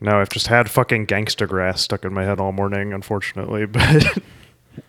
No, 0.00 0.20
I've 0.20 0.28
just 0.28 0.46
had 0.46 0.70
fucking 0.70 1.06
gangsta 1.06 1.48
grass 1.48 1.80
stuck 1.82 2.04
in 2.04 2.12
my 2.14 2.24
head 2.24 2.38
all 2.40 2.52
morning, 2.52 2.92
unfortunately. 2.92 3.66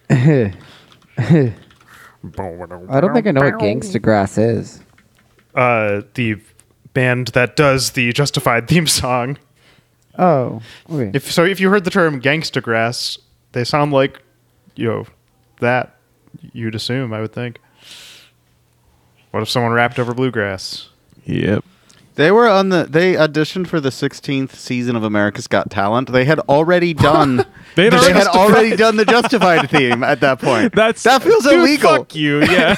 But 0.08 0.10
I 2.90 3.00
don't 3.00 3.14
think 3.14 3.28
I 3.28 3.32
know 3.32 3.42
what 3.42 3.54
Gangsta 3.60 4.02
Grass 4.02 4.38
is. 4.38 4.82
uh, 5.56 6.02
the 6.16 6.38
band 6.94 7.30
that 7.30 7.56
does 7.56 7.92
the 7.92 8.12
Justified 8.12 8.68
theme 8.68 8.88
song. 8.88 9.38
Oh, 10.18 10.62
okay. 10.90 11.12
If 11.14 11.32
so, 11.32 11.46
if 11.46 11.60
you 11.62 11.70
heard 11.70 11.86
the 11.86 11.90
term 11.92 12.22
gangsta 12.22 12.62
grass, 12.62 13.18
they 13.54 13.64
sound 13.64 13.94
like 13.94 14.22
you 14.76 14.88
know 14.88 15.06
that 15.62 15.96
you'd 16.52 16.76
assume. 16.76 17.14
I 17.14 17.22
would 17.22 17.32
think. 17.32 17.60
What 19.32 19.42
if 19.44 19.50
someone 19.50 19.72
rapped 19.72 19.98
over 19.98 20.14
bluegrass? 20.14 20.90
Yep. 21.26 21.64
They 22.20 22.32
were 22.32 22.50
on 22.50 22.68
the. 22.68 22.84
They 22.84 23.14
auditioned 23.14 23.68
for 23.68 23.80
the 23.80 23.92
16th 23.92 24.52
season 24.52 24.98
of 24.98 25.06
America's 25.06 25.48
Got 25.48 25.72
Talent. 25.72 26.12
They 26.12 26.26
had 26.26 26.40
already 26.42 26.94
done. 27.10 27.46
They 27.76 27.90
already 27.90 28.12
had 28.12 28.28
already 28.28 28.76
done 28.76 28.98
the 28.98 29.06
Justified 29.06 29.70
theme 29.72 30.04
at 30.04 30.20
that 30.20 30.42
point. 30.42 30.76
That's 30.76 31.02
that 31.04 31.24
feels 31.24 31.46
dude, 31.46 31.54
illegal. 31.54 31.96
Fuck 32.00 32.16
you. 32.16 32.42
Yeah. 32.42 32.76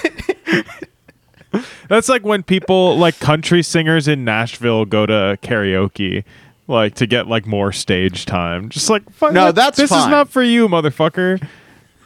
That's 1.90 2.08
like 2.08 2.24
when 2.24 2.44
people 2.44 3.00
like 3.00 3.20
country 3.20 3.64
singers 3.64 4.08
in 4.08 4.24
Nashville 4.24 4.86
go 4.86 5.08
to 5.08 5.40
karaoke 5.42 6.24
like 6.68 6.94
to 6.96 7.08
get 7.08 7.26
like 7.26 7.48
more 7.48 7.72
stage 7.72 8.28
time. 8.28 8.70
Just 8.70 8.92
like 8.92 9.10
fuck, 9.10 9.34
No, 9.34 9.52
that's 9.52 9.76
this 9.76 9.90
is 9.90 10.06
not 10.06 10.30
for 10.30 10.44
you, 10.44 10.68
motherfucker. 10.68 11.44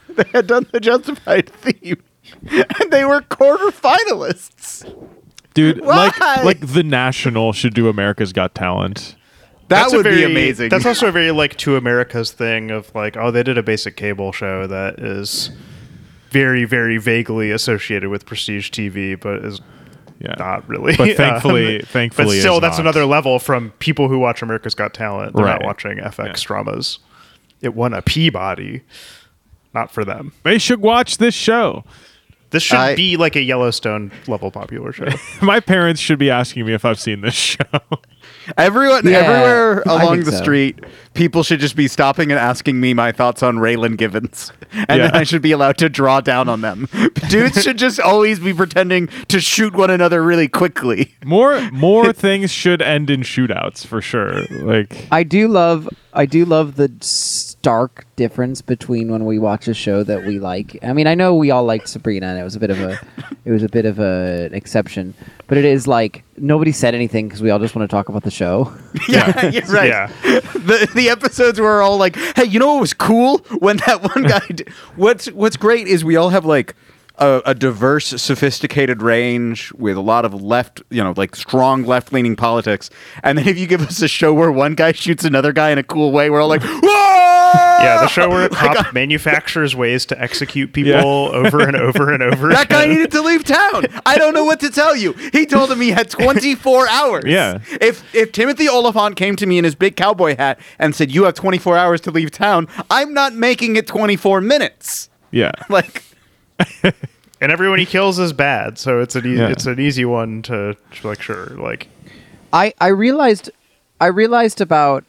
They 0.07 0.23
had 0.31 0.47
done 0.47 0.67
the 0.71 0.79
Justified 0.79 1.49
theme, 1.49 2.01
and 2.49 2.91
they 2.91 3.03
were 3.03 3.19
quarterfinalists. 3.19 4.89
Dude, 5.55 5.81
Why? 5.81 6.11
like 6.17 6.43
like 6.43 6.59
the 6.59 6.83
National 6.83 7.51
should 7.53 7.73
do 7.73 7.87
America's 7.89 8.31
Got 8.31 8.53
Talent. 8.53 9.15
That 9.69 9.79
That's 9.81 9.93
a 9.93 9.97
would 9.97 10.03
be 10.03 10.09
very- 10.11 10.23
amazing. 10.25 10.69
That's 10.69 10.85
also 10.85 11.07
a 11.07 11.11
very 11.11 11.31
like 11.31 11.55
to 11.57 11.75
America's 11.75 12.31
thing 12.31 12.69
of 12.69 12.93
like, 12.93 13.17
oh, 13.17 13.31
they 13.31 13.41
did 13.41 13.57
a 13.57 13.63
basic 13.63 13.97
cable 13.97 14.31
show 14.31 14.67
that 14.67 14.99
is 14.99 15.49
very, 16.29 16.65
very 16.65 16.97
vaguely 16.97 17.49
associated 17.49 18.09
with 18.09 18.27
prestige 18.27 18.69
TV, 18.69 19.19
but 19.19 19.43
is 19.43 19.61
Yeah. 20.19 20.35
not 20.37 20.67
really. 20.69 20.95
But 20.95 21.15
thankfully- 21.17 21.79
Um, 21.79 21.85
thankfully 21.87 22.35
but 22.37 22.41
still, 22.41 22.59
that's 22.59 22.77
not. 22.77 22.81
another 22.83 23.05
level 23.05 23.39
from 23.39 23.71
people 23.79 24.07
who 24.07 24.19
watch 24.19 24.41
America's 24.43 24.75
Got 24.75 24.93
Talent. 24.93 25.35
They're 25.35 25.45
Right. 25.45 25.59
not 25.61 25.65
watching 25.65 25.97
FX 25.99 26.27
Yeah. 26.43 26.47
dramas. 26.47 26.99
It 27.61 27.73
won 27.73 27.93
a 27.95 28.01
Peabody. 28.03 28.81
Not 29.73 29.89
for 29.91 30.05
them. 30.05 30.31
They 30.43 30.57
should 30.59 30.81
watch 30.81 31.17
this 31.17 31.33
show. 31.33 31.83
This 32.51 32.63
should 32.63 32.77
I- 32.77 32.95
be 32.95 33.17
like 33.17 33.35
a 33.35 33.41
Yellowstone 33.41 34.11
level 34.27 34.51
popular 34.51 34.91
show. 34.93 35.07
My 35.41 35.59
parents 35.59 35.99
should 35.99 36.19
be 36.19 36.29
asking 36.29 36.65
me 36.65 36.73
if 36.73 36.85
I've 36.85 36.99
seen 36.99 37.21
this 37.21 37.33
show. 37.33 37.63
Everyone, 38.57 39.05
Yeah, 39.07 39.17
everywhere 39.19 39.81
along 39.87 40.21
the 40.23 40.31
so. 40.31 40.41
street, 40.41 40.79
people 41.15 41.41
should 41.41 41.59
just 41.59 41.75
be 41.75 41.87
stopping 41.87 42.31
and 42.31 42.39
asking 42.39 42.79
me 42.79 42.93
my 42.93 43.11
thoughts 43.11 43.41
on 43.41 43.57
Raylan 43.57 43.97
Givens, 43.97 44.51
and 44.71 44.85
Yeah. 44.99 45.07
then 45.07 45.15
I 45.15 45.23
should 45.23 45.41
be 45.41 45.51
allowed 45.51 45.77
to 45.79 45.89
draw 45.89 46.21
down 46.21 46.47
on 46.47 46.61
them. 46.61 46.87
Dudes 47.29 47.63
should 47.63 47.77
just 47.77 47.99
always 47.99 48.39
be 48.39 48.53
pretending 48.53 49.07
to 49.29 49.39
shoot 49.39 49.73
one 49.73 49.89
another 49.89 50.23
really 50.23 50.47
quickly. 50.47 51.13
More 51.25 51.59
more 51.71 52.13
things 52.13 52.51
should 52.51 52.81
end 52.83 53.09
in 53.09 53.21
shootouts 53.21 53.85
for 53.85 53.99
sure. 54.01 54.43
Like 54.61 55.07
I 55.11 55.23
do 55.23 55.47
love 55.47 55.89
I 56.13 56.25
do 56.27 56.45
love 56.45 56.75
the 56.75 56.89
stark 57.65 58.05
difference 58.15 58.61
between 58.61 59.11
when 59.11 59.25
we 59.25 59.39
watch 59.39 59.67
a 59.67 59.73
show 59.73 60.03
that 60.03 60.23
we 60.23 60.37
like. 60.37 60.77
I 60.83 60.93
mean, 60.93 61.07
I 61.07 61.15
know 61.15 61.33
we 61.33 61.49
all 61.49 61.63
liked 61.63 61.89
Sabrina, 61.89 62.27
and 62.27 62.39
it 62.39 62.43
was 62.43 62.55
a 62.55 62.59
bit 62.59 62.69
of 62.69 62.79
a 62.79 62.99
it 63.43 63.49
was 63.49 63.63
a 63.63 63.67
bit 63.67 63.85
of 63.87 63.97
a, 63.97 64.45
an 64.45 64.53
exception, 64.53 65.15
but 65.47 65.57
it 65.57 65.65
is 65.65 65.87
like 65.87 66.23
nobody 66.37 66.71
said 66.71 66.93
anything 66.93 67.27
because 67.27 67.41
we 67.41 67.49
all 67.49 67.57
just 67.57 67.75
want 67.75 67.89
to 67.89 67.91
talk 67.91 68.07
about 68.07 68.21
the 68.21 68.29
show. 68.29 68.71
Yeah, 69.09 69.47
you're 69.47 69.65
right. 69.65 69.89
Yeah. 69.89 70.07
The 70.53 70.87
the 70.93 71.09
episodes 71.09 71.59
were 71.59 71.81
all 71.81 71.97
like, 71.97 72.15
"Hey, 72.35 72.45
you 72.45 72.59
know 72.59 72.73
what 72.75 72.81
was 72.81 72.93
cool 72.93 73.39
when 73.57 73.77
that 73.87 74.03
one 74.03 74.23
guy?" 74.33 74.45
Did, 74.47 74.69
what's 74.95 75.25
What's 75.31 75.57
great 75.57 75.87
is 75.87 76.05
we 76.05 76.15
all 76.15 76.29
have 76.29 76.45
like. 76.45 76.75
A, 77.17 77.41
a 77.45 77.55
diverse, 77.55 78.07
sophisticated 78.21 79.01
range 79.01 79.71
with 79.71 79.95
a 79.95 80.01
lot 80.01 80.25
of 80.25 80.33
left, 80.33 80.81
you 80.89 81.01
know, 81.01 81.13
like 81.15 81.33
strong 81.33 81.85
left 81.85 82.11
leaning 82.11 82.35
politics. 82.35 82.89
And 83.23 83.37
then 83.37 83.47
if 83.47 83.57
you 83.57 83.67
give 83.67 83.79
us 83.79 84.01
a 84.01 84.09
show 84.09 84.33
where 84.33 84.51
one 84.51 84.75
guy 84.75 84.91
shoots 84.91 85.23
another 85.23 85.53
guy 85.53 85.69
in 85.69 85.77
a 85.77 85.83
cool 85.83 86.11
way, 86.11 86.29
we're 86.29 86.41
all 86.41 86.49
like, 86.49 86.61
whoa! 86.61 87.34
Yeah, 87.53 87.99
the 88.01 88.07
show 88.07 88.29
where 88.29 88.45
a 88.45 88.49
cop 88.49 88.93
manufactures 88.93 89.75
ways 89.75 90.05
to 90.07 90.21
execute 90.21 90.73
people 90.73 90.91
Yeah. 90.93 91.03
over 91.03 91.59
and 91.61 91.75
over 91.75 92.11
and 92.13 92.23
over. 92.23 92.49
That 92.49 92.69
guy 92.69 92.85
needed 92.87 93.11
to 93.11 93.21
leave 93.21 93.43
town. 93.43 93.85
I 94.05 94.17
don't 94.17 94.33
know 94.33 94.45
what 94.45 94.59
to 94.61 94.69
tell 94.69 94.95
you. 94.95 95.13
He 95.31 95.45
told 95.45 95.71
him 95.71 95.81
he 95.81 95.89
had 95.91 96.09
24 96.09 96.87
hours. 96.89 97.23
Yeah. 97.27 97.59
If 97.81 98.03
if 98.15 98.31
Timothy 98.31 98.67
Olyphant 98.69 99.15
came 99.15 99.35
to 99.35 99.45
me 99.45 99.57
in 99.57 99.63
his 99.63 99.75
big 99.75 99.95
cowboy 99.95 100.35
hat 100.37 100.59
and 100.79 100.95
said, 100.95 101.11
"You 101.11 101.23
have 101.25 101.33
24 101.35 101.77
hours 101.77 102.01
to 102.01 102.11
leave 102.11 102.31
town," 102.31 102.67
I'm 102.89 103.13
not 103.13 103.33
making 103.33 103.75
it 103.75 103.87
24 103.87 104.41
minutes. 104.41 105.09
yeah. 105.31 105.51
Like, 105.69 106.03
and 107.41 107.51
everyone 107.51 107.79
he 107.79 107.85
kills 107.85 108.17
is 108.19 108.31
bad, 108.33 108.77
so 108.77 109.01
it's 109.01 109.15
an 109.15 109.25
easy, 109.25 109.41
Yeah. 109.41 109.49
it's 109.49 109.65
an 109.65 109.79
easy 109.79 110.05
one 110.05 110.41
to 110.43 110.75
like 111.03 111.21
sure 111.21 111.47
like 111.57 111.89
I 112.53 112.73
I 112.79 112.87
realized 112.87 113.49
I 113.99 114.07
realized 114.07 114.61
about 114.61 115.03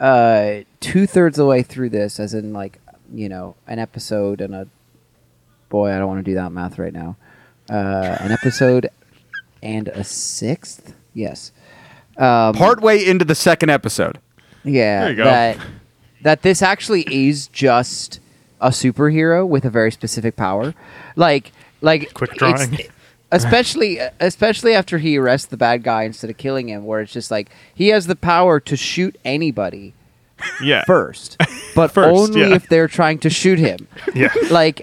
uh, 0.00 0.58
two 0.80 1.06
thirds 1.06 1.38
of 1.38 1.44
the 1.44 1.48
way 1.48 1.62
through 1.62 1.90
this, 1.90 2.18
as 2.20 2.34
in 2.34 2.52
like 2.52 2.78
you 3.12 3.28
know 3.28 3.54
an 3.66 3.78
episode 3.78 4.40
and 4.40 4.54
a 4.54 4.68
boy, 5.68 5.92
I 5.92 5.98
don't 5.98 6.08
want 6.08 6.24
to 6.24 6.30
do 6.30 6.34
that 6.36 6.50
math 6.52 6.78
right 6.78 6.92
now. 6.92 7.16
Uh, 7.70 8.16
an 8.20 8.32
episode 8.32 8.88
and 9.62 9.88
a 9.88 10.04
sixth, 10.04 10.94
yes. 11.14 11.52
Um, 12.16 12.54
partway 12.54 13.04
into 13.04 13.24
the 13.24 13.34
second 13.34 13.70
episode. 13.70 14.18
yeah, 14.64 15.00
There 15.02 15.10
you 15.10 15.16
go. 15.16 15.24
that 15.24 15.58
that 16.22 16.42
this 16.42 16.62
actually 16.62 17.02
is 17.14 17.46
just 17.48 18.18
a 18.60 18.70
superhero 18.70 19.46
with 19.46 19.64
a 19.64 19.70
very 19.70 19.92
specific 19.92 20.34
power, 20.36 20.74
like 21.16 21.52
like 21.80 22.12
Quick 22.14 22.32
it's- 22.36 22.66
drawing. 22.68 22.80
especially 23.30 23.98
especially 24.20 24.74
after 24.74 24.96
he 24.98 25.18
arrests 25.18 25.46
the 25.48 25.56
bad 25.58 25.82
guy 25.82 26.04
instead 26.04 26.30
of 26.30 26.36
killing 26.38 26.68
him, 26.68 26.86
where 26.86 27.00
it's 27.02 27.12
just 27.12 27.30
like 27.30 27.50
he 27.74 27.88
has 27.88 28.06
the 28.06 28.16
power 28.16 28.58
to 28.60 28.74
shoot 28.76 29.16
anybody 29.24 29.92
Yeah. 30.62 30.84
first, 30.84 31.36
but 31.74 31.88
First, 31.92 32.08
only 32.08 32.40
yeah. 32.48 32.54
if 32.54 32.68
they're 32.68 32.88
trying 32.88 33.18
to 33.20 33.30
shoot 33.30 33.58
him. 33.58 33.86
yeah. 34.14 34.32
Like 34.50 34.82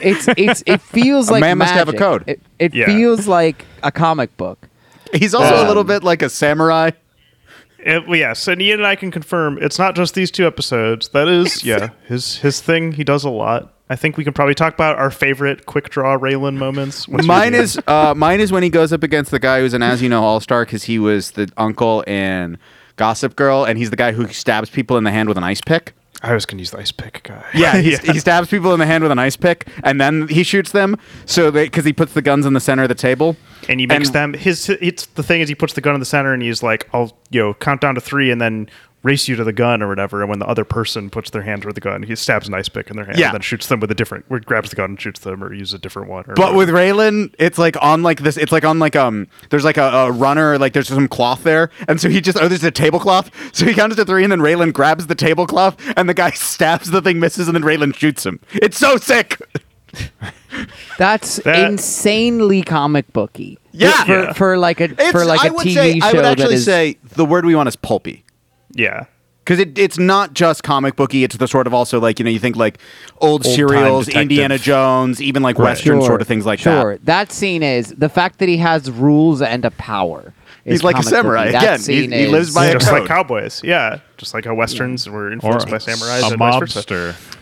it's 0.00 0.28
it's 0.36 0.62
it 0.66 0.80
feels 0.80 1.28
A 1.28 1.32
like 1.32 1.40
man 1.40 1.58
must 1.58 1.74
have 1.74 1.88
a 1.88 1.92
code. 1.92 2.24
It, 2.26 2.40
it 2.58 2.74
Yeah. 2.74 2.86
feels 2.86 3.26
like 3.28 3.64
a 3.82 3.90
comic 3.92 4.36
book. 4.36 4.68
He's 5.14 5.34
also 5.34 5.54
a 5.54 5.62
Um, 5.62 5.68
little 5.68 5.84
bit 5.84 6.02
like 6.04 6.22
a 6.22 6.28
samurai. 6.28 6.90
It, 7.78 8.06
well, 8.08 8.16
yes, 8.18 8.48
and 8.48 8.60
Ian 8.60 8.80
and 8.80 8.86
I 8.86 8.96
can 8.96 9.10
confirm 9.12 9.56
it's 9.62 9.78
not 9.78 9.94
just 9.94 10.14
these 10.14 10.30
two 10.32 10.46
episodes. 10.46 11.08
That 11.10 11.28
is, 11.28 11.64
yeah, 11.64 11.90
his 12.06 12.38
his 12.38 12.60
thing. 12.60 12.92
He 12.92 13.04
does 13.04 13.24
a 13.24 13.30
lot. 13.30 13.72
I 13.88 13.96
think 13.96 14.16
we 14.18 14.24
can 14.24 14.32
probably 14.34 14.54
talk 14.56 14.74
about 14.74 14.98
our 14.98 15.10
favorite 15.10 15.64
quick 15.64 15.88
draw 15.88 16.18
Raylan 16.18 16.56
moments. 16.56 17.08
Mine 17.08 17.54
is 17.54 17.80
uh, 17.86 18.14
mine 18.14 18.40
is 18.40 18.50
when 18.52 18.62
he 18.64 18.68
goes 18.68 18.92
up 18.92 19.02
against 19.04 19.30
the 19.30 19.38
guy 19.38 19.60
who's 19.60 19.74
an 19.74 19.82
as 19.82 20.02
you 20.02 20.08
know 20.08 20.22
all 20.24 20.40
star 20.40 20.64
because 20.64 20.84
he 20.84 20.98
was 20.98 21.30
the 21.30 21.48
uncle 21.56 22.02
in 22.02 22.58
Gossip 22.98 23.34
Girl 23.36 23.64
and 23.64 23.78
he's 23.78 23.90
the 23.90 23.96
guy 23.96 24.12
who 24.12 24.26
stabs 24.28 24.68
people 24.68 24.98
in 24.98 25.04
the 25.04 25.10
hand 25.10 25.28
with 25.28 25.38
an 25.38 25.44
ice 25.44 25.60
pick. 25.64 25.94
I 26.20 26.34
was 26.34 26.46
gonna 26.46 26.60
use 26.60 26.72
the 26.72 26.78
ice 26.78 26.90
pick 26.90 27.22
guy. 27.22 27.44
Yeah, 27.54 27.76
he, 27.80 27.96
he 27.96 28.18
stabs 28.18 28.48
people 28.48 28.74
in 28.74 28.80
the 28.80 28.86
hand 28.86 29.02
with 29.04 29.12
an 29.12 29.20
ice 29.20 29.36
pick, 29.36 29.68
and 29.84 30.00
then 30.00 30.26
he 30.26 30.42
shoots 30.42 30.72
them. 30.72 30.98
So 31.26 31.50
they 31.50 31.66
because 31.66 31.84
he 31.84 31.92
puts 31.92 32.12
the 32.12 32.22
guns 32.22 32.44
in 32.44 32.54
the 32.54 32.60
center 32.60 32.82
of 32.82 32.88
the 32.88 32.96
table, 32.96 33.36
and 33.68 33.78
he 33.78 33.86
makes 33.86 34.10
them 34.10 34.34
his. 34.34 34.68
It's 34.68 35.06
the 35.06 35.22
thing 35.22 35.40
is 35.42 35.48
he 35.48 35.54
puts 35.54 35.74
the 35.74 35.80
gun 35.80 35.94
in 35.94 36.00
the 36.00 36.06
center 36.06 36.32
and 36.32 36.42
he's 36.42 36.60
like, 36.60 36.88
I'll 36.92 37.16
you 37.30 37.40
know 37.40 37.54
count 37.54 37.80
down 37.80 37.94
to 37.94 38.00
three 38.00 38.32
and 38.32 38.40
then 38.40 38.68
race 39.02 39.28
you 39.28 39.36
to 39.36 39.44
the 39.44 39.52
gun 39.52 39.82
or 39.82 39.88
whatever. 39.88 40.20
And 40.22 40.28
when 40.28 40.38
the 40.40 40.46
other 40.46 40.64
person 40.64 41.08
puts 41.08 41.30
their 41.30 41.42
hand 41.42 41.62
toward 41.62 41.74
the 41.76 41.80
gun, 41.80 42.02
he 42.02 42.16
stabs 42.16 42.48
an 42.48 42.54
ice 42.54 42.68
pick 42.68 42.90
in 42.90 42.96
their 42.96 43.04
hand 43.04 43.18
Yeah. 43.18 43.26
and 43.26 43.34
then 43.34 43.40
shoots 43.42 43.68
them 43.68 43.78
with 43.80 43.90
a 43.90 43.94
different. 43.94 44.24
Or 44.28 44.40
grabs 44.40 44.70
the 44.70 44.76
gun 44.76 44.90
and 44.90 45.00
shoots 45.00 45.20
them 45.20 45.42
or 45.44 45.52
uses 45.52 45.74
a 45.74 45.78
different 45.78 46.08
one. 46.08 46.24
Or 46.28 46.34
But 46.34 46.54
with. 46.54 46.68
Raylan, 46.68 47.32
it's 47.38 47.58
like 47.58 47.76
on 47.80 48.02
like 48.02 48.22
this. 48.22 48.36
It's 48.36 48.52
like 48.52 48.64
on 48.64 48.78
like 48.78 48.96
um. 48.96 49.26
There's 49.50 49.64
like 49.64 49.76
a, 49.76 49.84
a 49.84 50.12
runner. 50.12 50.58
Like 50.58 50.72
there's 50.72 50.88
some 50.88 51.08
cloth 51.08 51.44
there, 51.44 51.70
and 51.86 52.00
so 52.00 52.08
he 52.08 52.20
just 52.20 52.36
oh 52.40 52.48
there's 52.48 52.64
a 52.64 52.70
tablecloth. 52.70 53.30
So 53.54 53.64
he 53.66 53.72
counts 53.74 53.96
to 53.96 54.04
three, 54.04 54.22
and 54.24 54.30
then 54.32 54.40
Raylan 54.40 54.72
grabs 54.72 55.06
the 55.06 55.14
tablecloth, 55.14 55.76
and 55.96 56.08
the 56.08 56.14
guy 56.14 56.30
stabs 56.32 56.90
the 56.90 57.00
thing, 57.00 57.20
misses, 57.20 57.48
and 57.48 57.54
then 57.54 57.62
Raylan 57.62 57.94
shoots 57.94 58.26
him. 58.26 58.40
It's 58.52 58.76
so 58.78 58.96
sick. 58.96 59.40
That's 60.98 61.36
That- 61.36 61.70
insanely 61.70 62.62
comic 62.62 63.12
booky. 63.12 63.58
Yeah. 63.72 64.04
for, 64.04 64.10
Yeah. 64.12 64.32
for 64.32 64.58
like 64.58 64.80
a 64.80 64.84
It's, 64.84 65.10
for 65.12 65.24
like 65.24 65.42
a 65.44 65.46
I 65.46 65.50
would 65.50 65.66
TV 65.66 65.74
say 65.74 65.98
show 66.00 66.06
I 66.06 66.12
would 66.14 66.24
actually 66.24 66.54
is 66.56 66.64
say 66.64 66.98
the 67.02 67.24
word 67.24 67.44
we 67.46 67.54
want 67.54 67.68
is 67.68 67.76
pulpy. 67.76 68.24
Yeah. 68.78 69.04
Because 69.44 69.60
it, 69.60 69.78
it's 69.78 69.96
not 69.98 70.34
just 70.34 70.62
comic 70.62 70.94
booky. 70.94 71.24
It's 71.24 71.36
the 71.38 71.48
sort 71.48 71.66
of 71.66 71.72
also 71.72 71.98
like 71.98 72.18
you 72.18 72.24
know 72.26 72.30
you 72.30 72.38
think 72.38 72.54
like 72.56 72.78
old 73.22 73.46
Old-time 73.46 73.54
serials, 73.54 74.04
detective. 74.04 74.22
Indiana 74.22 74.58
Jones, 74.58 75.22
even 75.22 75.42
like 75.42 75.58
western 75.58 76.00
Sure, 76.00 76.06
sort 76.06 76.20
of 76.20 76.28
things 76.28 76.44
like 76.44 76.58
sure. 76.58 76.98
that. 77.04 77.32
scene 77.32 77.62
is 77.62 77.88
the 77.96 78.10
fact 78.10 78.40
that 78.40 78.48
he 78.50 78.58
has 78.58 78.90
rules 78.90 79.40
and 79.40 79.64
a 79.64 79.70
power. 79.70 80.34
is 80.66 80.72
He's 80.80 80.84
like 80.84 80.96
a 80.96 80.98
comic 80.98 81.08
samurai. 81.08 81.50
That 81.52 81.62
Again, 81.62 81.78
he- 81.78 81.82
scene 81.84 82.12
he 82.12 82.26
lives 82.26 82.48
is- 82.48 82.54
by 82.54 82.66
a 82.66 82.72
Just 82.74 82.92
like 82.92 83.06
cowboys, 83.06 83.62
yeah. 83.64 84.00
Just 84.18 84.34
like 84.34 84.44
how 84.44 84.52
westerns 84.54 85.08
were 85.08 85.28
Or 85.28 85.32
influenced 85.32 85.70
by 85.70 85.78
samurais 85.78 86.24
a 86.24 86.26
and 86.32 86.36
vice 86.38 86.58
versa. 86.58 86.82
mobster. 86.82 87.37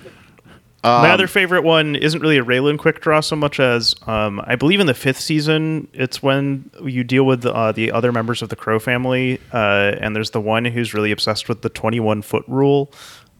My 0.86 1.10
other 1.10 1.26
favorite 1.26 1.62
one 1.62 1.96
isn't 1.96 2.20
really 2.20 2.38
a 2.38 2.44
Raylan 2.44 2.78
quick 2.78 3.00
draw 3.00 3.20
so 3.20 3.36
much 3.36 3.60
as 3.60 3.94
um, 4.06 4.40
I 4.44 4.56
believe 4.56 4.80
in 4.80 4.86
the 4.86 4.94
fifth 4.94 5.20
season. 5.20 5.88
It's 5.92 6.22
when 6.22 6.70
you 6.82 7.04
deal 7.04 7.24
with 7.24 7.44
uh, 7.44 7.72
the 7.72 7.92
other 7.92 8.12
members 8.12 8.42
of 8.42 8.48
the 8.48 8.56
Crowe 8.56 8.78
family, 8.78 9.40
uh, 9.52 9.96
and 10.00 10.14
there's 10.14 10.30
the 10.30 10.40
one 10.40 10.64
who's 10.64 10.94
really 10.94 11.10
obsessed 11.10 11.48
with 11.48 11.62
the 11.62 11.68
21 11.68 12.22
foot 12.22 12.44
rule, 12.46 12.92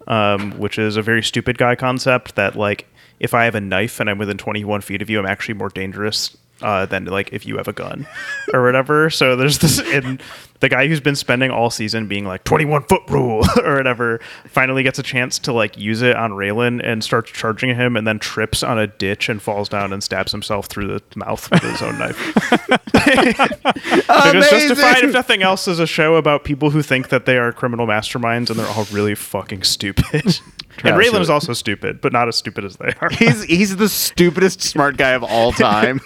um, 0.07 0.53
which 0.59 0.79
is 0.79 0.97
a 0.97 1.03
very 1.03 1.23
stupid 1.23 1.59
guy 1.59 1.75
concept 1.75 2.35
that 2.35 2.57
like 2.57 2.87
if 3.21 3.33
I 3.33 3.45
have 3.45 3.55
a 3.55 3.61
knife 3.61 4.01
and 4.01 4.11
I'm 4.11 4.19
within 4.19 4.39
21 4.39 4.81
feet 4.83 5.01
of 5.01 5.09
you, 5.09 5.19
I'm 5.19 5.27
actually 5.27 5.55
more 5.55 5.71
dangerous 5.71 6.37
uh, 6.63 6.87
than 6.87 7.05
like 7.07 7.33
if 7.33 7.47
you 7.47 7.57
have 7.57 7.69
a 7.69 7.73
gun 7.73 8.07
or 8.53 8.65
whatever. 8.65 9.11
So 9.11 9.37
there's 9.37 9.59
this, 9.59 9.79
and 9.79 10.23
the 10.61 10.69
guy 10.69 10.87
who's 10.87 11.01
been 11.01 11.17
spending 11.17 11.51
all 11.51 11.71
season 11.71 12.09
being 12.09 12.25
like 12.25 12.45
21 12.45 12.85
foot 12.85 13.03
rule 13.09 13.45
or 13.65 13.77
whatever 13.77 14.21
finally 14.47 14.83
gets 14.83 14.99
a 14.99 15.03
chance 15.03 15.39
to 15.41 15.53
like 15.53 15.77
use 15.77 16.03
it 16.03 16.17
on 16.17 16.33
Raylan 16.33 16.81
and 16.85 17.03
starts 17.05 17.31
charging 17.31 17.75
him 17.75 17.97
and 17.97 18.07
then 18.07 18.19
trips 18.19 18.63
on 18.63 18.79
a 18.79 18.87
ditch 18.87 19.29
and 19.29 19.41
falls 19.41 19.69
down 19.69 19.93
and 19.93 20.03
stabs 20.03 20.33
himself 20.33 20.67
through 20.67 20.87
the 20.87 21.03
mouth 21.15 21.51
with 21.51 21.63
his 21.63 21.83
own 21.83 21.99
knife. 21.99 22.35
because 22.93 24.51
Justified, 24.51 25.05
if 25.05 25.13
nothing 25.13 25.43
else, 25.43 25.69
is 25.69 25.79
a 25.79 25.87
show 25.87 26.17
about 26.17 26.45
people 26.45 26.71
who 26.71 26.83
think 26.83 27.09
that 27.09 27.27
they 27.27 27.37
are 27.37 27.53
criminal 27.53 27.87
masterminds 27.87 28.51
and 28.51 28.59
they're 28.59 28.69
all 28.69 28.87
really 28.91 29.15
fucking 29.15 29.63
stupid. 29.63 30.05
and 30.85 30.97
Raylan 30.97 31.21
is 31.21 31.31
also 31.31 31.53
stupid, 31.53 32.01
but 32.01 32.13
not 32.13 32.29
as 32.29 32.37
stupid 32.37 32.65
as 32.65 32.77
they 32.77 32.93
are. 33.01 33.11
He's 33.11 33.45
he's 33.45 33.77
the 33.77 33.89
stupidest 33.89 34.63
smart 34.63 34.97
guy 34.97 35.11
of 35.11 35.23
all 35.23 35.53
time. 35.53 36.01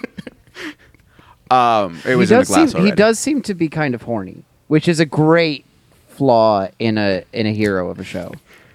Um, 1.51 1.97
it 2.05 2.09
he 2.09 2.15
was 2.15 2.31
in 2.31 2.37
the 2.37 2.41
does 2.41 2.47
glass 2.47 2.71
seem 2.71 2.85
he 2.85 2.91
does 2.91 3.19
seem 3.19 3.41
to 3.43 3.53
be 3.53 3.67
kind 3.69 3.93
of 3.95 4.03
horny, 4.03 4.43
which 4.67 4.87
is 4.87 4.99
a 4.99 5.05
great 5.05 5.65
flaw 6.09 6.67
in 6.79 6.97
a 6.97 7.23
in 7.33 7.45
a 7.47 7.53
hero 7.53 7.89
of 7.89 7.99
a 7.99 8.03
show. 8.03 8.31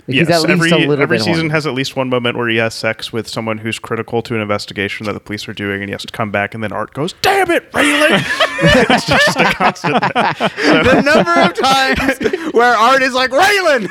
Like, 0.08 0.14
Yes, 0.14 0.28
he's 0.28 0.36
at 0.36 0.48
least 0.48 0.50
every 0.50 0.70
a 0.70 0.88
little 0.88 1.02
every 1.02 1.16
bit 1.18 1.24
season 1.24 1.34
horny. 1.46 1.48
has 1.50 1.66
at 1.66 1.74
least 1.74 1.96
one 1.96 2.08
moment 2.08 2.36
where 2.38 2.46
he 2.48 2.58
has 2.58 2.74
sex 2.74 3.12
with 3.12 3.26
someone 3.26 3.58
who's 3.58 3.80
critical 3.80 4.22
to 4.22 4.36
an 4.36 4.40
investigation 4.40 5.04
that 5.06 5.14
the 5.14 5.18
police 5.20 5.48
are 5.48 5.52
doing, 5.52 5.80
and 5.82 5.88
he 5.88 5.92
has 5.92 6.04
to 6.04 6.12
come 6.12 6.30
back, 6.30 6.54
and 6.54 6.62
then 6.62 6.70
Art 6.70 6.94
goes, 6.94 7.12
"Damn 7.22 7.50
it, 7.50 7.72
Raylan!" 7.72 8.22
it's 8.88 9.04
just 9.06 9.36
a 9.40 9.44
constant. 9.46 9.94
the 10.14 11.02
number 11.04 11.40
of 11.40 11.54
times 11.54 12.52
where 12.54 12.76
Art 12.76 13.02
is 13.02 13.14
like 13.14 13.30
Raylan, 13.32 13.88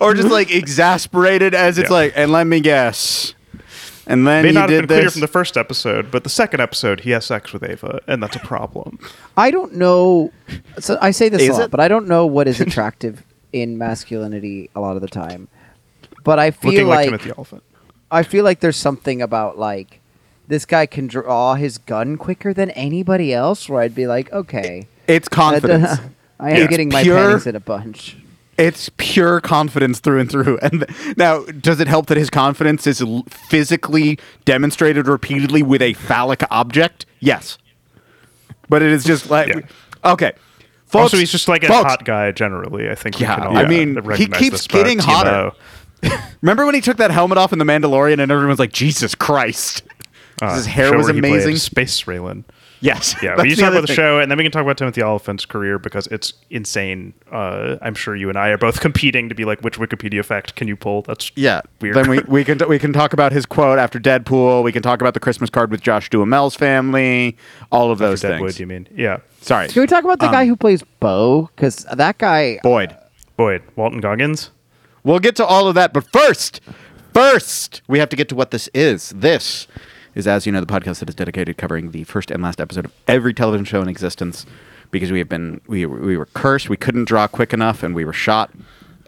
or 0.00 0.14
just 0.14 0.30
like 0.30 0.50
exasperated 0.50 1.54
as 1.54 1.76
it's 1.76 1.90
Yeah. 1.90 1.96
like, 1.96 2.12
and 2.16 2.32
let 2.32 2.46
me 2.46 2.60
guess, 2.60 3.34
and 4.06 4.26
then 4.26 4.42
May 4.42 4.48
he 4.48 4.54
not 4.54 4.68
have 4.68 4.82
did 4.82 4.88
been 4.88 4.98
clear 4.98 5.10
from 5.10 5.20
the 5.20 5.26
first 5.28 5.56
episode, 5.56 6.10
but 6.10 6.24
the 6.24 6.30
second 6.30 6.60
episode 6.60 7.00
he 7.00 7.10
has 7.10 7.24
sex 7.26 7.52
with 7.52 7.62
Ava, 7.62 8.00
and 8.06 8.22
that's 8.22 8.36
a 8.36 8.40
problem. 8.40 8.98
I 9.36 9.50
don't 9.50 9.74
know. 9.74 10.32
So 10.78 10.98
I 11.00 11.10
say 11.12 11.28
this 11.28 11.42
Is 11.42 11.48
a 11.50 11.52
lot, 11.52 11.62
it? 11.66 11.70
but 11.70 11.80
I 11.80 11.88
don't 11.88 12.06
know 12.08 12.26
what 12.26 12.48
is 12.48 12.60
attractive 12.66 13.22
in 13.52 13.78
masculinity 13.78 14.70
a 14.74 14.80
lot 14.80 14.96
of 14.96 15.02
the 15.02 15.08
time. 15.08 15.48
But 16.24 16.38
I 16.38 16.50
feel 16.52 16.72
Looking 16.72 16.86
like, 16.88 16.96
like, 16.98 17.06
Timothy 17.20 17.32
Olyphant. 17.32 17.62
I 18.10 18.22
feel 18.22 18.44
like 18.44 18.60
there's 18.60 18.76
something 18.76 19.20
about 19.22 19.58
like 19.58 20.00
this 20.48 20.64
guy 20.66 20.86
can 20.86 21.06
draw 21.06 21.54
his 21.54 21.78
gun 21.78 22.16
quicker 22.16 22.52
than 22.54 22.70
anybody 22.70 23.32
else. 23.34 23.68
Where 23.68 23.80
I'd 23.82 23.94
be 23.94 24.06
like, 24.06 24.32
okay, 24.32 24.86
it's 25.06 25.28
that- 25.28 25.34
confidence. 25.34 25.98
I 26.40 26.50
am 26.50 26.56
Yeah. 26.62 26.66
getting 26.66 26.88
my 26.88 27.02
Pure- 27.04 27.16
panties 27.16 27.46
in 27.46 27.54
a 27.56 27.60
bunch. 27.60 28.16
It's 28.62 28.90
pure 28.96 29.40
confidence 29.40 29.98
through 29.98 30.20
and 30.20 30.30
through. 30.30 30.58
And 30.62 30.86
th- 30.86 31.16
now, 31.16 31.44
does 31.44 31.80
it 31.80 31.88
help 31.88 32.06
that 32.06 32.16
his 32.16 32.30
confidence 32.30 32.86
is 32.86 33.00
l- 33.02 33.24
physically 33.28 34.18
demonstrated 34.44 35.08
repeatedly 35.08 35.62
with 35.62 35.82
a 35.82 35.94
phallic 35.94 36.42
object? 36.50 37.04
Yes. 37.18 37.58
But 38.68 38.82
it 38.82 38.90
is 38.92 39.04
just 39.04 39.30
like 39.30 39.48
Yeah. 39.48 39.60
okay. 40.12 40.32
Folks, 40.86 41.02
also, 41.04 41.16
he's 41.16 41.32
just 41.32 41.48
like 41.48 41.64
a 41.64 41.68
folks, 41.68 41.90
hot 41.90 42.04
guy 42.04 42.30
generally. 42.32 42.88
I 42.90 42.94
think. 42.94 43.18
Yeah, 43.18 43.34
can 43.36 43.46
all 43.46 43.56
I 43.56 43.66
mean, 43.66 43.98
he 44.14 44.26
keeps 44.26 44.66
getting 44.66 44.98
hotter. 44.98 45.52
Remember 46.42 46.66
when 46.66 46.74
he 46.74 46.80
took 46.80 46.98
that 46.98 47.10
helmet 47.10 47.38
off 47.38 47.52
in 47.52 47.58
The 47.58 47.64
Mandalorian 47.64 48.20
and 48.20 48.30
everyone 48.30 48.48
was 48.48 48.58
like, 48.58 48.72
Jesus 48.72 49.14
Christ. 49.14 49.82
Uh, 50.40 50.54
his 50.54 50.66
hair 50.66 50.96
was 50.96 51.08
amazing. 51.08 51.56
Space 51.56 52.02
Raylan. 52.02 52.44
Yes. 52.82 53.14
Yeah, 53.22 53.30
that's 53.36 53.42
we 53.42 53.48
need 53.48 53.54
to 53.54 53.56
the 53.56 53.62
talk 53.62 53.68
other 53.68 53.76
about 53.78 53.80
the 53.82 53.86
thing. 53.88 53.96
show, 53.96 54.18
and 54.18 54.30
then 54.30 54.36
we 54.36 54.44
can 54.44 54.50
talk 54.52 54.62
about 54.62 54.76
Timothy 54.76 55.02
Olyphant's 55.02 55.46
career 55.46 55.78
because 55.78 56.06
it's 56.08 56.34
insane. 56.50 57.14
Uh, 57.30 57.76
I'm 57.80 57.94
sure 57.94 58.14
you 58.16 58.28
and 58.28 58.36
I 58.36 58.48
are 58.48 58.58
both 58.58 58.80
competing 58.86 59.28
to 59.28 59.34
be 59.34 59.44
like, 59.44 59.60
which 59.60 59.78
Wikipedia 59.78 60.24
fact 60.24 60.56
can 60.56 60.66
you 60.68 60.76
pull? 60.76 61.02
That's 61.02 61.30
Yeah. 61.36 61.60
weird. 61.80 61.94
Then 61.96 62.10
we, 62.10 62.18
we 62.26 62.44
can 62.44 62.58
we 62.68 62.78
can 62.78 62.92
talk 62.92 63.12
about 63.12 63.32
his 63.32 63.46
quote 63.46 63.78
after 63.78 63.98
Deadpool. 64.00 64.62
We 64.64 64.72
can 64.72 64.82
talk 64.82 65.00
about 65.00 65.14
the 65.14 65.20
Christmas 65.20 65.48
card 65.48 65.70
with 65.70 65.80
Josh 65.80 66.10
Duhamel's 66.10 66.56
family. 66.56 67.36
All 67.70 67.90
of 67.90 67.98
those 67.98 68.20
Deadwood, 68.20 68.50
things. 68.50 68.60
you 68.60 68.66
mean? 68.66 68.88
Yeah, 68.94 69.18
Sorry, 69.40 69.68
Can 69.68 69.80
we 69.82 69.86
talk 69.86 70.04
about 70.04 70.18
the 70.18 70.26
Um, 70.26 70.32
guy 70.32 70.46
who 70.46 70.56
plays 70.56 70.82
Bo? 71.00 71.48
Because 71.54 71.86
that 71.92 72.18
guy, 72.18 72.58
Boyd. 72.62 72.96
Boyd, 73.36 73.62
Walton 73.76 74.00
Goggins. 74.00 74.50
We'll 75.04 75.18
get 75.20 75.34
to 75.36 75.44
all 75.46 75.66
of 75.68 75.74
that, 75.76 75.92
but 75.92 76.04
first, 76.12 76.60
first, 77.12 77.82
we 77.88 77.98
have 77.98 78.08
to 78.10 78.16
get 78.16 78.28
to 78.30 78.34
what 78.34 78.50
this 78.50 78.68
is. 78.74 79.10
This 79.10 79.66
is, 80.14 80.26
as 80.26 80.46
you 80.46 80.52
know, 80.52 80.60
the 80.60 80.66
podcast 80.66 81.00
that 81.00 81.08
is 81.08 81.14
dedicated 81.14 81.56
covering 81.56 81.90
the 81.90 82.04
first 82.04 82.30
and 82.30 82.42
last 82.42 82.60
episode 82.60 82.84
of 82.86 82.92
every 83.08 83.32
television 83.34 83.64
show 83.64 83.80
in 83.82 83.88
existence, 83.88 84.44
because 84.90 85.10
we 85.12 85.18
have 85.18 85.28
been 85.28 85.60
we 85.66 85.86
were- 85.86 86.00
we 86.00 86.16
were 86.16 86.26
cursed, 86.26 86.68
we 86.68 86.76
couldn't 86.76 87.04
draw 87.06 87.26
quick 87.26 87.52
enough, 87.52 87.82
and 87.82 87.94
we 87.94 88.04
were 88.04 88.12
shot. 88.12 88.50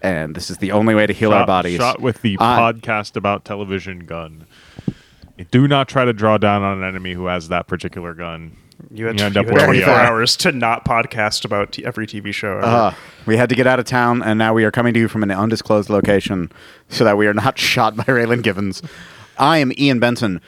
And 0.03 0.35
this 0.35 0.51
is 0.51 0.59
the 0.59 0.73
only 0.73 0.95
way 0.95 1.07
to 1.07 1.13
heal 1.15 1.33
our 1.33 1.41
shot, 1.41 1.47
bodies. 1.47 1.79
shot 1.79 2.01
with 2.01 2.21
the 2.23 2.37
Uh, 2.39 2.59
podcast 2.73 3.17
about 3.17 3.45
television 3.45 4.01
gun. 4.01 4.45
Do 5.51 5.67
not 5.67 5.89
try 5.89 6.05
to 6.05 6.13
draw 6.13 6.39
down 6.39 6.63
on 6.63 6.79
an 6.79 6.85
enemy 6.89 7.15
who 7.15 7.27
has 7.27 7.49
that 7.49 7.67
particular 7.67 8.15
gun. 8.15 8.53
You 8.93 9.07
had, 9.07 9.19
You 9.19 9.25
end 9.27 9.35
you 9.35 9.41
up 9.41 9.47
had 9.47 9.55
where 9.55 9.69
we 9.69 9.79
24 9.81 9.95
are. 9.95 10.01
hours 10.07 10.37
to 10.37 10.53
not 10.53 10.85
podcast 10.85 11.45
about 11.45 11.73
t- 11.73 11.85
every 11.85 12.07
TV 12.07 12.33
show. 12.33 12.59
Uh, 12.59 12.93
we 13.27 13.37
had 13.37 13.49
to 13.49 13.55
get 13.55 13.67
out 13.67 13.79
of 13.81 13.87
town, 13.87 14.23
and 14.23 14.39
now 14.39 14.53
we 14.55 14.65
are 14.65 14.71
coming 14.71 14.93
to 14.95 15.01
you 15.01 15.09
from 15.09 15.23
an 15.23 15.31
undisclosed 15.31 15.89
location 15.91 16.53
so 16.89 17.03
that 17.05 17.17
we 17.17 17.27
are 17.27 17.35
not 17.35 17.59
shot 17.73 17.97
by 17.97 18.05
Raylan 18.05 18.43
Givens. 18.43 18.83
I 19.39 19.59
am 19.59 19.73
Ian 19.79 19.99
Benson. 20.01 20.41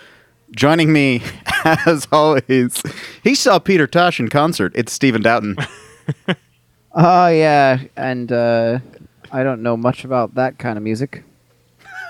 Joining 0.53 0.93
me, 0.93 1.23
as 1.65 2.07
always, 2.13 2.83
he 3.23 3.35
saw 3.35 3.59
Peter 3.59 3.87
Tosh 3.87 4.21
in 4.21 4.29
concert. 4.29 4.73
It's 4.75 4.93
Stephen 4.93 5.23
Doughton. 5.23 5.57
oh 6.95 7.27
yeah, 7.29 7.81
and 7.97 8.31
uh, 8.31 8.79
I 9.33 9.43
don't 9.43 9.63
know 9.63 9.77
much 9.77 10.05
about 10.05 10.35
that 10.37 10.59
kind 10.59 10.77
of 10.77 10.85
music. 10.85 11.25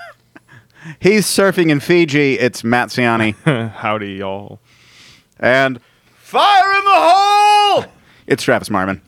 He's 0.99 1.25
surfing 1.25 1.69
in 1.69 1.79
Fiji. 1.79 2.37
It's 2.37 2.63
Matt 2.63 2.89
Ciani. 2.89 3.33
Howdy, 3.71 4.13
y'all. 4.13 4.59
and 5.39 5.79
fire 6.15 6.71
in 6.77 6.83
the 6.83 6.91
hole! 6.93 7.85
It's 8.27 8.43
Travis 8.43 8.69
Marmon. 8.69 9.01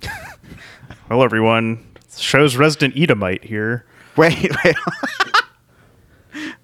Hello, 1.07 1.23
everyone. 1.23 1.85
Show's 2.17 2.57
resident 2.57 2.97
Edomite 2.97 3.43
here. 3.43 3.85
Wait, 4.17 4.51
wait. 4.63 4.75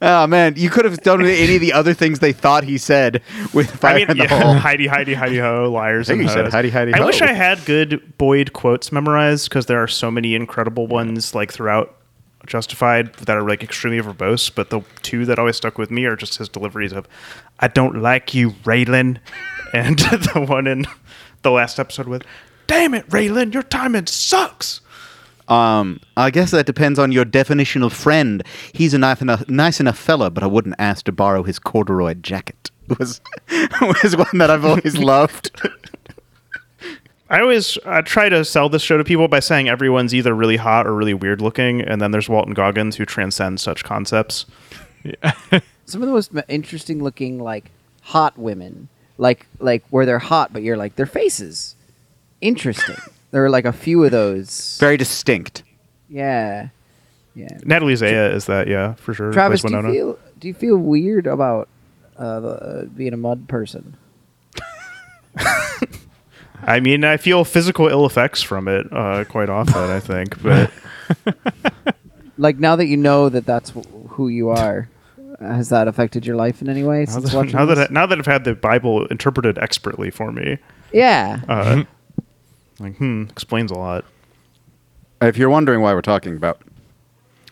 Oh, 0.01 0.27
man. 0.27 0.53
You 0.57 0.69
could 0.69 0.85
have 0.85 1.01
done 1.01 1.25
any 1.25 1.55
of 1.55 1.61
the 1.61 1.73
other 1.73 1.93
things 1.93 2.19
they 2.19 2.33
thought 2.33 2.63
he 2.63 2.77
said 2.77 3.21
with 3.53 3.71
fire 3.71 3.95
I 3.95 3.97
mean, 3.99 4.11
in 4.11 4.17
the 4.17 4.23
yeah, 4.23 4.41
hole. 4.41 4.53
Heidi, 4.53 4.87
Heidi, 4.87 5.13
Heidi 5.13 5.37
ho, 5.37 5.71
liars 5.71 6.09
I 6.09 6.13
think 6.13 6.21
and 6.21 6.29
you 6.29 6.43
said. 6.43 6.51
Heidi, 6.51 6.69
Heidi, 6.69 6.93
I 6.93 6.97
ho. 6.97 7.05
wish 7.05 7.21
I 7.21 7.33
had 7.33 7.63
good 7.65 8.17
Boyd 8.17 8.53
quotes 8.53 8.91
memorized 8.91 9.49
because 9.49 9.65
there 9.65 9.81
are 9.81 9.87
so 9.87 10.11
many 10.11 10.35
incredible 10.35 10.87
ones 10.87 11.33
like 11.33 11.51
throughout 11.51 11.95
Justified 12.45 13.13
that 13.15 13.35
are 13.35 13.47
like 13.47 13.63
extremely 13.63 14.01
verbose. 14.01 14.53
But 14.53 14.69
the 14.69 14.81
two 15.01 15.25
that 15.25 15.39
always 15.39 15.57
stuck 15.57 15.77
with 15.77 15.89
me 15.89 16.05
are 16.05 16.15
just 16.15 16.37
his 16.37 16.47
deliveries 16.47 16.93
of 16.93 17.07
"I 17.59 17.67
don't 17.67 18.01
like 18.01 18.33
you, 18.33 18.51
Raylan," 18.63 19.17
and 19.73 19.97
the 19.99 20.45
one 20.47 20.67
in 20.67 20.85
the 21.41 21.51
last 21.51 21.79
episode 21.79 22.07
with 22.07 22.23
"Damn 22.67 22.93
it, 22.93 23.09
Raylan, 23.09 23.53
your 23.53 23.63
timing 23.63 24.05
sucks." 24.07 24.81
Um, 25.47 25.99
I 26.17 26.31
guess 26.31 26.51
that 26.51 26.65
depends 26.65 26.97
on 26.97 27.11
your 27.11 27.25
definition 27.25 27.83
of 27.83 27.93
friend. 27.93 28.43
He's 28.73 28.93
a 28.93 28.97
nice 28.97 29.21
enough, 29.21 29.47
nice 29.47 29.79
enough 29.79 29.97
fella, 29.97 30.29
but 30.29 30.43
I 30.43 30.47
wouldn't 30.47 30.75
ask 30.79 31.05
to 31.05 31.11
borrow 31.11 31.43
his 31.43 31.59
corduroy 31.59 32.15
jacket. 32.15 32.71
Was 32.99 33.19
was 33.81 34.15
one 34.15 34.37
that 34.37 34.51
I've 34.51 34.63
always 34.63 34.95
loved. 34.95 35.49
I 37.31 37.41
always 37.41 37.79
uh, 37.83 38.03
try 38.03 38.29
to 38.29 38.45
sell 38.45 38.69
this 38.69 38.83
show 38.83 38.97
to 38.97 39.03
people 39.03 39.27
by 39.27 39.39
saying 39.39 39.67
everyone's 39.67 40.13
either 40.13 40.35
really 40.35 40.57
hot 40.57 40.85
or 40.85 40.93
really 40.93 41.15
weird 41.15 41.41
looking, 41.41 41.81
and 41.81 41.99
then 41.99 42.11
there's 42.11 42.29
Walton 42.29 42.53
Goggins 42.53 42.95
who 42.95 43.05
transcends 43.05 43.63
such 43.63 43.83
concepts. 43.83 44.45
Yeah. 45.03 45.31
Some 45.85 46.03
of 46.03 46.07
the 46.07 46.13
most 46.13 46.31
interesting 46.47 47.03
looking 47.03 47.39
like 47.39 47.71
hot 48.03 48.37
women, 48.37 48.87
like 49.17 49.47
like 49.59 49.83
where 49.89 50.05
they're 50.05 50.19
hot, 50.19 50.53
but 50.53 50.61
you're 50.61 50.77
like 50.77 50.95
their 50.95 51.07
faces, 51.07 51.75
interesting. 52.41 52.97
There 53.35 53.43
are 53.43 53.49
like 53.49 53.65
a 53.65 53.73
few 53.73 54.01
of 54.05 54.11
those. 54.11 54.77
Very 54.79 54.95
distinct. 54.95 55.63
Yeah, 56.07 56.69
yeah. 57.35 57.57
Natalie 57.65 57.97
Zea 57.97 58.07
is 58.07 58.45
that, 58.45 58.69
yeah, 58.69 58.93
for 58.93 59.13
sure. 59.13 59.33
Travis, 59.33 59.61
do 59.61 59.75
you 59.75 59.81
feel 59.81 60.19
do 60.39 60.47
you 60.47 60.53
feel 60.53 60.77
weird 60.77 61.27
about 61.27 61.67
uh, 62.15 62.39
the, 62.39 62.47
uh, 62.47 62.85
being 62.85 63.11
a 63.11 63.17
mud 63.17 63.49
person? 63.49 63.97
I 66.65 66.79
mean, 66.79 67.03
I 67.03 67.17
feel 67.17 67.43
physical 67.43 67.89
ill 67.89 68.05
effects 68.05 68.41
from 68.41 68.69
it 68.69 68.87
uh, 68.93 69.25
quite 69.25 69.49
often. 69.49 69.75
I 69.91 69.99
think, 69.99 70.41
but 70.41 70.71
Like 72.37 72.57
now 72.57 72.77
that 72.77 72.85
you 72.85 72.95
know 72.95 73.27
that 73.27 73.45
that's 73.45 73.71
wh- 73.71 74.07
who 74.11 74.29
you 74.29 74.47
are, 74.47 74.87
has 75.41 75.67
that 75.69 75.89
affected 75.89 76.25
your 76.25 76.37
life 76.37 76.61
in 76.61 76.69
any 76.69 76.83
way 76.83 77.03
now 77.09 77.19
that, 77.19 77.33
now 77.53 77.65
that? 77.65 77.77
I, 77.77 77.87
now 77.91 78.05
that 78.05 78.17
I've 78.17 78.25
had 78.25 78.45
the 78.45 78.55
Bible 78.55 79.07
interpreted 79.07 79.57
expertly 79.57 80.09
for 80.09 80.31
me, 80.31 80.57
yeah, 80.93 81.41
uh, 81.49 81.83
like 82.79 82.97
hmm, 82.97 83.23
explains 83.29 83.71
a 83.71 83.75
lot. 83.75 84.05
If 85.21 85.37
you're 85.37 85.49
wondering 85.49 85.81
why 85.81 85.93
we're 85.93 86.01
talking 86.01 86.35
about 86.35 86.61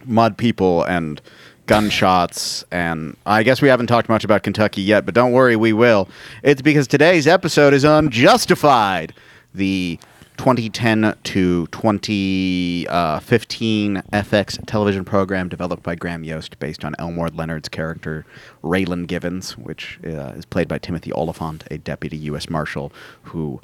mud 0.06 0.38
people 0.38 0.84
and 0.84 1.22
gunshots, 1.66 2.64
and 2.72 3.16
I 3.26 3.44
guess 3.44 3.62
we 3.62 3.70
haven't 3.70 3.88
talked 3.88 4.10
much 4.10 4.26
about 4.26 4.44
Kentucky 4.44 4.82
yet, 4.82 5.06
but 5.06 5.16
don't 5.16 5.32
worry, 5.32 5.56
we 5.56 5.74
will. 5.74 6.10
It's 6.44 6.62
because 6.62 6.88
today's 6.88 7.26
episode 7.26 7.74
is 7.74 7.84
unjustified. 7.84 9.14
The 9.54 10.00
2010 10.38 11.16
to 11.24 11.68
2015 11.68 14.04
FX 14.12 14.66
television 14.66 15.06
program 15.06 15.48
developed 15.48 15.84
by 15.84 15.94
Graham 15.96 16.24
Yost 16.24 16.58
based 16.60 16.84
on 16.84 16.96
Elmore 16.98 17.30
Leonard's 17.30 17.70
character 17.70 18.26
Raylan 18.64 19.06
Givens, 19.08 19.56
which 19.58 20.00
uh, 20.06 20.34
is 20.36 20.46
played 20.46 20.68
by 20.68 20.80
Timothy 20.80 21.14
Olyphant, 21.14 21.66
a 21.72 21.78
deputy 21.78 22.18
U.S. 22.18 22.50
Marshal 22.50 22.92
who 23.22 23.62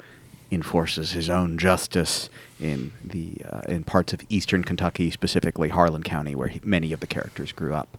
enforces 0.50 1.12
his 1.12 1.30
own 1.30 1.58
justice 1.58 2.28
in 2.58 2.92
the 3.04 3.36
uh, 3.48 3.62
in 3.68 3.84
parts 3.84 4.12
of 4.12 4.20
eastern 4.28 4.64
Kentucky, 4.64 5.10
specifically 5.10 5.68
Harlan 5.68 6.02
County, 6.02 6.34
where 6.34 6.48
he, 6.48 6.60
many 6.64 6.92
of 6.92 7.00
the 7.00 7.06
characters 7.06 7.52
grew 7.52 7.74
up. 7.74 7.98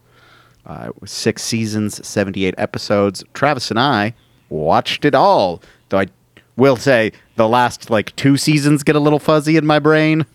Uh, 0.65 0.85
it 0.89 1.01
was 1.01 1.11
six 1.11 1.43
seasons, 1.43 2.05
78 2.05 2.53
episodes. 2.57 3.23
Travis 3.33 3.71
and 3.71 3.79
I 3.79 4.13
watched 4.49 5.05
it 5.05 5.15
all, 5.15 5.61
though 5.89 5.99
I 5.99 6.07
will 6.55 6.75
say 6.75 7.11
the 7.35 7.47
last 7.47 7.89
like 7.89 8.15
two 8.15 8.37
seasons 8.37 8.83
get 8.83 8.95
a 8.95 8.99
little 8.99 9.19
fuzzy 9.19 9.57
in 9.57 9.65
my 9.65 9.79
brain. 9.79 10.25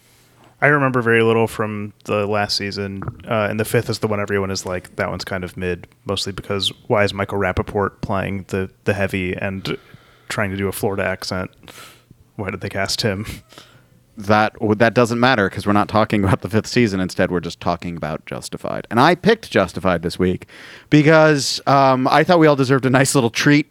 I 0.60 0.68
remember 0.68 1.02
very 1.02 1.22
little 1.22 1.46
from 1.46 1.92
the 2.04 2.26
last 2.26 2.56
season, 2.56 3.02
uh, 3.28 3.46
and 3.50 3.60
the 3.60 3.64
fifth 3.64 3.90
is 3.90 3.98
the 3.98 4.06
one 4.06 4.20
everyone 4.20 4.50
is 4.50 4.64
like, 4.64 4.96
that 4.96 5.10
one's 5.10 5.24
kind 5.24 5.44
of 5.44 5.54
mid, 5.56 5.86
mostly 6.06 6.32
because 6.32 6.72
why 6.86 7.04
is 7.04 7.12
Michael 7.12 7.38
Rapaport 7.38 8.00
playing 8.00 8.46
the, 8.48 8.70
the 8.84 8.94
heavy 8.94 9.36
and 9.36 9.76
trying 10.30 10.50
to 10.50 10.56
do 10.56 10.66
a 10.66 10.72
Florida 10.72 11.04
accent? 11.04 11.50
Why 12.36 12.50
did 12.50 12.60
they 12.60 12.68
cast 12.68 13.02
him? 13.02 13.26
That 14.18 14.56
that 14.78 14.94
doesn't 14.94 15.20
matter 15.20 15.48
because 15.50 15.66
we're 15.66 15.74
not 15.74 15.88
talking 15.88 16.24
about 16.24 16.40
the 16.40 16.48
fifth 16.48 16.68
season. 16.68 17.00
Instead, 17.00 17.30
we're 17.30 17.40
just 17.40 17.60
talking 17.60 17.98
about 17.98 18.24
Justified. 18.24 18.86
And 18.90 18.98
I 18.98 19.14
picked 19.14 19.50
Justified 19.50 20.00
this 20.00 20.18
week 20.18 20.46
because 20.88 21.60
um, 21.66 22.08
I 22.08 22.24
thought 22.24 22.38
we 22.38 22.46
all 22.46 22.56
deserved 22.56 22.86
a 22.86 22.90
nice 22.90 23.14
little 23.14 23.28
treat. 23.28 23.70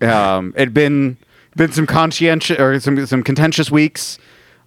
Um, 0.00 0.54
it'd 0.56 0.72
been 0.72 1.18
been 1.56 1.72
some 1.72 1.86
conscientious 1.86 2.58
or 2.58 2.78
some 2.80 3.04
some 3.06 3.22
contentious 3.22 3.70
weeks 3.70 4.18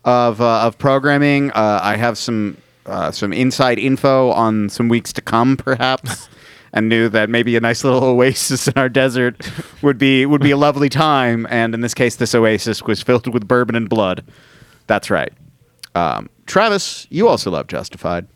of 0.05 0.41
uh, 0.41 0.61
of 0.61 0.77
programming. 0.77 1.51
Uh, 1.51 1.79
I 1.81 1.95
have 1.95 2.17
some 2.17 2.57
uh, 2.85 3.11
some 3.11 3.33
inside 3.33 3.79
info 3.79 4.31
on 4.31 4.69
some 4.69 4.89
weeks 4.89 5.13
to 5.13 5.21
come, 5.21 5.57
perhaps, 5.57 6.29
and 6.73 6.87
knew 6.89 7.09
that 7.09 7.29
maybe 7.29 7.55
a 7.55 7.59
nice 7.61 7.83
little 7.83 8.03
oasis 8.03 8.67
in 8.67 8.73
our 8.77 8.89
desert 8.89 9.49
would 9.81 9.97
be 9.97 10.25
would 10.25 10.41
be 10.41 10.51
a 10.51 10.57
lovely 10.57 10.89
time. 10.89 11.47
And 11.49 11.73
in 11.73 11.81
this 11.81 11.93
case, 11.93 12.15
this 12.17 12.33
oasis 12.35 12.83
was 12.83 13.01
filled 13.01 13.31
with 13.33 13.47
bourbon 13.47 13.75
and 13.75 13.89
blood. 13.89 14.23
That's 14.87 15.09
right. 15.09 15.31
Um, 15.95 16.29
Travis, 16.45 17.07
you 17.09 17.27
also 17.27 17.51
love 17.51 17.67
Justified. 17.67 18.27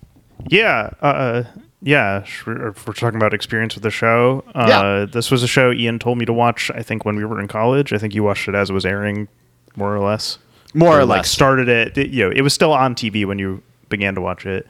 Yeah, 0.50 0.90
uh, 1.02 1.44
yeah. 1.82 2.24
sh- 2.24 2.46
We're, 2.46 2.74
we're 2.86 2.94
talking 2.94 3.16
about 3.16 3.34
experience 3.34 3.75
with 3.75 3.84
the 3.84 3.92
show. 3.92 4.44
Uh, 4.54 4.66
Yeah. 4.68 5.06
This 5.06 5.32
was 5.32 5.42
a 5.44 5.48
show 5.48 5.72
Ian 5.72 6.00
told 6.00 6.18
me 6.18 6.25
to 6.25 6.34
watch. 6.34 6.70
I 6.72 6.82
think 6.84 7.06
when 7.06 7.16
we 7.16 7.24
were 7.25 7.40
in 7.40 7.48
college. 7.48 7.94
I 7.94 7.98
think 7.98 8.13
you 8.13 8.24
watched 8.24 8.48
it 8.50 8.56
as 8.56 8.70
it 8.70 8.74
was 8.74 8.86
airing, 8.86 9.28
more 9.75 9.96
or 9.96 10.00
less. 10.00 10.38
More 10.74 11.00
or 11.00 11.06
like 11.06 11.20
less. 11.20 11.30
started 11.32 11.70
it. 11.70 11.98
it- 11.98 12.10
You 12.10 12.25
know, 12.25 12.32
it 12.36 12.42
was 12.42 12.54
still 12.54 12.74
on 12.74 12.96
TV 12.96 13.25
when 13.25 13.40
you 13.40 13.62
began 13.90 14.16
to 14.16 14.22
watch 14.22 14.46
it. 14.46 14.68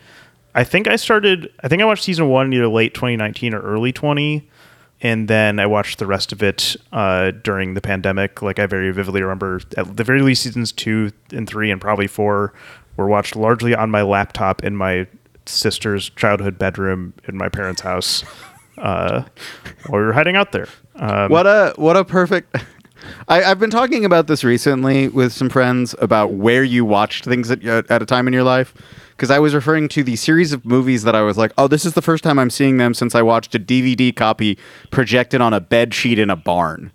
I 0.55 0.63
think 0.63 0.87
I 0.87 0.95
started. 0.95 1.51
I 1.63 1.67
think 1.67 1.81
I 1.81 1.85
watched 1.85 2.03
season 2.03 2.29
one 2.29 2.53
either 2.53 2.67
late 2.67 2.93
2019 2.93 3.53
or 3.53 3.61
early 3.61 3.91
20, 3.91 4.47
and 5.01 5.27
then 5.27 5.59
I 5.59 5.65
watched 5.65 5.99
the 5.99 6.05
rest 6.05 6.31
of 6.31 6.43
it 6.43 6.75
uh, 6.91 7.31
during 7.31 7.73
the 7.73 7.81
pandemic. 7.81 8.41
Like 8.41 8.59
I 8.59 8.65
very 8.65 8.91
vividly 8.91 9.21
remember, 9.21 9.61
at 9.77 9.97
the 9.97 10.03
very 10.03 10.21
least, 10.21 10.43
seasons 10.43 10.71
two 10.71 11.11
and 11.31 11.47
three, 11.47 11.71
and 11.71 11.81
probably 11.81 12.07
four, 12.07 12.53
were 12.97 13.07
watched 13.07 13.35
largely 13.35 13.73
on 13.73 13.89
my 13.89 14.01
laptop 14.01 14.63
in 14.63 14.75
my 14.75 15.07
sister's 15.45 16.09
childhood 16.11 16.57
bedroom 16.57 17.13
in 17.27 17.35
my 17.35 17.49
parents' 17.49 17.81
house 17.81 18.23
uh, 18.77 19.23
while 19.87 19.99
we 19.99 20.05
were 20.05 20.13
hiding 20.13 20.35
out 20.35 20.51
there. 20.51 20.67
Um, 20.95 21.31
what 21.31 21.47
a 21.47 21.73
what 21.77 21.97
a 21.97 22.05
perfect. 22.05 22.55
I, 23.27 23.43
I've 23.43 23.59
been 23.59 23.69
talking 23.69 24.05
about 24.05 24.27
this 24.27 24.43
recently 24.43 25.07
with 25.09 25.31
some 25.33 25.49
friends 25.49 25.95
about 25.99 26.31
where 26.33 26.63
you 26.63 26.85
watched 26.85 27.25
things 27.25 27.49
at, 27.51 27.63
at 27.65 28.01
a 28.01 28.05
time 28.05 28.27
in 28.27 28.33
your 28.33 28.43
life. 28.43 28.73
Because 29.11 29.29
I 29.29 29.37
was 29.39 29.53
referring 29.53 29.89
to 29.89 30.03
the 30.03 30.15
series 30.15 30.53
of 30.53 30.65
movies 30.65 31.03
that 31.03 31.13
I 31.15 31.21
was 31.21 31.37
like, 31.37 31.51
oh, 31.57 31.67
this 31.67 31.85
is 31.85 31.93
the 31.93 32.01
first 32.01 32.23
time 32.23 32.39
I'm 32.39 32.49
seeing 32.49 32.77
them 32.77 32.93
since 32.95 33.13
I 33.13 33.21
watched 33.21 33.53
a 33.53 33.59
DVD 33.59 34.13
copy 34.13 34.57
projected 34.89 35.39
on 35.39 35.53
a 35.53 35.59
bed 35.59 35.93
sheet 35.93 36.17
in 36.17 36.29
a 36.31 36.35
barn. 36.35 36.91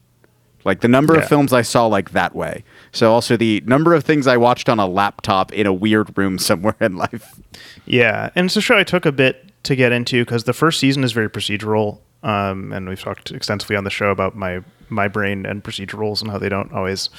Like 0.64 0.80
the 0.80 0.88
number 0.88 1.14
Yeah. 1.14 1.20
of 1.22 1.28
films 1.28 1.52
I 1.52 1.62
saw 1.62 1.86
like 1.86 2.10
that 2.10 2.34
way. 2.34 2.64
So 2.92 3.12
also 3.12 3.36
the 3.36 3.62
number 3.66 3.94
of 3.94 4.02
things 4.04 4.26
I 4.26 4.36
watched 4.36 4.68
on 4.68 4.80
a 4.80 4.86
laptop 4.86 5.52
in 5.52 5.64
a 5.66 5.72
weird 5.72 6.18
room 6.18 6.38
somewhere 6.38 6.74
in 6.80 6.96
life. 6.96 7.40
Yeah, 7.86 8.30
and 8.34 8.46
it's 8.46 8.56
a 8.56 8.60
show 8.60 8.76
I 8.76 8.82
took 8.84 9.06
a 9.06 9.12
bit 9.12 9.44
to 9.62 9.76
get 9.76 9.92
into 9.92 10.24
because 10.24 10.44
the 10.44 10.52
first 10.52 10.80
season 10.80 11.04
is 11.04 11.12
very 11.12 11.30
procedural, 11.30 12.00
um, 12.24 12.72
and 12.72 12.88
we've 12.88 13.00
talked 13.00 13.30
extensively 13.30 13.76
on 13.76 13.84
the 13.84 13.90
show 13.90 14.10
about 14.10 14.36
my 14.36 14.62
my 14.90 15.08
brain 15.08 15.46
and 15.46 15.62
procedurals 15.62 16.22
and 16.22 16.30
how 16.30 16.38
they 16.38 16.48
don't 16.48 16.72
always 16.72 17.10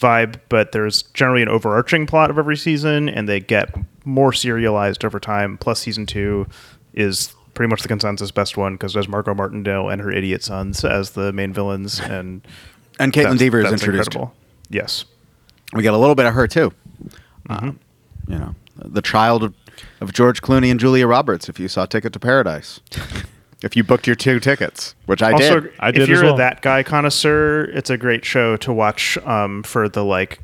vibe. 0.00 0.40
But 0.48 0.72
there's 0.72 1.02
generally 1.14 1.42
an 1.42 1.48
overarching 1.48 2.06
plot 2.06 2.30
of 2.30 2.38
every 2.38 2.56
season, 2.56 3.08
and 3.08 3.28
they 3.28 3.40
get 3.40 3.74
more 4.04 4.32
serialized 4.32 5.04
over 5.04 5.20
time. 5.20 5.58
Plus, 5.58 5.80
season 5.80 6.06
two 6.06 6.46
is 6.94 7.34
pretty 7.54 7.68
much 7.70 7.82
the 7.82 7.88
consensus 7.88 8.30
best 8.30 8.56
one 8.56 8.74
because 8.74 8.92
there's 8.94 9.08
Margot 9.08 9.34
Martindale 9.34 9.88
and 9.88 10.00
her 10.00 10.10
idiot 10.10 10.42
sons 10.44 10.84
as 10.84 11.10
the 11.10 11.32
main 11.32 11.52
villains, 11.52 11.98
and 12.00 12.46
And 12.98 13.12
Kaitlyn 13.12 13.38
Dever 13.38 13.60
is 13.60 13.72
introduced. 13.72 14.08
incredible. 14.08 14.34
Yes. 14.70 15.04
We 15.72 15.82
got 15.82 15.94
a 15.94 15.98
little 15.98 16.14
bit 16.14 16.26
of 16.26 16.34
her 16.34 16.46
too. 16.46 16.72
Um, 17.50 17.78
you 18.26 18.38
know, 18.38 18.54
the 18.76 19.02
child 19.02 19.42
of, 19.42 19.54
of 20.00 20.12
George 20.12 20.40
Clooney 20.42 20.70
and 20.70 20.78
Julia 20.78 21.06
Roberts. 21.06 21.48
If 21.48 21.58
you 21.58 21.68
saw 21.68 21.84
Ticket 21.86 22.12
to 22.14 22.18
Paradise, 22.18 22.80
if 23.62 23.76
you 23.76 23.82
booked 23.84 24.06
your 24.06 24.16
two 24.16 24.38
tickets, 24.40 24.94
which 25.06 25.22
I 25.22 25.32
also, 25.32 25.60
did, 25.60 25.72
I 25.80 25.90
did 25.90 26.02
if 26.02 26.08
you're 26.08 26.22
well. 26.24 26.34
a 26.34 26.38
that 26.38 26.62
guy 26.62 26.82
connoisseur, 26.82 27.64
it's 27.64 27.90
a 27.90 27.96
great 27.96 28.24
show 28.24 28.56
to 28.58 28.72
watch 28.72 29.18
um, 29.18 29.62
for 29.62 29.88
the 29.88 30.04
like 30.04 30.40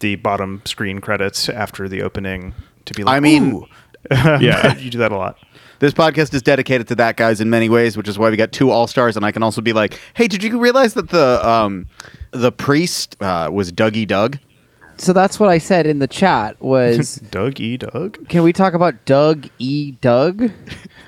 the 0.00 0.16
bottom 0.16 0.62
screen 0.64 1.00
credits 1.00 1.48
after 1.48 1.88
the 1.88 2.02
opening 2.02 2.54
to 2.86 2.94
be 2.94 3.04
like. 3.04 3.16
I 3.16 3.20
mean- 3.20 3.52
"Ooh." 3.54 3.66
Yeah. 4.10 4.76
you 4.78 4.90
do 4.90 4.98
that 4.98 5.12
a 5.12 5.16
lot. 5.16 5.36
this 5.80 5.92
podcast 5.92 6.32
is 6.32 6.40
dedicated 6.40 6.88
to 6.88 6.94
that 6.94 7.16
guys 7.16 7.40
in 7.40 7.50
many 7.50 7.68
ways, 7.68 7.96
which 7.96 8.08
is 8.08 8.18
why 8.18 8.30
we 8.30 8.36
got 8.36 8.52
two 8.52 8.70
all 8.70 8.86
stars. 8.86 9.16
And 9.16 9.26
I 9.26 9.32
can 9.32 9.42
also 9.42 9.60
be 9.60 9.72
like, 9.72 10.00
hey, 10.14 10.28
did 10.28 10.42
you 10.42 10.58
realize 10.58 10.94
that 10.94 11.10
the 11.10 11.46
um, 11.46 11.88
the 12.30 12.50
priest 12.52 13.16
uh, 13.20 13.50
was 13.52 13.70
Dougie 13.72 14.06
Doug? 14.06 14.38
So 14.96 15.12
that's 15.12 15.38
what 15.38 15.48
I 15.50 15.58
said 15.58 15.86
in 15.86 15.98
the 15.98 16.06
chat 16.08 16.60
was 16.62 17.16
Doug 17.30 17.60
E. 17.60 17.76
Doug. 17.76 18.28
can 18.28 18.42
we 18.44 18.52
talk 18.52 18.72
about 18.74 19.04
Doug 19.04 19.48
E. 19.58 19.92
Doug? 20.00 20.50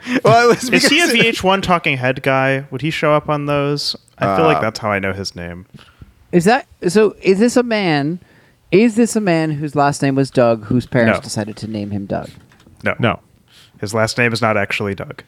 Well, 0.25 0.49
was 0.49 0.69
Is 0.71 0.89
he 0.89 1.01
a 1.01 1.07
VH1 1.33 1.63
talking 1.63 1.97
head 1.97 2.23
guy? 2.23 2.65
Would 2.71 2.81
he 2.83 2.91
show 2.91 3.13
up 3.13 3.29
on 3.29 3.47
those? 3.47 3.97
I 4.19 4.37
feel 4.37 4.45
Uh, 4.45 4.49
like 4.49 4.61
that's 4.61 4.79
how 4.79 4.91
I 4.91 4.99
know 4.99 5.13
his 5.13 5.35
name. 5.37 5.67
Is 6.33 6.45
that 6.45 6.67
so 6.89 7.17
is 7.23 7.39
this 7.39 7.57
a 7.57 7.63
man 7.63 8.21
is 8.71 8.95
this 8.95 9.17
a 9.17 9.21
man 9.21 9.51
whose 9.53 9.75
last 9.75 10.01
name 10.03 10.15
was 10.15 10.31
Doug 10.31 10.65
whose 10.65 10.87
parents 10.87 11.19
No. 11.19 11.23
decided 11.23 11.57
to 11.59 11.67
name 11.67 11.91
him 11.91 12.07
Doug? 12.07 12.31
No, 12.85 12.95
No. 12.99 13.21
His 13.81 13.95
last 13.95 14.17
name 14.19 14.33
is 14.33 14.41
not 14.43 14.57
actually 14.57 14.95
Doug. 14.95 15.23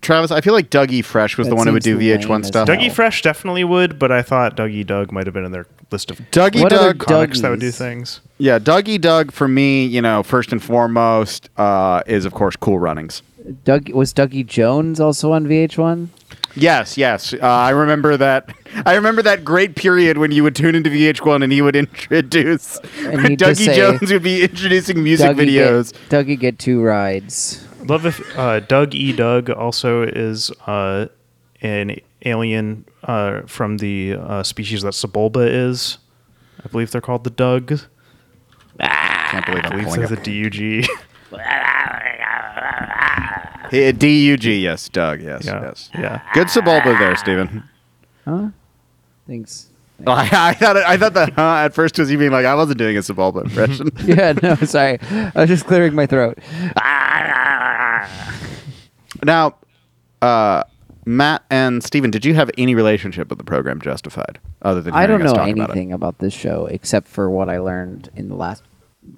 Travis, 0.00 0.30
I 0.30 0.40
feel 0.40 0.54
like 0.54 0.70
Dougie 0.70 1.04
Fresh 1.04 1.36
was 1.36 1.46
That 1.46 1.50
the 1.50 1.56
one 1.56 1.66
who 1.66 1.74
would 1.74 1.82
do 1.82 1.98
VH1 1.98 2.28
lame 2.30 2.40
as 2.40 2.46
stuff. 2.46 2.66
hell. 2.66 2.74
Dougie 2.76 2.90
Fresh 2.90 3.20
definitely 3.20 3.64
would, 3.64 3.98
but 3.98 4.10
I 4.10 4.22
thought 4.22 4.56
Dougie 4.56 4.86
Doug 4.86 5.12
might 5.12 5.26
have 5.26 5.34
been 5.34 5.44
in 5.44 5.52
their 5.52 5.66
list 5.90 6.10
of 6.10 6.18
Dougie 6.30 6.62
What 6.62 6.70
Doug, 6.70 6.98
comics 6.98 7.42
that 7.42 7.50
would 7.50 7.60
do 7.60 7.70
things. 7.70 8.20
yeah, 8.38 8.58
Dougie 8.58 8.98
Doug 8.98 9.30
for 9.30 9.46
me, 9.46 9.84
you 9.84 10.00
know, 10.00 10.22
first 10.22 10.50
and 10.52 10.62
foremost, 10.62 11.50
uh, 11.58 12.02
is 12.06 12.24
of 12.24 12.32
course 12.32 12.56
Cool 12.56 12.78
Runnings. 12.78 13.20
Doug 13.64 13.90
was 13.90 14.12
Dougie 14.12 14.46
Jones 14.46 15.00
also 15.00 15.32
on 15.32 15.46
VH1? 15.46 16.08
Yes, 16.54 16.98
yes. 16.98 17.32
Uh, 17.32 17.38
I 17.42 17.70
remember 17.70 18.16
that. 18.16 18.52
I 18.86 18.94
remember 18.94 19.22
that 19.22 19.44
great 19.44 19.76
period 19.76 20.18
when 20.18 20.32
you 20.32 20.42
would 20.42 20.56
tune 20.56 20.74
into 20.74 20.90
VH1 20.90 21.42
and 21.42 21.52
he 21.52 21.62
would 21.62 21.76
introduce. 21.76 22.78
And 22.98 23.26
he'd 23.28 23.38
Dougie 23.38 23.66
say, 23.66 23.76
Jones 23.76 24.10
would 24.12 24.22
be 24.22 24.42
introducing 24.42 25.02
music 25.02 25.36
Dougie 25.36 25.46
videos. 25.48 25.92
Get, 26.08 26.26
Dougie 26.26 26.38
get 26.38 26.58
two 26.58 26.82
rides. 26.82 27.66
Love 27.84 28.06
if 28.06 28.38
uh, 28.38 28.60
Doug 28.60 28.94
E. 28.94 29.12
Doug 29.12 29.48
also 29.50 30.02
is 30.02 30.50
uh, 30.66 31.06
an 31.62 31.96
alien 32.24 32.84
uh, 33.04 33.42
from 33.46 33.78
the 33.78 34.14
uh, 34.14 34.42
species 34.42 34.82
that 34.82 34.92
Sebulba 34.92 35.48
is. 35.48 35.98
I 36.64 36.68
believe 36.68 36.90
they're 36.90 37.00
called 37.00 37.24
the 37.24 37.30
Dug. 37.30 37.80
Can't 38.78 39.46
believe 39.46 39.64
I 39.64 39.68
I'm 39.68 39.70
believe 39.70 39.86
pulling 39.86 40.08
the 40.08 40.16
DUG. 40.16 40.86
Yeah, 43.70 43.92
D-U-G, 43.92 44.58
yes, 44.58 44.88
Doug, 44.88 45.22
yes, 45.22 45.44
yeah, 45.44 45.62
yes. 45.62 45.90
yeah. 45.94 46.22
Good 46.34 46.48
Sebulba 46.48 46.98
there, 46.98 47.16
Stephen. 47.16 47.62
Huh? 48.24 48.48
Thanks. 49.26 49.70
I, 50.06 50.28
I 50.32 50.54
thought 50.54 50.76
I 50.78 50.96
thought 50.96 51.14
that 51.14 51.32
huh, 51.34 51.56
at 51.64 51.74
first 51.74 51.98
was 51.98 52.10
you 52.10 52.18
being 52.18 52.30
like 52.30 52.46
I 52.46 52.54
wasn't 52.54 52.78
doing 52.78 52.96
a 52.96 53.00
Sebulba 53.00 53.44
impression. 53.44 53.90
yeah, 54.04 54.32
no, 54.42 54.54
sorry. 54.56 54.98
I 55.02 55.32
was 55.34 55.48
just 55.48 55.66
clearing 55.66 55.94
my 55.94 56.06
throat. 56.06 56.38
now, 59.24 59.56
uh, 60.22 60.64
Matt 61.04 61.44
and 61.50 61.82
Stephen, 61.82 62.10
did 62.10 62.24
you 62.24 62.34
have 62.34 62.50
any 62.56 62.74
relationship 62.74 63.28
with 63.28 63.38
the 63.38 63.44
program 63.44 63.80
Justified 63.80 64.38
other 64.62 64.80
than 64.80 64.94
I 64.94 65.06
don't 65.06 65.22
us 65.22 65.26
know 65.26 65.36
talk 65.36 65.48
about 65.48 65.70
it? 65.70 65.72
anything 65.72 65.92
about, 65.92 66.18
this 66.18 66.34
show 66.34 66.66
except 66.66 67.08
for 67.08 67.28
what 67.30 67.48
I 67.48 67.58
learned 67.58 68.10
in 68.14 68.28
the 68.28 68.36
last 68.36 68.62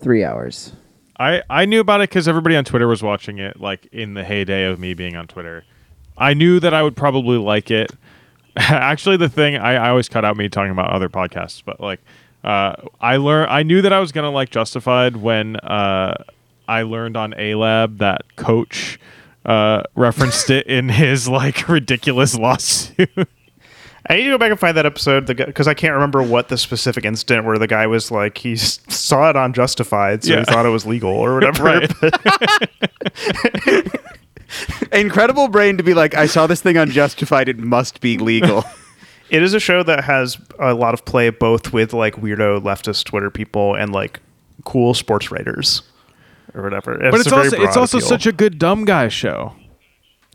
three 0.00 0.25
hours. 0.25 0.73
I, 1.19 1.42
I 1.49 1.66
knew 1.66 1.81
about 1.81 2.00
it 2.00 2.11
because 2.11 2.26
everybody 2.26 2.57
on 2.57 2.64
Twitter 2.64 2.88
was 2.88 3.02
watching 3.02 3.38
it, 3.38 3.61
like 3.61 3.87
in 3.92 4.14
the 4.14 4.25
heyday 4.25 4.64
of 4.64 4.78
me 4.78 4.95
being 4.95 5.16
on 5.16 5.26
Twitter. 5.26 5.64
I 6.16 6.35
knew 6.35 6.61
that 6.61 6.75
I 6.75 6.83
would 6.83 6.97
probably 6.97 7.38
like 7.38 7.71
it. 7.71 7.92
Actually, 8.57 9.16
the 9.16 9.28
thing 9.28 9.57
I, 9.57 9.75
I 9.75 9.88
always 9.90 10.09
cut 10.09 10.25
out 10.25 10.37
me 10.37 10.49
talking 10.49 10.73
about 10.73 10.90
other 10.90 11.09
podcasts, 11.09 11.62
but 11.64 11.81
like 11.81 12.00
uh, 12.45 12.75
I 13.00 13.16
learned, 13.16 13.50
I 13.50 13.62
knew 13.62 13.83
that 13.83 13.92
I 13.92 14.00
was 14.00 14.12
gonna 14.12 14.31
like 14.31 14.50
Justified 14.50 15.16
when 15.16 15.57
uh, 15.57 16.25
I 16.69 16.83
learned 16.83 17.16
on 17.16 17.35
A 17.38 17.54
Lab 17.54 17.99
that 17.99 18.37
Coach 18.37 18.99
uh, 19.45 19.83
referenced 19.95 20.50
it 20.50 20.66
in 20.66 20.88
his 20.88 21.28
like 21.28 21.69
ridiculous 21.69 22.35
lawsuit. 22.38 23.28
I 24.09 24.16
need 24.16 24.25
to 24.25 24.30
go 24.30 24.38
back 24.38 24.50
and 24.50 24.59
find 24.59 24.76
that 24.76 24.87
episode 24.87 25.26
because 25.26 25.68
I 25.68 25.75
can't 25.75 25.94
remember 25.94 26.23
what 26.23 26.49
the 26.49 26.59
specific 26.59 27.04
incident 27.04 27.44
where 27.47 27.59
the 27.59 27.68
guy 27.68 27.87
was 27.87 28.11
like 28.11 28.38
he 28.38 28.56
saw 28.56 29.30
it 29.30 29.37
on 29.37 29.52
Justified, 29.52 30.25
so 30.25 30.32
Yeah. 30.32 30.38
he 30.40 30.44
thought 30.47 30.66
it 30.66 30.71
was 30.71 30.85
legal 30.85 31.11
or 31.11 31.35
whatever. 31.35 31.62
Right. 31.64 31.92
Incredible 34.92 35.49
brain 35.49 35.78
to 35.78 35.82
be 35.82 35.94
like, 35.94 36.14
I 36.14 36.26
saw 36.26 36.47
this 36.47 36.61
thing 36.61 36.76
unjustified. 36.76 37.49
It 37.49 37.59
must 37.59 38.00
be 38.00 38.18
legal. 38.18 38.64
It 39.30 39.42
is 39.42 39.54
a 39.54 39.61
show 39.61 39.82
that 39.85 40.04
has 40.04 40.37
a 40.59 40.75
lot 40.75 40.92
of 40.92 41.06
play 41.06 41.30
both 41.30 41.73
with 41.73 41.94
like 41.94 42.16
weirdo 42.16 42.61
leftist 42.61 43.04
Twitter 43.04 43.30
people 43.30 43.75
and 43.75 43.90
like 43.90 44.21
cool 44.64 44.92
sports 44.92 45.30
writers 45.30 45.80
or 46.52 46.62
whatever. 46.62 46.99
but 46.99 47.14
it's 47.14 47.26
a 47.28 47.30
very 47.30 47.44
also 47.47 47.62
it's 47.62 47.76
also 47.78 47.97
appeal. 47.97 48.09
such 48.11 48.26
a 48.26 48.32
good 48.32 48.59
dumb 48.59 48.85
guy 48.85 49.09
show, 49.09 49.56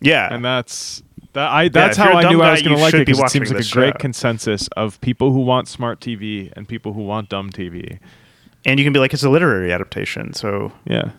yeah. 0.01 0.33
and 0.33 0.43
that's 0.43 1.03
that 1.37 1.51
I 1.51 1.69
that's 1.69 1.97
if 1.97 2.03
you're 2.03 2.13
how 2.13 2.19
I 2.19 2.21
dumb 2.23 2.33
knew 2.33 2.41
I 2.41 2.51
was 2.51 2.61
gonna 2.61 2.77
like 2.77 2.93
it 2.93 3.05
because 3.05 3.19
it 3.23 3.29
seems 3.29 3.51
like 3.51 3.63
a 3.63 3.69
great 3.71 3.93
show. 3.93 3.97
consensus 3.99 4.67
of 4.75 4.99
people 5.01 5.31
who 5.31 5.39
want 5.41 5.67
smart 5.67 5.99
TV 6.01 6.51
and 6.55 6.67
people 6.67 6.93
who 6.93 7.01
want 7.01 7.29
dumb 7.29 7.49
TV. 7.51 7.99
and 8.65 8.79
you 8.79 8.85
can 8.85 8.91
be 8.93 8.99
like 8.99 9.13
it's 9.13 9.23
a 9.23 9.29
literary 9.29 9.71
adaptation, 9.71 10.33
so 10.33 10.71
Yeah. 10.85 11.11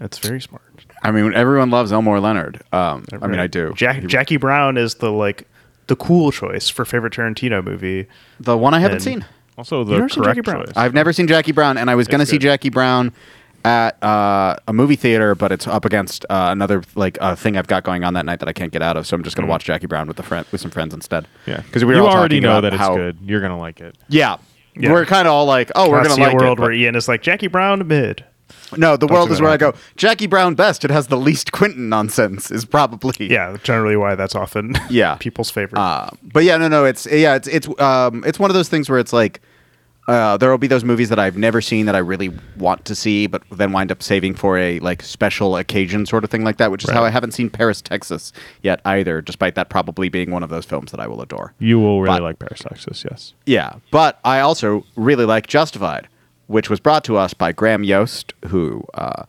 it's 0.00 0.18
very 0.18 0.40
smart. 0.40 0.62
I 1.02 1.10
mean, 1.12 1.32
everyone 1.34 1.70
loves 1.70 1.92
Elmore 1.92 2.18
Leonard. 2.20 2.62
Um, 2.72 3.04
I 3.22 3.26
mean, 3.28 3.38
I 3.38 3.46
do. 3.46 3.72
Jack, 3.76 4.04
Jackie 4.06 4.36
Brown 4.36 4.76
is 4.76 4.96
the 4.96 5.12
like 5.12 5.46
the 5.86 5.96
cool 5.96 6.32
choice 6.32 6.68
for 6.68 6.84
favorite 6.84 7.12
Tarantino 7.12 7.64
movie. 7.64 8.06
the 8.40 8.56
one 8.56 8.74
I 8.74 8.80
haven't 8.80 8.96
and- 9.06 9.22
seen. 9.22 9.24
Also, 9.56 9.82
the 9.82 9.92
never 9.96 10.08
seen 10.08 10.22
correct 10.22 10.36
Jackie 10.36 10.50
Brown? 10.52 10.66
choice. 10.66 10.72
I've 10.76 10.94
never 10.94 11.12
seen 11.12 11.26
Jackie 11.26 11.50
Brown, 11.52 11.76
and 11.78 11.90
I 11.90 11.96
was 11.96 12.06
going 12.06 12.20
to 12.20 12.26
see. 12.26 12.38
Jackie 12.38 12.68
Brown 12.70 13.12
at 13.64 14.02
uh, 14.02 14.56
a 14.66 14.72
movie 14.72 14.96
theater, 14.96 15.34
but 15.34 15.52
it's 15.52 15.66
up 15.66 15.84
against 15.84 16.24
uh, 16.30 16.48
another 16.50 16.82
like 16.94 17.18
uh, 17.20 17.34
thing 17.34 17.56
I've 17.56 17.66
got 17.66 17.84
going 17.84 18.04
on 18.04 18.14
that 18.14 18.24
night 18.26 18.40
that 18.40 18.48
I 18.48 18.52
can't 18.52 18.72
get 18.72 18.82
out 18.82 18.96
of. 18.96 19.06
So 19.06 19.14
I'm 19.16 19.22
just 19.22 19.36
going 19.36 19.46
to 19.46 19.50
watch 19.50 19.64
Jackie 19.64 19.86
Brown 19.86 20.06
with 20.08 20.16
the 20.16 20.22
friend 20.22 20.46
with 20.52 20.60
some 20.60 20.70
friends 20.70 20.94
instead. 20.94 21.26
yeah, 21.46 21.60
because 21.62 21.84
we 21.84 21.94
you 21.94 22.06
already 22.06 22.40
know 22.40 22.60
that 22.60 22.72
it's 22.72 22.80
how, 22.80 22.94
good. 22.96 23.18
You're 23.22 23.40
gonna 23.40 23.58
like 23.58 23.80
it. 23.80 23.96
Yeah. 24.08 24.36
Yeah. 24.76 24.92
We're 24.92 25.06
kind 25.06 25.26
of 25.26 25.34
all 25.34 25.44
like, 25.44 25.72
oh, 25.74 25.90
we're 25.90 26.00
I 26.00 26.04
gonna 26.04 26.20
like 26.22 26.34
a 26.34 26.36
world 26.36 26.58
it. 26.58 26.62
where 26.62 26.72
Ian 26.72 26.94
is 26.94 27.08
like 27.08 27.20
Jackie 27.20 27.48
Brown 27.48 27.86
mid. 27.88 28.24
no, 28.76 28.96
the 28.96 29.08
world 29.08 29.30
is 29.32 29.40
where 29.40 29.50
I 29.50 29.56
go. 29.56 29.74
Jackie 29.96 30.28
Brown 30.28 30.54
best. 30.54 30.84
It 30.84 30.90
has 30.90 31.08
the 31.08 31.16
least 31.16 31.50
Quentin 31.52 31.88
nonsense. 31.88 32.50
Is 32.52 32.64
probably 32.64 33.26
Yeah, 33.30 33.56
generally 33.64 33.96
why 33.96 34.14
that's 34.14 34.36
often 34.36 34.74
Yeah. 34.88 35.16
people's 35.20 35.50
favorite. 35.50 35.80
Uh, 35.80 36.10
but 36.22 36.44
yeah, 36.44 36.56
no, 36.58 36.68
no, 36.68 36.84
it's 36.84 37.06
yeah, 37.06 37.34
it's 37.34 37.48
it's 37.48 37.68
um, 37.80 38.22
it's 38.24 38.38
one 38.38 38.50
of 38.50 38.54
those 38.54 38.68
things 38.68 38.88
where 38.88 39.00
it's 39.00 39.12
like 39.12 39.40
uh, 40.08 40.36
there 40.38 40.50
will 40.50 40.58
be 40.58 40.66
those 40.66 40.82
movies 40.84 41.10
that 41.10 41.18
I've 41.18 41.36
never 41.36 41.60
seen 41.60 41.86
that 41.86 41.94
I 41.94 41.98
really 41.98 42.30
want 42.56 42.84
to 42.86 42.94
see, 42.94 43.26
but 43.28 43.42
then 43.52 43.70
wind 43.72 43.92
up 43.92 44.02
saving 44.02 44.34
for 44.34 44.56
a 44.58 44.80
like 44.80 45.02
special 45.02 45.56
occasion 45.56 46.06
sort 46.06 46.24
of 46.24 46.30
thing 46.30 46.42
like 46.42 46.56
that, 46.56 46.70
which 46.70 46.82
is 46.82 46.90
how 46.90 47.04
I 47.04 47.10
haven't 47.10 47.32
seen 47.32 47.50
Paris, 47.50 47.80
Texas 47.82 48.32
yet 48.62 48.80
either, 48.84 49.20
despite 49.20 49.54
that 49.54 49.68
probably 49.68 50.08
being 50.08 50.30
one 50.30 50.42
of 50.42 50.48
those 50.48 50.64
films 50.64 50.90
that 50.90 50.98
I 50.98 51.06
will 51.06 51.20
adore. 51.22 51.52
You 51.60 51.78
will 51.78 52.00
really 52.02 52.16
But- 52.16 52.22
like 52.22 52.38
Paris, 52.38 52.60
Texas. 52.60 53.04
Yes. 53.08 53.34
Yeah, 53.46 53.74
but 53.90 54.18
I 54.24 54.40
also 54.40 54.84
really 54.96 55.26
like 55.26 55.46
Justified, 55.46 56.08
which 56.46 56.68
was 56.70 56.80
brought 56.80 57.04
to 57.04 57.16
us 57.18 57.34
by 57.34 57.52
Graham 57.52 57.84
Yost, 57.84 58.32
who 58.46 58.82
uh, 58.94 59.24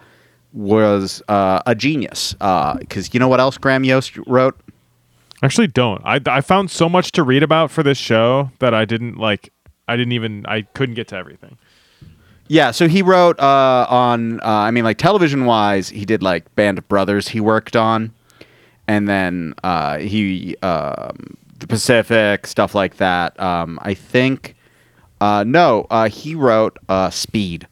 was 0.53 1.21
uh, 1.27 1.61
a 1.65 1.75
genius. 1.75 2.33
Because 2.33 3.13
you 3.13 3.19
know 3.19 3.27
what 3.27 3.39
else 3.39 3.57
Graham 3.57 3.83
Yost 3.83 4.17
wrote? 4.27 4.57
Actually, 5.41 5.67
don't. 5.67 6.01
I 6.03 6.19
I 6.25 6.41
found 6.41 6.69
so 6.71 6.89
much 6.89 7.11
to 7.13 7.23
read 7.23 7.43
about 7.43 7.71
for 7.71 7.81
this 7.83 7.97
show 7.97 8.51
that 8.59 8.73
I 8.73 8.85
didn't 8.85 9.17
like. 9.17 9.51
I 9.89 9.95
didn't 9.97 10.13
even. 10.13 10.45
I 10.45 10.61
couldn't 10.61 10.95
get 10.95 11.07
to 11.09 11.15
everything. 11.15 11.57
Yeah, 12.51 12.71
so 12.71 12.87
he 12.87 13.03
wrote 13.03 13.39
uh, 13.39 13.85
on, 13.89 14.39
uh, 14.39 14.43
I 14.43 14.71
mean, 14.71 14.83
like 14.83 14.97
television 14.97 15.45
wise, 15.45 15.89
he 15.89 16.03
did 16.03 16.23
like 16.23 16.53
Band 16.55 16.79
of 16.79 16.87
Brothers 16.87 17.27
he 17.27 17.39
worked 17.39 17.75
on. 17.75 18.11
And 18.87 19.07
then 19.07 19.53
uh, 19.63 19.99
he, 19.99 20.57
um, 20.63 21.37
The 21.59 21.67
Pacific, 21.67 22.47
stuff 22.47 22.73
like 22.73 22.97
that. 22.97 23.39
Um, 23.39 23.77
I 23.83 23.93
think, 23.93 24.55
uh, 25.21 25.43
no, 25.45 25.85
uh, 25.91 26.09
he 26.09 26.33
wrote 26.33 26.77
uh, 26.89 27.11
Speed. 27.11 27.67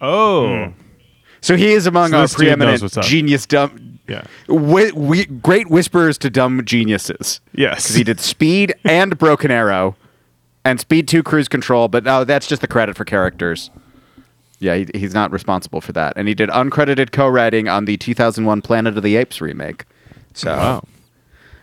Oh. 0.00 0.72
So 1.40 1.56
he 1.56 1.72
is 1.72 1.88
among 1.88 2.10
So 2.10 2.16
our 2.18 2.22
this 2.22 2.34
dude 2.36 2.56
knows 2.58 2.80
preeminent 2.80 3.02
genius 3.08 3.46
dumb, 3.46 3.98
Yeah. 4.06 4.22
wi- 4.46 4.90
wi- 4.90 5.24
great 5.42 5.70
whisperers 5.70 6.18
to 6.18 6.30
dumb 6.30 6.64
geniuses. 6.64 7.40
Yes. 7.52 7.82
Because 7.82 7.96
he 7.96 8.04
did 8.04 8.20
Speed 8.20 8.74
and 8.84 9.18
Broken 9.18 9.50
Arrow, 9.50 9.96
and 10.64 10.78
Speed 10.80 11.08
Two 11.08 11.22
Cruise 11.22 11.48
Control. 11.48 11.88
But 11.88 12.04
no, 12.04 12.24
that's 12.24 12.46
just 12.46 12.60
the 12.62 12.68
credit 12.68 12.96
for 12.96 13.04
characters. 13.04 13.70
Yeah, 14.60 14.74
he, 14.74 14.86
he's 14.94 15.14
not 15.14 15.30
responsible 15.30 15.80
for 15.80 15.92
that. 15.92 16.14
And 16.16 16.26
he 16.26 16.34
did 16.34 16.48
uncredited 16.50 17.12
co-writing 17.12 17.68
on 17.68 17.84
the 17.84 17.96
2001 17.96 18.60
Planet 18.62 18.96
of 18.96 19.04
the 19.04 19.14
Apes 19.16 19.40
remake. 19.40 19.84
So, 20.34 20.50
Wow. 20.56 20.82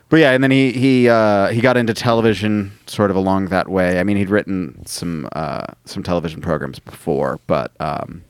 but 0.08 0.18
yeah, 0.22 0.32
and 0.32 0.42
then 0.44 0.52
he 0.52 0.72
he 0.72 1.10
uh, 1.10 1.50
he 1.50 1.60
got 1.62 1.76
into 1.78 1.94
television 1.94 2.72
sort 2.88 3.10
of 3.12 3.18
along 3.18 3.48
that 3.48 3.68
way. 3.70 4.00
I 4.00 4.04
mean, 4.04 4.16
he'd 4.18 4.30
written 4.30 4.82
some 4.86 5.28
uh, 5.34 5.66
some 5.86 6.04
television 6.04 6.42
programs 6.42 6.80
before, 6.80 7.40
but 7.48 7.72
um, 7.82 8.24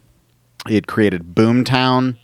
he 0.68 0.74
had 0.76 0.88
created 0.88 1.36
Boomtown, 1.36 2.18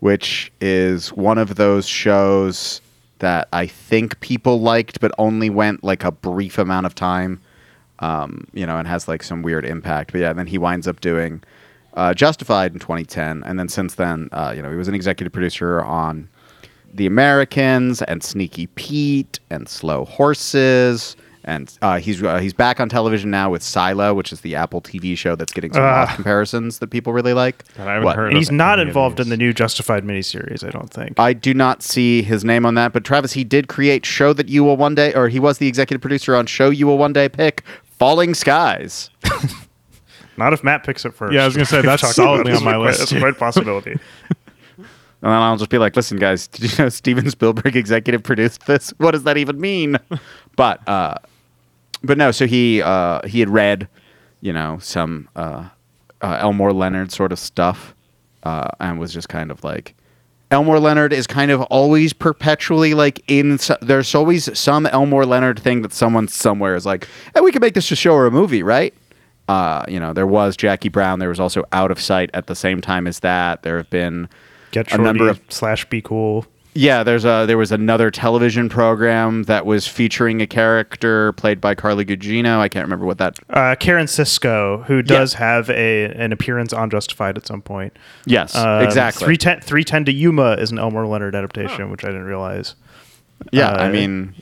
which 0.00 0.52
is 0.60 1.12
one 1.12 1.38
of 1.38 1.54
those 1.54 1.86
shows 1.86 2.80
that 3.20 3.46
I 3.52 3.66
think 3.68 4.18
people 4.20 4.60
liked, 4.60 5.00
but 5.00 5.12
only 5.18 5.48
went 5.48 5.84
like 5.84 6.02
a 6.04 6.10
brief 6.10 6.58
amount 6.58 6.86
of 6.86 6.94
time. 6.96 7.40
Um, 8.00 8.48
you 8.52 8.66
know, 8.66 8.76
and 8.76 8.88
has 8.88 9.06
like 9.06 9.22
some 9.22 9.42
weird 9.42 9.64
impact. 9.64 10.12
But 10.12 10.20
yeah, 10.20 10.32
then 10.32 10.46
he 10.48 10.58
winds 10.58 10.88
up 10.88 11.00
doing 11.00 11.42
uh, 11.94 12.12
Justified 12.12 12.72
in 12.72 12.80
2010, 12.80 13.42
and 13.44 13.58
then 13.58 13.68
since 13.68 13.94
then, 13.94 14.28
uh, 14.32 14.52
you 14.54 14.62
know, 14.62 14.70
he 14.70 14.76
was 14.76 14.88
an 14.88 14.94
executive 14.94 15.32
producer 15.32 15.80
on 15.82 16.28
The 16.92 17.06
Americans 17.06 18.02
and 18.02 18.22
Sneaky 18.22 18.66
Pete 18.66 19.38
and 19.50 19.68
Slow 19.68 20.04
Horses. 20.04 21.16
And 21.46 21.76
uh, 21.82 21.98
he's 21.98 22.22
uh, 22.22 22.38
he's 22.38 22.54
back 22.54 22.80
on 22.80 22.88
television 22.88 23.30
now 23.30 23.50
with 23.50 23.62
Silo, 23.62 24.14
which 24.14 24.32
is 24.32 24.40
the 24.40 24.54
Apple 24.54 24.80
TV 24.80 25.14
show 25.16 25.36
that's 25.36 25.52
getting 25.52 25.74
some 25.74 25.82
off 25.82 26.14
comparisons 26.14 26.78
that 26.78 26.86
people 26.88 27.12
really 27.12 27.34
like. 27.34 27.64
God, 27.76 27.86
I 27.86 27.92
haven't 27.92 28.04
What? 28.06 28.16
heard 28.16 28.32
he's 28.34 28.50
not 28.50 28.78
involved 28.78 29.20
in 29.20 29.28
the 29.28 29.36
new 29.36 29.52
Justified 29.52 30.04
miniseries, 30.04 30.66
I 30.66 30.70
don't 30.70 30.88
think. 30.90 31.20
I 31.20 31.34
do 31.34 31.52
not 31.52 31.82
see 31.82 32.22
his 32.22 32.44
name 32.46 32.64
on 32.64 32.76
that, 32.76 32.94
but 32.94 33.04
Travis, 33.04 33.34
he 33.34 33.44
did 33.44 33.68
create 33.68 34.06
Show 34.06 34.32
That 34.32 34.48
You 34.48 34.64
Will 34.64 34.78
One 34.78 34.94
Day, 34.94 35.12
or 35.12 35.28
he 35.28 35.38
was 35.38 35.58
the 35.58 35.68
executive 35.68 36.00
producer 36.00 36.34
on 36.34 36.46
Show 36.46 36.70
You 36.70 36.86
Will 36.86 36.96
One 36.96 37.12
Day 37.12 37.28
Pick, 37.28 37.62
Falling 37.82 38.32
Skies. 38.32 39.10
Not 40.38 40.52
if 40.54 40.64
Matt 40.64 40.82
picks 40.82 41.04
it 41.04 41.12
first. 41.12 41.34
Yeah, 41.34 41.42
I 41.42 41.46
was 41.46 41.54
gonna 41.54 41.66
say, 41.66 41.76
We've 41.76 41.84
that's 41.84 42.02
talked 42.02 42.14
solidly 42.14 42.52
about 42.52 42.66
on 42.66 42.72
my 42.72 42.76
list, 42.78 43.00
That's 43.00 43.12
a 43.12 43.20
great 43.20 43.36
possibility. 43.38 43.98
And 45.22 45.32
then 45.32 45.40
I'll 45.40 45.56
just 45.56 45.70
be 45.70 45.78
like, 45.78 45.96
listen, 45.96 46.18
guys, 46.18 46.46
did 46.48 46.70
you 46.70 46.84
know 46.84 46.88
Steven 46.90 47.30
Spielberg 47.30 47.74
executive 47.76 48.22
produced 48.22 48.66
this? 48.66 48.90
What 48.98 49.12
does 49.12 49.22
that 49.22 49.38
even 49.38 49.58
mean? 49.58 49.96
but 50.54 50.86
uh, 50.86 51.14
but 52.04 52.18
no, 52.18 52.30
so 52.30 52.46
he 52.46 52.82
uh, 52.82 53.26
he 53.26 53.40
had 53.40 53.50
read, 53.50 53.88
you 54.40 54.52
know, 54.52 54.78
some 54.80 55.28
uh, 55.36 55.68
uh, 56.20 56.38
Elmore 56.40 56.72
Leonard 56.72 57.12
sort 57.12 57.32
of 57.32 57.38
stuff, 57.38 57.94
uh, 58.42 58.68
and 58.80 58.98
was 58.98 59.12
just 59.12 59.28
kind 59.28 59.50
of 59.50 59.64
like, 59.64 59.94
Elmore 60.50 60.78
Leonard 60.78 61.12
is 61.12 61.26
kind 61.26 61.50
of 61.50 61.62
always 61.62 62.12
perpetually 62.12 62.94
like 62.94 63.22
in. 63.28 63.58
So, 63.58 63.76
there's 63.80 64.14
always 64.14 64.56
some 64.58 64.86
Elmore 64.86 65.26
Leonard 65.26 65.58
thing 65.58 65.82
that 65.82 65.92
someone 65.92 66.28
somewhere 66.28 66.74
is 66.74 66.86
like, 66.86 67.08
hey, 67.34 67.40
we 67.40 67.52
could 67.52 67.62
make 67.62 67.74
this 67.74 67.90
a 67.90 67.96
show 67.96 68.14
or 68.14 68.26
a 68.26 68.30
movie, 68.30 68.62
right? 68.62 68.94
Uh, 69.48 69.84
you 69.88 70.00
know, 70.00 70.12
there 70.12 70.26
was 70.26 70.56
Jackie 70.56 70.88
Brown. 70.88 71.18
There 71.18 71.28
was 71.28 71.40
also 71.40 71.64
Out 71.72 71.90
of 71.90 72.00
Sight 72.00 72.30
at 72.32 72.46
the 72.46 72.54
same 72.54 72.80
time 72.80 73.06
as 73.06 73.20
that. 73.20 73.62
There 73.62 73.76
have 73.76 73.90
been 73.90 74.28
Get 74.70 74.92
a 74.92 74.98
number 74.98 75.28
of 75.28 75.40
slash 75.50 75.84
be 75.84 76.00
cool. 76.00 76.46
Yeah, 76.76 77.04
there's 77.04 77.24
a 77.24 77.44
there 77.46 77.56
was 77.56 77.70
another 77.70 78.10
television 78.10 78.68
program 78.68 79.44
that 79.44 79.64
was 79.64 79.86
featuring 79.86 80.42
a 80.42 80.46
character 80.46 81.32
played 81.34 81.60
by 81.60 81.74
Carly 81.76 82.04
Gugino. 82.04 82.58
I 82.58 82.68
can't 82.68 82.84
remember 82.84 83.06
what 83.06 83.18
that. 83.18 83.38
Uh, 83.48 83.76
Karen 83.78 84.06
Sisco, 84.06 84.84
who 84.86 85.00
does 85.00 85.34
have 85.34 85.70
a 85.70 86.06
an 86.06 86.32
appearance 86.32 86.72
on 86.72 86.90
Justified 86.90 87.36
at 87.36 87.46
some 87.46 87.62
point. 87.62 87.96
Yes, 88.26 88.56
Um, 88.56 88.82
exactly. 88.82 89.24
310, 89.24 89.60
310 89.60 90.04
to 90.06 90.12
Yuma 90.12 90.52
is 90.54 90.72
an 90.72 90.78
Elmore 90.80 91.06
Leonard 91.06 91.36
adaptation, 91.36 91.90
which 91.92 92.04
I 92.04 92.08
didn't 92.08 92.24
realize. 92.24 92.74
yeah, 93.52 93.68
uh, 93.68 93.82
I 93.84 93.90
mean, 93.90 94.34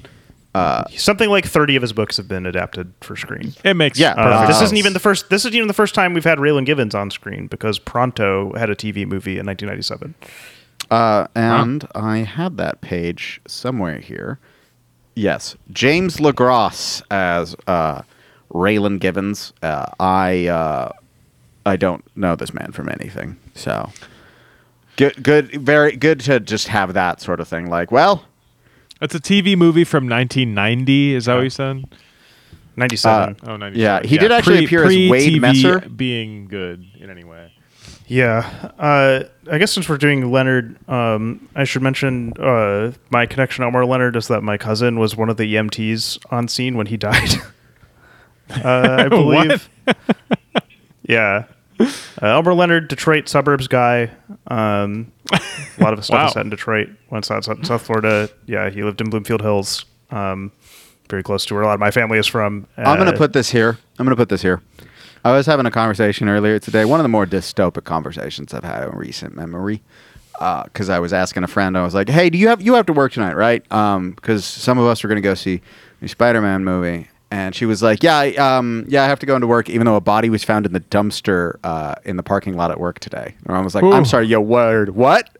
Something 0.96 1.30
like 1.30 1.46
30 1.46 1.76
of 1.76 1.82
his 1.82 1.92
books 1.94 2.16
have 2.18 2.28
been 2.28 2.44
adapted 2.46 2.92
for 3.00 3.16
screen. 3.16 3.54
It 3.64 3.74
makes 3.74 3.98
Yeah, 3.98 4.12
Uh, 4.14 4.46
this 4.46 4.60
isn't 4.60 4.76
even 4.76 4.92
the 4.92 5.00
first. 5.00 5.30
This 5.30 5.42
isn't 5.46 5.54
even 5.54 5.66
the 5.68 5.72
first 5.74 5.94
time 5.94 6.12
we've 6.14 6.24
had 6.24 6.38
Raylan 6.38 6.66
Givens 6.66 6.94
on 6.94 7.10
screen 7.10 7.46
because 7.46 7.78
Pronto 7.78 8.52
had 8.58 8.68
a 8.70 8.74
TV 8.74 9.06
movie 9.06 9.38
in 9.38 9.46
1997. 9.46 10.14
Uh, 10.92 11.26
and 11.34 11.88
I 11.94 12.18
had 12.18 12.58
that 12.58 12.82
page 12.82 13.40
somewhere 13.46 13.98
here. 13.98 14.38
Yes, 15.14 15.56
James 15.70 16.18
LeGros 16.18 17.02
as 17.10 17.56
uh, 17.66 18.02
Raylan 18.52 18.98
Givens. 19.00 19.52
Uh, 19.62 19.86
I 19.98 20.46
uh, 20.48 20.92
I 21.64 21.76
don't 21.76 22.04
know 22.16 22.36
this 22.36 22.52
man 22.52 22.72
from 22.72 22.88
anything, 22.88 23.38
so 23.54 23.90
good. 24.96 25.22
Good, 25.22 25.50
very 25.62 25.96
good 25.96 26.20
to 26.20 26.40
just 26.40 26.68
have 26.68 26.92
that 26.94 27.20
sort 27.20 27.40
of 27.40 27.48
thing. 27.48 27.70
Like, 27.70 27.90
well, 27.90 28.24
It's 29.00 29.14
a 29.14 29.20
TV 29.20 29.56
movie 29.56 29.84
from 29.84 30.08
1990. 30.08 31.14
Is 31.14 31.24
that 31.24 31.34
what 31.36 31.44
you 31.44 31.50
said? 31.50 31.84
97. 32.76 33.36
Oh, 33.44 33.56
97. 33.56 33.80
Yeah, 33.80 34.00
he 34.02 34.16
did 34.18 34.32
actually 34.32 34.64
appear 34.64 34.84
as 34.84 34.88
Wade 34.88 35.10
pre-TV 35.10 35.40
Messer. 35.40 35.80
being 35.88 36.46
good 36.48 36.84
in 36.98 37.10
any 37.10 37.24
way. 37.24 37.51
Yeah, 38.08 38.70
uh, 38.78 39.24
I 39.50 39.58
guess 39.58 39.72
since 39.72 39.88
we're 39.88 39.96
doing 39.96 40.30
Leonard, 40.30 40.76
um, 40.88 41.48
I 41.54 41.64
should 41.64 41.82
mention 41.82 42.32
uh, 42.38 42.92
my 43.10 43.24
connection 43.26 43.62
to 43.62 43.66
Elmore 43.66 43.86
Leonard 43.86 44.16
is 44.16 44.28
that 44.28 44.42
my 44.42 44.58
cousin 44.58 44.98
was 44.98 45.16
one 45.16 45.30
of 45.30 45.36
the 45.38 45.54
EMTs 45.54 46.18
on 46.30 46.46
scene 46.48 46.76
when 46.76 46.86
he 46.86 46.96
died. 46.98 47.30
uh, 48.50 48.96
I 49.04 49.08
believe. 49.08 49.68
yeah, 51.08 51.44
uh, 51.80 51.86
Elmore 52.20 52.54
Leonard, 52.54 52.88
Detroit 52.88 53.28
suburbs 53.28 53.66
guy. 53.68 54.10
Um, 54.48 55.10
a 55.32 55.40
lot 55.82 55.92
of 55.94 55.98
his 56.00 56.06
stuff 56.06 56.18
Wow. 56.18 56.26
is 56.26 56.32
set 56.34 56.44
in 56.44 56.50
Detroit. 56.50 56.88
Once 57.10 57.30
out 57.30 57.46
in 57.48 57.64
South 57.64 57.82
Florida. 57.82 58.28
Yeah, 58.46 58.68
he 58.68 58.82
lived 58.82 59.00
in 59.00 59.08
Bloomfield 59.10 59.40
Hills, 59.40 59.84
um, 60.10 60.52
very 61.08 61.22
close 61.22 61.46
to 61.46 61.54
where 61.54 61.62
a 61.62 61.66
lot 61.66 61.74
of 61.74 61.80
my 61.80 61.90
family 61.90 62.18
is 62.18 62.26
from. 62.26 62.66
I'm 62.76 62.96
going 62.98 63.08
Uh, 63.08 63.12
to 63.12 63.16
put 63.18 63.32
this 63.32 63.50
here. 63.50 63.78
I'm 63.98 64.04
going 64.04 64.10
to 64.16 64.20
put 64.20 64.28
this 64.28 64.42
here. 64.42 64.60
I 65.24 65.32
was 65.32 65.46
having 65.46 65.66
a 65.66 65.70
conversation 65.70 66.28
earlier 66.28 66.58
today, 66.58 66.84
one 66.84 66.98
of 66.98 67.04
the 67.04 67.08
more 67.08 67.26
dystopic 67.26 67.84
conversations 67.84 68.52
I've 68.52 68.64
had 68.64 68.88
in 68.88 68.96
recent 68.96 69.36
memory. 69.36 69.82
Because 70.64 70.88
I 70.88 70.98
was 70.98 71.12
asking 71.12 71.44
a 71.44 71.46
friend, 71.46 71.78
I 71.78 71.84
was 71.84 71.94
like, 71.94 72.08
"Hey, 72.08 72.28
do 72.28 72.36
you 72.36 72.48
have 72.48 72.60
you 72.60 72.74
have 72.74 72.86
to 72.86 72.92
work 72.92 73.12
tonight, 73.12 73.36
right? 73.36 73.62
Because 73.62 74.44
some 74.44 74.78
of 74.78 74.86
us 74.86 75.04
are 75.04 75.08
going 75.08 75.16
to 75.16 75.22
go 75.22 75.34
see 75.34 75.60
the 76.00 76.08
Spider-Man 76.08 76.64
movie." 76.64 77.08
And 77.30 77.54
she 77.54 77.64
was 77.64 77.80
like, 77.80 78.02
"Yeah, 78.02 78.18
I, 78.18 78.34
um, 78.34 78.84
yeah, 78.88 79.04
I 79.04 79.06
have 79.06 79.20
to 79.20 79.26
go 79.26 79.36
into 79.36 79.46
work, 79.46 79.70
even 79.70 79.86
though 79.86 79.94
a 79.94 80.00
body 80.00 80.30
was 80.30 80.42
found 80.42 80.66
in 80.66 80.72
the 80.72 80.80
dumpster 80.80 81.58
uh, 81.62 81.94
in 82.04 82.16
the 82.16 82.24
parking 82.24 82.56
lot 82.56 82.72
at 82.72 82.80
work 82.80 82.98
today." 82.98 83.36
And 83.46 83.56
I 83.56 83.60
was 83.60 83.74
like, 83.76 83.84
Ooh. 83.84 83.92
"I'm 83.92 84.04
sorry, 84.04 84.26
yo, 84.26 84.40
word, 84.40 84.90
what?" 84.90 85.30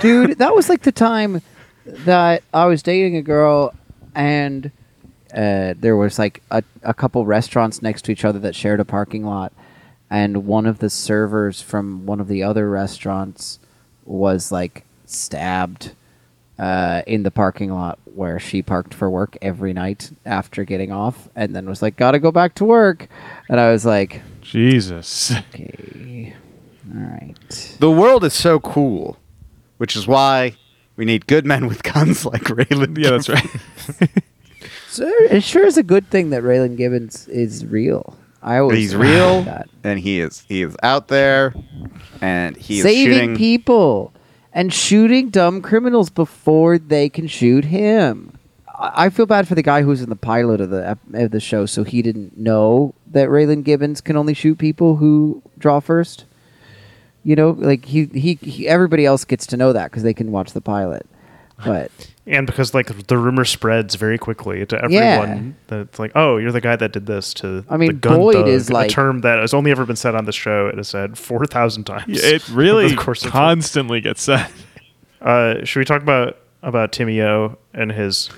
dude 0.00 0.38
that 0.38 0.54
was 0.54 0.68
like 0.68 0.82
the 0.82 0.92
time 0.92 1.40
that 1.86 2.42
i 2.52 2.66
was 2.66 2.82
dating 2.82 3.16
a 3.16 3.22
girl 3.22 3.72
and 4.14 4.70
uh, 5.34 5.74
there 5.78 5.96
was 5.96 6.18
like 6.18 6.42
a, 6.50 6.62
a 6.82 6.94
couple 6.94 7.24
restaurants 7.26 7.82
next 7.82 8.02
to 8.02 8.12
each 8.12 8.24
other 8.24 8.38
that 8.38 8.54
shared 8.54 8.80
a 8.80 8.84
parking 8.84 9.24
lot 9.24 9.52
and 10.10 10.46
one 10.46 10.66
of 10.66 10.78
the 10.78 10.88
servers 10.90 11.60
from 11.60 12.06
one 12.06 12.20
of 12.20 12.28
the 12.28 12.42
other 12.42 12.70
restaurants 12.70 13.58
was 14.04 14.52
like 14.52 14.84
stabbed 15.04 15.92
uh, 16.58 17.02
in 17.06 17.22
the 17.22 17.30
parking 17.30 17.70
lot 17.72 17.98
where 18.14 18.38
she 18.38 18.62
parked 18.62 18.94
for 18.94 19.10
work 19.10 19.36
every 19.42 19.72
night 19.72 20.10
after 20.24 20.64
getting 20.64 20.90
off 20.92 21.28
and 21.34 21.54
then 21.54 21.66
was 21.68 21.82
like 21.82 21.96
gotta 21.96 22.18
go 22.18 22.30
back 22.32 22.54
to 22.54 22.64
work 22.64 23.08
and 23.48 23.60
i 23.60 23.70
was 23.70 23.84
like 23.84 24.22
Jesus. 24.40 25.32
okay 25.32 26.34
all 26.94 27.00
right 27.02 27.76
The 27.80 27.90
world 27.90 28.22
is 28.24 28.32
so 28.32 28.60
cool, 28.60 29.18
which 29.78 29.96
is 29.96 30.06
why 30.06 30.54
we 30.94 31.04
need 31.04 31.26
good 31.26 31.44
men 31.44 31.66
with 31.66 31.82
guns 31.82 32.24
like 32.24 32.42
Raylan. 32.44 32.96
Yeah, 32.96 33.10
that's 33.10 33.28
right. 33.28 34.12
So 34.96 35.06
it 35.06 35.42
sure 35.42 35.66
is 35.66 35.76
a 35.76 35.82
good 35.82 36.08
thing 36.08 36.30
that 36.30 36.42
Raylan 36.42 36.76
Givens 36.76 37.28
is 37.28 37.66
real. 37.66 38.16
I 38.42 38.58
always 38.58 38.78
He's 38.78 38.96
real, 38.96 39.42
that. 39.42 39.68
and 39.84 39.98
he 40.00 40.20
is 40.20 40.44
he 40.48 40.62
is 40.62 40.74
out 40.82 41.08
there, 41.08 41.54
and 42.22 42.56
he 42.56 42.78
is 42.78 42.82
saving 42.84 43.12
shooting. 43.18 43.36
people 43.36 44.14
and 44.54 44.72
shooting 44.72 45.28
dumb 45.28 45.60
criminals 45.60 46.08
before 46.10 46.78
they 46.78 47.08
can 47.10 47.26
shoot 47.26 47.66
him. 47.66 48.38
I 48.68 49.06
I 49.06 49.10
feel 49.10 49.26
bad 49.26 49.46
for 49.46 49.54
the 49.54 49.62
guy 49.62 49.82
who's 49.82 50.00
in 50.00 50.08
the 50.08 50.16
pilot 50.16 50.60
of 50.62 50.70
the 50.70 50.96
of 51.12 51.30
the 51.30 51.40
show, 51.40 51.66
so 51.66 51.84
he 51.84 52.00
didn't 52.00 52.38
know 52.38 52.94
that 53.10 53.28
Raylan 53.28 53.64
Givens 53.64 54.00
can 54.00 54.16
only 54.16 54.32
shoot 54.32 54.56
people 54.58 54.96
who 54.96 55.42
draw 55.58 55.80
first. 55.80 56.24
You 57.22 57.36
know, 57.36 57.50
like 57.50 57.84
he 57.84 58.04
he, 58.06 58.34
he 58.40 58.66
everybody 58.68 59.04
else 59.04 59.24
gets 59.26 59.46
to 59.48 59.56
know 59.58 59.72
that 59.74 59.90
because 59.90 60.04
they 60.04 60.14
can 60.14 60.30
watch 60.32 60.52
the 60.52 60.60
pilot. 60.62 61.04
But 61.64 61.90
and 62.26 62.46
because 62.46 62.74
like 62.74 63.06
the 63.06 63.16
rumor 63.16 63.44
spreads 63.44 63.94
very 63.94 64.18
quickly 64.18 64.66
to 64.66 64.76
Yeah. 64.90 65.00
everyone 65.22 65.56
that's 65.68 65.98
like 65.98 66.12
oh 66.14 66.36
you're 66.36 66.52
the 66.52 66.60
guy 66.60 66.76
that 66.76 66.92
did 66.92 67.06
this 67.06 67.32
to 67.34 67.64
I 67.70 67.76
mean, 67.78 67.88
the 67.88 67.94
gun 67.94 68.16
Boyd 68.18 68.34
thug, 68.34 68.48
is 68.48 68.68
a 68.68 68.72
like- 68.74 68.90
term 68.90 69.20
that 69.22 69.38
has 69.38 69.54
only 69.54 69.70
ever 69.70 69.86
been 69.86 69.96
said 69.96 70.14
on 70.14 70.26
the 70.26 70.32
show 70.32 70.66
it 70.68 70.78
is 70.78 70.88
said 70.88 71.16
4000 71.16 71.84
times 71.84 72.04
it 72.22 72.46
really 72.50 72.88
the 72.90 72.96
course 72.96 73.24
constantly 73.24 74.00
gets 74.02 74.20
said. 74.22 74.48
uh 75.22 75.64
should 75.64 75.78
we 75.80 75.84
talk 75.86 76.02
about 76.02 76.36
about 76.62 76.92
timmy 76.92 77.22
o 77.22 77.56
and 77.72 77.90
his 77.90 78.28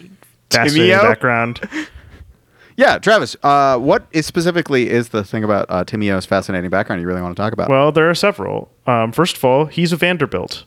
fascinating 0.51 0.91
Timmy-O? 0.91 1.03
background 1.03 1.61
yeah, 2.77 2.99
Travis. 2.99 3.35
Uh, 3.43 3.77
what 3.79 4.07
is 4.13 4.25
specifically 4.27 4.89
is 4.89 5.09
the 5.09 5.25
thing 5.25 5.43
about 5.43 5.67
uh, 5.69 5.83
Timmy 5.83 6.11
O's 6.13 6.25
fascinating 6.27 6.71
background 6.71 7.03
you 7.03 7.09
really 7.09 7.21
want 7.23 7.37
to 7.37 7.43
talk 7.43 7.53
about? 7.53 7.69
well 7.69 7.91
there 7.91 8.09
are 8.09 8.15
several 8.15 8.71
um 8.87 9.11
first 9.11 9.37
of 9.37 9.45
all 9.45 9.67
he's 9.67 9.93
a 9.93 9.97
vanderbilt 9.97 10.65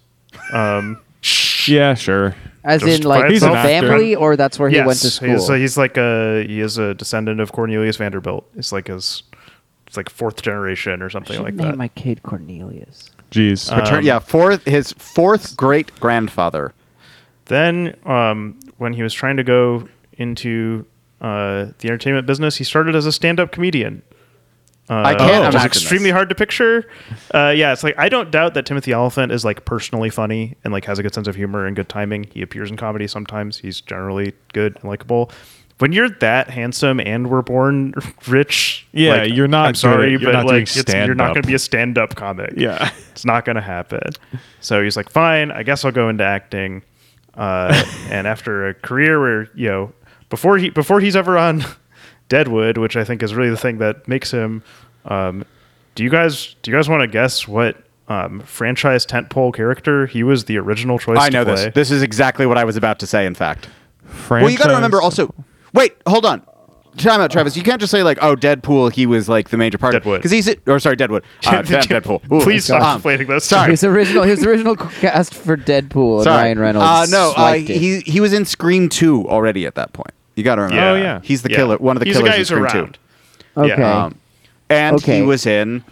um 0.52 1.00
Yeah, 1.68 1.94
sure. 1.94 2.36
as 2.64 2.82
Just 2.82 3.02
in 3.02 3.08
like 3.08 3.24
by 3.24 3.30
his 3.30 3.44
itself. 3.44 3.66
family, 3.66 4.16
or 4.16 4.36
that's 4.36 4.60
where 4.60 4.70
he 4.70 4.80
went 4.80 5.00
to 5.00 5.10
school. 5.10 5.30
he's, 5.30 5.48
he's 5.48 5.78
like 5.78 5.98
a 5.98 6.44
he 6.48 6.62
is 6.62 6.78
a 6.78 6.94
descendant 6.94 7.40
of 7.40 7.52
cornelius 7.52 7.98
vanderbilt 7.98 8.48
it's 8.56 8.72
like 8.72 8.88
his 8.88 9.24
it's 9.88 9.98
like 9.98 10.10
fourth 10.10 10.42
generation 10.42 11.02
or 11.02 11.10
something 11.10 11.36
should 11.36 11.44
like 11.44 11.56
name 11.56 11.68
that 11.68 11.78
my 11.78 11.90
kid 11.90 12.24
Cornelius. 12.24 13.10
Jeez. 13.32 13.70
Patern- 13.70 14.00
um, 14.00 14.04
yeah, 14.04 14.20
fourth 14.20 14.64
his 14.66 14.94
fourth 14.94 15.56
great 15.58 15.98
grandfather. 16.00 16.74
Then, 17.46 17.96
um, 18.06 18.58
when 18.78 18.94
he 18.94 19.04
was 19.04 19.14
trying 19.14 19.36
to 19.38 19.44
go 19.44 19.88
into 20.14 20.86
uh, 21.20 21.68
the 21.80 21.88
entertainment 21.90 22.26
business, 22.26 22.56
he 22.58 22.64
started 22.64 22.96
as 22.96 23.06
a 23.06 23.12
stand-up 23.12 23.52
comedian. 23.52 24.02
Uh, 24.92 25.04
I 25.06 25.16
can't 25.16 25.32
is 25.32 25.38
imagine 25.56 25.62
extremely 25.66 26.10
this. 26.10 26.16
hard 26.16 26.28
to 26.30 26.36
picture. 26.36 26.86
Uh, 27.34 27.54
yeah, 27.56 27.72
it's 27.72 27.82
like 27.82 27.96
I 27.98 28.10
don't 28.10 28.30
doubt 28.30 28.56
that 28.56 28.66
Timothy 28.66 28.94
Olyphant 28.94 29.32
is 29.32 29.46
like 29.46 29.64
personally 29.64 30.10
funny 30.10 30.58
and 30.66 30.74
like 30.74 30.84
has 30.84 31.00
a 31.00 31.04
good 31.04 31.14
sense 31.14 31.30
of 31.30 31.36
humor 31.36 31.66
and 31.66 31.78
good 31.78 31.88
timing. 31.88 32.26
He 32.26 32.42
appears 32.42 32.70
in 32.70 32.76
comedy 32.76 33.08
sometimes. 33.08 33.58
He's 33.58 33.80
generally 33.80 34.34
good 34.52 34.76
and 34.82 34.84
likable. 34.90 35.32
When 35.80 35.94
you're 35.94 36.10
that 36.10 36.50
handsome 36.50 37.00
and 37.00 37.30
were 37.30 37.42
born 37.42 37.94
rich, 38.28 38.86
Yeah, 38.92 39.16
like, 39.16 39.34
you're 39.34 39.48
not 39.48 39.70
I'm 39.70 39.76
sorry, 39.76 40.18
but 40.18 40.46
like 40.46 40.64
it's, 40.64 40.94
you're 40.94 41.16
not 41.16 41.30
going 41.34 41.42
to 41.42 41.48
be 41.48 41.56
a 41.56 41.60
stand-up 41.60 42.16
comic. 42.16 42.54
yeah. 42.58 42.92
It's 43.12 43.26
not 43.26 43.46
going 43.46 43.56
to 43.56 43.62
happen. 43.62 44.12
So 44.60 44.84
he's 44.84 44.96
like, 44.98 45.10
fine, 45.10 45.52
I 45.52 45.64
guess 45.64 45.84
I'll 45.86 45.92
go 45.92 46.10
into 46.10 46.24
acting. 46.24 46.84
Uh, 47.34 47.82
and 48.10 48.28
after 48.28 48.68
a 48.68 48.74
career 48.74 49.20
where 49.22 49.50
you 49.56 49.70
know, 49.70 49.94
before 50.30 50.58
he 50.58 50.70
before 50.70 51.00
he's 51.00 51.16
ever 51.16 51.38
on 51.38 51.64
Deadwood, 52.32 52.78
which 52.78 52.96
I 52.96 53.04
think 53.04 53.22
is 53.22 53.36
really 53.36 53.50
the 53.50 53.58
thing 53.58 53.80
that 53.80 54.08
makes 54.08 54.32
him. 54.32 54.64
Um, 55.04 55.44
do 55.96 56.04
you 56.04 56.10
guys 56.10 56.56
do 56.62 56.72
you 56.72 56.78
guys 56.78 56.88
want 56.88 57.02
to 57.02 57.08
guess 57.08 57.46
what 57.46 57.76
um, 58.08 58.40
franchise 58.42 59.06
tentpole 59.06 59.54
character 59.54 60.06
he 60.08 60.24
was 60.24 60.46
the 60.46 60.58
original 60.58 60.98
choice? 60.98 61.20
I 61.20 61.30
to 61.30 61.34
know 61.38 61.44
play? 61.44 61.56
this. 61.66 61.74
This 61.74 61.92
is 61.92 62.02
exactly 62.02 62.46
what 62.46 62.58
I 62.58 62.64
was 62.64 62.78
about 62.78 63.00
to 63.00 63.08
say. 63.08 63.26
In 63.26 63.36
fact, 63.36 63.68
Franchise. 64.06 64.44
well, 64.44 64.50
you 64.52 64.58
got 64.58 64.68
to 64.70 64.76
remember 64.76 65.02
also. 65.02 65.34
Wait, 65.74 65.94
hold 66.08 66.26
on. 66.26 66.42
Time 66.98 67.22
out, 67.22 67.32
Travis. 67.32 67.56
You 67.56 67.64
can't 67.64 67.80
just 67.80 67.92
say 67.92 68.04
like, 68.04 68.18
"Oh, 68.22 68.36
Deadpool." 68.36 68.92
He 68.94 69.06
was 69.06 69.28
like 69.30 69.50
the 69.50 69.58
major 69.58 69.78
part. 69.78 69.94
Deadwood. 69.94 70.20
because 70.20 70.32
he's 70.32 70.54
or 70.68 70.80
sorry, 70.80 70.96
Deadwood. 70.96 71.24
Uh, 71.46 71.62
Deadpool. 71.64 72.22
Ooh, 72.32 72.42
Please 72.44 72.66
stop 72.66 72.82
um, 72.82 73.02
conflating 73.02 73.28
those. 73.28 73.44
sorry. 73.46 73.72
His 73.72 73.84
original, 73.84 74.24
his 74.24 74.46
original 74.50 74.76
cast 74.76 75.34
for 75.34 75.56
Deadpool, 75.58 76.24
Sorry. 76.24 76.44
Ryan 76.44 76.60
Reynolds. 76.60 76.88
Uh, 76.88 77.06
no, 77.10 77.32
uh, 77.32 77.34
swiped 77.34 77.70
it. 77.70 77.78
he 77.78 78.00
he 78.02 78.20
was 78.20 78.32
in 78.34 78.44
Scream 78.46 78.88
Two 78.90 79.28
already 79.30 79.66
at 79.66 79.76
that 79.76 79.94
point. 79.94 80.12
You 80.36 80.44
got 80.44 80.56
to 80.56 80.62
remember. 80.62 80.82
Oh, 80.84 80.96
yeah. 80.96 81.20
he's 81.24 81.42
the 81.42 81.50
Yeah. 81.50 81.56
killer. 81.58 81.78
One 81.78 81.98
of 81.98 82.00
the 82.02 82.06
he's 82.08 82.16
killers 82.18 82.24
the 82.26 82.30
guy 82.30 82.36
in 82.36 82.40
who's 82.40 82.48
Scream 82.48 82.64
around. 82.64 82.98
Two. 83.56 83.62
okay. 83.62 83.84
Um, 83.84 84.16
and 84.70 84.96
Okay. 84.98 85.18
he 85.18 85.22
was 85.24 85.46
in 85.46 85.84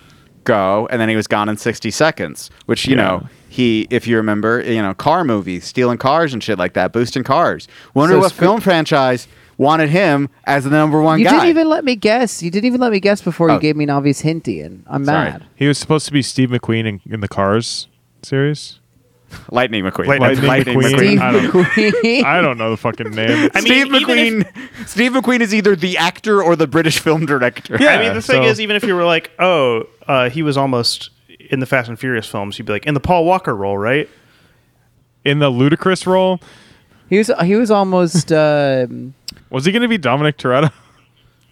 Go, 0.46 0.88
and 0.90 1.00
then 1.02 1.10
he 1.10 1.16
was 1.16 1.28
gone 1.28 1.50
in 1.50 1.58
60 1.58 1.92
seconds, 1.92 2.50
which, 2.66 2.88
you 2.88 2.96
Yeah. 2.96 3.04
know, 3.04 3.28
he, 3.50 3.86
if 3.90 4.08
you 4.08 4.16
remember, 4.16 4.62
you 4.62 4.82
know, 4.82 4.94
car 4.94 5.24
movies, 5.24 5.66
stealing 5.66 5.98
cars 5.98 6.34
and 6.34 6.42
shit 6.44 6.58
like 6.58 6.74
that, 6.74 6.92
boosting 6.94 7.24
cars. 7.24 7.68
Wonder 7.94 8.16
So 8.16 8.20
what 8.20 8.32
Scre- 8.32 8.40
film 8.40 8.62
franchise 8.62 9.28
wanted 9.58 9.90
him 9.90 10.30
as 10.46 10.64
the 10.64 10.70
number 10.70 11.02
one 11.02 11.20
you 11.20 11.26
guy. 11.26 11.32
You 11.34 11.38
didn't 11.42 11.50
even 11.50 11.68
let 11.70 11.84
me 11.84 11.96
guess. 11.98 12.42
You 12.42 12.50
didn't 12.50 12.66
even 12.66 12.80
let 12.80 12.92
me 12.94 13.02
guess 13.02 13.22
before 13.22 13.52
Oh. 13.52 13.56
you 13.56 13.60
gave 13.60 13.76
me 13.76 13.84
an 13.84 13.90
obvious 13.90 14.22
hint, 14.22 14.48
Ian. 14.48 14.84
I'm 14.88 15.04
Sorry. 15.04 15.32
mad. 15.32 15.44
He 15.56 15.68
was 15.68 15.78
supposed 15.78 16.06
to 16.06 16.14
be 16.14 16.22
Steve 16.22 16.50
McQueen 16.50 16.86
in, 16.86 17.02
in 17.12 17.20
the 17.20 17.28
Cars 17.28 17.88
series. 18.24 18.80
Lightning 19.52 19.84
McQueen. 19.84 20.08
Lightning 20.20 20.76
McQueen. 20.76 20.96
Steve 20.98 21.20
I 21.22 21.32
don't- 21.32 21.46
McQueen. 21.46 22.24
I 22.24 22.42
don't 22.42 22.58
know 22.58 22.72
the 22.72 22.78
fucking 22.78 23.12
name. 23.12 23.50
I 23.56 23.62
mean, 23.62 23.66
Steve 23.88 23.94
if- 23.94 24.04
McQueen. 24.04 24.88
Steve 24.88 25.12
McQueen 25.14 25.42
is 25.42 25.54
either 25.54 25.76
the 25.76 25.98
actor 25.98 26.42
or 26.42 26.56
the 26.56 26.68
British 26.68 27.00
film 27.00 27.26
director. 27.26 27.78
Yeah. 27.80 27.90
I 27.96 28.00
mean, 28.00 28.14
the 28.14 28.22
thing 28.22 28.44
so- 28.44 28.50
is, 28.50 28.60
even 28.60 28.76
if 28.76 28.84
you 28.84 28.96
were 28.96 29.06
like, 29.06 29.32
oh, 29.40 29.88
uh, 30.08 30.30
he 30.30 30.42
was 30.44 30.58
almost 30.58 31.10
in 31.50 31.60
the 31.60 31.66
Fast 31.66 31.90
and 31.90 32.00
Furious 32.00 32.28
films, 32.28 32.58
you'd 32.60 32.66
be 32.66 32.74
like, 32.74 32.86
in 32.86 32.94
the 32.94 33.00
Paul 33.00 33.26
Walker 33.26 33.56
role, 33.56 33.78
right? 33.78 34.10
in 35.26 35.40
the 35.40 35.50
ludicrous 35.50 36.08
role, 36.08 36.40
he 37.10 37.18
was 37.18 37.30
he 37.44 37.56
was 37.56 37.70
almost 37.70 38.32
um, 38.32 39.14
was 39.50 39.66
he 39.66 39.72
going 39.72 39.82
to 39.82 39.88
be 39.88 39.98
Dominic 39.98 40.38
Toretto? 40.38 40.72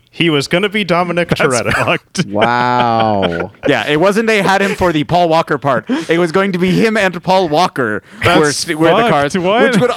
He 0.10 0.30
was 0.30 0.48
going 0.48 0.64
to 0.64 0.70
be 0.70 0.84
Dominic 0.84 1.30
That's 1.30 1.42
Toretto. 1.42 1.72
fucked. 1.74 2.26
wow. 2.28 3.52
Yeah, 3.68 3.88
it 3.88 4.00
wasn't 4.00 4.28
they 4.28 4.42
had 4.42 4.62
him 4.62 4.76
for 4.76 4.92
the 4.92 5.04
Paul 5.04 5.30
Walker 5.30 5.58
part. 5.58 5.86
It 6.10 6.20
was 6.20 6.32
going 6.32 6.52
to 6.54 6.60
be 6.60 6.72
him 6.72 6.98
and 6.98 7.22
Paul 7.22 7.50
Walker 7.50 8.02
That's 8.24 8.68
were, 8.68 8.78
were 8.78 8.88
the 8.90 8.96
fucked. 8.96 9.10
cars. 9.10 9.38
What? 9.38 9.72
Which 9.74 9.82
would, 9.82 9.92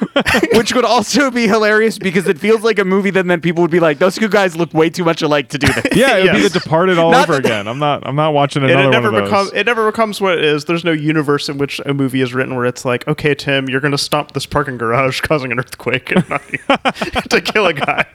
which 0.54 0.74
would 0.74 0.84
also 0.84 1.30
be 1.30 1.46
hilarious 1.46 1.98
because 1.98 2.26
it 2.26 2.38
feels 2.38 2.62
like 2.62 2.78
a 2.78 2.84
movie 2.84 3.10
that 3.10 3.26
then 3.26 3.40
people 3.40 3.62
would 3.62 3.70
be 3.70 3.80
like, 3.80 3.98
those 3.98 4.16
two 4.16 4.28
guys 4.28 4.56
look 4.56 4.72
way 4.74 4.88
too 4.90 5.04
much 5.04 5.22
alike 5.22 5.48
to 5.50 5.58
do 5.58 5.66
this. 5.72 5.96
Yeah, 5.96 6.16
it 6.16 6.24
would 6.24 6.32
be 6.34 6.42
The 6.48 6.58
Departed 6.60 6.98
all 6.98 7.10
Not 7.10 7.24
over 7.28 7.34
that- 7.34 7.44
again. 7.44 7.68
I'm 7.68 7.78
not. 7.78 8.06
I'm 8.06 8.16
not 8.16 8.32
watching 8.34 8.62
And 8.62 8.70
another 8.72 8.88
it 8.88 8.90
never 8.90 9.12
one 9.12 9.22
of 9.22 9.30
those. 9.30 9.48
becomes 9.50 9.52
it 9.60 9.66
never 9.66 9.90
becomes 9.90 10.20
what 10.20 10.38
it 10.38 10.44
is. 10.44 10.64
There's 10.64 10.84
no 10.84 10.92
universe 10.92 11.48
in 11.48 11.58
which 11.58 11.80
a 11.86 11.92
movie 11.94 12.20
is 12.20 12.32
written 12.34 12.54
where 12.56 12.64
it's 12.66 12.84
like, 12.84 13.06
okay, 13.08 13.34
Tim, 13.34 13.68
you're 13.68 13.80
gonna 13.80 13.98
stomp 13.98 14.32
this 14.32 14.46
parking 14.46 14.78
garage, 14.78 15.20
causing 15.22 15.52
an 15.52 15.58
earthquake 15.58 16.10
and 16.10 16.24
to 17.30 17.40
kill 17.44 17.66
a 17.66 17.74
guy. 17.74 18.06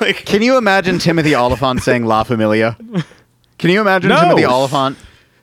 like, 0.00 0.24
Can 0.24 0.42
you 0.42 0.56
imagine 0.56 0.98
Timothy 0.98 1.34
Olyphant 1.34 1.82
saying 1.82 2.04
La 2.04 2.22
Familia? 2.22 2.76
Can 3.58 3.70
you 3.70 3.80
imagine 3.80 4.10
No. 4.10 4.20
Timothy 4.20 4.44
Olyphant 4.44 4.96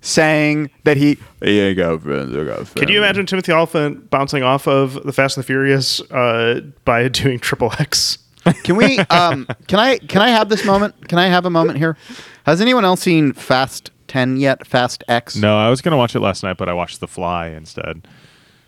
saying 0.05 0.69
that 0.83 0.97
he 0.97 1.17
he 1.43 1.59
ain't 1.59 1.77
got 1.77 2.01
friends, 2.01 2.35
I 2.35 2.43
got 2.43 2.75
can 2.75 2.87
you 2.89 2.97
imagine 2.99 3.25
Timothy 3.25 3.51
Olyphant 3.51 4.09
bouncing 4.09 4.43
off 4.43 4.67
of 4.67 5.03
the 5.03 5.11
Fast 5.11 5.37
and 5.37 5.43
the 5.43 5.47
Furious 5.47 5.99
uh, 6.11 6.61
by 6.85 7.07
doing 7.07 7.39
triple 7.39 7.71
X? 7.79 8.19
Can 8.63 8.75
we 8.75 8.99
um 8.99 9.47
can 9.67 9.79
I 9.79 9.97
can 9.97 10.21
I 10.21 10.29
have 10.29 10.49
this 10.49 10.63
moment? 10.65 11.07
Can 11.09 11.17
I 11.17 11.27
have 11.27 11.45
a 11.45 11.49
moment 11.49 11.79
here? 11.79 11.97
Has 12.45 12.61
anyone 12.61 12.85
else 12.85 13.01
seen 13.01 13.33
Fast 13.33 13.89
10 14.07 14.37
yet? 14.37 14.67
Fast 14.67 15.03
X? 15.07 15.35
No, 15.35 15.57
I 15.57 15.69
was 15.69 15.81
gonna 15.81 15.97
watch 15.97 16.15
it 16.15 16.19
last 16.19 16.43
night, 16.43 16.57
but 16.57 16.69
I 16.69 16.73
watched 16.73 16.99
The 16.99 17.07
Fly 17.07 17.47
instead. 17.47 18.07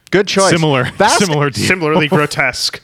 Good 0.10 0.28
choice. 0.28 0.50
Similar, 0.50 0.86
Fast 0.86 1.20
similar 1.20 1.50
deal. 1.52 1.66
Similarly 1.66 2.08
grotesque. 2.10 2.82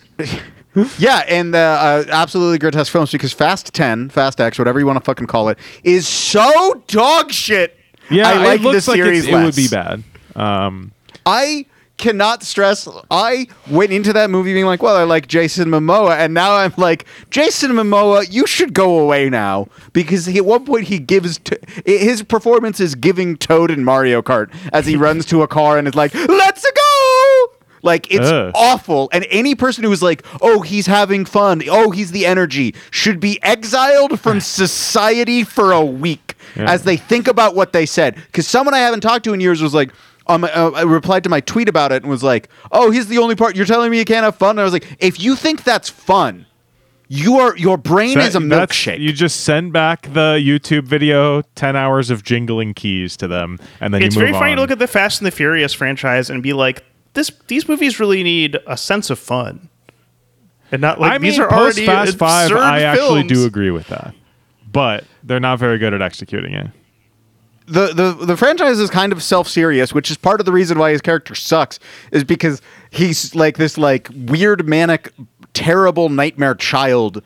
Yeah, 0.97 1.23
and 1.27 1.55
uh, 1.55 1.57
uh, 1.57 2.03
absolutely 2.11 2.57
grotesque 2.57 2.91
films 2.91 3.11
because 3.11 3.31
Fast 3.31 3.73
10, 3.73 4.09
Fast 4.09 4.41
X, 4.41 4.57
whatever 4.57 4.79
you 4.79 4.87
want 4.87 4.97
to 4.97 5.03
fucking 5.05 5.27
call 5.27 5.49
it, 5.49 5.57
is 5.83 6.07
so 6.07 6.83
dog 6.87 7.31
shit. 7.31 7.77
Yeah, 8.09 8.29
I 8.29 8.43
like 8.45 8.59
it 8.59 8.63
looks 8.63 8.87
like 8.87 8.95
series 8.95 9.25
it 9.27 9.33
would 9.33 9.55
be 9.55 9.67
bad. 9.67 10.03
Um, 10.35 10.91
I 11.25 11.65
cannot 11.97 12.43
stress. 12.43 12.87
I 13.11 13.47
went 13.69 13.93
into 13.93 14.11
that 14.13 14.29
movie 14.29 14.53
being 14.53 14.65
like, 14.65 14.81
well, 14.81 14.95
I 14.97 15.03
like 15.03 15.27
Jason 15.27 15.69
Momoa, 15.69 16.17
and 16.17 16.33
now 16.33 16.55
I'm 16.55 16.73
like, 16.75 17.05
Jason 17.29 17.71
Momoa, 17.71 18.31
you 18.31 18.45
should 18.47 18.73
go 18.73 18.99
away 18.99 19.29
now 19.29 19.67
because 19.93 20.25
he, 20.25 20.37
at 20.39 20.45
one 20.45 20.65
point 20.65 20.87
he 20.87 20.99
gives 20.99 21.37
t- 21.37 21.55
his 21.85 22.23
performance 22.23 22.79
is 22.79 22.95
giving 22.95 23.37
Toad 23.37 23.71
in 23.71 23.83
Mario 23.85 24.21
Kart 24.21 24.53
as 24.73 24.85
he 24.85 24.95
runs 24.95 25.25
to 25.27 25.43
a 25.43 25.47
car 25.47 25.77
and 25.77 25.87
is 25.87 25.95
like, 25.95 26.13
let's 26.13 26.63
go. 26.63 26.82
Like 27.83 28.09
it's 28.11 28.25
Ugh. 28.25 28.51
awful, 28.55 29.09
and 29.11 29.27
any 29.29 29.53
person 29.55 29.83
who 29.83 29.91
is 29.91 30.01
like, 30.01 30.25
"Oh, 30.41 30.61
he's 30.61 30.87
having 30.87 31.25
fun. 31.25 31.61
Oh, 31.69 31.91
he's 31.91 32.11
the 32.11 32.25
energy," 32.25 32.73
should 32.91 33.19
be 33.19 33.37
exiled 33.43 34.19
from 34.21 34.39
society 34.87 35.43
for 35.43 35.71
a 35.73 35.83
week 35.83 36.35
Yeah. 36.55 36.71
as 36.71 36.83
they 36.83 36.95
think 36.97 37.27
about 37.27 37.55
what 37.55 37.73
they 37.73 37.85
said. 37.85 38.15
Because 38.15 38.47
someone 38.47 38.73
I 38.73 38.79
haven't 38.79 39.01
talked 39.01 39.25
to 39.25 39.33
in 39.33 39.41
years 39.41 39.61
was 39.61 39.73
like, 39.73 39.91
on 40.27 40.39
my, 40.41 40.51
uh, 40.53 40.69
I 40.71 40.83
replied 40.83 41.23
to 41.25 41.29
my 41.29 41.41
tweet 41.41 41.67
about 41.67 41.91
it 41.91 42.01
and 42.03 42.09
was 42.09 42.23
like, 42.23 42.47
"Oh, 42.71 42.89
he's 42.89 43.07
the 43.07 43.17
only 43.17 43.35
part. 43.35 43.57
You're 43.57 43.65
telling 43.65 43.91
me 43.91 43.97
you 43.99 44.05
can't 44.05 44.23
have 44.23 44.37
fun?" 44.37 44.51
And 44.51 44.61
I 44.61 44.63
was 44.63 44.71
like, 44.73 44.87
"If 44.99 45.19
you 45.19 45.35
think 45.35 45.65
that's 45.65 45.89
fun, 45.89 46.45
you 47.09 47.37
are 47.39 47.57
your 47.57 47.77
brain 47.77 48.17
that- 48.17 48.29
is 48.29 48.35
a 48.35 48.39
milkshake." 48.39 49.01
You 49.01 49.11
just 49.11 49.41
send 49.41 49.73
back 49.73 50.03
the 50.13 50.39
YouTube 50.41 50.83
video, 50.85 51.41
ten 51.55 51.75
hours 51.75 52.09
of 52.09 52.23
jingling 52.23 52.73
keys 52.73 53.17
to 53.17 53.27
them, 53.27 53.59
and 53.81 53.93
then 53.93 54.01
it's 54.01 54.15
you 54.15 54.21
move 54.21 54.29
very 54.29 54.39
funny 54.39 54.51
on. 54.51 54.55
to 54.57 54.61
look 54.61 54.71
at 54.71 54.79
the 54.79 54.87
Fast 54.87 55.19
and 55.19 55.27
the 55.27 55.31
Furious 55.31 55.73
franchise 55.73 56.29
and 56.29 56.41
be 56.41 56.53
like, 56.53 56.83
this 57.13 57.31
these 57.47 57.67
movies 57.67 57.99
really 57.99 58.23
need 58.23 58.57
a 58.67 58.77
sense 58.77 59.09
of 59.09 59.19
fun. 59.19 59.69
And 60.71 60.81
not 60.81 60.99
like 60.99 61.11
I 61.11 61.17
mean, 61.17 61.29
these 61.31 61.39
are 61.39 61.47
post 61.49 61.77
already 61.77 61.85
Fast 61.85 62.17
Five, 62.17 62.51
absurd 62.51 62.63
I 62.63 62.81
actually 62.81 63.27
films. 63.27 63.31
do 63.31 63.45
agree 63.45 63.69
with 63.71 63.87
that, 63.87 64.15
but 64.71 65.03
they're 65.23 65.39
not 65.39 65.59
very 65.59 65.77
good 65.77 65.93
at 65.93 66.01
executing 66.01 66.53
it. 66.53 66.67
the, 67.67 67.93
the 67.93 68.25
the 68.25 68.35
franchise 68.37 68.79
is 68.79 68.89
kind 68.89 69.11
of 69.13 69.21
self 69.21 69.47
serious, 69.47 69.93
which 69.93 70.09
is 70.09 70.17
part 70.17 70.39
of 70.39 70.45
the 70.47 70.51
reason 70.51 70.79
why 70.79 70.91
his 70.91 71.01
character 71.01 71.35
sucks, 71.35 71.79
is 72.11 72.23
because 72.23 72.61
he's 72.89 73.35
like 73.35 73.57
this 73.57 73.77
like 73.77 74.09
weird 74.27 74.67
manic, 74.67 75.11
terrible 75.53 76.09
nightmare 76.09 76.55
child. 76.55 77.21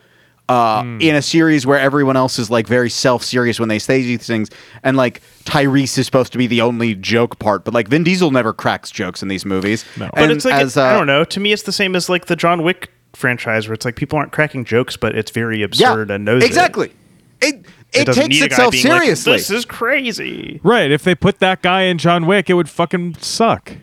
Uh, 0.49 0.81
in 1.01 1.13
a 1.13 1.21
series 1.21 1.65
where 1.65 1.77
everyone 1.77 2.15
else 2.15 2.39
is 2.39 2.49
like 2.49 2.67
very 2.67 2.89
self-serious 2.89 3.60
when 3.60 3.67
they 3.67 3.79
say 3.79 4.01
these 4.01 4.25
things, 4.25 4.49
and 4.81 4.95
like 4.95 5.21
Tyrese 5.43 5.97
is 5.97 6.05
supposed 6.05 6.31
to 6.31 6.38
be 6.38 6.47
the 6.47 6.62
only 6.62 6.95
joke 6.95 7.38
part, 7.38 7.65
but 7.65 7.73
like 7.73 7.89
Vin 7.89 8.05
Diesel 8.05 8.31
never 8.31 8.53
cracks 8.53 8.89
jokes 8.89 9.21
in 9.21 9.27
these 9.27 9.43
movies. 9.45 9.83
No. 9.97 10.10
But 10.13 10.31
it's 10.31 10.45
like 10.45 10.53
as, 10.53 10.77
it- 10.77 10.79
I 10.79 10.91
uh, 10.91 10.97
don't 10.99 11.07
know. 11.07 11.25
To 11.25 11.39
me, 11.41 11.51
it's 11.51 11.63
the 11.63 11.73
same 11.73 11.97
as 11.97 12.07
like 12.07 12.27
the 12.27 12.38
John 12.38 12.63
Wick 12.63 12.91
franchise, 13.12 13.67
where 13.67 13.73
it's 13.73 13.83
like 13.83 13.97
people 13.97 14.19
aren't 14.19 14.31
cracking 14.31 14.63
jokes, 14.63 14.95
but 14.95 15.17
it's 15.17 15.31
very 15.31 15.63
absurd 15.63 16.12
and 16.12 16.23
knows 16.23 16.43
exactly. 16.45 16.93
It 17.41 17.65
it, 17.91 18.01
It, 18.01 18.05
doesn't 18.05 18.23
takes 18.29 18.39
need 18.39 18.45
a 18.45 18.47
guy 18.47 18.55
itself 18.55 18.71
being 18.71 18.88
like, 18.88 19.01
seriously. 19.01 19.33
this 19.33 19.49
is 19.51 19.65
crazy. 19.65 20.60
Right? 20.63 20.91
If 20.91 21.03
they 21.03 21.15
put 21.15 21.39
that 21.39 21.62
guy 21.62 21.83
in 21.83 21.97
John 21.97 22.25
Wick, 22.25 22.49
it 22.49 22.53
would 22.53 22.69
fucking 22.69 23.15
suck. 23.15 23.73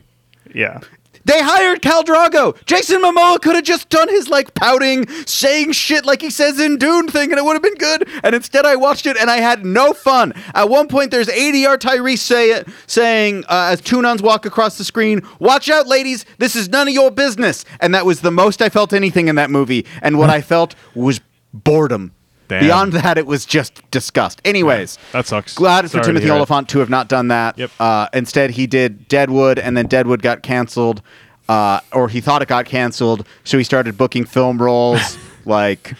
Yeah. 0.55 0.81
They 1.25 1.43
hired 1.43 1.81
Khal 1.81 2.05
Drogo. 2.05 2.57
Jason 2.67 3.03
Momoa 3.03 3.41
could 3.41 3.55
have 3.55 3.65
just 3.65 3.89
done 3.89 4.09
his 4.09 4.29
like 4.29 4.55
pouting, 4.55 5.09
saying 5.27 5.73
shit 5.73 6.05
like 6.05 6.21
he 6.21 6.31
says 6.31 6.61
in 6.61 6.77
Dune 6.77 7.09
thing, 7.09 7.31
and 7.31 7.39
it 7.39 7.45
would 7.45 7.55
have 7.55 7.63
been 7.63 7.75
good. 7.75 8.09
And 8.23 8.35
instead, 8.35 8.67
I 8.67 8.77
watched 8.77 9.07
it 9.07 9.17
and 9.17 9.31
I 9.31 9.39
had 9.39 9.65
no 9.65 9.93
fun. 9.93 10.33
At 10.55 10.69
one 10.69 10.89
point, 10.89 11.11
there's 11.11 11.29
ADR 11.29 11.79
Tyrese 11.79 12.19
say 12.19 12.51
it, 12.51 12.69
saying 12.87 13.45
uh, 13.49 13.71
as 13.73 13.81
two 13.81 14.03
nuns 14.03 14.23
walk 14.23 14.45
across 14.47 14.77
the 14.79 14.85
screen, 14.85 15.23
"Watch 15.39 15.69
out, 15.71 15.87
ladies! 15.87 16.27
This 16.39 16.57
is 16.57 16.69
none 16.69 16.89
of 16.89 16.95
your 16.95 17.11
business." 17.11 17.65
And 17.81 17.95
that 17.95 18.05
was 18.05 18.21
the 18.21 18.31
most 18.31 18.61
I 18.61 18.69
felt 18.69 18.93
anything 18.93 19.29
in 19.29 19.37
that 19.37 19.51
movie. 19.51 19.87
And 20.03 20.19
what 20.19 20.31
I 20.31 20.41
felt 20.41 20.75
was 20.95 21.21
boredom. 21.53 22.13
Damn. 22.61 22.65
Beyond 22.65 22.93
that, 22.95 23.19
it 23.19 23.27
was 23.27 23.45
just 23.47 23.83
disgust. 23.91 24.41
Anyways, 24.45 24.99
That 25.13 25.27
sucks. 25.27 25.55
Glad 25.55 25.83
for 25.85 25.89
Sorry 25.89 26.03
to 26.03 26.07
Timothy 26.09 26.27
hear 26.27 26.35
it. 26.35 26.37
Olyphant 26.39 26.69
to 26.71 26.79
have 26.81 26.91
not 26.91 27.09
done 27.09 27.29
that. 27.29 27.59
Yep. 27.59 27.71
Uh, 27.81 28.09
instead, 28.13 28.51
he 28.51 28.67
did 28.67 29.09
Deadwood, 29.09 29.59
and 29.59 29.77
then 29.77 29.87
Deadwood 29.87 30.23
got 30.23 30.43
canceled, 30.43 31.03
uh, 31.49 31.81
or 31.93 32.09
he 32.09 32.21
thought 32.21 32.43
it 32.43 32.49
got 32.49 32.65
canceled, 32.67 33.27
so 33.45 33.59
he 33.59 33.65
started 33.65 33.97
booking 33.99 34.25
film 34.25 34.61
roles 34.61 35.19
like 35.45 35.95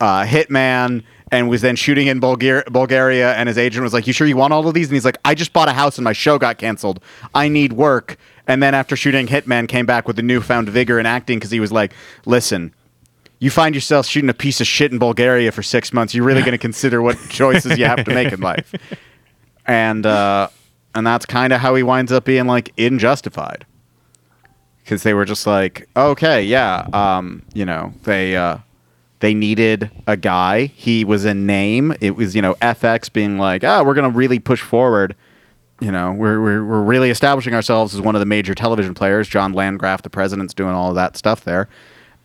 uh, 0.00 0.24
Hitman, 0.24 1.02
and 1.30 1.48
was 1.48 1.60
then 1.60 1.76
shooting 1.76 2.06
in 2.06 2.20
Bulgar- 2.20 2.64
Bulgaria. 2.70 3.34
And 3.34 3.48
his 3.48 3.58
agent 3.58 3.82
was 3.84 3.92
like, 3.92 4.06
"You 4.06 4.12
sure 4.12 4.26
you 4.26 4.36
want 4.36 4.52
all 4.52 4.66
of 4.66 4.74
these?" 4.74 4.88
And 4.88 4.94
he's 4.94 5.04
like, 5.04 5.18
"I 5.24 5.34
just 5.34 5.52
bought 5.52 5.68
a 5.68 5.72
house, 5.72 5.98
and 5.98 6.04
my 6.04 6.12
show 6.14 6.38
got 6.38 6.58
canceled. 6.58 7.00
I 7.34 7.48
need 7.48 7.72
work." 7.74 8.16
And 8.46 8.62
then 8.62 8.74
after 8.74 8.96
shooting 8.96 9.26
Hitman, 9.26 9.68
came 9.68 9.84
back 9.84 10.08
with 10.08 10.18
a 10.18 10.22
newfound 10.22 10.70
vigor 10.70 10.98
in 10.98 11.04
acting 11.04 11.38
because 11.38 11.50
he 11.50 11.60
was 11.60 11.70
like, 11.70 11.92
"Listen." 12.24 12.72
You 13.40 13.50
find 13.50 13.74
yourself 13.74 14.06
shooting 14.06 14.30
a 14.30 14.34
piece 14.34 14.60
of 14.60 14.66
shit 14.66 14.92
in 14.92 14.98
Bulgaria 14.98 15.52
for 15.52 15.62
six 15.62 15.92
months, 15.92 16.14
you're 16.14 16.24
really 16.24 16.40
going 16.40 16.52
to 16.52 16.58
consider 16.58 17.00
what 17.00 17.16
choices 17.28 17.78
you 17.78 17.84
have 17.84 18.04
to 18.04 18.14
make 18.14 18.32
in 18.32 18.40
life. 18.40 18.74
And 19.66 20.04
uh, 20.04 20.48
and 20.94 21.06
that's 21.06 21.26
kind 21.26 21.52
of 21.52 21.60
how 21.60 21.74
he 21.74 21.82
winds 21.82 22.10
up 22.10 22.24
being 22.24 22.46
like 22.46 22.72
in 22.76 22.98
Justified, 22.98 23.66
because 24.82 25.02
they 25.02 25.14
were 25.14 25.24
just 25.24 25.46
like, 25.46 25.88
okay, 25.96 26.42
yeah, 26.42 26.88
um, 26.92 27.42
you 27.54 27.64
know, 27.64 27.92
they 28.04 28.34
uh, 28.34 28.58
they 29.20 29.34
needed 29.34 29.90
a 30.06 30.16
guy. 30.16 30.66
He 30.66 31.04
was 31.04 31.24
a 31.24 31.34
name. 31.34 31.94
It 32.00 32.16
was 32.16 32.34
you 32.34 32.42
know 32.42 32.54
FX 32.54 33.12
being 33.12 33.38
like, 33.38 33.62
ah, 33.62 33.82
we're 33.84 33.94
going 33.94 34.10
to 34.10 34.16
really 34.16 34.38
push 34.38 34.62
forward. 34.62 35.14
You 35.80 35.92
know, 35.92 36.12
we're, 36.12 36.40
we're 36.40 36.64
we're 36.64 36.82
really 36.82 37.10
establishing 37.10 37.54
ourselves 37.54 37.94
as 37.94 38.00
one 38.00 38.16
of 38.16 38.20
the 38.20 38.26
major 38.26 38.54
television 38.54 38.94
players. 38.94 39.28
John 39.28 39.52
Landgraf, 39.52 40.02
the 40.02 40.10
president's 40.10 40.54
doing 40.54 40.72
all 40.72 40.88
of 40.88 40.96
that 40.96 41.16
stuff 41.16 41.44
there 41.44 41.68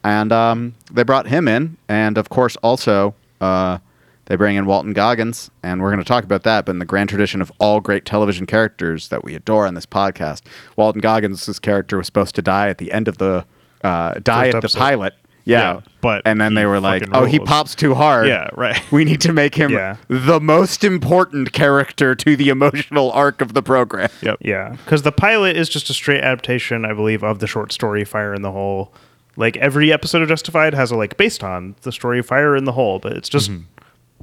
and 0.04 0.32
um, 0.32 0.76
they 0.92 1.04
brought 1.04 1.28
him 1.28 1.48
in, 1.48 1.78
and 1.88 2.18
of 2.18 2.30
course, 2.30 2.56
also 2.58 3.16
uh, 3.42 3.78
they 4.26 4.36
bring 4.36 4.56
in 4.56 4.66
Walton 4.66 4.94
Goggins, 4.94 5.50
and 5.64 5.82
we're 5.82 5.90
going 5.92 6.04
to 6.04 6.08
talk 6.08 6.24
about 6.24 6.44
that. 6.44 6.66
But 6.66 6.72
in 6.74 6.80
the 6.80 6.86
grand 6.86 7.10
tradition 7.10 7.42
of 7.42 7.52
all 7.60 7.80
great 7.82 8.06
television 8.06 8.46
characters 8.46 9.10
that 9.10 9.24
we 9.24 9.36
adore 9.36 9.68
on 9.68 9.74
this 9.74 9.86
podcast, 9.86 10.42
Walton 10.76 11.02
Goggins' 11.02 11.60
character 11.60 11.98
was 11.98 12.06
supposed 12.08 12.36
to 12.36 12.42
die 12.42 12.70
at 12.70 12.78
the 12.78 12.92
end 12.92 13.08
of 13.08 13.18
the 13.18 13.46
uh, 13.84 14.16
die 14.24 14.52
First 14.52 14.66
at 14.66 14.72
the 14.72 14.78
pilot. 14.80 15.14
Yeah, 15.46 15.74
Yeah, 15.74 15.82
but 16.00 16.22
and 16.24 16.40
then 16.40 16.54
they 16.54 16.66
were 16.66 16.80
like, 16.80 17.02
fucking 17.02 17.14
"Oh, 17.14 17.26
he 17.26 17.38
pops 17.38 17.76
too 17.76 17.94
hard. 17.94 18.28
Yeah, 18.28 18.50
right. 18.54 18.82
We 18.94 19.04
need 19.04 19.20
to 19.22 19.34
make 19.34 19.56
him 19.56 19.72
Yeah. 19.72 19.98
the 20.08 20.40
most 20.40 20.86
important 20.86 21.52
character 21.52 22.16
to 22.16 22.38
the 22.38 22.48
emotional 22.48 23.12
arc 23.12 23.42
of 23.42 23.54
the 23.54 23.62
program." 23.62 24.10
Yep. 24.22 24.38
Yeah, 24.40 24.70
because 24.86 25.02
the 25.02 25.12
pilot 25.12 25.58
is 25.58 25.68
just 25.68 25.90
a 25.90 25.94
straight 25.94 26.22
adaptation, 26.24 26.86
I 26.86 26.94
believe, 26.94 27.24
of 27.24 27.40
the 27.40 27.48
short 27.48 27.74
story 27.74 28.06
Fire 28.06 28.34
in 28.34 28.42
the 28.42 28.54
Hole. 28.54 28.94
Like 29.36 29.58
every 29.58 29.92
episode 29.92 30.22
of 30.22 30.28
Justified 30.28 30.74
has 30.74 30.92
a 30.92 30.96
like 30.96 31.18
based 31.18 31.44
on 31.44 31.76
the 31.82 31.92
story 31.92 32.20
of 32.20 32.26
Fire 32.26 32.56
in 32.56 32.66
the 32.66 32.72
Hole, 32.74 33.00
but 33.00 33.14
it's 33.14 33.30
just 33.30 33.52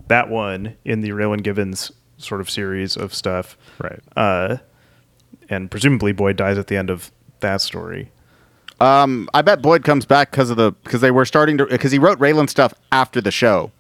that 0.09 0.29
one 0.29 0.77
in 0.85 1.01
the 1.01 1.11
Raylan 1.11 1.42
Givens 1.42 1.90
sort 2.18 2.40
of 2.40 2.49
series 2.49 2.96
of 2.96 3.12
stuff. 3.14 3.57
Right. 3.81 4.01
Uh, 4.16 4.59
and 5.49 5.70
presumably 5.70 6.12
Boyd 6.12 6.37
dies 6.37 6.59
at 6.59 6.68
the 6.68 6.77
end 6.77 6.90
of 6.90 7.11
that 7.40 7.61
story. 7.61 8.12
Um, 8.79 9.29
I 9.35 9.42
bet 9.42 9.61
Boyd 9.61 9.85
comes 9.85 10.07
back 10.07 10.31
because 10.31 10.49
of 10.49 10.57
the 10.57 10.73
because 10.85 11.01
they 11.01 11.11
were 11.11 11.25
starting 11.25 11.59
to 11.59 11.66
because 11.66 11.92
he 11.92 11.99
wrote 11.99 12.18
Raylan 12.18 12.49
stuff 12.49 12.73
after 12.92 13.20
the 13.20 13.31
show 13.31 13.73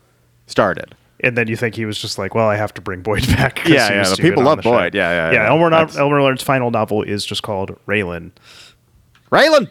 started. 0.46 0.94
And 1.22 1.36
then 1.36 1.48
you 1.48 1.56
think 1.56 1.74
he 1.74 1.84
was 1.84 1.98
just 1.98 2.18
like, 2.18 2.34
well, 2.34 2.48
I 2.48 2.56
have 2.56 2.72
to 2.74 2.80
bring 2.80 3.02
Boyd 3.02 3.26
back. 3.36 3.66
Yeah, 3.68 3.92
yeah, 3.92 4.08
the 4.08 4.16
people 4.16 4.42
love 4.42 4.58
the. 4.58 4.62
Boyd. 4.62 4.94
Yeah, 4.94 5.10
yeah, 5.10 5.32
yeah. 5.32 5.42
yeah. 5.44 5.48
Elmer, 5.50 5.70
no- 5.70 6.00
Elmer 6.00 6.20
Leonard's 6.22 6.42
final 6.42 6.70
novel 6.70 7.02
is 7.02 7.24
just 7.24 7.42
called 7.42 7.78
Raylan. 7.86 8.32
Raylan. 9.30 9.68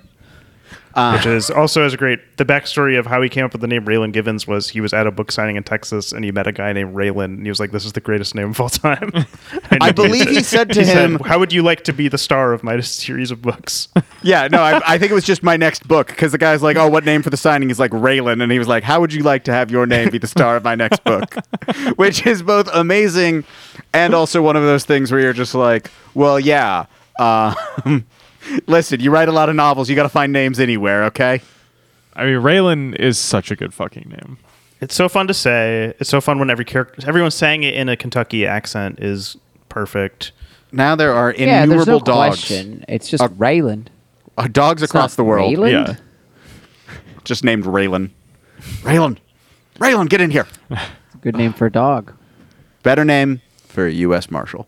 Which 0.96 1.26
is 1.26 1.50
also 1.50 1.84
as 1.84 1.94
a 1.94 1.98
great. 1.98 2.20
The 2.38 2.46
backstory 2.46 2.98
of 2.98 3.06
how 3.06 3.22
he 3.22 3.30
came 3.30 3.46
up 3.46 3.52
with 3.52 3.62
the 3.62 3.68
name 3.68 3.86
Raylan 3.86 4.12
Givens 4.12 4.48
was 4.48 4.70
he 4.70 4.82
was 4.82 4.94
at 4.94 5.08
a 5.08 5.12
book 5.12 5.32
signing 5.32 5.56
in 5.56 5.64
Texas 5.64 6.12
and 6.12 6.24
he 6.26 6.32
met 6.32 6.48
a 6.48 6.52
guy 6.52 6.74
named 6.74 6.96
Raylan 6.96 7.26
and 7.26 7.44
he 7.44 7.50
was 7.50 7.60
like, 7.60 7.72
"This 7.72 7.86
is 7.86 7.94
the 7.94 8.02
greatest 8.02 8.36
name 8.36 8.50
of 8.52 8.60
all 8.60 8.70
time." 8.70 9.12
I 9.82 9.92
believe 9.92 10.30
he 10.30 10.42
said 10.42 10.72
to 10.74 10.84
him- 10.84 11.20
"How 11.20 11.40
would 11.40 11.54
you 11.54 11.62
like 11.62 11.84
to 11.86 11.94
be 11.94 12.08
the 12.08 12.18
star 12.18 12.54
of 12.54 12.64
my 12.64 12.80
series 12.82 13.32
of 13.32 13.42
books?" 13.42 13.88
Yeah, 14.22 14.48
no, 14.48 14.62
I, 14.62 14.82
I 14.94 14.98
think 14.98 15.12
it 15.12 15.16
was 15.16 15.26
just 15.26 15.44
my 15.44 15.58
next 15.58 15.88
book 15.88 16.08
because 16.08 16.32
the 16.32 16.38
guy's 16.38 16.62
like, 16.62 16.78
"Oh, 16.78 16.88
what 16.88 17.06
name 17.06 17.22
for 17.22 17.30
the 17.30 17.38
signing?" 17.38 17.70
He's 17.70 17.80
like 17.80 17.92
Raylan, 17.92 18.42
and 18.42 18.52
he 18.52 18.60
was 18.60 18.68
like, 18.68 18.84
"How 18.84 19.00
would 19.00 19.14
you 19.14 19.24
like 19.24 19.44
to 19.46 19.54
have 19.54 19.72
your 19.72 19.86
name 19.86 20.10
be 20.10 20.18
the 20.18 20.28
star 20.28 20.56
of 20.56 20.64
my 20.64 20.76
next 20.76 21.04
book?" 21.04 21.36
Which 21.96 22.26
is 22.26 22.42
both 22.42 22.70
amazing 22.74 23.44
and 23.94 24.14
also 24.14 24.42
one 24.42 24.56
of 24.56 24.64
those 24.64 24.86
things 24.86 25.12
where 25.12 25.22
you're 25.22 25.34
just 25.34 25.56
like, 25.56 25.92
"Well, 26.14 26.40
yeah, 26.40 26.86
uh, 27.20 27.54
listen, 28.68 29.00
you 29.00 29.12
write 29.12 29.28
a 29.30 29.32
lot 29.32 29.50
of 29.50 29.56
novels, 29.56 29.90
you 29.90 29.96
got 29.96 30.04
to 30.04 30.10
find 30.10 30.32
names 30.34 30.60
anywhere, 30.60 31.04
okay?" 31.06 31.42
I 32.16 32.26
mean, 32.26 32.36
Raylan 32.42 32.96
is 32.96 33.18
such 33.18 33.52
a 33.52 33.56
good 33.56 33.74
fucking 33.74 34.10
name. 34.10 34.38
It's 34.82 34.96
so 34.96 35.08
fun 35.10 35.28
to 35.28 35.34
say. 35.34 35.94
It's 36.00 36.10
so 36.10 36.22
fun 36.22 36.40
when 36.40 36.50
every 36.50 36.66
character, 36.66 37.02
everyone 37.08 37.32
saying 37.32 37.64
it 37.64 37.74
in 37.74 37.90
a 37.90 37.96
Kentucky 37.98 38.46
accent 38.46 39.00
is 39.00 39.38
perfect. 39.70 40.32
Now 40.72 40.96
there 40.96 41.14
are 41.14 41.32
yeah, 41.34 41.46
there's 41.46 41.64
innumerable 41.66 42.00
no 42.00 42.06
dogs, 42.06 42.38
question. 42.38 42.86
It's 42.88 43.10
just 43.10 43.24
Uh, 43.24 43.30
Rayland. 43.30 43.88
uh, 44.38 44.48
dogs 44.48 44.82
It's 44.84 44.92
across 44.92 45.16
the 45.16 45.24
world, 45.24 45.54
Rayland? 45.54 45.72
Yeah. 45.88 45.96
just 47.24 47.44
named 47.44 47.66
Raylan. 47.66 48.12
Raylan, 48.82 49.18
Raylan, 49.80 50.10
get 50.10 50.22
in 50.22 50.32
here. 50.32 50.48
Good 51.22 51.36
name 51.36 51.54
for 51.54 51.66
a 51.66 51.72
dog. 51.72 52.14
Better 52.84 53.04
name 53.06 53.42
for 53.68 53.86
a 53.88 53.92
U.S. 53.92 54.30
Marshal. 54.32 54.68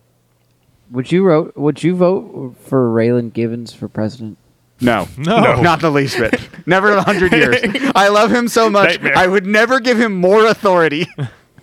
Would 0.91 1.11
you 1.11 1.25
vote? 1.25 1.55
Would 1.55 1.83
you 1.83 1.95
vote 1.95 2.55
for 2.63 2.89
Raylan 2.89 3.31
Givens 3.33 3.73
for 3.73 3.87
president? 3.87 4.37
No, 4.83 5.07
No. 5.17 5.61
not 5.61 5.79
the 5.79 5.91
least 5.91 6.17
bit. 6.17 6.41
Never 6.65 6.91
in 6.91 6.97
a 6.97 7.03
hundred 7.03 7.31
years. 7.33 7.57
I 7.95 8.07
love 8.09 8.31
him 8.33 8.47
so 8.47 8.69
much. 8.69 8.89
Nightmare. 8.89 9.17
I 9.17 9.27
would 9.27 9.45
never 9.45 9.79
give 9.79 9.99
him 9.99 10.15
more 10.15 10.45
authority. 10.47 11.07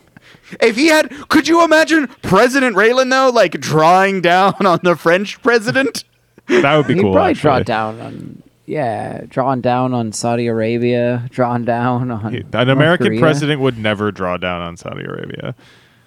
if 0.61 0.77
he 0.77 0.87
had, 0.87 1.11
could 1.29 1.49
you 1.49 1.64
imagine 1.64 2.07
President 2.23 2.77
Raylan 2.77 3.11
though, 3.11 3.31
like 3.31 3.53
drawing 3.61 4.21
down 4.21 4.55
on 4.64 4.79
the 4.85 4.95
French 4.97 5.43
president? 5.43 6.05
That 6.47 6.77
would 6.77 6.87
be 6.87 6.95
cool. 6.95 7.03
He'd 7.03 7.03
cool. 7.03 7.12
probably 7.12 7.35
draw 7.35 7.59
down 7.61 8.01
on 8.01 8.43
yeah, 8.67 9.23
drawn 9.29 9.61
down 9.62 9.95
on 9.95 10.12
Saudi 10.12 10.47
Arabia, 10.47 11.27
drawn 11.31 11.64
down 11.64 12.11
on 12.11 12.35
An 12.35 12.49
North 12.53 12.69
American 12.69 13.07
Korea. 13.09 13.21
president 13.21 13.61
would 13.62 13.79
never 13.79 14.12
draw 14.12 14.37
down 14.37 14.61
on 14.62 14.77
Saudi 14.77 15.05
Arabia. 15.05 15.55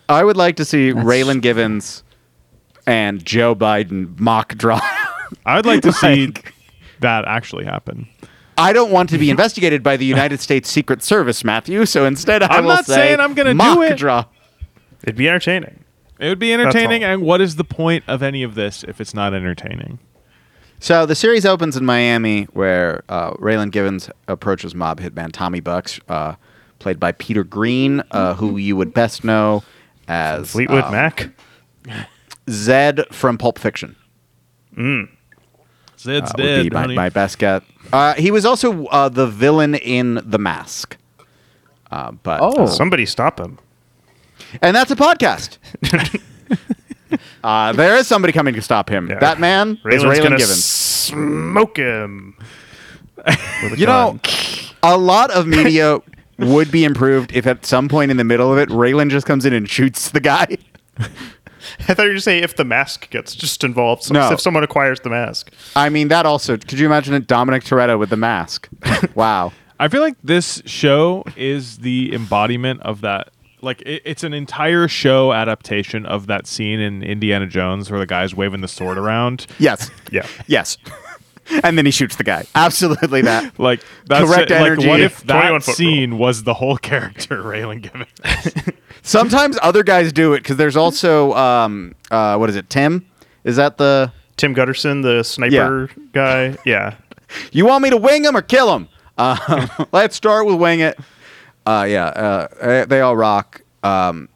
I 0.07 0.23
would 0.23 0.38
like 0.38 0.55
to 0.57 0.65
see 0.65 0.91
That's- 0.91 1.05
Raylan 1.05 1.41
Givens 1.41 2.03
and 2.91 3.23
Joe 3.25 3.56
Biden 3.56 4.19
mock 4.19 4.56
draw. 4.56 4.80
I 5.45 5.56
would 5.56 5.65
like 5.65 5.82
to 5.84 5.93
see 5.93 6.27
Like- 6.27 6.54
that 6.99 7.25
actually 7.25 7.65
happen. 7.65 8.08
I 8.58 8.73
don't 8.73 8.91
want 8.91 9.10
to 9.10 9.17
be 9.17 9.30
investigated 9.36 9.82
by 9.82 9.97
the 9.97 10.06
United 10.06 10.39
States 10.41 10.69
Secret 10.69 11.01
Service, 11.01 11.43
Matthew. 11.43 11.86
So 11.86 12.06
instead, 12.06 12.43
I 12.43 12.58
I'm 12.58 12.65
will 12.65 12.75
not 12.75 12.86
say 12.86 12.93
saying 12.95 13.19
I'm 13.19 13.34
gonna 13.34 13.51
do 13.51 13.58
mock 13.58 13.80
it. 13.80 13.97
draw. 13.97 14.25
It'd 15.04 15.15
be 15.15 15.27
entertaining. 15.30 15.84
It 16.19 16.30
would 16.30 16.38
be 16.38 16.54
entertaining, 16.54 17.04
and 17.04 17.23
what 17.23 17.41
is 17.41 17.56
the 17.56 17.63
point 17.63 18.04
of 18.08 18.21
any 18.21 18.43
of 18.43 18.54
this 18.54 18.84
if 18.84 19.01
it's 19.01 19.15
not 19.15 19.34
entertaining? 19.34 19.97
So 20.80 21.08
the 21.08 21.15
series 21.15 21.45
opens 21.47 21.75
in 21.75 21.84
Miami, 21.86 22.43
where 22.54 23.04
uh, 23.10 23.32
Raylan 23.34 23.71
Givens 23.71 24.10
approaches 24.27 24.75
mob 24.75 24.99
hitman 24.99 25.32
Tommy 25.32 25.60
Bucks, 25.62 25.99
uh, 26.10 26.36
played 26.77 26.99
by 26.99 27.13
Peter 27.13 27.43
Green, 27.43 28.04
uh, 28.12 28.36
who 28.36 28.58
you 28.58 28.75
would 28.75 28.93
best 28.93 29.23
know 29.23 29.63
as 30.08 30.51
Fleetwood 30.51 30.84
uh, 30.84 30.91
Mac. 30.91 31.30
Zed 32.51 33.05
from 33.11 33.37
Pulp 33.37 33.57
Fiction. 33.57 33.95
Zed's 34.77 36.31
uh, 36.31 36.33
would 36.37 36.63
be 36.63 36.69
my, 36.69 36.87
my 36.87 37.09
best 37.09 37.37
get. 37.39 37.63
Uh, 37.93 38.13
he 38.13 38.31
was 38.31 38.45
also 38.45 38.85
uh, 38.87 39.09
the 39.09 39.27
villain 39.27 39.75
in 39.75 40.19
The 40.25 40.37
Mask. 40.37 40.97
Uh, 41.91 42.11
but 42.11 42.39
Oh. 42.41 42.65
Somebody 42.67 43.05
stop 43.05 43.39
him. 43.39 43.59
and 44.61 44.75
that's 44.75 44.91
a 44.91 44.95
podcast. 44.95 45.57
uh, 47.43 47.73
there 47.73 47.95
is 47.97 48.07
somebody 48.07 48.31
coming 48.33 48.53
to 48.53 48.61
stop 48.61 48.89
him. 48.89 49.09
Yeah. 49.09 49.19
That 49.19 49.39
man 49.39 49.79
is 49.85 50.03
Raylan 50.03 50.23
gonna 50.23 50.37
Givens. 50.37 50.63
smoke 50.63 51.77
him. 51.77 52.35
with 53.17 53.73
a 53.73 53.75
You 53.77 53.85
know, 53.85 54.19
a 54.83 54.97
lot 54.97 55.31
of 55.31 55.45
media 55.47 55.99
would 56.39 56.71
be 56.71 56.83
improved 56.85 57.33
if 57.33 57.45
at 57.45 57.65
some 57.65 57.87
point 57.89 58.09
in 58.09 58.17
the 58.17 58.23
middle 58.23 58.51
of 58.51 58.57
it, 58.57 58.69
Raylan 58.69 59.09
just 59.11 59.27
comes 59.27 59.45
in 59.45 59.53
and 59.53 59.69
shoots 59.69 60.09
the 60.09 60.19
guy. 60.21 60.57
I 61.88 61.93
thought 61.93 62.04
you 62.04 62.10
were 62.10 62.10
going 62.10 62.15
to 62.17 62.21
say 62.21 62.39
if 62.39 62.56
the 62.56 62.65
mask 62.65 63.10
gets 63.10 63.36
just 63.36 63.63
involved. 63.63 64.04
So 64.04 64.13
No. 64.13 64.32
If 64.32 64.39
someone 64.41 64.63
acquires 64.63 65.00
the 65.02 65.10
mask. 65.10 65.52
I 65.76 65.89
mean, 65.89 66.08
that 66.10 66.26
also. 66.26 66.58
Could 66.58 66.80
you 66.80 66.86
imagine 66.86 67.13
it? 67.13 67.28
Dominic 67.28 67.63
Toretto 67.63 67.97
with 68.00 68.10
the 68.10 68.17
mask. 68.17 68.69
wow. 69.15 69.52
I 69.80 69.88
feel 69.88 70.02
like 70.02 70.15
this 70.24 70.62
show 70.65 71.24
is 71.36 71.80
the 71.80 72.13
embodiment 72.13 72.82
of 72.82 73.02
that. 73.02 73.32
Like 73.62 73.82
it, 73.82 74.02
it's 74.06 74.24
an 74.24 74.34
entire 74.34 74.88
show 74.88 75.34
adaptation 75.34 76.06
of 76.06 76.28
that 76.28 76.47
scene 76.47 76.80
in 76.80 77.04
Indiana 77.04 77.47
Jones 77.47 77.89
where 77.89 78.00
the 78.00 78.06
guy's 78.06 78.36
waving 78.36 78.62
the 78.62 78.67
sword 78.67 78.97
around. 78.97 79.47
Yes. 79.60 79.89
Yeah. 80.12 80.28
Yes. 80.47 80.78
and 81.63 81.77
then 81.77 81.86
he 81.86 81.91
shoots 81.91 82.15
the 82.15 82.23
guy. 82.23 82.45
Absolutely 82.56 83.21
that. 83.23 83.54
Like 83.60 83.84
that's 84.06 84.25
Correct 84.25 84.51
it. 84.51 84.56
Like, 84.56 84.65
energy. 84.71 84.88
what 84.88 84.99
if 84.99 85.23
that 85.25 85.63
foot 85.63 85.75
scene 85.75 86.17
was 86.17 86.43
the 86.43 86.54
whole 86.54 86.77
character 86.89 87.43
Raylan 87.43 87.82
Givens? 87.82 88.77
Sometimes 89.04 89.58
other 89.62 89.84
guys 89.84 90.12
do 90.12 90.34
it 90.34 90.39
because 90.39 90.58
there's 90.58 90.77
also 90.77 91.34
um 91.34 91.95
uh 92.10 92.38
what 92.38 92.49
is 92.49 92.56
it 92.56 92.69
Tim? 92.69 93.06
Is 93.43 93.56
that 93.58 93.77
the 93.77 94.12
Tim 94.38 94.56
Gutterson, 94.56 95.04
the 95.04 95.23
sniper 95.23 95.89
guy. 96.13 96.58
Yeah. 96.65 96.95
you 97.51 97.65
want 97.65 97.84
me 97.84 97.89
to 97.91 97.97
wing 97.97 98.23
him 98.25 98.36
or 98.36 98.41
kill 98.41 98.75
him? 98.75 98.88
Um, 99.17 99.69
let's 99.91 100.15
start 100.15 100.45
with 100.45 100.56
wing 100.56 100.80
it. 100.80 100.97
Uh 101.65 101.86
yeah. 101.88 102.06
Uh, 102.06 102.47
eh, 102.60 102.86
they 102.86 103.01
all 103.01 103.15
rock. 103.15 103.62
Um, 103.84 104.30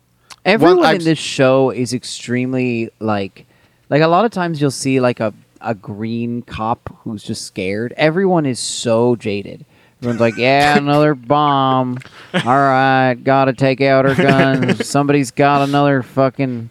Everyone 0.45 0.85
I've 0.85 0.99
in 0.99 1.05
this 1.05 1.17
show 1.17 1.71
is 1.71 1.91
extremely 1.93 2.91
like, 2.99 3.47
like 3.89 4.03
a 4.03 4.07
lot 4.07 4.25
of 4.25 4.31
times 4.31 4.61
you'll 4.61 4.69
see 4.69 4.99
like 4.99 5.19
a 5.19 5.33
a 5.65 5.75
green 5.75 6.41
cop 6.43 6.95
who's 6.99 7.23
just 7.23 7.43
scared. 7.45 7.93
Everyone 7.97 8.45
is 8.45 8.59
so 8.59 9.15
jaded. 9.15 9.65
Everyone's 9.99 10.21
like, 10.21 10.37
yeah, 10.37 10.77
another 10.77 11.15
bomb. 11.15 11.97
All 12.33 12.41
right, 12.45 13.15
gotta 13.15 13.53
take 13.53 13.81
out 13.81 14.05
our 14.05 14.15
guns. 14.15 14.87
Somebody's 14.87 15.31
got 15.31 15.67
another 15.67 16.03
fucking 16.03 16.69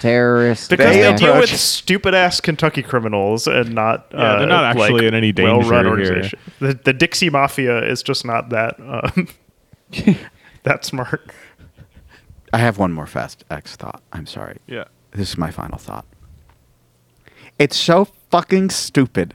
terrorist. 0.00 0.70
Because 0.70 0.94
They 0.94 1.02
they, 1.02 1.16
deal 1.16 1.38
with 1.38 1.50
stupid 1.50 2.14
ass 2.14 2.40
Kentucky 2.40 2.82
criminals 2.82 3.46
and 3.46 3.74
not. 3.74 4.06
Yeah, 4.12 4.18
uh, 4.18 4.38
they're 4.38 4.48
not 4.48 4.64
actually 4.64 4.92
like, 4.92 5.02
in 5.02 5.14
any 5.14 5.32
danger 5.32 5.52
well-run 5.58 5.84
here. 5.84 5.90
organization. 5.90 6.38
The, 6.58 6.74
the 6.74 6.92
Dixie 6.92 7.30
Mafia 7.30 7.84
is 7.84 8.02
just 8.02 8.24
not 8.24 8.48
that. 8.50 8.76
Um, 8.80 9.28
that 10.62 10.84
smart. 10.84 11.30
I 12.52 12.58
have 12.58 12.78
one 12.78 12.92
more 12.92 13.06
fast 13.06 13.44
X 13.50 13.76
thought. 13.76 14.02
I'm 14.12 14.26
sorry. 14.26 14.58
yeah. 14.66 14.84
This 15.12 15.30
is 15.30 15.38
my 15.38 15.50
final 15.50 15.76
thought. 15.78 16.04
It's 17.58 17.76
so 17.76 18.06
fucking 18.30 18.70
stupid. 18.70 19.34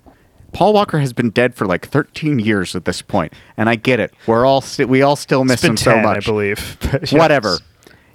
Paul 0.53 0.73
Walker 0.73 0.99
has 0.99 1.11
been 1.11 1.31
dead 1.31 1.53
for 1.53 1.65
like 1.65 1.85
13 1.87 2.39
years 2.39 2.75
at 2.75 2.85
this 2.85 3.01
point, 3.01 3.33
and 3.57 3.67
I 3.69 3.75
get 3.75 3.99
it. 3.99 4.13
We're 4.25 4.45
all 4.45 4.61
sti- 4.61 4.85
we 4.85 5.01
all 5.01 5.17
still 5.17 5.43
miss 5.43 5.61
him 5.63 5.75
10, 5.75 5.77
so 5.77 5.99
much. 6.01 6.17
I 6.17 6.19
believe. 6.31 6.77
Yes. 7.01 7.11
Whatever. 7.11 7.57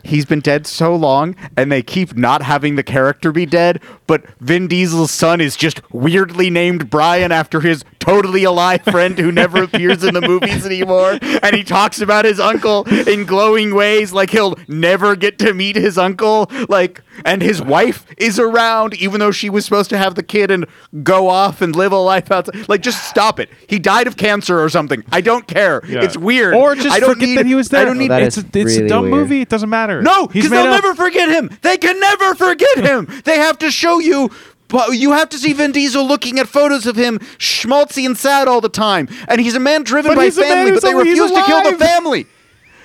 He's 0.04 0.24
been 0.24 0.40
dead 0.40 0.66
so 0.66 0.94
long, 0.94 1.36
and 1.56 1.70
they 1.70 1.82
keep 1.82 2.16
not 2.16 2.42
having 2.42 2.76
the 2.76 2.82
character 2.82 3.32
be 3.32 3.46
dead. 3.46 3.82
But 4.06 4.24
Vin 4.40 4.66
Diesel's 4.66 5.10
son 5.10 5.40
is 5.40 5.56
just 5.56 5.80
weirdly 5.92 6.50
named 6.50 6.90
Brian 6.90 7.32
after 7.32 7.60
his 7.60 7.84
totally 8.00 8.44
alive 8.44 8.82
friend 8.82 9.18
who 9.18 9.30
never 9.30 9.62
appears 9.62 10.02
in 10.02 10.14
the 10.14 10.20
movies 10.20 10.66
anymore. 10.66 11.18
And 11.42 11.54
he 11.54 11.62
talks 11.62 12.00
about 12.00 12.24
his 12.24 12.40
uncle 12.40 12.88
in 12.88 13.24
glowing 13.24 13.74
ways, 13.74 14.12
like 14.12 14.30
he'll 14.30 14.56
never 14.66 15.14
get 15.14 15.38
to 15.40 15.54
meet 15.54 15.76
his 15.76 15.96
uncle. 15.96 16.50
Like, 16.68 17.02
and 17.24 17.42
his 17.42 17.62
wife 17.62 18.06
is 18.16 18.38
around, 18.38 18.94
even 18.94 19.20
though 19.20 19.30
she 19.30 19.50
was 19.50 19.64
supposed 19.64 19.90
to 19.90 19.98
have 19.98 20.14
the 20.14 20.22
kid 20.22 20.50
and 20.50 20.66
go 21.02 21.28
off 21.28 21.62
and 21.62 21.76
live 21.76 21.92
a 21.92 21.96
life 21.96 22.30
outside. 22.30 22.68
Like, 22.68 22.82
just 22.82 23.08
stop 23.08 23.38
it. 23.38 23.50
He 23.66 23.78
died 23.78 24.06
of 24.06 24.16
cancer 24.16 24.60
or 24.60 24.68
something. 24.68 25.04
I 25.12 25.20
don't 25.20 25.46
care. 25.46 25.82
Yeah. 25.86 26.02
It's 26.02 26.16
weird. 26.16 26.54
Or 26.54 26.74
just 26.74 26.90
I 26.90 27.00
don't 27.00 27.14
forget 27.14 27.28
need, 27.28 27.38
that 27.38 27.46
he 27.46 27.54
was 27.54 27.68
there. 27.68 27.82
I 27.82 27.84
don't 27.84 27.96
oh, 27.96 28.00
need. 28.00 28.10
that 28.10 28.22
it's 28.22 28.38
is 28.38 28.44
a, 28.44 28.46
it's 28.46 28.76
really 28.76 28.86
a 28.86 28.88
dumb 28.88 29.10
weird. 29.10 29.14
movie. 29.14 29.40
It 29.42 29.48
doesn't 29.48 29.70
matter. 29.70 29.89
No, 30.02 30.26
because 30.26 30.50
they'll 30.50 30.72
up- 30.72 30.82
never 30.82 30.94
forget 30.94 31.28
him. 31.28 31.50
They 31.62 31.76
can 31.76 31.98
never 31.98 32.34
forget 32.34 32.78
him. 32.84 33.08
They 33.24 33.36
have 33.38 33.58
to 33.58 33.70
show 33.70 33.98
you. 33.98 34.30
But 34.68 34.90
you 34.90 35.12
have 35.12 35.28
to 35.30 35.38
see 35.38 35.52
Vin 35.52 35.72
Diesel 35.72 36.06
looking 36.06 36.38
at 36.38 36.46
photos 36.46 36.86
of 36.86 36.94
him 36.94 37.18
schmaltzy 37.38 38.06
and 38.06 38.16
sad 38.16 38.46
all 38.46 38.60
the 38.60 38.68
time, 38.68 39.08
and 39.26 39.40
he's 39.40 39.56
a 39.56 39.60
man 39.60 39.82
driven 39.82 40.12
But 40.12 40.16
by 40.16 40.24
he's 40.26 40.38
a 40.38 40.42
man 40.42 40.50
family, 40.50 40.72
but 40.72 40.82
they 40.82 40.94
refuse 40.94 41.30
to 41.30 41.42
kill 41.44 41.62
the 41.62 41.70
alive. 41.70 41.78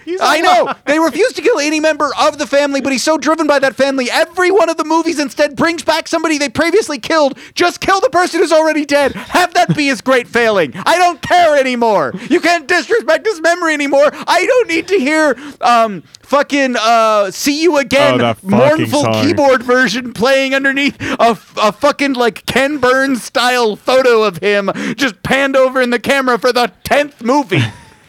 Family. 0.05 0.17
I 0.21 0.39
know 0.41 0.73
they 0.85 0.99
refuse 0.99 1.33
to 1.33 1.41
kill 1.41 1.59
any 1.59 1.79
member 1.79 2.09
of 2.19 2.37
the 2.37 2.47
family, 2.47 2.81
but 2.81 2.91
he's 2.91 3.03
so 3.03 3.17
driven 3.17 3.47
by 3.47 3.59
that 3.59 3.75
family. 3.75 4.09
Every 4.11 4.51
one 4.51 4.69
of 4.69 4.77
the 4.77 4.85
movies 4.85 5.19
instead 5.19 5.55
brings 5.55 5.83
back 5.83 6.07
somebody 6.07 6.37
they 6.37 6.49
previously 6.49 6.99
killed. 6.99 7.37
Just 7.53 7.81
kill 7.81 7.99
the 8.01 8.09
person 8.09 8.39
who's 8.39 8.51
already 8.51 8.85
dead. 8.85 9.13
Have 9.13 9.53
that 9.55 9.75
be 9.75 9.87
his 9.87 10.01
great 10.01 10.27
failing. 10.27 10.73
I 10.85 10.97
don't 10.97 11.21
care 11.21 11.57
anymore. 11.57 12.13
You 12.29 12.39
can't 12.39 12.67
disrespect 12.67 13.25
his 13.25 13.41
memory 13.41 13.73
anymore. 13.73 14.09
I 14.13 14.45
don't 14.45 14.67
need 14.67 14.87
to 14.89 14.99
hear 14.99 15.35
um 15.61 16.03
fucking 16.21 16.75
uh 16.79 17.29
see 17.31 17.61
you 17.61 17.77
again 17.77 18.19
Oh, 18.21 18.35
mournful 18.43 19.03
song. 19.03 19.13
keyboard 19.23 19.61
version 19.61 20.11
playing 20.13 20.55
underneath 20.55 20.99
a, 21.01 21.37
a 21.57 21.71
fucking 21.71 22.13
like 22.13 22.45
Ken 22.45 22.77
Burns 22.79 23.23
style 23.23 23.75
photo 23.75 24.23
of 24.23 24.37
him 24.37 24.71
just 24.95 25.21
panned 25.23 25.55
over 25.55 25.81
in 25.81 25.91
the 25.91 25.99
camera 25.99 26.37
for 26.39 26.51
the 26.51 26.71
tenth 26.83 27.21
movie. 27.23 27.61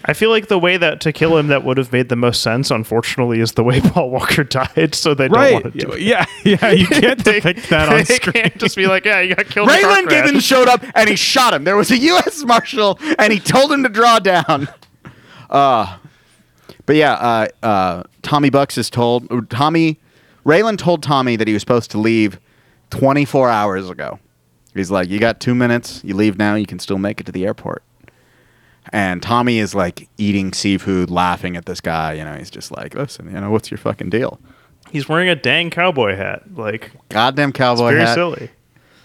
I 0.09 0.13
feel 0.13 0.31
like 0.31 0.47
the 0.49 0.59
way 0.59 0.77
that 0.77 1.01
to 1.01 1.13
kill 1.13 1.37
him 1.37 1.49
that 1.49 1.65
would 1.65 1.79
have 1.79 1.93
made 1.93 2.09
the 2.09 2.17
most 2.17 2.41
sense, 2.43 2.71
unfortunately, 2.71 3.41
is 3.41 3.53
the 3.53 3.65
way 3.65 3.81
Paul 3.85 4.11
Walker 4.11 4.45
died. 4.45 4.95
So 4.95 5.15
they 5.15 5.29
don't 5.29 5.53
want 5.63 5.73
to 5.73 5.79
do 5.79 5.93
it. 5.93 6.01
Yeah. 6.03 6.25
Yeah. 6.45 6.71
You 6.71 6.87
can't 6.89 7.25
They- 7.25 7.41
depict 7.41 7.69
that 7.71 7.89
on 7.89 7.97
they 7.99 8.05
screen. 8.05 8.33
can't 8.35 8.57
just 8.59 8.77
be 8.77 8.87
like, 8.87 9.05
yeah, 9.05 9.21
you 9.21 9.35
got 9.35 9.47
killed. 9.47 9.69
in 9.69 9.75
a 9.77 9.81
car 9.83 9.97
Raylan. 10.03 10.09
Givens 10.09 10.45
showed 10.45 10.69
up 10.69 10.85
and 10.95 11.09
he 11.09 11.17
shot 11.17 11.53
him. 11.55 11.65
There 11.65 11.77
was 11.77 11.91
a 11.91 11.99
U.S. 11.99 12.45
Marshal 12.45 12.99
and 13.19 13.33
he 13.33 13.41
told 13.41 13.73
him 13.73 13.83
to 13.83 13.89
draw 13.89 14.19
down. 14.21 14.69
Uh, 15.51 15.99
but 16.87 16.97
yeah, 16.97 17.13
uh, 17.15 17.49
uh, 17.65 18.03
Tommy 18.23 18.51
Bucks 18.51 18.79
is 18.79 18.89
told. 18.91 19.51
Tommy, 19.51 19.99
Raylan 20.45 20.79
told 20.79 21.03
Tommy 21.03 21.35
that 21.37 21.49
he 21.49 21.53
was 21.55 21.63
supposed 21.63 21.91
to 21.93 21.99
leave 21.99 22.39
24 22.91 23.51
hours 23.51 23.91
ago. 23.91 24.21
He's 24.75 24.91
like, 24.91 25.09
"You 25.09 25.19
got 25.19 25.41
two 25.41 25.55
minutes. 25.55 26.03
You 26.05 26.15
leave 26.15 26.39
now. 26.39 26.55
You 26.55 26.67
can 26.67 26.79
still 26.79 26.99
make 26.99 27.21
it 27.21 27.25
to 27.27 27.33
the 27.33 27.45
airport." 27.47 27.83
And 28.93 29.23
Tommy 29.23 29.59
is 29.59 29.75
like 29.75 30.09
eating 30.19 30.53
seafood, 30.53 31.11
laughing 31.11 31.57
at 31.57 31.67
this 31.67 31.81
guy. 31.81 32.13
You 32.15 32.25
know, 32.25 32.35
he's 32.35 32.51
just 32.51 32.71
like, 32.71 32.95
"Listen, 32.95 33.27
you 33.33 33.41
know, 33.41 33.51
what's 33.51 33.71
your 33.71 33.79
fucking 33.79 34.11
deal?" 34.11 34.39
He's 34.91 35.09
wearing 35.09 35.29
a 35.29 35.35
dang 35.35 35.71
cowboy 35.71 36.15
hat. 36.17 36.43
Like, 36.55 36.93
Goddamn 37.09 37.53
cowboy 37.53 37.91
very 37.91 38.01
hat. 38.03 38.15
silly. 38.15 38.51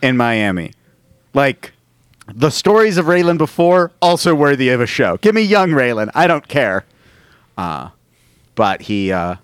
in 0.01 0.15
Miami. 0.17 0.73
Like 1.33 1.71
the 2.33 2.51
stories 2.51 2.97
of 2.97 3.05
Raylan 3.07 3.37
before 3.39 3.91
also 4.01 4.35
worthy 4.35 4.69
of 4.69 4.79
a 4.79 4.85
show. 4.85 5.17
Give 5.17 5.33
me 5.33 5.41
young 5.41 5.69
Raylan. 5.71 6.11
I 6.13 6.27
don't 6.27 6.47
care. 6.47 6.85
Uh, 7.57 7.89
but 8.55 8.83
he 8.83 9.11
uh, 9.11 9.35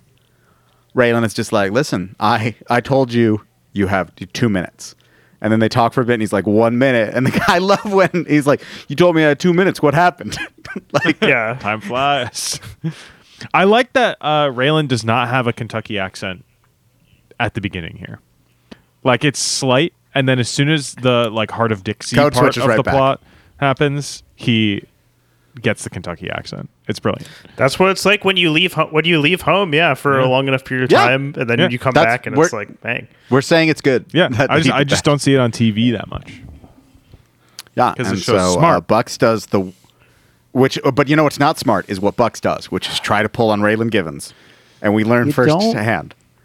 Raylan 0.94 1.24
is 1.24 1.34
just 1.34 1.52
like, 1.52 1.72
listen, 1.72 2.14
I 2.20 2.54
I 2.70 2.80
told 2.80 3.12
you 3.12 3.42
you 3.72 3.88
have 3.88 4.12
two 4.32 4.48
minutes. 4.48 4.94
And 5.40 5.52
then 5.52 5.60
they 5.60 5.68
talk 5.68 5.92
for 5.92 6.00
a 6.00 6.04
bit, 6.04 6.14
and 6.14 6.22
he's 6.22 6.32
like, 6.32 6.46
one 6.46 6.78
minute. 6.78 7.14
And 7.14 7.24
the 7.24 7.30
guy, 7.46 7.56
I 7.56 7.58
love 7.58 7.92
when 7.92 8.26
he's 8.28 8.46
like, 8.46 8.62
you 8.88 8.96
told 8.96 9.14
me 9.14 9.24
I 9.24 9.28
had 9.28 9.38
two 9.40 9.52
minutes. 9.54 9.80
What 9.80 9.94
happened? 9.94 10.36
like, 10.92 11.22
Yeah. 11.22 11.56
Time 11.60 11.80
flies. 11.80 12.60
I 13.54 13.64
like 13.64 13.92
that 13.92 14.18
uh, 14.20 14.46
Raylan 14.48 14.88
does 14.88 15.04
not 15.04 15.28
have 15.28 15.46
a 15.46 15.52
Kentucky 15.52 15.98
accent 15.98 16.44
at 17.38 17.54
the 17.54 17.60
beginning 17.60 17.96
here. 17.96 18.18
Like 19.04 19.24
it's 19.24 19.38
slight, 19.38 19.92
and 20.12 20.28
then 20.28 20.40
as 20.40 20.48
soon 20.48 20.68
as 20.68 20.94
the 20.96 21.30
like 21.30 21.52
Hart 21.52 21.70
of 21.70 21.84
Dixie 21.84 22.16
Code 22.16 22.32
part 22.32 22.56
of 22.56 22.66
right 22.66 22.76
the 22.76 22.82
back. 22.82 22.94
plot 22.94 23.22
happens, 23.58 24.24
he 24.34 24.82
gets 25.60 25.84
the 25.84 25.90
Kentucky 25.90 26.30
accent. 26.30 26.68
It's 26.86 26.98
brilliant. 27.00 27.28
That's 27.56 27.78
what 27.78 27.90
it's 27.90 28.04
like 28.04 28.24
when 28.24 28.36
you 28.36 28.50
leave 28.50 28.72
ho- 28.74 28.88
when 28.90 29.04
you 29.04 29.20
leave 29.20 29.42
home, 29.42 29.74
yeah, 29.74 29.94
for 29.94 30.18
a 30.18 30.26
long 30.26 30.48
enough 30.48 30.64
period 30.64 30.84
of 30.84 30.90
Yeah. 30.92 31.06
time, 31.08 31.34
and 31.36 31.48
then 31.48 31.58
Yeah. 31.58 31.68
you 31.68 31.78
come 31.78 31.92
That's- 31.92 32.12
back 32.12 32.26
and 32.26 32.36
it's 32.38 32.52
like, 32.52 32.80
bang. 32.80 33.08
we're 33.30 33.40
saying 33.42 33.68
it's 33.68 33.80
good. 33.80 34.06
Yeah, 34.12 34.28
that 34.32 34.50
I 34.50 34.58
just, 34.60 34.70
I 34.72 34.84
just 34.84 35.04
that. 35.04 35.10
don't 35.10 35.18
see 35.20 35.34
it 35.34 35.38
on 35.38 35.50
TV 35.52 35.92
that 35.92 36.08
much. 36.08 36.40
Yeah, 37.76 37.94
'Cause 37.96 38.06
the 38.06 38.12
and 38.14 38.18
show's 38.22 38.54
so 38.54 38.58
smart. 38.58 38.76
Uh, 38.76 38.80
Bucks 38.82 39.16
does 39.18 39.46
the 39.46 39.72
which, 40.52 40.78
uh, 40.84 40.90
but 40.90 41.08
you 41.08 41.14
know 41.16 41.24
what's 41.24 41.38
not 41.38 41.58
smart 41.58 41.84
is 41.88 42.00
what 42.00 42.16
Bucks 42.16 42.40
does, 42.40 42.70
which 42.72 42.88
is 42.88 42.98
try 42.98 43.22
to 43.22 43.28
pull 43.28 43.50
on 43.50 43.60
Raylan 43.60 43.90
Givens, 43.90 44.32
and 44.82 44.94
we 44.94 45.04
learn 45.04 45.26
You 45.28 45.32
first 45.32 45.50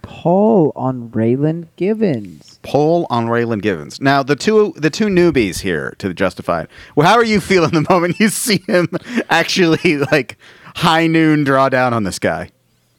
don't- 0.04 0.14
hand. 0.14 0.22
Pull 0.24 0.72
on 0.76 1.10
Raylan 1.10 1.68
Givens. 1.78 2.60
Pull 2.64 3.08
on 3.10 3.28
Raylan 3.28 3.62
Givens. 3.62 4.00
Now 4.00 4.24
the 4.24 4.36
two 4.36 4.74
the 4.78 4.90
two 4.90 5.08
newbies 5.08 5.60
here 5.62 5.94
to 6.00 6.08
the 6.08 6.14
Justified. 6.14 6.68
Well, 6.96 7.08
how 7.08 7.16
are 7.16 7.24
you 7.26 7.40
feeling 7.40 7.72
the 7.74 7.86
moment 7.90 8.20
you 8.20 8.30
see 8.30 8.64
him 8.68 8.88
actually 9.30 9.98
like 10.12 10.38
high 10.76 11.08
noon 11.08 11.44
draw 11.44 11.70
down 11.70 11.94
on 11.94 12.04
this 12.04 12.20
guy? 12.20 12.50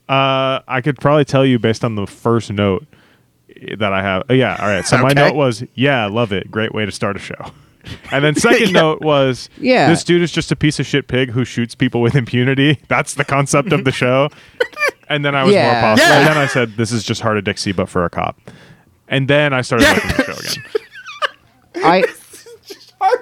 Uh, 0.07 0.61
I 0.67 0.81
could 0.83 0.99
probably 0.99 1.25
tell 1.25 1.45
you 1.45 1.57
based 1.57 1.83
on 1.83 1.95
the 1.95 2.05
first 2.05 2.51
note 2.51 2.85
that 3.77 3.91
I 3.93 4.01
have. 4.03 4.23
oh, 4.29 4.33
yeah, 4.33 4.55
all 4.59 4.67
right. 4.67 4.85
So 4.85 4.97
my 4.99 5.13
note 5.13 5.33
was, 5.33 5.63
yeah, 5.73 6.05
love 6.05 6.31
it. 6.31 6.51
Great 6.51 6.75
way 6.75 6.85
to 6.85 6.91
start 6.91 7.15
a 7.15 7.19
show. 7.19 7.51
And 8.11 8.23
then 8.23 8.35
second 8.35 8.67
Yeah. 8.71 8.81
note 8.81 9.01
was, 9.01 9.49
Yeah. 9.57 9.89
this 9.89 10.03
dude 10.03 10.21
is 10.21 10.31
just 10.31 10.51
a 10.51 10.55
piece 10.55 10.79
of 10.79 10.85
shit 10.85 11.07
pig 11.07 11.31
who 11.31 11.43
shoots 11.43 11.73
people 11.73 12.01
with 12.01 12.13
impunity. 12.15 12.79
That's 12.87 13.15
the 13.15 13.25
concept 13.25 13.71
of 13.73 13.83
the 13.83 13.91
show. 13.91 14.29
And 15.09 15.23
then 15.23 15.35
I 15.35 15.43
was 15.43 15.53
Yeah. 15.53 15.71
more 15.71 15.81
positive. 15.81 16.09
Yeah. 16.09 16.19
And 16.19 16.27
then 16.27 16.37
I 16.37 16.47
said, 16.47 16.77
this 16.77 16.91
is 16.91 17.03
just 17.03 17.21
Hart 17.21 17.37
of 17.37 17.43
Dixie, 17.43 17.71
but 17.71 17.87
for 17.89 18.05
a 18.05 18.09
cop. 18.09 18.37
And 19.07 19.27
then 19.27 19.53
I 19.53 19.61
started 19.61 19.85
Yeah. 19.85 19.93
liking 19.93 20.09
the 20.09 20.23
show 20.23 20.39
again. 20.39 20.63
I 21.85 22.03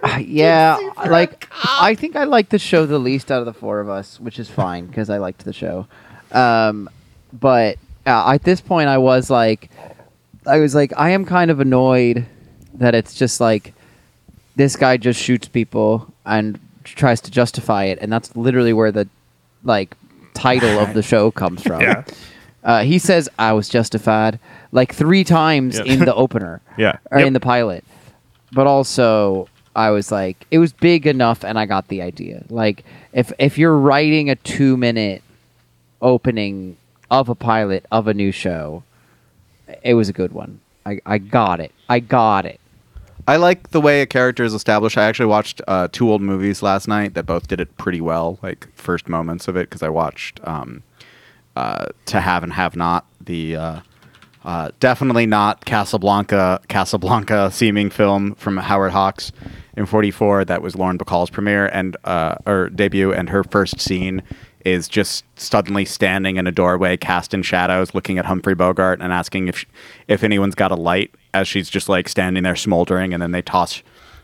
Uh, 0.01 0.17
yeah, 0.25 0.77
like 1.07 1.47
I 1.67 1.93
think 1.95 2.15
I 2.15 2.23
like 2.23 2.49
the 2.49 2.59
show 2.59 2.85
the 2.85 2.99
least 2.99 3.31
out 3.31 3.39
of 3.39 3.45
the 3.45 3.53
four 3.53 3.79
of 3.81 3.89
us, 3.89 4.17
which 4.19 4.39
is 4.39 4.49
fine 4.49 4.85
because 4.85 5.09
I 5.09 5.17
liked 5.17 5.43
the 5.43 5.51
show. 5.51 5.87
Um, 6.31 6.89
but 7.33 7.77
uh, 8.05 8.31
at 8.33 8.43
this 8.43 8.61
point, 8.61 8.87
I 8.87 8.97
was 8.97 9.29
like, 9.29 9.69
I 10.47 10.59
was 10.59 10.73
like, 10.73 10.93
I 10.95 11.09
am 11.09 11.25
kind 11.25 11.51
of 11.51 11.59
annoyed 11.59 12.25
that 12.75 12.95
it's 12.95 13.13
just 13.13 13.41
like 13.41 13.73
this 14.55 14.75
guy 14.77 14.95
just 14.97 15.19
shoots 15.19 15.47
people 15.49 16.07
and 16.25 16.59
tries 16.85 17.19
to 17.21 17.31
justify 17.31 17.85
it, 17.85 17.97
and 18.01 18.11
that's 18.11 18.35
literally 18.37 18.71
where 18.73 18.91
the 18.91 19.07
like 19.65 19.95
title 20.33 20.79
of 20.79 20.93
the 20.93 21.01
show 21.11 21.31
comes 21.31 21.61
from. 21.63 21.81
Yeah. 21.81 22.03
Uh, 22.63 22.83
he 22.83 22.97
says 22.99 23.27
I 23.37 23.53
was 23.53 23.67
justified 23.69 24.39
like 24.71 24.93
three 24.93 25.23
times 25.23 25.77
in 25.79 25.99
the 25.99 26.13
opener 26.23 26.61
Yeah. 26.77 26.97
or 27.11 27.19
Yep. 27.19 27.27
in 27.27 27.33
the 27.33 27.39
pilot. 27.39 27.83
But 28.53 28.67
also, 28.67 29.47
I 29.75 29.89
was 29.89 30.11
like, 30.11 30.45
it 30.51 30.59
was 30.59 30.71
big 30.73 31.07
enough, 31.07 31.43
and 31.43 31.57
I 31.57 31.65
got 31.65 31.87
the 31.87 32.01
idea. 32.01 32.43
Like, 32.49 32.83
if 33.11 33.33
if 33.39 33.57
you're 33.57 33.75
writing 33.77 34.29
a 34.29 34.35
two 34.35 34.77
minute 34.77 35.23
opening 36.01 36.77
of 37.09 37.29
a 37.29 37.35
pilot 37.35 37.85
of 37.91 38.07
a 38.07 38.13
new 38.13 38.31
show, 38.31 38.83
it 39.83 39.93
was 39.95 40.09
a 40.09 40.13
good 40.13 40.31
one. 40.31 40.59
I, 40.85 40.99
I 41.05 41.17
got 41.17 41.59
it. 41.59 41.71
I 41.89 41.99
got 41.99 42.45
it. 42.45 42.59
I 43.27 43.37
like 43.37 43.69
the 43.69 43.79
way 43.79 44.01
a 44.01 44.05
character 44.05 44.43
is 44.43 44.53
established. 44.53 44.97
I 44.97 45.05
actually 45.05 45.27
watched 45.27 45.61
uh, 45.67 45.87
two 45.91 46.11
old 46.11 46.21
movies 46.21 46.61
last 46.61 46.87
night 46.87 47.13
that 47.13 47.25
both 47.25 47.47
did 47.47 47.61
it 47.61 47.77
pretty 47.77 48.01
well, 48.01 48.37
like 48.41 48.67
first 48.75 49.07
moments 49.07 49.47
of 49.47 49.55
it, 49.55 49.69
because 49.69 49.81
I 49.81 49.89
watched 49.89 50.41
um, 50.43 50.83
uh, 51.55 51.85
To 52.07 52.19
Have 52.19 52.43
and 52.43 52.51
Have 52.51 52.75
Not, 52.75 53.05
the 53.21 53.55
uh, 53.55 53.79
uh, 54.43 54.71
definitely 54.81 55.25
not 55.25 55.63
Casablanca, 55.63 56.59
Casablanca 56.67 57.49
seeming 57.51 57.89
film 57.89 58.35
from 58.35 58.57
Howard 58.57 58.91
Hawks 58.91 59.31
in 59.77 59.85
'44 59.85 60.43
that 60.45 60.61
was 60.61 60.75
Lauren 60.75 60.97
Bacall's 60.97 61.29
premiere 61.29 61.67
and 61.67 61.95
uh, 62.03 62.35
or 62.45 62.69
debut, 62.69 63.13
and 63.13 63.29
her 63.29 63.45
first 63.45 63.79
scene 63.79 64.21
is 64.65 64.89
just 64.89 65.23
suddenly 65.39 65.85
standing 65.85 66.37
in 66.37 66.47
a 66.47 66.51
doorway, 66.51 66.97
cast 66.97 67.33
in 67.33 67.41
shadows, 67.41 67.93
looking 67.93 68.17
at 68.17 68.25
Humphrey 68.25 68.55
Bogart 68.55 68.99
and 69.01 69.13
asking 69.13 69.47
if 69.47 69.65
if 70.09 70.23
anyone's 70.23 70.55
got 70.55 70.71
a 70.73 70.75
light, 70.75 71.13
as 71.33 71.47
she's 71.47 71.69
just 71.69 71.89
like 71.89 72.07
standing 72.09 72.43
there 72.43 72.55
smoldering, 72.55 73.13
and 73.13 73.21
then 73.21 73.31
they 73.31 73.41
toss 73.41 73.81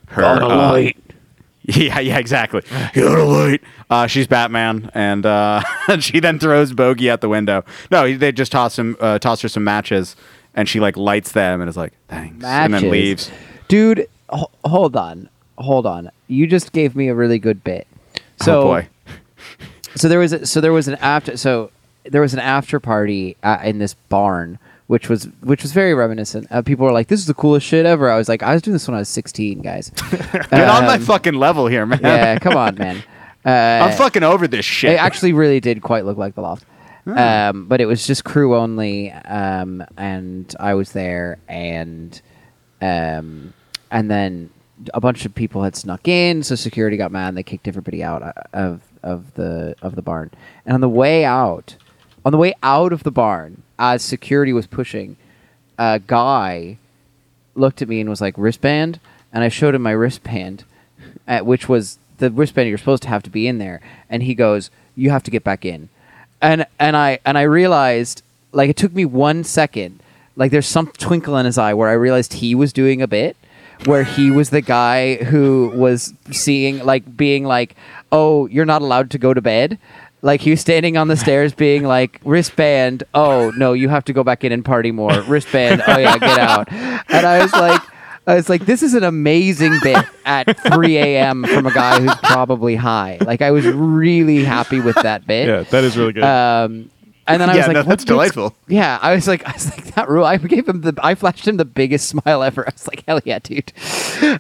her. 0.08 0.24
uh, 0.24 0.90
yeah, 1.64 2.00
yeah, 2.00 2.18
exactly. 2.18 2.62
Got 2.94 3.20
a 3.20 3.24
light. 3.24 3.62
Uh, 3.90 4.08
she's 4.08 4.28
Batman, 4.28 4.90
and 4.94 5.26
uh, 5.26 5.62
she 6.00 6.20
then 6.20 6.40
throws 6.40 6.74
Bogey 6.74 7.10
out 7.10 7.22
the 7.22 7.30
window. 7.30 7.64
No, 7.92 8.16
they 8.16 8.32
just 8.32 8.52
toss 8.52 8.78
him, 8.78 8.98
uh, 9.00 9.20
toss 9.20 9.42
her 9.42 9.50
some 9.50 9.64
matches, 9.64 10.16
and 10.56 10.68
she 10.68 10.80
like 10.80 10.98
lights 10.98 11.32
them 11.32 11.62
and 11.62 11.70
is 11.70 11.78
like, 11.78 11.94
"Thanks," 12.08 12.44
and 12.44 12.74
then 12.74 12.84
Matches. 12.84 12.92
leaves. 12.92 13.32
Dude, 13.68 14.08
ho- 14.30 14.52
hold 14.64 14.96
on. 14.96 15.30
Hold 15.58 15.86
on. 15.86 16.10
You 16.28 16.48
just 16.48 16.72
gave 16.72 16.96
me 16.96 17.10
a 17.10 17.14
really 17.16 17.38
good 17.38 17.64
bit. 17.64 17.86
So, 18.42 18.62
oh 18.62 18.64
boy, 18.64 18.88
so 19.96 20.08
there 20.08 20.20
was 20.20 20.34
a, 20.34 20.46
so 20.46 20.62
there 20.62 20.72
was 20.74 20.88
an 20.88 20.96
after 20.96 21.36
so 21.38 21.72
there 22.06 22.22
was 22.22 22.34
an 22.34 22.40
after 22.40 22.80
party 22.80 23.36
uh, 23.44 23.60
in 23.64 23.80
this 23.80 23.94
barn 24.08 24.58
which 24.90 25.08
was 25.08 25.26
which 25.42 25.62
was 25.62 25.72
very 25.72 25.94
reminiscent. 25.94 26.48
Uh, 26.50 26.64
people 26.64 26.84
were 26.84 26.92
like 26.92 27.08
this 27.08 27.20
is 27.20 27.28
the 27.28 27.34
coolest 27.36 27.66
shit 27.68 27.86
ever. 27.86 28.10
I 28.10 28.18
was 28.18 28.28
like 28.28 28.42
i 28.42 28.54
was 28.54 28.62
doing 28.64 28.74
this 28.74 28.88
when 28.88 28.96
i 28.96 29.00
was 29.00 29.08
16 29.10 29.62
guys. 29.62 29.92
Get 30.12 30.54
on 30.54 30.86
my 30.86 30.96
Um, 30.96 31.02
fucking 31.02 31.36
level 31.36 31.68
here, 31.68 31.86
man. 31.86 32.00
yeah 32.02 32.40
come 32.40 32.58
on 32.58 32.76
man. 32.76 33.04
Uh, 33.46 33.88
I'm 33.88 33.98
fucking 33.98 34.22
over 34.24 34.50
this 34.50 34.66
shit. 34.66 34.92
it 34.92 34.96
actually 35.00 35.32
really 35.32 35.62
did 35.62 35.82
quite 35.82 36.04
look 36.06 36.18
like 36.18 36.36
the 36.36 36.42
loft. 36.42 36.66
Um, 37.08 37.68
but 37.68 37.80
it 37.80 37.86
was 37.86 38.06
just 38.06 38.26
crew 38.26 38.56
only 38.56 39.12
um, 39.12 39.82
and 39.98 40.54
i 40.60 40.74
was 40.74 40.92
there 40.92 41.38
and 41.48 42.22
um, 42.82 43.54
and 43.92 44.12
then 44.12 44.50
a 44.94 45.00
bunch 45.00 45.26
of 45.26 45.34
people 45.34 45.64
had 45.64 45.76
snuck 45.76 46.08
in 46.08 46.44
so 46.44 46.56
security 46.56 46.98
got 46.98 47.12
mad 47.12 47.30
and 47.30 47.38
they 47.38 47.44
kicked 47.44 47.68
everybody 47.68 48.04
out 48.04 48.22
uh, 48.24 48.34
of 48.54 48.82
of 49.04 49.34
the 49.36 49.74
of 49.82 49.96
the 49.96 50.02
barn. 50.02 50.32
And 50.66 50.74
on 50.76 50.82
the 50.82 50.90
way 50.90 51.24
out 51.26 51.76
on 52.26 52.32
the 52.32 52.38
way 52.38 52.54
out 52.64 52.94
of 52.94 53.04
the 53.04 53.12
barn 53.12 53.62
as 53.78 54.02
security 54.02 54.54
was 54.54 54.68
pushing 54.68 55.16
a 55.78 56.00
guy 56.06 56.78
looked 57.56 57.82
at 57.82 57.90
me 57.90 58.00
and 58.00 58.10
was 58.10 58.22
like 58.22 58.34
wristband 58.38 59.00
and 59.32 59.44
i 59.44 59.50
showed 59.50 59.76
him 59.76 59.82
my 59.82 59.92
wristband 59.92 60.64
uh, 61.28 61.40
which 61.40 61.70
was 61.70 61.98
the 62.18 62.30
wristband 62.30 62.68
you're 62.68 62.78
supposed 62.78 63.04
to 63.04 63.10
have 63.10 63.24
to 63.24 63.30
be 63.30 63.48
in 63.48 63.58
there 63.58 63.82
and 64.10 64.24
he 64.24 64.36
goes 64.36 64.70
you 64.96 65.10
have 65.10 65.24
to 65.24 65.32
get 65.32 65.44
back 65.44 65.64
in 65.64 65.90
and 66.42 66.66
and 66.80 66.96
I 66.96 67.20
and 67.26 67.38
I 67.38 67.44
realized 67.44 68.24
like 68.52 68.70
it 68.70 68.78
took 68.78 68.94
me 68.94 69.06
one 69.06 69.44
second. 69.44 70.02
Like 70.36 70.52
there's 70.52 70.68
some 70.68 70.88
twinkle 70.88 71.38
in 71.38 71.46
his 71.46 71.58
eye 71.58 71.74
where 71.74 71.90
I 71.90 71.94
realized 71.94 72.34
he 72.34 72.56
was 72.56 72.72
doing 72.72 73.02
a 73.02 73.08
bit 73.08 73.36
where 73.86 74.04
he 74.04 74.30
was 74.30 74.50
the 74.50 74.62
guy 74.62 75.16
who 75.16 75.72
was 75.76 76.14
seeing 76.32 76.84
like 76.86 77.18
being 77.18 77.44
like, 77.46 77.76
"Oh, 78.12 78.48
you're 78.48 78.66
not 78.66 78.82
allowed 78.82 79.12
to 79.12 79.18
go 79.18 79.34
to 79.34 79.42
bed." 79.42 79.78
Like 80.22 80.42
he 80.42 80.50
was 80.52 80.62
standing 80.62 80.98
on 80.98 81.08
the 81.08 81.18
stairs 81.26 81.54
being 81.54 81.84
like, 81.84 82.20
"Wristband, 82.24 83.04
oh 83.14 83.52
no, 83.56 83.74
you 83.74 83.90
have 83.90 84.06
to 84.06 84.14
go 84.14 84.24
back 84.24 84.44
in 84.44 84.52
and 84.52 84.64
party 84.66 84.92
more. 84.92 85.22
Wristband, 85.22 85.82
oh 85.88 85.98
yeah, 85.98 86.18
get 86.18 86.38
out." 86.38 86.72
And 86.72 87.26
I 87.26 87.42
was 87.42 87.54
like 87.54 87.82
I 88.28 88.36
was 88.36 88.48
like, 88.48 88.66
this 88.68 88.84
is 88.84 88.94
an 88.94 89.04
amazing 89.04 89.74
bit 89.82 90.06
at 90.26 90.60
3 90.74 90.98
a.m. 90.98 91.46
from 91.46 91.66
a 91.66 91.74
guy 91.74 92.00
who's 92.00 92.16
probably 92.18 92.76
high. 92.76 93.18
Like, 93.22 93.42
I 93.42 93.50
was 93.50 93.66
really 93.66 94.44
happy 94.44 94.80
with 94.82 94.98
that 94.98 95.26
bit. 95.26 95.48
Yeah, 95.48 95.64
that 95.64 95.84
is 95.84 95.98
really 95.98 96.14
good. 96.14 96.24
Um, 96.26 96.92
and 97.26 97.42
then 97.42 97.50
I 97.50 97.54
Yeah, 97.54 97.58
was 97.60 97.68
like, 97.68 97.74
no, 97.76 97.84
that's 97.84 98.04
delightful. 98.06 98.56
Yeah, 98.68 99.00
I 99.02 99.16
was 99.16 99.28
like, 99.28 99.48
I 99.48 99.54
was 99.54 99.72
like, 99.72 99.96
that 99.96 100.10
rule. 100.10 100.26
I 100.26 100.38
gave 100.38 100.68
him 100.70 100.82
the, 100.82 100.94
I 101.02 101.16
flashed 101.16 101.48
him 101.48 101.58
the 101.58 101.66
biggest 101.66 102.08
smile 102.10 102.44
ever. 102.44 102.68
I 102.68 102.72
was 102.72 102.88
like, 102.88 103.04
hell 103.08 103.20
yeah, 103.26 103.40
dude. 103.40 103.72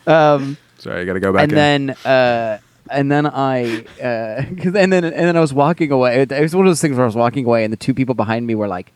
Um, 0.05 0.57
Sorry, 0.77 1.01
I 1.01 1.05
got 1.05 1.13
to 1.13 1.19
go 1.19 1.33
back. 1.33 1.43
and 1.43 1.51
in. 1.53 1.55
then, 1.55 1.89
uh, 2.05 2.59
and 2.91 3.11
then 3.11 3.25
I, 3.25 3.85
uh, 4.01 4.43
and 4.47 4.73
then, 4.73 4.93
and 4.93 5.13
then 5.13 5.37
I 5.37 5.39
was 5.39 5.53
walking 5.53 5.91
away. 5.91 6.21
It 6.21 6.41
was 6.41 6.55
one 6.55 6.65
of 6.65 6.69
those 6.69 6.81
things 6.81 6.95
where 6.95 7.03
I 7.03 7.07
was 7.07 7.15
walking 7.15 7.45
away, 7.45 7.63
and 7.63 7.71
the 7.71 7.77
two 7.77 7.93
people 7.93 8.15
behind 8.15 8.47
me 8.47 8.55
were 8.55 8.67
like, 8.67 8.91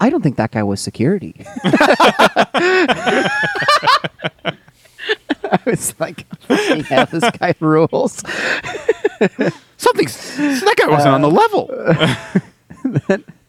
I 0.00 0.10
don't 0.10 0.22
think 0.22 0.36
that 0.36 0.50
guy 0.50 0.62
was 0.62 0.80
security. 0.80 1.34
I 5.48 5.58
was 5.64 5.94
like, 5.98 6.26
yeah, 6.48 7.04
this 7.06 7.30
guy 7.38 7.54
rules. 7.60 8.22
something's 9.76 10.36
that 10.36 10.74
guy 10.76 10.88
wasn't 10.88 11.14
on 11.14 11.22
the 11.22 11.30
level. 11.30 11.70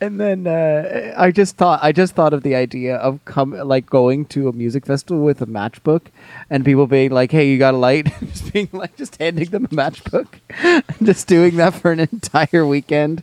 and 0.00 0.20
then 0.20 0.46
uh, 0.46 1.14
I 1.16 1.30
just 1.30 1.56
thought 1.56 1.80
I 1.82 1.92
just 1.92 2.14
thought 2.14 2.32
of 2.32 2.42
the 2.42 2.54
idea 2.54 2.96
of 2.96 3.24
come 3.24 3.52
like 3.52 3.86
going 3.86 4.26
to 4.26 4.48
a 4.48 4.52
music 4.52 4.86
festival 4.86 5.24
with 5.24 5.40
a 5.42 5.46
matchbook 5.46 6.06
and 6.50 6.64
people 6.64 6.86
being 6.86 7.10
like, 7.10 7.30
"Hey, 7.30 7.48
you 7.48 7.58
got 7.58 7.74
a 7.74 7.76
light?" 7.76 8.12
just 8.20 8.52
being 8.52 8.68
like, 8.72 8.96
just 8.96 9.16
handing 9.16 9.50
them 9.50 9.64
a 9.66 9.68
matchbook, 9.68 10.26
and 10.58 11.06
just 11.06 11.26
doing 11.28 11.56
that 11.56 11.74
for 11.74 11.92
an 11.92 12.00
entire 12.00 12.66
weekend. 12.66 13.22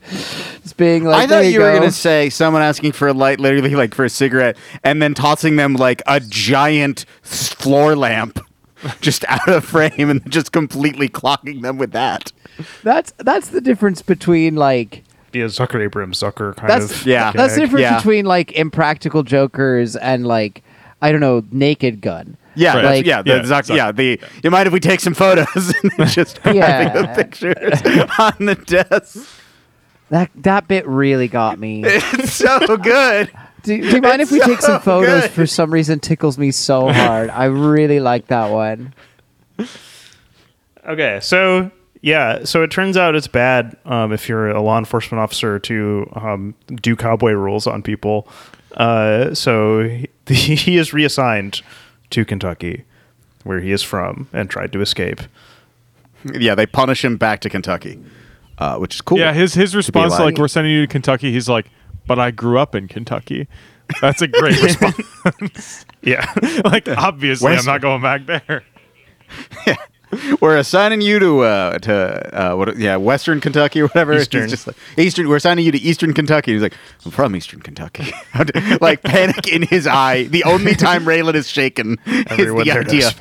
Just 0.64 0.78
being 0.78 1.04
like, 1.04 1.24
I 1.24 1.26
"There 1.26 1.44
thought 1.44 1.52
you 1.52 1.60
were 1.60 1.74
gonna 1.74 1.92
say 1.92 2.30
someone 2.30 2.62
asking 2.62 2.94
for 2.94 3.08
a 3.08 3.14
light, 3.14 3.40
literally 3.40 3.76
like 3.76 3.94
for 3.94 4.06
a 4.06 4.10
cigarette, 4.10 4.58
and 4.84 5.02
then 5.02 5.14
tossing 5.14 5.56
them 5.56 5.74
like 5.76 6.02
a 6.08 6.20
giant 6.20 7.06
floor 7.22 7.96
lamp, 7.96 8.40
just 9.02 9.26
out 9.28 9.50
of 9.50 9.66
frame, 9.66 10.10
and 10.10 10.30
just 10.32 10.52
completely 10.52 11.10
clocking 11.10 11.62
them 11.62 11.78
with 11.78 11.92
that. 11.92 12.32
That's 12.84 13.14
that's 13.18 13.50
the 13.50 13.62
difference 13.62 14.02
between 14.02 14.56
like 14.56 15.04
Be 15.32 15.42
a 15.42 15.46
Zucker 15.46 15.82
Abrams 15.84 16.20
Zucker 16.20 16.56
kind 16.56 16.70
that's 16.70 16.92
of. 17.02 17.06
Yeah. 17.06 17.32
that's 17.32 17.56
the 17.56 17.62
difference 17.62 17.82
Yeah. 17.82 17.98
between 17.98 18.26
like 18.26 18.52
impractical 18.54 19.24
jokers 19.24 19.96
and 19.96 20.26
like 20.26 20.64
I 21.02 21.12
don't 21.12 21.22
know, 21.22 21.44
Naked 21.52 22.02
Gun. 22.02 22.36
Yeah, 22.56 22.76
Right. 22.76 22.84
Like- 22.86 23.06
yeah, 23.06 23.22
the, 23.22 23.30
Yeah, 23.30 23.36
Zuck- 23.38 23.40
exactly. 23.42 23.76
yeah. 23.78 23.92
The 23.92 24.20
you 24.44 24.52
mind 24.52 24.68
if 24.68 24.74
we 24.74 24.80
take 24.80 25.00
some 25.00 25.14
photos 25.14 25.74
and 25.98 26.10
just 26.10 26.40
Yeah. 26.46 26.90
having 26.90 27.02
the 27.04 27.08
pictures 27.16 27.82
on 28.20 28.46
the 28.46 28.56
desk? 28.56 29.28
That 30.10 30.32
that 30.38 30.68
bit 30.68 30.88
really 30.88 31.28
got 31.28 31.60
me. 31.60 31.84
It's 31.86 32.34
so 32.34 32.78
good. 32.78 33.32
Do, 33.62 33.80
do 33.80 33.88
you 33.96 34.02
mind 34.02 34.22
if 34.22 34.32
It's 34.32 34.32
we 34.32 34.40
take 34.40 34.62
some 34.62 34.82
photos? 34.82 35.22
good. 35.24 35.32
For 35.32 35.46
some 35.46 35.72
reason, 35.72 36.00
tickles 36.00 36.38
me 36.38 36.50
so 36.52 36.92
hard. 36.92 37.30
I 37.30 37.46
really 37.46 38.00
like 38.00 38.28
that 38.28 38.50
one. 38.52 38.94
Okay, 40.88 41.20
so 41.22 41.70
yeah, 42.02 42.44
so 42.46 42.64
it 42.64 42.72
turns 42.72 42.96
out 42.98 43.16
it's 43.16 43.28
bad 43.28 43.76
um, 43.86 44.12
if 44.14 44.30
you're 44.30 44.50
a 44.50 44.62
law 44.62 44.78
enforcement 44.78 45.20
officer 45.22 45.60
to 45.60 46.10
um, 46.16 46.56
do 46.82 46.96
cowboy 46.96 47.32
rules 47.32 47.68
on 47.68 47.82
people. 47.84 48.28
Uh, 48.76 49.34
so 49.34 49.84
he, 49.84 50.08
he 50.56 50.78
is 50.78 50.94
reassigned 50.94 51.62
to 52.12 52.24
Kentucky, 52.26 52.84
where 53.44 53.60
he 53.60 53.72
is 53.72 53.82
from, 53.84 54.28
and 54.34 54.50
tried 54.50 54.72
to 54.74 54.82
escape. 54.82 55.22
Yeah, 56.34 56.56
they 56.56 56.66
punish 56.66 57.04
him 57.04 57.18
back 57.18 57.40
to 57.42 57.50
Kentucky, 57.50 58.00
uh, 58.58 58.78
which 58.78 58.96
is 58.96 59.02
cool. 59.02 59.18
yeah, 59.20 59.34
his 59.34 59.54
his 59.54 59.76
response, 59.76 60.12
like- 60.14 60.20
like, 60.22 60.38
we're 60.38 60.48
sending 60.48 60.74
you 60.74 60.82
to 60.82 60.88
Kentucky. 60.88 61.32
He's 61.32 61.48
like, 61.50 61.70
but 62.08 62.20
I 62.20 62.32
grew 62.32 62.58
up 62.60 62.76
in 62.76 62.88
Kentucky. 62.88 63.48
That's 64.02 64.22
a 64.22 64.28
great 64.40 64.62
response. 64.62 65.86
Yeah, 66.02 66.32
like, 66.66 66.88
obviously, 66.88 67.54
I'm 67.54 67.66
not 67.66 67.82
going 67.82 68.02
back 68.02 68.26
there. 68.26 68.64
we're 70.42 70.58
assigning 70.58 71.02
you 71.02 71.20
to 71.20 71.40
uh, 71.42 71.80
to 71.80 72.36
uh, 72.52 72.56
what? 72.56 72.78
Yeah, 72.78 72.96
Western 72.98 73.40
Kentucky 73.42 73.82
or 73.82 73.88
whatever. 73.90 74.14
Eastern. 74.14 74.50
just 74.50 74.68
like, 74.68 74.76
Eastern. 74.98 75.28
We're 75.30 75.36
assigning 75.38 75.66
you 75.66 75.72
to 75.72 75.78
Eastern 75.80 76.14
Kentucky. 76.14 76.54
He's 76.54 76.62
like, 76.62 76.74
I'm 77.06 77.12
from 77.12 77.36
Eastern 77.36 77.62
Kentucky. 77.62 78.12
like 78.82 79.04
panic 79.04 79.48
in 79.48 79.64
his 79.64 79.88
eye. 79.88 80.24
The 80.24 80.44
only 80.46 80.76
time 80.76 81.06
Raylan 81.06 81.36
is 81.36 81.50
shaken 81.50 81.98
everyone 82.06 82.68
is 82.68 82.74
the 82.74 82.80
idea. 82.80 83.12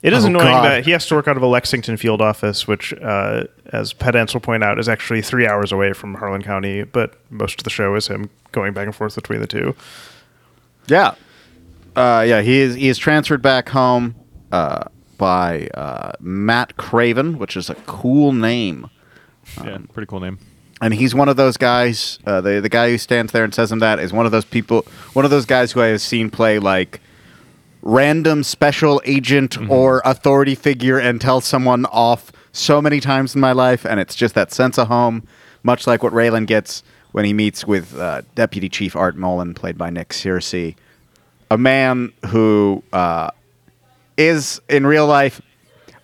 It 0.00 0.12
is 0.12 0.24
Oh, 0.24 0.28
annoying 0.28 0.46
God. 0.46 0.64
that 0.64 0.84
he 0.84 0.92
has 0.92 1.06
to 1.08 1.16
work 1.16 1.26
out 1.26 1.36
of 1.36 1.42
a 1.42 1.46
Lexington 1.48 1.96
field 1.96 2.20
office, 2.22 2.68
which, 2.68 2.94
uh, 3.02 3.44
as 3.72 3.92
Pedance 3.92 4.32
will 4.32 4.40
point 4.40 4.62
out, 4.62 4.78
is 4.78 4.88
actually 4.88 5.22
three 5.22 5.44
hours 5.44 5.72
away 5.72 5.92
from 5.92 6.14
Harlan 6.14 6.42
County. 6.44 6.84
But 6.84 7.14
most 7.30 7.58
of 7.58 7.64
the 7.64 7.70
show 7.70 7.96
is 7.96 8.06
him 8.06 8.30
going 8.52 8.72
back 8.74 8.86
and 8.86 8.94
forth 8.94 9.16
between 9.16 9.40
the 9.40 9.48
two. 9.48 9.74
Yeah, 10.86 11.14
uh, 11.96 12.24
yeah. 12.26 12.42
He 12.42 12.58
is 12.60 12.76
he 12.76 12.88
is 12.88 12.96
transferred 12.96 13.42
back 13.42 13.68
home 13.70 14.14
uh, 14.52 14.84
by 15.18 15.66
uh, 15.74 16.12
Matt 16.20 16.76
Craven, 16.76 17.38
which 17.38 17.56
is 17.56 17.68
a 17.68 17.74
cool 17.86 18.32
name. 18.32 18.88
yeah, 19.62 19.78
pretty 19.92 20.06
cool 20.06 20.20
name. 20.20 20.38
and 20.80 20.94
he's 20.94 21.14
one 21.14 21.28
of 21.28 21.36
those 21.36 21.56
guys. 21.56 22.18
Uh, 22.24 22.40
the 22.40 22.60
the 22.60 22.68
guy 22.68 22.90
who 22.90 22.98
stands 22.98 23.32
there 23.32 23.44
and 23.44 23.54
says 23.54 23.70
him 23.72 23.80
that 23.80 23.98
is 23.98 24.12
one 24.12 24.24
of 24.26 24.32
those 24.32 24.44
people, 24.44 24.86
one 25.12 25.24
of 25.24 25.30
those 25.30 25.44
guys 25.46 25.72
who 25.72 25.80
I 25.82 25.86
have 25.88 26.00
seen 26.00 26.30
play 26.30 26.58
like 26.58 27.00
random 27.82 28.42
special 28.42 29.00
agent 29.04 29.56
or 29.70 30.02
authority 30.04 30.54
figure 30.54 30.98
and 30.98 31.20
tell 31.20 31.40
someone 31.40 31.86
off 31.86 32.32
so 32.52 32.82
many 32.82 33.00
times 33.00 33.34
in 33.34 33.40
my 33.40 33.52
life, 33.52 33.84
and 33.86 34.00
it's 34.00 34.14
just 34.16 34.34
that 34.34 34.52
sense 34.52 34.78
of 34.78 34.88
home, 34.88 35.26
much 35.62 35.86
like 35.86 36.02
what 36.02 36.12
Raylan 36.12 36.46
gets 36.46 36.82
when 37.12 37.24
he 37.24 37.32
meets 37.32 37.66
with 37.66 37.96
uh, 37.96 38.22
Deputy 38.34 38.68
Chief 38.68 38.96
Art 38.96 39.16
Mullen, 39.16 39.54
played 39.54 39.78
by 39.78 39.90
Nick 39.90 40.08
Searcy, 40.10 40.74
a 41.50 41.56
man 41.56 42.12
who 42.26 42.82
uh, 42.92 43.30
is 44.18 44.60
in 44.68 44.86
real 44.86 45.06
life 45.06 45.40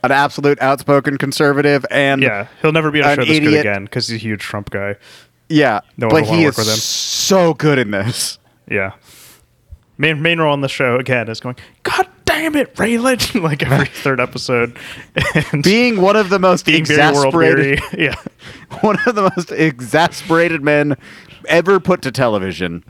an 0.02 0.12
absolute 0.12 0.60
outspoken 0.62 1.18
conservative 1.18 1.84
and 1.90 2.22
Yeah, 2.22 2.46
he'll 2.62 2.72
never 2.72 2.90
be 2.90 3.02
on 3.02 3.10
a 3.10 3.14
show 3.16 3.24
this 3.24 3.38
good 3.38 3.46
idiot. 3.48 3.60
again 3.66 3.84
because 3.84 4.08
he's 4.08 4.16
a 4.16 4.22
huge 4.22 4.40
Trump 4.40 4.70
guy. 4.70 4.96
yeah, 5.48 5.80
No 5.96 6.06
one 6.06 6.14
but 6.14 6.22
will 6.22 6.28
wanna 6.28 6.38
he 6.40 6.44
work 6.46 6.52
is 6.54 6.58
with 6.58 6.68
him. 6.68 6.76
so 6.76 7.54
good 7.54 7.78
in 7.78 7.90
this. 7.90 8.38
Yeah. 8.70 8.92
Main 9.98 10.22
main 10.22 10.38
role 10.40 10.52
on 10.52 10.60
the 10.60 10.68
show 10.68 10.96
again 10.96 11.28
is 11.28 11.38
going, 11.40 11.56
God 11.84 12.08
damn 12.24 12.56
it, 12.56 12.74
Raylan! 12.74 13.40
like 13.42 13.62
every 13.62 13.86
third 14.02 14.20
episode. 14.20 14.76
And 15.52 15.62
being 15.62 16.00
one 16.00 16.16
of 16.16 16.28
the 16.30 16.38
most 16.38 16.66
being 16.66 16.84
very 16.84 17.00
world 17.14 17.26
exasperated, 17.26 17.80
weary. 17.80 17.80
Yeah. 18.06 18.14
one 18.80 18.98
of 19.06 19.14
the 19.14 19.30
most 19.36 19.52
exasperated 19.52 20.62
men 20.62 20.96
ever 21.48 21.78
put 21.80 22.02
to 22.02 22.10
television. 22.12 22.84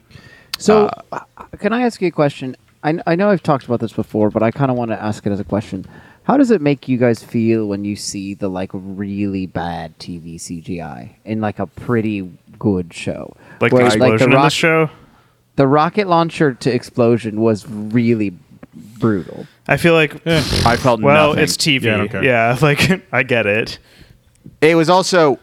So, 0.59 0.89
uh, 1.12 1.20
can 1.59 1.72
I 1.72 1.83
ask 1.83 2.01
you 2.01 2.09
a 2.09 2.12
question? 2.12 2.57
I, 2.85 2.99
I 3.07 3.14
know 3.16 3.30
I've 3.30 3.43
talked 3.43 3.64
about 3.64 3.80
this 3.80 3.93
before, 3.93 4.30
but 4.30 4.43
I 4.43 4.51
kind 4.51 4.70
of 4.70 4.76
want 4.76 4.91
to 4.91 5.03
ask 5.03 5.26
it 5.26 5.32
as 5.32 5.41
a 5.41 5.45
question. 5.45 5.87
How 6.24 6.37
does 6.37 6.51
it 6.51 6.61
make 6.61 6.87
you 6.87 6.97
guys 6.99 7.22
feel 7.22 7.66
when 7.66 7.85
you 7.85 7.97
see 7.97 8.35
the 8.35 8.49
like 8.49 8.70
really 8.72 9.47
bad 9.47 9.99
TV 9.99 10.37
CGI 10.37 11.14
in 11.24 11.41
like 11.41 11.59
a 11.59 11.66
pretty 11.66 12.30
good 12.59 12.93
show? 12.93 13.35
Like 13.61 13.72
Where, 13.72 13.82
the 13.82 13.87
explosion 13.89 14.30
in 14.30 14.37
rock- 14.37 14.45
this 14.47 14.53
show. 14.53 14.91
the 15.57 15.66
rocket 15.66 16.07
launcher 16.07 16.55
to 16.55 16.72
explosion 16.72 17.41
was 17.41 17.68
really 17.68 18.35
brutal. 18.74 19.47
I 19.66 19.76
feel 19.76 19.95
like 19.95 20.26
I 20.26 20.76
felt 20.76 21.01
well, 21.01 21.30
nothing. 21.30 21.43
it's 21.45 21.57
TV. 21.57 21.82
Yeah, 21.82 21.95
I 21.95 21.97
don't 21.97 22.09
care. 22.09 22.24
Yeah, 22.24 22.59
like 22.62 23.03
I 23.12 23.22
get 23.22 23.47
it. 23.47 23.78
It 24.61 24.74
was 24.74 24.91
also, 24.91 25.39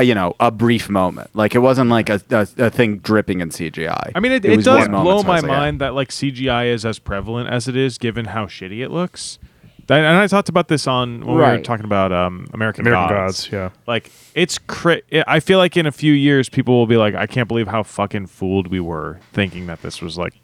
you 0.00 0.14
know, 0.14 0.34
a 0.40 0.50
brief 0.50 0.88
moment. 0.88 1.30
Like 1.34 1.54
it 1.54 1.60
wasn't 1.60 1.90
like 1.90 2.08
a, 2.08 2.20
a, 2.30 2.48
a 2.58 2.70
thing 2.70 2.98
dripping 2.98 3.40
in 3.40 3.50
CGI. 3.50 4.12
I 4.14 4.20
mean, 4.20 4.32
it, 4.32 4.44
It 4.44 4.60
it, 4.60 4.64
does 4.64 4.80
one 4.80 4.90
moment, 4.90 5.04
blow 5.04 5.22
so 5.22 5.28
my 5.28 5.34
was 5.34 5.42
like, 5.42 5.50
yeah. 5.50 5.58
mind 5.58 5.80
that 5.80 5.94
like 5.94 6.08
CGI 6.08 6.72
is 6.72 6.84
as 6.84 6.98
prevalent 6.98 7.48
as 7.50 7.68
it 7.68 7.76
is, 7.76 7.98
given 7.98 8.26
how 8.26 8.46
shitty 8.46 8.80
it 8.80 8.90
looks. 8.90 9.38
That, 9.86 10.04
and 10.04 10.16
I 10.16 10.28
talked 10.28 10.48
about 10.48 10.68
this 10.68 10.86
on 10.86 11.26
when 11.26 11.36
we 11.36 11.42
were 11.42 11.58
talking 11.62 11.84
about 11.84 12.12
um, 12.12 12.48
American, 12.52 12.86
American 12.86 13.16
Gods. 13.16 13.48
Gods, 13.48 13.52
yeah. 13.52 13.70
Like 13.88 14.12
it's 14.36 14.56
cra- 14.56 15.02
I 15.26 15.40
feel 15.40 15.58
like 15.58 15.76
in 15.76 15.84
a 15.84 15.90
few 15.90 16.12
years, 16.12 16.48
people 16.48 16.78
will 16.78 16.86
be 16.86 16.96
like, 16.96 17.16
"I 17.16 17.26
can't 17.26 17.48
believe 17.48 17.66
how 17.66 17.82
fucking 17.82 18.26
fooled 18.26 18.68
we 18.68 18.78
were 18.78 19.18
thinking 19.32 19.66
that 19.66 19.82
this 19.82 20.00
was 20.00 20.16
like 20.16 20.34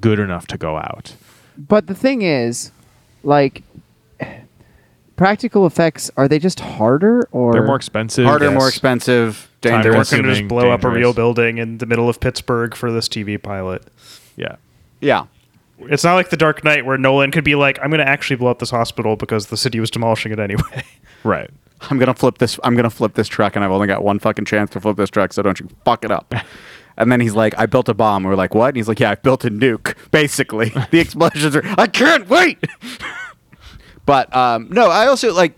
good 0.00 0.18
enough 0.18 0.48
to 0.48 0.58
go 0.58 0.76
out." 0.78 1.14
But 1.56 1.86
the 1.86 1.94
thing 1.94 2.22
is, 2.22 2.72
like, 3.22 3.62
practical 5.18 5.66
effects 5.66 6.10
are 6.16 6.26
they 6.28 6.38
just 6.38 6.60
harder 6.60 7.28
or 7.32 7.52
They're 7.52 7.66
more 7.66 7.76
expensive. 7.76 8.24
Harder, 8.24 8.46
yes. 8.46 8.54
more 8.54 8.68
expensive, 8.68 9.50
Time 9.60 9.82
They're 9.82 9.92
dangerous. 9.92 10.10
going 10.10 10.22
to 10.22 10.28
just 10.30 10.38
consuming, 10.40 10.48
blow 10.48 10.70
up 10.70 10.84
a 10.84 10.88
real 10.88 11.12
building 11.12 11.58
in 11.58 11.78
the 11.78 11.86
middle 11.86 12.08
of 12.08 12.20
Pittsburgh 12.20 12.74
for 12.74 12.90
this 12.90 13.08
TV 13.08 13.42
pilot. 13.42 13.82
Yeah. 14.36 14.56
Yeah. 15.00 15.26
It's 15.80 16.04
not 16.04 16.14
like 16.14 16.30
The 16.30 16.36
Dark 16.36 16.64
Knight 16.64 16.86
where 16.86 16.96
Nolan 16.96 17.30
could 17.32 17.44
be 17.44 17.54
like, 17.54 17.78
I'm 17.82 17.90
going 17.90 17.98
to 17.98 18.08
actually 18.08 18.36
blow 18.36 18.50
up 18.50 18.60
this 18.60 18.70
hospital 18.70 19.16
because 19.16 19.48
the 19.48 19.56
city 19.56 19.80
was 19.80 19.90
demolishing 19.90 20.32
it 20.32 20.38
anyway. 20.38 20.84
Right. 21.24 21.50
I'm 21.80 21.98
gonna 21.98 22.14
flip 22.14 22.38
this. 22.38 22.60
I'm 22.62 22.76
gonna 22.76 22.90
flip 22.90 23.14
this 23.14 23.26
truck, 23.26 23.56
and 23.56 23.64
I've 23.64 23.72
only 23.72 23.88
got 23.88 24.04
one 24.04 24.20
fucking 24.20 24.44
chance 24.44 24.70
to 24.70 24.80
flip 24.80 24.96
this 24.96 25.10
truck. 25.10 25.32
So 25.32 25.42
don't 25.42 25.58
you 25.58 25.68
fuck 25.84 26.04
it 26.04 26.10
up. 26.12 26.32
And 26.96 27.12
then 27.12 27.20
he's 27.20 27.34
like, 27.34 27.56
I 27.56 27.66
built 27.66 27.88
a 27.88 27.94
bomb. 27.94 28.24
We're 28.24 28.34
like, 28.34 28.56
what? 28.56 28.68
And 28.68 28.76
he's 28.76 28.88
like, 28.88 28.98
yeah, 28.98 29.12
I 29.12 29.14
built 29.14 29.44
a 29.44 29.50
nuke. 29.50 29.94
Basically, 30.10 30.68
the 30.90 30.98
explosions 30.98 31.54
are. 31.54 31.62
I 31.78 31.86
can't 31.86 32.28
wait. 32.28 32.58
But 34.08 34.34
um, 34.34 34.68
no, 34.70 34.88
I 34.90 35.06
also 35.06 35.34
like. 35.34 35.54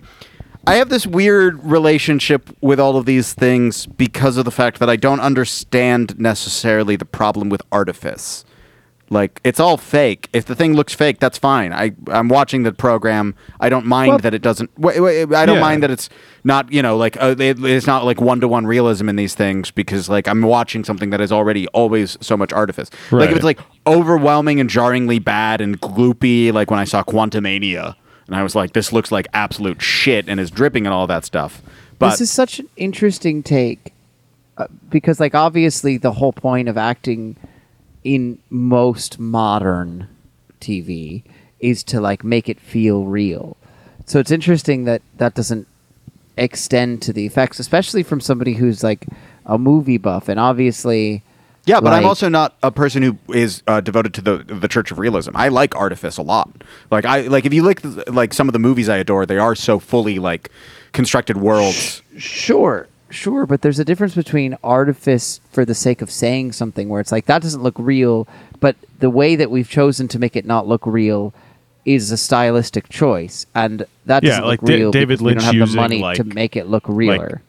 I 0.66 0.74
have 0.74 0.90
this 0.90 1.06
weird 1.06 1.64
relationship 1.64 2.50
with 2.60 2.78
all 2.78 2.96
of 2.98 3.06
these 3.06 3.32
things 3.32 3.86
because 3.86 4.36
of 4.36 4.44
the 4.44 4.50
fact 4.50 4.78
that 4.80 4.90
I 4.90 4.96
don't 4.96 5.20
understand 5.20 6.18
necessarily 6.18 6.96
the 6.96 7.06
problem 7.06 7.48
with 7.48 7.62
artifice. 7.72 8.44
Like 9.08 9.40
it's 9.42 9.58
all 9.58 9.76
fake. 9.76 10.28
If 10.32 10.44
the 10.44 10.54
thing 10.54 10.74
looks 10.74 10.94
fake, 10.94 11.18
that's 11.18 11.38
fine. 11.38 11.72
I 11.72 11.92
I'm 12.08 12.28
watching 12.28 12.62
the 12.64 12.72
program. 12.72 13.34
I 13.58 13.68
don't 13.68 13.86
mind 13.86 14.08
Well- 14.10 14.18
that 14.18 14.34
it 14.34 14.42
doesn't. 14.42 14.70
Wait, 14.78 15.00
wait, 15.00 15.32
I 15.34 15.46
don't 15.46 15.56
Yeah. 15.56 15.60
mind 15.62 15.82
that 15.82 15.90
it's 15.90 16.08
not. 16.44 16.70
You 16.72 16.82
know, 16.82 16.96
like 16.96 17.16
uh, 17.20 17.34
it, 17.38 17.58
it's 17.64 17.86
not 17.86 18.04
like 18.04 18.20
one 18.20 18.40
to 18.40 18.46
one 18.46 18.66
realism 18.66 19.08
in 19.08 19.16
these 19.16 19.34
things 19.34 19.70
because 19.72 20.08
like 20.08 20.28
I'm 20.28 20.42
watching 20.42 20.84
something 20.84 21.10
that 21.10 21.20
is 21.20 21.32
already 21.32 21.66
always 21.68 22.18
so 22.20 22.36
much 22.36 22.52
artifice. 22.52 22.90
Like 23.10 23.30
if 23.30 23.36
it's 23.36 23.44
like 23.44 23.58
overwhelming 23.86 24.60
and 24.60 24.68
jarringly 24.70 25.18
bad 25.18 25.60
and 25.60 25.80
gloopy, 25.80 26.52
like 26.52 26.70
when 26.70 26.78
I 26.78 26.84
saw 26.84 27.02
Quantumania, 27.02 27.96
and 28.30 28.38
I 28.38 28.44
was 28.44 28.54
like, 28.54 28.74
this 28.74 28.92
looks 28.92 29.10
like 29.10 29.26
absolute 29.34 29.82
shit 29.82 30.28
and 30.28 30.38
is 30.38 30.52
dripping 30.52 30.86
and 30.86 30.94
all 30.94 31.08
that 31.08 31.24
stuff. 31.24 31.60
But 31.98 32.10
this 32.10 32.20
is 32.20 32.30
such 32.30 32.60
an 32.60 32.68
interesting 32.76 33.42
take 33.42 33.92
uh, 34.56 34.68
because 34.88 35.18
like 35.18 35.34
obviously 35.34 35.96
the 35.96 36.12
whole 36.12 36.32
point 36.32 36.68
of 36.68 36.78
acting 36.78 37.34
in 38.04 38.38
most 38.48 39.18
modern 39.18 40.06
TV 40.60 41.24
is 41.58 41.82
to 41.84 42.00
like 42.00 42.22
make 42.22 42.48
it 42.48 42.60
feel 42.60 43.04
real. 43.04 43.56
So 44.06 44.20
it's 44.20 44.30
interesting 44.30 44.84
that 44.84 45.02
that 45.16 45.34
doesn't 45.34 45.66
extend 46.36 47.02
to 47.02 47.12
the 47.12 47.26
effects, 47.26 47.58
especially 47.58 48.04
from 48.04 48.20
somebody 48.20 48.54
who's 48.54 48.84
like 48.84 49.06
a 49.44 49.58
movie 49.58 49.98
buff 49.98 50.28
and 50.28 50.38
obviously 50.38 51.24
Yeah, 51.66 51.80
but 51.80 51.92
I'm 51.92 52.06
also 52.06 52.28
not 52.28 52.56
a 52.62 52.70
person 52.72 53.02
who 53.02 53.18
is 53.32 53.62
uh, 53.66 53.80
devoted 53.80 54.14
to 54.14 54.20
the 54.22 54.38
the 54.38 54.66
Church 54.68 54.90
of 54.90 54.98
Realism. 54.98 55.30
I 55.34 55.48
like 55.48 55.76
artifice 55.76 56.16
a 56.16 56.22
lot. 56.22 56.50
Like 56.90 57.04
I 57.04 57.22
like 57.22 57.44
if 57.44 57.52
you 57.52 57.62
look 57.62 57.80
like 58.08 58.32
some 58.34 58.48
of 58.48 58.52
the 58.54 58.58
movies 58.58 58.88
I 58.88 58.96
adore, 58.96 59.26
they 59.26 59.38
are 59.38 59.54
so 59.54 59.78
fully 59.78 60.18
like 60.18 60.50
constructed 60.92 61.36
worlds. 61.36 62.02
Sure, 62.16 62.88
sure, 63.10 63.46
but 63.46 63.62
there's 63.62 63.78
a 63.78 63.84
difference 63.84 64.14
between 64.14 64.56
artifice 64.64 65.40
for 65.52 65.64
the 65.64 65.74
sake 65.74 66.00
of 66.02 66.10
saying 66.10 66.52
something 66.52 66.88
where 66.88 67.00
it's 67.00 67.12
like 67.12 67.26
that 67.26 67.42
doesn't 67.42 67.62
look 67.62 67.76
real, 67.78 68.26
but 68.58 68.74
the 68.98 69.10
way 69.10 69.36
that 69.36 69.50
we've 69.50 69.68
chosen 69.68 70.08
to 70.08 70.18
make 70.18 70.36
it 70.36 70.46
not 70.46 70.66
look 70.66 70.86
real 70.86 71.32
is 71.84 72.10
a 72.10 72.16
stylistic 72.16 72.88
choice, 72.88 73.46
and 73.54 73.86
that 74.06 74.22
Yeah, 74.22 74.30
doesn't 74.30 74.44
like 74.46 74.62
look 74.62 74.68
Da- 74.70 74.76
real 74.76 74.90
David 74.92 75.08
because 75.18 75.22
we 75.22 75.34
don't 75.34 75.36
Lynch 75.36 75.44
have 75.44 75.52
the 75.54 75.58
using, 75.58 76.00
money 76.00 76.16
to 76.16 76.24
make 76.24 76.56
it 76.56 76.66
look 76.66 76.84
realer. 76.88 77.42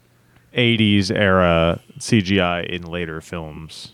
80s 0.55 1.09
era 1.12 1.80
CGI 1.97 2.66
in 2.70 2.84
later 2.84 3.22
films. 3.22 3.93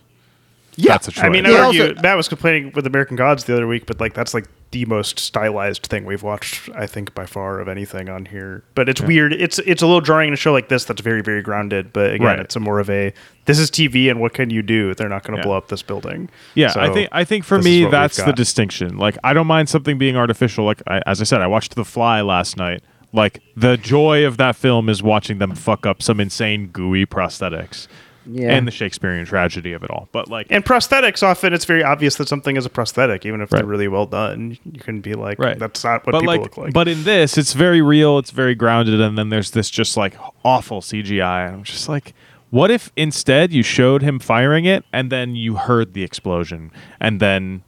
Yeah, 0.80 0.92
That's 0.94 1.08
a 1.08 1.12
choice. 1.12 1.24
I 1.24 1.30
mean, 1.30 1.46
Yeah, 1.46 1.66
argue 1.66 1.82
also- 1.90 2.02
Matt 2.04 2.16
was 2.18 2.28
complaining 2.28 2.72
with 2.76 2.86
American 2.86 3.16
Gods 3.18 3.44
the 3.46 3.54
other 3.54 3.68
week, 3.68 3.86
but 3.88 4.00
like 4.00 4.14
that's 4.14 4.34
like 4.36 4.46
the 4.72 4.86
most 4.86 5.18
stylized 5.18 5.88
thing 5.88 6.06
we've 6.06 6.22
watched, 6.22 6.70
I 6.76 6.86
think, 6.86 7.16
by 7.16 7.26
far 7.26 7.60
of 7.60 7.68
anything 7.68 8.10
on 8.10 8.26
here. 8.26 8.64
But 8.76 8.88
it's 8.90 9.02
weird. 9.02 9.34
It's 9.34 9.58
it's 9.60 9.82
a 9.82 9.88
little 9.88 10.02
jarring 10.02 10.28
in 10.28 10.34
a 10.34 10.38
show 10.38 10.52
like 10.54 10.70
this 10.70 10.86
that's 10.86 11.02
very 11.02 11.22
very 11.22 11.42
grounded. 11.42 11.92
But 11.94 12.14
again, 12.14 12.28
Right. 12.28 12.40
it's 12.40 12.56
a 12.56 12.60
more 12.60 12.80
of 12.80 12.90
a 12.90 13.12
this 13.46 13.58
is 13.58 13.72
TV 13.72 14.10
and 14.10 14.20
what 14.20 14.34
can 14.34 14.50
you 14.52 14.62
do? 14.62 14.94
They're 14.94 15.10
not 15.10 15.24
going 15.24 15.36
to 15.38 15.40
Yeah. 15.40 15.46
blow 15.46 15.58
up 15.58 15.70
this 15.70 15.82
building. 15.82 16.30
Yeah, 16.54 16.68
So 16.70 16.80
I 16.82 16.90
think 16.94 17.10
I 17.12 17.24
think 17.24 17.44
for 17.44 17.60
me 17.60 17.86
that's 17.86 18.18
the 18.24 18.34
distinction. 18.34 18.98
Like 18.98 19.18
I 19.24 19.34
don't 19.34 19.48
mind 19.48 19.70
something 19.70 19.98
being 19.98 20.16
artificial. 20.16 20.66
Like 20.66 20.84
I, 20.86 21.02
as 21.08 21.22
I 21.22 21.24
said, 21.24 21.42
I 21.42 21.48
watched 21.48 21.74
The 21.76 21.86
Fly 21.86 22.22
last 22.22 22.56
night. 22.56 22.84
Like 23.14 23.40
the 23.56 23.78
joy 23.78 24.26
of 24.26 24.38
that 24.38 24.56
film 24.56 24.90
is 24.90 25.02
watching 25.02 25.40
them 25.40 25.56
fuck 25.56 25.86
up 25.88 26.04
some 26.04 26.20
insane 26.20 26.68
gooey 26.68 27.06
prosthetics. 27.06 27.88
Yeah. 28.30 28.52
And 28.52 28.68
the 28.68 28.72
Shakespearean 28.72 29.26
tragedy 29.26 29.74
of 29.74 29.84
it 29.84 29.90
all. 29.90 30.10
But 30.12 30.30
like 30.30 30.48
And 30.50 30.64
prosthetics, 30.66 31.24
often 31.24 31.54
it's 31.54 31.66
very 31.66 31.84
obvious 31.84 32.16
that 32.16 32.28
something 32.28 32.58
is 32.58 32.66
a 32.66 32.70
prosthetic, 32.70 33.26
even 33.26 33.42
if 33.42 33.52
Right. 33.52 33.60
they're 33.60 33.68
really 33.68 33.88
well 33.88 34.06
done. 34.06 34.58
You 34.72 34.80
can 34.80 35.02
be 35.02 35.14
like, 35.14 35.40
Right. 35.40 35.58
that's 35.58 35.84
not 35.84 36.06
what 36.06 36.12
but 36.12 36.20
people 36.22 36.34
like, 36.34 36.42
look 36.42 36.58
like. 36.58 36.74
But 36.74 36.88
in 36.88 37.04
this, 37.04 37.38
it's 37.38 37.54
very 37.54 37.82
real. 37.82 38.18
It's 38.18 38.32
very 38.32 38.56
grounded, 38.56 39.00
and 39.00 39.18
then 39.18 39.30
there's 39.30 39.52
this 39.52 39.70
just 39.70 39.96
like 39.98 40.16
awful 40.44 40.82
CGI. 40.82 41.46
And 41.48 41.56
I'm 41.58 41.64
just 41.64 41.88
like, 41.90 42.14
what 42.50 42.72
if 42.72 42.92
instead 42.96 43.52
you 43.52 43.64
showed 43.64 44.02
him 44.02 44.20
firing 44.20 44.66
it, 44.66 44.86
and 44.94 45.12
then 45.12 45.36
you 45.36 45.56
heard 45.56 45.94
the 45.94 46.04
explosion, 46.04 46.72
and 47.00 47.20
then 47.20 47.64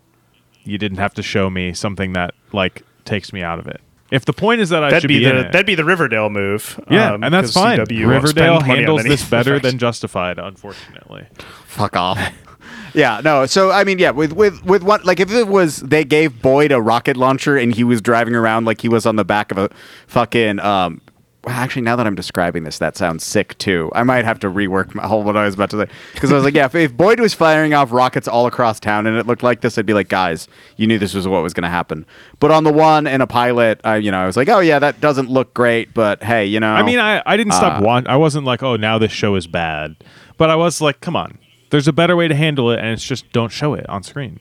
you 0.64 0.78
didn't 0.78 1.00
have 1.00 1.14
to 1.16 1.24
show 1.24 1.50
me 1.50 1.74
something 1.74 2.14
that 2.14 2.34
like 2.54 2.84
takes 3.06 3.34
me 3.34 3.42
out 3.42 3.60
of 3.60 3.68
it. 3.68 3.82
If 4.12 4.26
the 4.26 4.34
point 4.34 4.62
is 4.62 4.70
that 4.70 4.84
I 4.84 4.90
that'd 4.90 5.04
should 5.04 5.08
be, 5.08 5.20
be, 5.20 5.26
in 5.26 5.36
the 5.36 5.42
it, 5.48 5.52
that'd 5.52 5.66
be 5.66 5.76
the 5.76 5.86
Riverdale 5.86 6.30
move. 6.30 6.80
yeah, 6.90 7.14
um, 7.14 7.24
and 7.24 7.34
that's 7.34 7.54
fine. 7.54 7.80
CW 7.80 8.08
Riverdale 8.08 8.30
spend 8.30 8.68
money 8.68 8.72
on 8.72 8.78
handles 8.78 9.04
this 9.04 9.30
better 9.30 9.56
effects. 9.56 9.70
than 9.72 9.78
Justified, 9.80 10.40
unfortunately. 10.40 11.28
fuck 11.66 11.96
off. 11.96 12.20
yeah, 12.94 13.22
no. 13.24 13.46
So 13.46 13.72
I 13.72 13.84
mean, 13.84 14.00
yeah, 14.00 14.12
with 14.12 14.34
with 14.34 14.64
with 14.66 14.84
what 14.84 15.06
like 15.06 15.20
if 15.20 15.32
it 15.32 15.48
was 15.48 15.78
they 15.78 16.04
gave 16.04 16.42
Boyd 16.42 16.72
a 16.72 16.82
rocket 16.82 17.18
launcher 17.18 17.56
and 17.58 17.74
he 17.74 17.84
was 17.84 18.02
driving 18.02 18.36
around 18.36 18.66
like 18.66 18.82
he 18.82 18.90
was 18.90 19.06
on 19.06 19.16
the 19.16 19.26
back 19.26 19.52
of 19.52 19.58
a 19.58 19.70
fucking 20.08 20.60
um. 20.60 21.02
Well, 21.46 21.56
actually, 21.56 21.84
now 21.84 21.96
that 21.96 22.06
I'm 22.06 22.16
describing 22.16 22.64
this, 22.66 22.80
that 22.80 22.98
sounds 22.98 23.24
sick 23.24 23.58
too. 23.58 23.90
I 23.96 24.04
might 24.04 24.26
have 24.26 24.40
to 24.40 24.48
rework 24.48 24.94
my 24.94 25.08
whole 25.08 25.24
what 25.30 25.38
I 25.38 25.46
was 25.46 25.54
about 25.56 25.70
to 25.70 25.78
say 25.86 25.88
because 26.14 26.32
I 26.32 26.36
was 26.36 26.44
like, 26.44 26.54
yeah, 26.54 26.66
if, 26.66 26.76
if 26.76 26.96
Boyd 26.96 27.20
was 27.22 27.34
firing 27.34 27.74
off 27.74 27.94
rockets 27.94 28.28
all 28.28 28.46
across 28.46 28.80
town 28.80 29.08
and 29.08 29.18
it 29.18 29.26
looked 29.26 29.42
like 29.42 29.62
this, 29.62 29.78
I'd 29.78 29.86
be 29.86 29.94
like, 29.94 30.10
guys, 30.10 30.50
you 30.76 30.86
knew 30.86 31.00
this 31.00 31.14
was 31.14 31.28
what 31.28 31.42
was 31.42 31.54
going 31.54 31.64
to 31.64 31.70
happen. 31.70 32.06
But 32.40 32.52
on 32.52 32.66
the 32.66 32.74
one 32.74 33.08
and 33.08 33.24
a 33.24 33.28
pilot, 33.28 33.80
I 33.86 33.96
you 33.98 34.12
know 34.12 34.20
I 34.20 34.26
was 34.26 34.36
like, 34.36 34.50
oh 34.50 34.60
yeah, 34.60 34.80
that 34.80 35.00
doesn't 35.00 35.30
look 35.30 35.54
great, 35.54 35.94
but 35.94 36.22
hey, 36.24 36.46
you 36.46 36.60
know, 36.60 36.74
I 36.74 36.84
mean, 36.84 37.00
I, 37.00 37.24
I 37.26 37.38
didn't 37.38 37.54
stop 37.54 37.82
Uh, 37.82 37.86
watching. 37.86 38.10
I 38.10 38.18
wasn't 38.18 38.46
like, 38.46 38.62
oh, 38.62 38.76
now 38.76 38.98
this 38.98 39.12
show 39.14 39.36
is 39.36 39.48
bad. 39.48 39.96
But 40.38 40.50
I 40.50 40.56
was 40.56 40.82
like, 40.82 41.00
come 41.00 41.16
on. 41.16 41.38
There's 41.70 41.88
a 41.88 41.94
better 41.94 42.16
way 42.16 42.28
to 42.28 42.36
handle 42.36 42.72
it, 42.72 42.80
and 42.80 42.88
it's 42.90 43.04
just 43.06 43.32
don't 43.32 43.52
show 43.52 43.76
it 43.76 43.88
on 43.88 44.04
screen. 44.04 44.40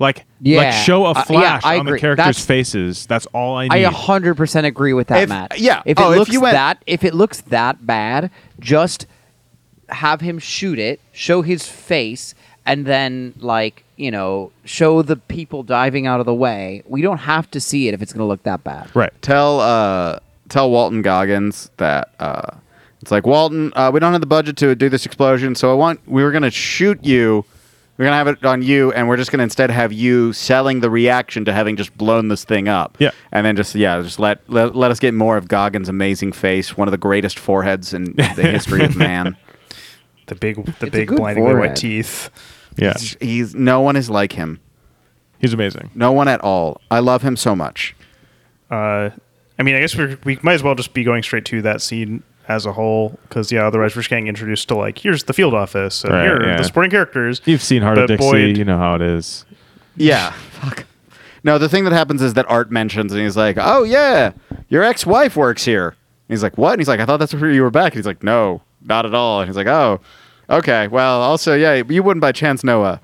Like, 0.00 0.26
like 0.44 0.72
show 0.72 1.06
a 1.06 1.10
Uh, 1.10 1.14
yeah, 1.16 1.22
flash 1.24 1.62
I 1.64 1.78
on 1.78 1.86
the 1.86 1.98
characters' 1.98 2.24
That's- 2.24 2.44
faces. 2.46 3.06
That's 3.06 3.26
all 3.32 3.56
I 3.56 3.64
need. 3.68 3.84
I 3.84 3.90
100% 3.90 4.64
agree 4.64 4.92
with 4.92 5.08
that, 5.08 5.22
If- 5.24 5.28
Matt. 5.28 5.58
yeah. 5.58 5.82
If 5.84 5.98
it 5.98 6.02
Oh, 6.04 6.12
if 6.12 6.18
looks 6.18 6.32
you 6.32 6.40
went- 6.40 6.54
that 6.54 6.78
if 6.86 7.02
it 7.02 7.14
looks 7.14 7.40
that 7.40 7.84
bad, 7.86 8.30
just 8.60 9.06
have 9.88 10.20
him 10.20 10.38
shoot 10.38 10.78
it, 10.78 11.00
show 11.12 11.42
his 11.42 11.66
face, 11.66 12.34
and 12.66 12.84
then 12.86 13.34
like, 13.40 13.82
you 13.96 14.10
know, 14.10 14.52
show 14.64 15.02
the 15.02 15.16
people 15.16 15.62
diving 15.64 16.06
out 16.06 16.20
of 16.20 16.26
the 16.26 16.34
way. 16.34 16.82
We 16.86 17.02
don't 17.02 17.18
have 17.18 17.50
to 17.52 17.60
see 17.60 17.88
it 17.88 17.94
if 17.94 18.02
it's 18.02 18.12
going 18.12 18.20
to 18.24 18.28
look 18.28 18.42
that 18.44 18.62
bad. 18.62 18.88
right. 18.94 19.12
tell 19.22 19.60
uh 19.60 20.18
tell 20.48 20.70
Walton 20.70 21.02
Goggins 21.02 21.70
that 21.78 22.10
uh 22.20 22.56
it's 23.02 23.10
like 23.10 23.26
Walton, 23.26 23.72
uh, 23.76 23.90
we 23.92 24.00
don't 24.00 24.12
have 24.12 24.20
the 24.20 24.26
budget 24.26 24.56
to 24.58 24.74
do 24.74 24.88
this 24.88 25.04
explosion, 25.06 25.54
so 25.54 25.70
I 25.70 25.74
want 25.74 26.00
we 26.06 26.22
were 26.22 26.30
gonna 26.32 26.50
shoot 26.50 27.04
you. 27.04 27.44
We're 27.98 28.04
gonna 28.04 28.16
have 28.16 28.28
it 28.28 28.44
on 28.44 28.62
you, 28.62 28.92
and 28.92 29.08
we're 29.08 29.16
just 29.16 29.32
gonna 29.32 29.42
instead 29.42 29.70
have 29.70 29.92
you 29.92 30.32
selling 30.32 30.80
the 30.80 30.88
reaction 30.88 31.44
to 31.46 31.52
having 31.52 31.74
just 31.74 31.96
blown 31.98 32.28
this 32.28 32.44
thing 32.44 32.68
up. 32.68 32.96
Yeah. 33.00 33.10
and 33.32 33.44
then 33.44 33.56
just 33.56 33.74
yeah, 33.74 34.00
just 34.00 34.20
let 34.20 34.48
let, 34.48 34.76
let 34.76 34.92
us 34.92 35.00
get 35.00 35.14
more 35.14 35.36
of 35.36 35.48
Goggins' 35.48 35.88
amazing 35.88 36.30
face, 36.30 36.76
one 36.76 36.86
of 36.86 36.92
the 36.92 36.98
greatest 36.98 37.40
foreheads 37.40 37.92
in 37.92 38.04
the 38.14 38.22
history 38.42 38.84
of 38.84 38.96
man. 38.96 39.36
the 40.26 40.36
big, 40.36 40.64
the 40.64 40.70
It's 40.70 40.82
a 40.82 40.90
big 40.90 41.08
good 41.08 41.18
blindingly 41.18 41.54
white 41.56 41.74
teeth. 41.74 42.30
Yeah. 42.76 42.92
He's, 42.92 43.16
he's 43.20 43.54
no 43.56 43.80
one 43.80 43.96
is 43.96 44.08
like 44.08 44.32
him. 44.32 44.60
He's 45.40 45.52
amazing. 45.52 45.90
No 45.96 46.12
one 46.12 46.28
at 46.28 46.40
all. 46.40 46.80
I 46.92 47.00
love 47.00 47.22
him 47.22 47.36
so 47.36 47.56
much. 47.56 47.96
Uh, 48.70 49.10
I 49.58 49.62
mean, 49.64 49.74
I 49.74 49.80
guess 49.80 49.96
we 49.96 50.16
we 50.24 50.38
might 50.42 50.54
as 50.54 50.62
well 50.62 50.76
just 50.76 50.94
be 50.94 51.02
going 51.02 51.24
straight 51.24 51.44
to 51.46 51.62
that 51.62 51.82
scene 51.82 52.22
as 52.48 52.64
a 52.66 52.72
whole, 52.72 53.18
because 53.28 53.52
yeah, 53.52 53.66
otherwise 53.66 53.94
we're 53.94 54.00
just 54.00 54.10
getting 54.10 54.26
introduced 54.26 54.68
to 54.68 54.74
like 54.74 54.98
here's 54.98 55.24
the 55.24 55.32
field 55.32 55.54
office 55.54 56.02
and 56.02 56.12
Right, 56.12 56.24
here 56.24 56.36
are 56.36 56.46
yeah. 56.46 56.56
the 56.56 56.64
supporting 56.64 56.90
characters. 56.90 57.40
You've 57.44 57.62
seen 57.62 57.82
Hart 57.82 57.98
of 57.98 58.08
Dixie. 58.08 58.24
Boyd- 58.30 58.56
you 58.56 58.64
know 58.64 58.78
how 58.78 58.94
it 58.94 59.02
is. 59.02 59.44
Yeah. 59.96 60.32
Fuck. 60.32 60.84
No, 61.44 61.58
the 61.58 61.68
thing 61.68 61.84
that 61.84 61.92
happens 61.92 62.20
is 62.22 62.34
that 62.34 62.46
Art 62.48 62.70
mentions, 62.70 63.12
and 63.12 63.20
he's 63.22 63.36
like, 63.36 63.56
"Oh 63.60 63.84
yeah, 63.84 64.32
your 64.68 64.82
ex-wife 64.82 65.36
works 65.36 65.64
here." 65.64 65.88
And 65.88 65.96
he's 66.34 66.42
like, 66.42 66.58
"What?" 66.58 66.72
And 66.72 66.80
he's 66.80 66.88
like, 66.88 67.00
"I 67.00 67.06
thought 67.06 67.18
that's 67.18 67.34
where 67.34 67.50
you 67.50 67.62
were 67.62 67.70
back." 67.70 67.92
And 67.92 67.98
he's 67.98 68.06
like, 68.06 68.22
"No, 68.22 68.62
not 68.82 69.06
at 69.06 69.14
all." 69.14 69.40
And 69.40 69.48
he's 69.48 69.56
like, 69.56 69.66
"Oh, 69.68 70.00
okay. 70.50 70.88
Well, 70.88 71.20
also, 71.22 71.54
yeah, 71.54 71.82
you 71.88 72.02
wouldn't 72.02 72.20
by 72.20 72.32
chance 72.32 72.64
know 72.64 72.84
a 72.84 73.00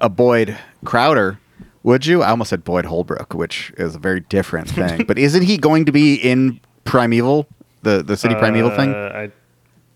a 0.00 0.08
Boyd 0.10 0.56
Crowder, 0.84 1.38
would 1.82 2.04
you?" 2.04 2.22
I 2.22 2.28
almost 2.30 2.50
said 2.50 2.62
Boyd 2.62 2.84
Holbrook, 2.84 3.32
which 3.32 3.72
is 3.78 3.94
a 3.94 3.98
very 3.98 4.20
different 4.20 4.68
thing. 4.68 5.04
but 5.08 5.18
isn't 5.18 5.42
he 5.42 5.56
going 5.56 5.86
to 5.86 5.92
be 5.92 6.14
in 6.16 6.60
Primeval, 6.84 7.46
the 7.82 8.02
the 8.02 8.16
City 8.16 8.34
Primeval 8.34 8.70
thing? 8.70 8.92
Uh, 8.92 9.12
I 9.14 9.30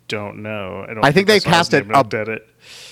don't 0.09 0.43
know. 0.43 0.85
I 0.89 0.95
don't. 0.95 1.05
I 1.05 1.12
think 1.12 1.28
they 1.28 1.39
saw 1.39 1.49
his 1.51 1.57
cast 1.57 1.74
it 1.74 1.87
I 1.91 2.01
up- 2.01 2.12
it. 2.12 2.47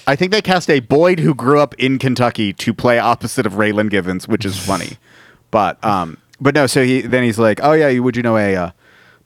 I 0.06 0.16
think 0.16 0.32
they 0.32 0.40
cast 0.40 0.70
a 0.70 0.80
Boyd 0.80 1.18
who 1.20 1.34
grew 1.34 1.60
up 1.60 1.74
in 1.74 1.98
Kentucky 1.98 2.52
to 2.54 2.72
play 2.72 2.98
opposite 2.98 3.44
of 3.44 3.54
Raylan 3.54 3.90
Givens, 3.90 4.26
which 4.26 4.44
is 4.44 4.58
funny. 4.58 4.96
But 5.50 5.82
um, 5.82 6.18
but 6.42 6.54
no. 6.54 6.66
So 6.66 6.84
he 6.84 7.00
then 7.00 7.22
he's 7.22 7.38
like, 7.38 7.60
"Oh 7.62 7.72
yeah, 7.72 7.98
would 8.00 8.16
you 8.18 8.22
know 8.22 8.36
a 8.36 8.54
uh, 8.54 8.70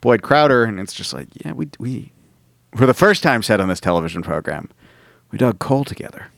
Boyd 0.00 0.22
Crowder?" 0.22 0.62
And 0.62 0.78
it's 0.78 0.92
just 0.92 1.12
like, 1.12 1.26
"Yeah, 1.44 1.50
we 1.50 1.68
we 1.80 2.12
for 2.76 2.86
the 2.86 2.94
first 2.94 3.24
time 3.24 3.42
said 3.42 3.60
on 3.60 3.66
this 3.68 3.80
television 3.80 4.22
program, 4.22 4.70
we 5.32 5.38
dug 5.38 5.58
coal 5.58 5.82
together." 5.84 6.28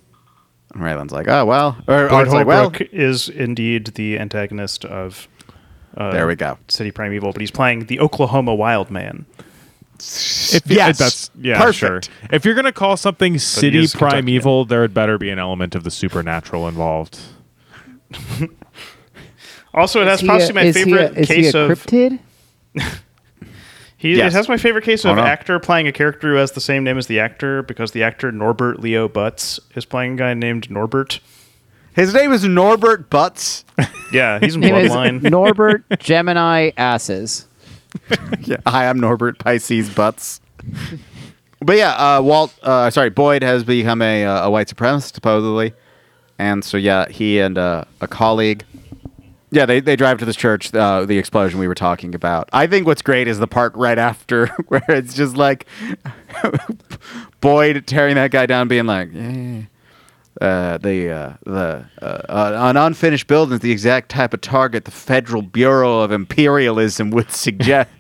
And 0.73 0.83
Raylan's 0.83 1.13
like, 1.13 1.29
"Oh 1.29 1.45
well," 1.45 1.77
or 1.87 2.09
Art's 2.09 2.33
like, 2.33 2.47
"Well, 2.47 2.73
is 2.93 3.29
indeed 3.29 3.89
the 3.89 4.19
antagonist 4.19 4.87
of. 4.87 5.29
Uh, 5.97 6.11
There 6.11 6.27
we 6.27 6.35
go. 6.35 6.59
City 6.69 6.91
Primeval, 6.91 7.33
but 7.33 7.41
he's 7.41 7.51
playing 7.51 7.87
the 7.87 8.01
Oklahoma 8.01 8.55
Wild 8.55 8.91
Man. 8.91 9.27
If 10.01 10.63
Yes. 10.67 10.99
that's 10.99 11.31
yeah, 11.41 11.59
Perfect. 11.61 11.77
sure. 11.79 12.01
If 12.33 12.45
you're 12.45 12.55
gonna 12.55 12.73
call 12.73 12.97
something 12.97 13.39
city 13.39 13.79
is 13.79 13.93
Kentucky. 13.93 14.23
primeval, 14.23 14.65
there 14.65 14.83
had 14.83 14.93
better 14.93 15.19
be 15.19 15.31
an 15.31 15.39
element 15.39 15.75
of 15.77 15.85
the 15.85 15.91
supernatural 15.91 16.67
involved. 16.69 17.21
Also, 19.73 20.01
it 20.01 20.07
has 20.07 20.19
Is 20.19 20.21
he 20.21 20.27
a- 20.29 20.31
possibly 20.31 20.55
my 20.63 20.69
is 20.69 20.77
a- 20.77 20.85
favorite 20.85 21.27
case 21.27 21.55
of 21.55 21.69
cryptid? 21.71 22.19
he. 23.97 24.17
Yes. 24.17 24.33
It 24.33 24.37
has 24.37 24.49
my 24.49 24.57
favorite 24.57 24.85
case 24.85 25.05
Oh, 25.05 25.11
of 25.11 25.17
no. 25.17 25.25
actor 25.25 25.59
playing 25.59 25.89
a 25.89 25.93
character 25.93 26.29
who 26.31 26.37
has 26.37 26.53
the 26.53 26.61
same 26.61 26.85
name 26.85 26.97
as 26.97 27.09
the 27.09 27.19
actor 27.19 27.63
because 27.65 27.91
the 27.91 28.03
actor 28.05 28.31
Norbert 28.31 28.79
Leo 28.81 29.09
Butz 29.09 29.59
is 29.75 29.85
playing 29.85 30.13
a 30.15 30.17
guy 30.17 30.35
named 30.35 30.71
Norbert. 30.71 31.19
His 31.95 32.13
name 32.13 32.33
is 32.33 32.45
Norbert 32.45 33.11
Butts. 33.11 33.65
Yeah, 34.13 34.39
he's 34.39 34.55
in 34.55 34.61
Name 34.61 34.77
is 34.77 34.93
Bloodline. 34.93 35.23
Norbert 35.31 35.83
Gemini 35.99 36.71
Asses. 36.77 37.49
Yeah, 38.43 38.59
hi, 38.65 38.89
I'm 38.89 39.01
Norbert 39.01 39.41
Pisces 39.41 39.93
Butts. 39.93 40.41
but 41.61 41.77
yeah, 41.77 41.95
uh, 41.95 42.23
Walt, 42.23 42.55
uh, 42.63 42.91
sorry, 42.91 43.11
Boyd 43.11 43.43
has 43.43 43.65
become 43.65 44.03
a, 44.03 44.25
uh, 44.25 44.47
a 44.47 44.51
white 44.51 44.69
supremacist 44.69 45.15
supposedly, 45.15 45.73
and 46.39 46.65
so 46.65 46.77
yeah, 46.77 47.09
he 47.09 47.41
and 47.41 47.59
uh, 47.59 47.85
a 48.01 48.07
colleague, 48.07 48.65
yeah, 49.51 49.67
they, 49.67 49.81
they 49.81 49.97
drive 49.97 50.19
to 50.19 50.25
this 50.25 50.37
church, 50.37 50.73
uh, 50.75 51.05
the 51.07 51.19
explosion 51.19 51.59
we 51.59 51.67
were 51.67 51.75
talking 51.75 52.15
about. 52.15 52.49
I 52.53 52.69
think 52.69 52.87
what's 52.87 53.03
great 53.03 53.27
is 53.27 53.41
the 53.41 53.49
part 53.49 53.75
right 53.75 53.99
after 53.99 54.47
where 54.69 54.85
it's 54.89 55.15
just 55.15 55.37
like 55.37 55.67
Boyd 57.41 57.85
tearing 57.89 58.15
that 58.15 58.31
guy 58.31 58.47
down, 58.47 58.69
being 58.69 58.87
like, 58.87 59.09
yeah. 59.13 59.63
Uh, 60.41 60.79
the 60.79 61.11
uh, 61.11 61.33
the 61.45 61.85
uh, 62.03 62.05
uh, 62.05 62.59
an 62.71 62.77
unfinished 62.77 63.29
building 63.29 63.55
is 63.55 63.61
the 63.61 63.71
exact 63.71 64.09
type 64.09 64.35
of 64.35 64.41
target 64.41 64.85
the 64.85 64.91
Federal 64.91 65.43
Bureau 65.43 66.01
of 66.01 66.11
Imperialism 66.11 67.11
would 67.11 67.31
suggest. 67.33 67.91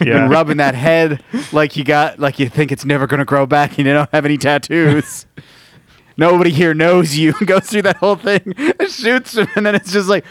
Yeah. 0.00 0.22
and 0.24 0.30
rubbing 0.30 0.58
that 0.58 0.74
head 0.74 1.22
like 1.52 1.74
you 1.76 1.84
got 1.84 2.18
like 2.18 2.38
you 2.38 2.48
think 2.50 2.70
it's 2.72 2.84
never 2.84 3.06
gonna 3.06 3.24
grow 3.24 3.46
back 3.46 3.78
and 3.78 3.86
you 3.86 3.92
don't 3.92 4.10
have 4.12 4.24
any 4.24 4.36
tattoos. 4.38 5.26
Nobody 6.16 6.50
here 6.50 6.74
knows 6.74 7.16
you. 7.16 7.32
Goes 7.46 7.66
through 7.66 7.82
that 7.82 7.96
whole 7.96 8.16
thing, 8.16 8.54
shoots 8.88 9.36
him, 9.36 9.48
and 9.56 9.66
then 9.66 9.74
it's 9.74 9.92
just 9.92 10.08
like, 10.08 10.24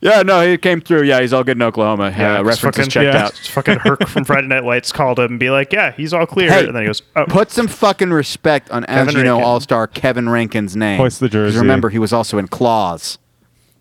yeah, 0.00 0.22
no, 0.22 0.46
he 0.46 0.56
came 0.58 0.80
through. 0.80 1.02
Yeah, 1.02 1.20
he's 1.20 1.32
all 1.32 1.44
good 1.44 1.56
in 1.56 1.62
Oklahoma. 1.62 2.14
Yeah, 2.16 2.36
uh, 2.36 2.40
it's 2.40 2.46
references 2.62 2.86
fucking- 2.86 2.90
checked 2.90 3.14
yeah. 3.14 3.24
out. 3.26 3.32
Fucking 3.34 3.78
Herc 3.80 4.08
from 4.08 4.24
Friday 4.24 4.46
Night 4.48 4.64
Lights 4.64 4.92
called 4.92 5.18
him 5.18 5.32
and 5.32 5.40
be 5.40 5.50
like, 5.50 5.72
"Yeah, 5.72 5.92
he's 5.92 6.12
all 6.14 6.26
clear." 6.26 6.50
Hey, 6.50 6.66
and 6.66 6.74
then 6.74 6.82
he 6.82 6.86
goes, 6.86 7.02
"Oh, 7.16 7.24
Put 7.28 7.50
some 7.50 7.68
fucking 7.68 8.10
respect 8.10 8.70
on 8.70 8.84
as 8.86 9.06
Kevin 9.06 9.16
you 9.18 9.24
know 9.24 9.34
Rankin. 9.36 9.48
All 9.48 9.60
Star 9.60 9.86
Kevin 9.86 10.28
Rankin's 10.28 10.74
name. 10.76 10.98
Hoist 10.98 11.20
the 11.20 11.26
'Cause 11.26 11.32
jersey. 11.32 11.58
Remember, 11.58 11.88
he 11.90 11.98
was 11.98 12.12
also 12.12 12.38
in 12.38 12.48
Claws. 12.48 13.18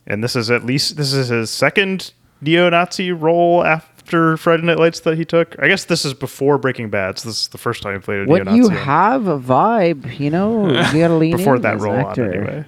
And 0.07 0.24
this 0.24 0.36
is 0.36 0.49
at 0.49 0.65
least 0.65 0.97
this 0.97 1.13
is 1.13 1.30
his 1.30 1.49
second 1.49 2.13
neo-Nazi 2.41 3.11
role 3.11 3.63
after 3.63 4.38
Friday 4.38 4.63
Night 4.63 4.80
Lights 4.80 5.01
that 5.01 5.17
he 5.17 5.24
took. 5.26 5.55
I 5.61 5.67
guess 5.67 5.84
this 5.84 6.03
is 6.03 6.13
before 6.15 6.57
Breaking 6.57 6.89
Bad. 6.89 7.20
So 7.20 7.30
this 7.30 7.41
is 7.43 7.47
the 7.49 7.57
first 7.59 7.84
time 7.84 7.93
he 7.93 7.99
played 7.99 8.22
a 8.22 8.26
When 8.32 8.43
neo-Nazi. 8.45 8.57
you 8.57 8.70
have 8.70 9.28
a 9.28 9.38
vibe, 9.38 10.17
you 10.20 10.32
know, 10.32 10.67
you 10.67 10.74
gotta 10.99 11.13
lean 11.13 11.38
before 11.38 11.57
in 11.57 11.61
that 11.61 11.76
as 11.76 11.82
role 11.82 11.93
on 11.95 12.05
actor. 12.05 12.34
anyway. 12.34 12.65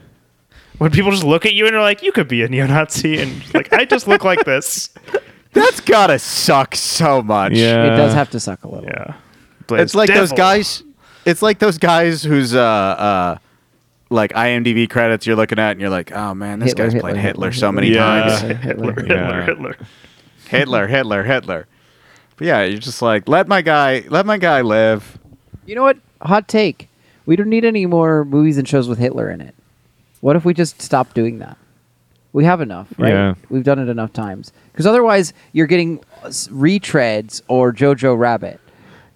When 0.82 0.90
people 0.90 1.12
just 1.12 1.24
look 1.24 1.46
at 1.46 1.54
you 1.54 1.68
and 1.68 1.76
are 1.76 1.82
like, 1.82 2.02
"You 2.02 2.12
could 2.12 2.28
be 2.28 2.42
a 2.42 2.50
neo-Nazi," 2.50 3.20
and 3.20 3.54
like, 3.54 3.72
I 3.72 3.86
just 3.86 4.08
look 4.08 4.24
like 4.24 4.44
this. 4.46 4.90
That's 5.54 5.80
gotta 5.80 6.18
suck 6.18 6.74
so 6.74 7.22
much. 7.22 7.52
Yeah. 7.54 7.84
It 7.94 7.98
does 7.98 8.16
have 8.16 8.32
to 8.32 8.40
suck 8.40 8.64
a 8.64 8.68
little. 8.68 8.90
Yeah, 8.90 9.14
it's 9.70 9.94
like 9.94 10.10
those 10.12 10.32
guys. 10.32 10.82
It's 11.24 11.44
like 11.44 11.60
those 11.60 11.78
guys 11.78 12.24
whose 12.24 12.56
uh 12.56 12.60
uh 12.60 13.38
like 14.10 14.32
IMDb 14.34 14.90
credits 14.90 15.28
you're 15.28 15.36
looking 15.36 15.60
at 15.60 15.74
and 15.74 15.80
you're 15.80 15.92
like, 15.92 16.12
oh 16.14 16.34
man, 16.34 16.58
this 16.58 16.70
Hitler, 16.70 16.86
guy's 16.86 16.94
Hitler, 16.94 17.10
played 17.12 17.22
Hitler, 17.22 17.48
Hitler, 17.50 17.52
so 17.60 17.72
many 17.72 17.90
Yeah. 17.94 18.00
times. 18.00 18.42
Hitler, 18.42 18.56
Hitler. 18.64 18.94
Hitler, 18.94 19.16
Yeah. 19.16 19.46
Hitler. 19.46 19.76
Hitler, 20.50 20.88
Hitler, 20.88 21.24
Hitler. 21.24 21.68
But 22.38 22.48
yeah, 22.48 22.64
you're 22.64 22.80
just 22.80 23.04
like, 23.04 23.30
let 23.30 23.48
my 23.48 23.62
guy, 23.62 24.04
let 24.10 24.26
my 24.26 24.40
guy 24.40 24.62
live. 24.62 25.20
You 25.68 25.76
know 25.76 25.84
what? 25.84 25.98
Hot 26.24 26.48
take. 26.48 26.90
We 27.28 27.36
don't 27.36 27.50
need 27.50 27.66
any 27.66 27.86
more 27.86 28.26
movies 28.26 28.58
and 28.58 28.68
shows 28.68 28.88
with 28.90 28.98
Hitler 28.98 29.30
in 29.30 29.42
it. 29.42 29.54
What 30.22 30.36
if 30.36 30.46
we 30.46 30.54
just 30.54 30.82
stop 30.82 31.14
doing 31.14 31.40
that? 31.40 31.58
We 32.34 32.46
have 32.46 32.62
enough, 32.62 32.88
right? 32.98 33.10
Yeah. 33.10 33.34
We've 33.50 33.64
done 33.64 33.80
it 33.80 33.90
enough 33.90 34.14
times. 34.14 34.54
Because 34.72 34.86
otherwise, 34.88 35.34
you're 35.52 35.68
getting 35.68 36.00
s- 36.24 36.48
retreads 36.48 37.42
or 37.50 37.74
Jojo 37.74 38.18
Rabbit, 38.18 38.60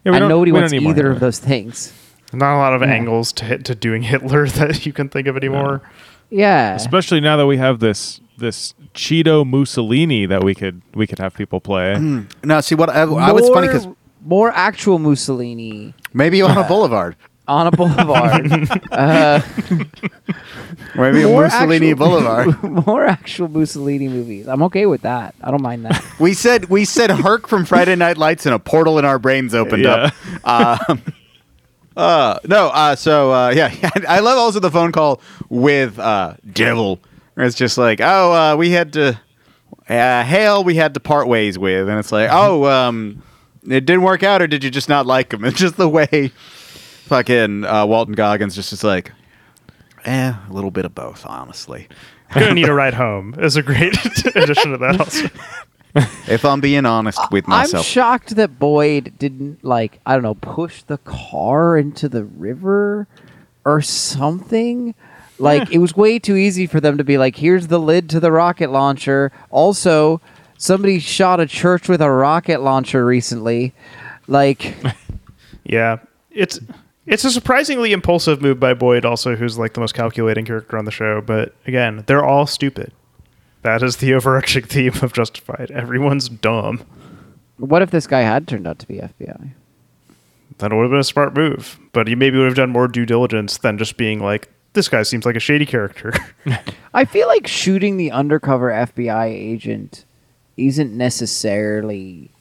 Yeah, 0.03 0.11
we 0.11 0.17
and 0.17 0.23
don't- 0.23 0.29
nobody 0.29 0.51
we 0.51 0.57
don't 0.57 0.63
wants 0.63 0.73
need 0.73 0.83
more 0.83 0.91
either 0.91 1.07
of 1.11 1.13
Hitler. 1.15 1.19
those 1.27 1.39
things. 1.39 1.93
Not 2.33 2.55
a 2.55 2.57
lot 2.57 2.73
of 2.73 2.81
Yeah. 2.81 2.87
angles 2.89 3.31
to 3.33 3.45
hit 3.45 3.63
to 3.65 3.75
doing 3.75 4.01
Hitler 4.01 4.47
that 4.59 4.85
you 4.85 4.91
can 4.91 5.07
think 5.07 5.27
of 5.27 5.37
anymore. 5.37 5.81
Yeah. 6.29 6.75
Especially 6.75 7.21
now 7.21 7.37
that 7.37 7.45
we 7.45 7.57
have 7.57 7.79
this 7.79 8.19
this 8.37 8.73
Cheeto 8.93 9.47
Mussolini 9.47 10.25
that 10.25 10.43
we 10.43 10.53
could 10.53 10.81
we 10.93 11.07
could 11.07 11.19
have 11.19 11.33
people 11.35 11.61
play. 11.61 11.95
Hmm. 11.95 12.21
No, 12.43 12.59
see 12.59 12.75
what 12.75 12.89
I, 12.89 13.03
I 13.03 13.31
was 13.31 13.47
funny 13.49 13.67
because 13.67 13.85
More- 13.85 13.95
more 14.25 14.51
actual 14.53 14.99
Mussolini 14.99 15.93
maybe 16.13 16.41
on 16.41 16.57
a 16.57 16.63
boulevard, 16.67 17.15
on 17.47 17.67
a 17.67 17.71
boulevard. 17.71 18.51
uh, 18.91 19.41
maybe 20.95 21.23
a 21.23 21.27
more 21.27 21.43
Mussolini 21.43 21.91
actual- 21.91 22.07
Boulevard. 22.07 22.63
more 22.87 23.05
actual 23.05 23.47
Mussolini 23.47 24.07
movies. 24.07 24.47
I'm 24.47 24.63
okay 24.63 24.85
with 24.85 25.01
that. 25.01 25.35
I 25.41 25.51
don't 25.51 25.61
mind 25.61 25.85
that. 25.85 26.03
We 26.19 26.33
said 26.33 26.69
we 26.69 26.85
said 26.85 27.11
Herc 27.11 27.47
from 27.47 27.65
Friday 27.65 27.95
Night 27.95 28.17
Lights 28.17 28.45
and 28.45 28.55
a 28.55 28.59
portal 28.59 28.99
in 28.99 29.05
our 29.05 29.19
brains 29.19 29.53
opened 29.53 29.85
up. 29.85 30.13
Um, 30.43 31.01
uh, 31.97 32.39
no, 32.47 32.67
uh, 32.69 32.95
so 32.95 33.31
uh, 33.31 33.49
yeah, 33.49 33.73
I 34.07 34.19
love 34.19 34.37
also 34.37 34.59
the 34.59 34.71
phone 34.71 34.91
call 34.91 35.21
with 35.49 35.99
uh, 35.99 36.35
Devil. 36.51 36.99
It's 37.37 37.55
just 37.55 37.77
like, 37.77 37.99
oh, 38.01 38.31
uh, 38.31 38.55
we 38.55 38.69
had 38.71 38.93
to, 38.93 39.19
uh, 39.89 40.23
Hale, 40.23 40.63
we 40.63 40.75
had 40.75 40.93
to 40.93 41.01
part 41.01 41.27
ways 41.27 41.59
with, 41.59 41.89
and 41.89 41.99
it's 41.99 42.11
like, 42.13 42.29
oh, 42.31 42.63
um, 42.65 43.21
it 43.67 43.85
didn't 43.85 44.03
work 44.03 44.23
out, 44.23 44.41
or 44.41 44.47
did 44.47 44.63
you 44.63 44.69
just 44.71 44.87
not 44.87 45.05
like 45.05 45.33
him? 45.33 45.43
It's 45.43 45.59
just 45.59 45.75
the 45.75 45.89
way 45.89 46.31
fucking 47.05 47.65
uh, 47.65 47.85
Walton 47.85 48.13
Goggins 48.15 48.55
just 48.55 48.73
is 48.73 48.83
like, 48.83 49.11
eh, 50.05 50.33
a 50.49 50.53
little 50.53 50.71
bit 50.71 50.85
of 50.85 50.93
both, 50.95 51.25
honestly. 51.25 51.87
Gonna 52.33 52.53
need 52.53 52.67
a 52.67 52.73
ride 52.73 52.95
home 52.95 53.35
is 53.39 53.55
a 53.55 53.61
great 53.63 53.93
addition 54.35 54.71
to 54.71 54.77
that. 54.79 54.99
Also, 54.99 55.27
If 56.27 56.43
I'm 56.43 56.59
being 56.59 56.85
honest 56.85 57.19
with 57.31 57.47
myself, 57.47 57.73
I'm 57.73 57.77
myself. 57.77 57.85
shocked 57.85 58.35
that 58.35 58.59
Boyd 58.59 59.13
didn't 59.17 59.63
like 59.63 59.99
I 60.05 60.13
don't 60.13 60.23
know 60.23 60.33
push 60.35 60.81
the 60.83 60.97
car 60.97 61.77
into 61.77 62.09
the 62.09 62.25
river 62.25 63.07
or 63.63 63.81
something. 63.81 64.93
Like 65.39 65.71
it 65.71 65.77
was 65.77 65.95
way 65.95 66.19
too 66.19 66.35
easy 66.35 66.67
for 66.67 66.81
them 66.81 66.97
to 66.97 67.03
be 67.05 67.17
like, 67.17 67.37
"Here's 67.37 67.67
the 67.67 67.79
lid 67.79 68.09
to 68.09 68.19
the 68.19 68.31
rocket 68.31 68.71
launcher." 68.71 69.31
Also, 69.51 70.19
somebody 70.57 70.99
shot 70.99 71.39
a 71.39 71.45
church 71.45 71.87
with 71.87 72.01
a 72.01 72.09
rocket 72.11 72.59
launcher 72.61 73.05
recently. 73.05 73.73
Like, 74.27 74.75
yeah, 75.63 75.97
it's 76.31 76.59
it's 77.07 77.23
a 77.23 77.31
surprisingly 77.31 77.91
impulsive 77.91 78.41
move 78.41 78.59
by 78.59 78.73
Boyd, 78.73 79.05
also 79.05 79.35
who's 79.35 79.57
like 79.57 79.73
the 79.73 79.79
most 79.79 79.93
calculating 79.93 80.45
character 80.45 80.77
on 80.77 80.85
the 80.85 80.91
show. 80.91 81.21
But 81.21 81.53
again, 81.67 82.03
they're 82.07 82.25
all 82.25 82.47
stupid. 82.47 82.91
That 83.61 83.83
is 83.83 83.97
the 83.97 84.13
overarching 84.15 84.63
theme 84.65 84.93
of 85.01 85.13
Justified. 85.13 85.71
Everyone's 85.71 86.29
dumb. 86.29 86.83
what 87.57 87.81
if 87.81 87.91
this 87.91 88.07
guy 88.07 88.21
had 88.21 88.47
turned 88.47 88.67
out 88.67 88.79
to 88.79 88.87
be 88.87 88.95
FBI? 88.95 89.51
That 90.59 90.71
would 90.71 90.83
have 90.83 90.91
been 90.91 90.99
a 90.99 91.03
smart 91.03 91.35
move. 91.35 91.79
But 91.91 92.07
he 92.07 92.15
maybe 92.15 92.37
would 92.37 92.45
have 92.45 92.55
done 92.55 92.69
more 92.69 92.87
due 92.87 93.05
diligence 93.05 93.57
than 93.57 93.77
just 93.77 93.97
being 93.97 94.19
like, 94.19 94.49
this 94.73 94.89
guy 94.89 95.03
seems 95.03 95.25
like 95.25 95.35
a 95.35 95.39
shady 95.39 95.65
character. 95.65 96.13
I 96.93 97.05
feel 97.05 97.27
like 97.27 97.47
shooting 97.47 97.97
the 97.97 98.11
undercover 98.11 98.69
FBI 98.69 99.25
agent 99.27 100.05
isn't 100.57 100.95
necessarily 100.95 102.31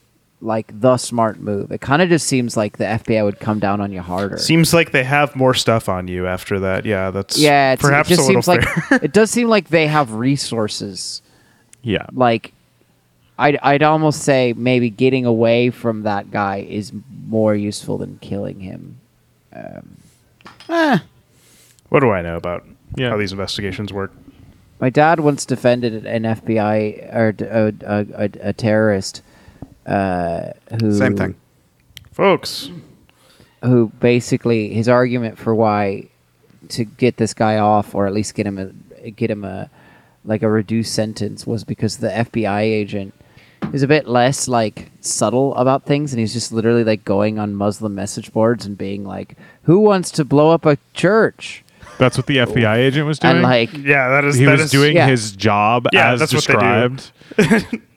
like 0.44 0.78
the 0.78 0.96
smart 0.96 1.40
move. 1.40 1.72
It 1.72 1.80
kind 1.80 2.02
of 2.02 2.08
just 2.08 2.26
seems 2.26 2.56
like 2.56 2.76
the 2.76 2.84
FBI 2.84 3.24
would 3.24 3.40
come 3.40 3.58
down 3.58 3.80
on 3.80 3.90
you 3.90 4.02
harder. 4.02 4.36
Seems 4.38 4.74
like 4.74 4.92
they 4.92 5.02
have 5.04 5.34
more 5.34 5.54
stuff 5.54 5.88
on 5.88 6.06
you 6.06 6.26
after 6.26 6.60
that. 6.60 6.84
Yeah, 6.84 7.10
that's 7.10 7.38
yeah, 7.38 7.72
it's, 7.72 7.82
perhaps 7.82 8.10
it 8.10 8.16
just 8.16 8.28
a 8.28 8.32
little 8.32 8.42
seems 8.42 8.64
fair. 8.64 8.84
like 8.90 9.02
it 9.04 9.12
does 9.12 9.30
seem 9.30 9.48
like 9.48 9.68
they 9.68 9.86
have 9.86 10.12
resources. 10.12 11.22
Yeah. 11.82 12.06
Like, 12.12 12.52
I'd 13.38 13.58
I'd 13.62 13.82
almost 13.82 14.22
say 14.22 14.52
maybe 14.56 14.90
getting 14.90 15.24
away 15.26 15.70
from 15.70 16.02
that 16.02 16.30
guy 16.30 16.58
is 16.68 16.92
more 17.26 17.54
useful 17.54 17.98
than 17.98 18.18
killing 18.18 18.60
him. 18.60 19.00
Eh. 19.52 20.98
what 21.88 22.00
do 22.00 22.10
I 22.10 22.22
know 22.22 22.36
about 22.36 22.64
Yeah. 22.96 23.10
how 23.10 23.16
these 23.16 23.32
investigations 23.32 23.92
work? 23.92 24.12
My 24.80 24.90
dad 24.90 25.20
once 25.20 25.46
defended 25.46 26.04
an 26.04 26.24
FBI 26.24 27.14
or 27.14 27.32
d- 27.32 27.44
a, 27.44 27.66
a, 27.86 28.06
a, 28.24 28.30
a 28.48 28.52
terrorist 28.52 29.22
uh, 29.86 30.52
who 30.80 30.92
Same 30.96 31.16
thing. 31.16 31.34
Folks, 32.12 32.70
who 33.62 33.88
basically 34.00 34.72
his 34.72 34.88
argument 34.88 35.38
for 35.38 35.54
why 35.54 36.08
to 36.68 36.84
get 36.84 37.16
this 37.16 37.34
guy 37.34 37.58
off 37.58 37.94
or 37.94 38.06
at 38.06 38.12
least 38.12 38.34
get 38.34 38.46
him 38.46 38.58
a 38.58 39.10
get 39.10 39.30
him 39.30 39.44
a 39.44 39.68
like 40.24 40.42
a 40.42 40.48
reduced 40.48 40.94
sentence 40.94 41.46
was 41.46 41.64
because 41.64 41.98
the 41.98 42.08
FBI 42.08 42.60
agent 42.62 43.12
is 43.72 43.82
a 43.82 43.86
bit 43.88 44.06
less 44.08 44.48
like 44.48 44.90
subtle 45.00 45.54
about 45.56 45.84
things 45.84 46.12
and 46.12 46.20
he's 46.20 46.32
just 46.32 46.52
literally 46.52 46.84
like 46.84 47.04
going 47.04 47.38
on 47.38 47.54
Muslim 47.54 47.94
message 47.94 48.32
boards 48.32 48.64
and 48.64 48.78
being 48.78 49.04
like 49.04 49.36
who 49.64 49.80
wants 49.80 50.10
to 50.12 50.24
blow 50.24 50.50
up 50.50 50.64
a 50.64 50.78
church 50.94 51.62
That's 51.98 52.16
what 52.16 52.26
the 52.26 52.36
FBI 52.38 52.76
agent 52.76 53.06
was 53.06 53.18
doing. 53.18 53.34
and 53.34 53.42
like 53.42 53.72
yeah, 53.76 54.08
that 54.08 54.24
is 54.24 54.36
he 54.36 54.44
that 54.46 54.52
was 54.52 54.60
is- 54.62 54.70
doing 54.70 54.96
yeah. 54.96 55.06
his 55.08 55.32
job 55.32 55.86
Yeah, 55.92 56.12
as 56.12 56.20
that's 56.20 56.32
what 56.32 56.44
they 56.46 56.52
do. 56.54 56.96
described. 57.36 57.80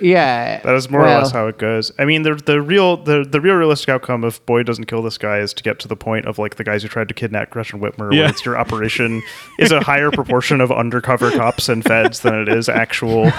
Yeah, 0.00 0.60
That 0.62 0.74
is 0.74 0.88
more 0.90 1.02
or 1.02 1.06
less 1.06 1.30
how 1.30 1.46
it 1.48 1.58
goes. 1.58 1.92
I 1.98 2.04
mean, 2.04 2.22
the 2.22 2.34
the 2.34 2.60
real 2.60 2.96
the, 2.96 3.24
the 3.28 3.40
real 3.40 3.54
realistic 3.54 3.88
outcome 3.88 4.24
if 4.24 4.44
Boyd 4.46 4.66
doesn't 4.66 4.86
kill 4.86 5.02
this 5.02 5.18
guy 5.18 5.38
is 5.38 5.52
to 5.54 5.62
get 5.62 5.78
to 5.80 5.88
the 5.88 5.96
point 5.96 6.26
of 6.26 6.38
like 6.38 6.56
the 6.56 6.64
guys 6.64 6.82
who 6.82 6.88
tried 6.88 7.08
to 7.08 7.14
kidnap 7.14 7.50
Gretchen 7.50 7.80
Whitmer. 7.80 8.12
Yeah. 8.12 8.20
Where 8.22 8.30
it's 8.30 8.44
your 8.44 8.56
operation 8.58 9.22
is 9.58 9.72
a 9.72 9.80
higher 9.80 10.10
proportion 10.10 10.60
of 10.60 10.70
undercover 10.72 11.30
cops 11.30 11.68
and 11.68 11.84
feds 11.84 12.20
than 12.20 12.34
it 12.34 12.48
is 12.48 12.68
actual 12.68 13.30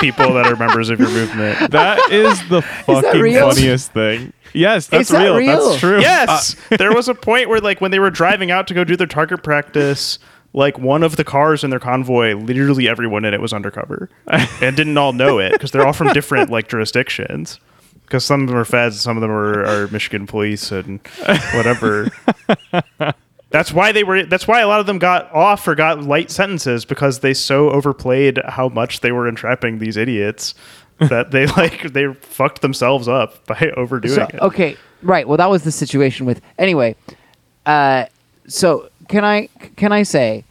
people 0.00 0.34
that 0.34 0.46
are 0.46 0.56
members 0.56 0.90
of 0.90 0.98
your 1.00 1.10
movement. 1.10 1.70
That 1.72 1.98
is 2.10 2.46
the 2.48 2.62
fucking 2.86 3.20
real? 3.20 3.50
funniest 3.50 3.92
thing. 3.92 4.32
Yes, 4.52 4.86
that's 4.86 5.08
that 5.08 5.22
real. 5.24 5.36
real? 5.36 5.68
That's 5.70 5.80
true. 5.80 6.00
Yes, 6.00 6.54
uh, 6.70 6.76
there 6.76 6.94
was 6.94 7.08
a 7.08 7.14
point 7.14 7.48
where 7.48 7.60
like 7.60 7.80
when 7.80 7.90
they 7.90 7.98
were 7.98 8.10
driving 8.10 8.50
out 8.50 8.68
to 8.68 8.74
go 8.74 8.84
do 8.84 8.96
their 8.96 9.06
target 9.08 9.42
practice. 9.42 10.18
Like 10.54 10.78
one 10.78 11.02
of 11.02 11.16
the 11.16 11.24
cars 11.24 11.62
in 11.64 11.70
their 11.70 11.80
convoy, 11.80 12.34
literally 12.34 12.88
everyone 12.88 13.24
in 13.26 13.34
it 13.34 13.40
was 13.40 13.52
undercover, 13.52 14.08
and 14.28 14.76
didn't 14.76 14.96
all 14.96 15.12
know 15.12 15.38
it 15.38 15.52
because 15.52 15.72
they're 15.72 15.84
all 15.86 15.92
from 15.92 16.12
different 16.12 16.48
like 16.48 16.68
jurisdictions. 16.68 17.58
Because 18.02 18.24
some 18.24 18.42
of 18.42 18.48
them 18.48 18.56
are 18.56 18.64
feds, 18.64 19.00
some 19.00 19.16
of 19.16 19.20
them 19.20 19.30
are, 19.30 19.64
are 19.64 19.88
Michigan 19.88 20.26
police, 20.26 20.70
and 20.70 21.00
whatever. 21.54 22.08
That's 23.50 23.72
why 23.72 23.92
they 23.92 24.02
were. 24.04 24.24
That's 24.24 24.48
why 24.48 24.60
a 24.60 24.66
lot 24.68 24.80
of 24.80 24.86
them 24.86 24.98
got 24.98 25.32
off 25.32 25.66
or 25.68 25.74
got 25.74 26.02
light 26.02 26.30
sentences 26.30 26.84
because 26.84 27.20
they 27.20 27.34
so 27.34 27.70
overplayed 27.70 28.40
how 28.46 28.68
much 28.68 29.00
they 29.00 29.12
were 29.12 29.28
entrapping 29.28 29.78
these 29.78 29.96
idiots 29.96 30.54
that 30.98 31.30
they 31.30 31.46
like 31.56 31.92
they 31.92 32.12
fucked 32.14 32.62
themselves 32.62 33.06
up 33.08 33.46
by 33.46 33.72
overdoing 33.76 34.14
So, 34.14 34.22
it. 34.24 34.40
okay, 34.40 34.76
right. 35.02 35.26
Well, 35.26 35.36
that 35.38 35.50
was 35.50 35.62
the 35.62 35.70
situation 35.72 36.26
with. 36.26 36.40
Anyway, 36.58 36.96
uh, 37.64 38.06
so 38.48 38.88
can 39.08 39.24
I 39.24 39.48
can 39.76 39.92
I 39.92 40.02
say, 40.02 40.44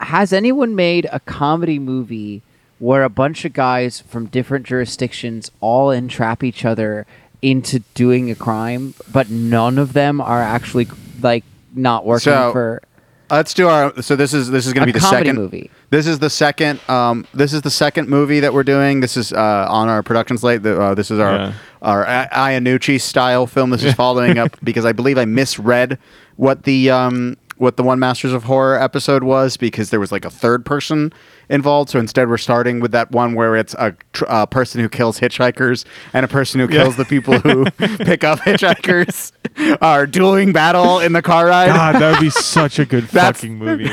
has 0.00 0.32
anyone 0.32 0.74
made 0.74 1.08
a 1.12 1.20
comedy 1.20 1.78
movie 1.78 2.42
where 2.78 3.02
a 3.04 3.10
bunch 3.10 3.44
of 3.44 3.52
guys 3.52 4.00
from 4.00 4.26
different 4.26 4.66
jurisdictions 4.66 5.50
all 5.60 5.90
entrap 5.90 6.42
each 6.42 6.64
other 6.64 7.06
into 7.42 7.80
doing 7.94 8.30
a 8.30 8.34
crime, 8.34 8.94
but 9.12 9.30
none 9.30 9.78
of 9.78 9.92
them 9.92 10.20
are 10.20 10.42
actually 10.42 10.88
like 11.22 11.44
not 11.74 12.04
working 12.06 12.24
So, 12.24 12.52
for? 12.52 12.82
Let's 13.30 13.54
do 13.54 13.68
our. 13.68 14.02
So 14.02 14.16
this 14.16 14.34
is 14.34 14.50
this 14.50 14.66
is 14.66 14.72
going 14.72 14.86
to 14.86 14.92
be 14.92 14.98
the 14.98 15.04
second 15.06 15.36
movie. 15.36 15.70
This 15.90 16.06
is 16.08 16.18
the 16.18 16.30
second. 16.30 16.80
Um, 16.88 17.26
this 17.32 17.52
is 17.52 17.62
the 17.62 17.70
second 17.70 18.08
movie 18.08 18.40
that 18.40 18.52
we're 18.52 18.64
doing. 18.64 19.00
This 19.00 19.16
is 19.16 19.32
uh, 19.32 19.66
on 19.70 19.88
our 19.88 20.02
production 20.02 20.36
slate. 20.36 20.62
The, 20.64 20.80
uh, 20.80 20.94
this 20.94 21.10
is 21.12 21.20
our 21.20 21.34
Yeah. 21.36 21.52
our 21.80 22.06
I- 22.06 22.28
Iannucci 22.58 23.00
style 23.00 23.46
film. 23.46 23.70
This 23.70 23.84
is 23.84 23.94
following 24.04 24.36
up 24.38 24.56
because 24.64 24.84
I 24.84 24.90
believe 24.92 25.16
I 25.16 25.26
misread 25.26 25.96
what 26.36 26.64
the 26.64 26.90
um, 26.90 27.36
what 27.60 27.76
the 27.76 27.82
one 27.82 27.98
Masters 27.98 28.32
of 28.32 28.44
Horror 28.44 28.80
episode 28.80 29.22
was 29.22 29.58
because 29.58 29.90
there 29.90 30.00
was 30.00 30.10
like 30.10 30.24
a 30.24 30.30
third 30.30 30.64
person 30.64 31.12
involved. 31.50 31.90
So 31.90 31.98
instead, 31.98 32.26
we're 32.28 32.38
starting 32.38 32.80
with 32.80 32.92
that 32.92 33.10
one 33.10 33.34
where 33.34 33.54
it's 33.54 33.74
a, 33.74 33.94
tr- 34.14 34.24
a 34.28 34.46
person 34.46 34.80
who 34.80 34.88
kills 34.88 35.20
hitchhikers 35.20 35.84
and 36.14 36.24
a 36.24 36.28
person 36.28 36.58
who 36.58 36.68
kills 36.68 36.96
the 36.96 37.04
people 37.04 37.38
who 37.38 37.64
pick 37.98 38.24
up 38.24 38.38
hitchhikers 38.40 39.32
are 39.82 40.06
dueling 40.06 40.52
battle 40.52 41.00
in 41.00 41.12
the 41.12 41.20
car 41.20 41.48
ride. 41.48 41.66
God, 41.68 42.00
that 42.00 42.12
would 42.12 42.20
be 42.20 42.30
such 42.30 42.78
a 42.78 42.86
good 42.86 43.08
fucking 43.10 43.58
movie. 43.58 43.90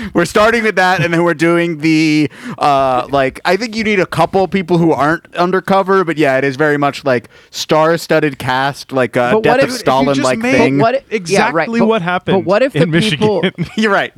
We're 0.14 0.24
starting 0.24 0.62
with 0.64 0.76
that, 0.76 1.00
and 1.02 1.12
then 1.12 1.22
we're 1.24 1.34
doing 1.34 1.78
the 1.78 2.30
uh, 2.58 3.06
like. 3.10 3.40
I 3.44 3.56
think 3.56 3.76
you 3.76 3.84
need 3.84 4.00
a 4.00 4.06
couple 4.06 4.46
people 4.48 4.78
who 4.78 4.92
aren't 4.92 5.34
undercover, 5.36 6.04
but 6.04 6.16
yeah, 6.18 6.38
it 6.38 6.44
is 6.44 6.56
very 6.56 6.76
much 6.78 7.04
like 7.04 7.28
star-studded 7.50 8.38
cast, 8.38 8.92
like 8.92 9.16
a 9.16 9.30
But 9.32 9.36
what 9.36 9.42
Death 9.44 9.58
if- 9.60 9.70
of 9.70 9.72
Stalin 9.76 10.06
like 10.06 10.16
just 10.16 10.40
thing. 10.40 10.78
What? 10.78 11.04
if- 11.10 11.28
yeah, 11.28 11.50
right, 11.50 11.64
Exactly 11.64 11.80
but- 11.80 11.86
what 11.86 12.02
happened 12.02 12.44
But 12.44 12.44
what 12.44 12.62
if 12.62 12.74
in 12.76 12.90
the 12.90 13.00
people? 13.00 13.42
You're 13.76 13.92
right. 13.92 14.12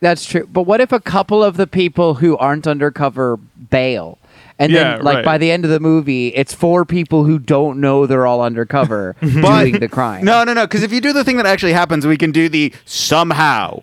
That's 0.00 0.24
true. 0.26 0.46
But 0.50 0.62
what 0.62 0.80
if 0.80 0.90
a 0.92 1.00
couple 1.00 1.42
of 1.44 1.56
the 1.56 1.66
people 1.68 2.14
who 2.14 2.36
aren't 2.36 2.66
undercover 2.66 3.36
bail? 3.36 4.18
And 4.58 4.70
Yeah, 4.72 4.96
then, 4.96 5.04
like, 5.04 5.14
right. 5.16 5.24
by 5.24 5.38
the 5.38 5.50
end 5.50 5.64
of 5.64 5.70
the 5.70 5.80
movie, 5.80 6.28
it's 6.28 6.52
four 6.52 6.84
people 6.84 7.24
who 7.24 7.38
don't 7.38 7.80
know 7.80 8.06
they're 8.06 8.26
all 8.26 8.42
undercover 8.42 9.14
doing 9.20 9.78
the 9.80 9.88
crime. 9.88 10.24
No, 10.24 10.44
no, 10.44 10.52
no. 10.52 10.66
Because 10.66 10.82
if 10.82 10.92
you 10.92 11.00
do 11.00 11.12
the 11.12 11.24
thing 11.24 11.36
that 11.36 11.46
actually 11.46 11.72
happens, 11.72 12.06
we 12.06 12.16
can 12.16 12.32
do 12.32 12.48
the 12.48 12.72
somehow 12.84 13.82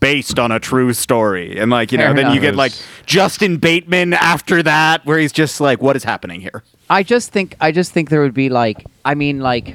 based 0.00 0.38
on 0.38 0.52
a 0.52 0.60
true 0.60 0.92
story, 0.92 1.58
and 1.58 1.70
like 1.70 1.92
you 1.92 1.98
know, 1.98 2.12
Fair 2.12 2.14
then 2.14 2.34
you 2.34 2.40
get 2.40 2.54
like 2.54 2.72
Justin 3.06 3.56
Bateman 3.56 4.12
after 4.14 4.62
that, 4.62 5.04
where 5.06 5.18
he's 5.18 5.32
just 5.32 5.60
like, 5.60 5.80
"What 5.80 5.96
is 5.96 6.04
happening 6.04 6.40
here?" 6.40 6.62
I 6.90 7.02
just 7.02 7.32
think, 7.32 7.54
I 7.60 7.72
just 7.72 7.92
think 7.92 8.10
there 8.10 8.22
would 8.22 8.34
be 8.34 8.48
like, 8.48 8.86
I 9.04 9.14
mean, 9.14 9.40
like, 9.40 9.74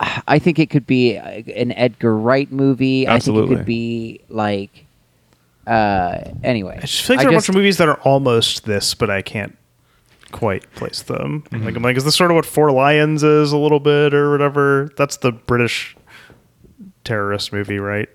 I 0.00 0.38
think 0.38 0.58
it 0.58 0.70
could 0.70 0.86
be 0.86 1.16
an 1.16 1.72
Edgar 1.72 2.16
Wright 2.16 2.50
movie. 2.50 3.06
I 3.06 3.12
think 3.12 3.16
Absolutely. 3.16 3.54
it 3.54 3.58
could 3.58 3.66
be 3.66 4.20
like, 4.28 4.86
uh, 5.66 6.18
anyway. 6.42 6.78
I 6.78 6.80
just 6.86 7.02
feel 7.02 7.16
like 7.16 7.24
there 7.24 7.28
are 7.28 7.32
a 7.32 7.36
bunch 7.36 7.48
of 7.48 7.54
movies 7.54 7.78
that 7.78 7.88
are 7.88 8.00
almost 8.00 8.64
this, 8.64 8.94
but 8.94 9.10
I 9.10 9.22
can't 9.22 9.56
quite 10.32 10.70
place 10.74 11.02
them. 11.02 11.44
Like 11.52 11.76
I'm 11.76 11.82
like, 11.82 11.96
is 11.96 12.04
this 12.04 12.16
sort 12.16 12.30
of 12.30 12.34
what 12.34 12.46
Four 12.46 12.72
Lions 12.72 13.22
is 13.22 13.52
a 13.52 13.56
little 13.56 13.80
bit 13.80 14.12
or 14.12 14.30
whatever? 14.30 14.90
That's 14.96 15.18
the 15.18 15.32
British 15.32 15.96
terrorist 17.04 17.52
movie, 17.52 17.78
right? 17.78 18.08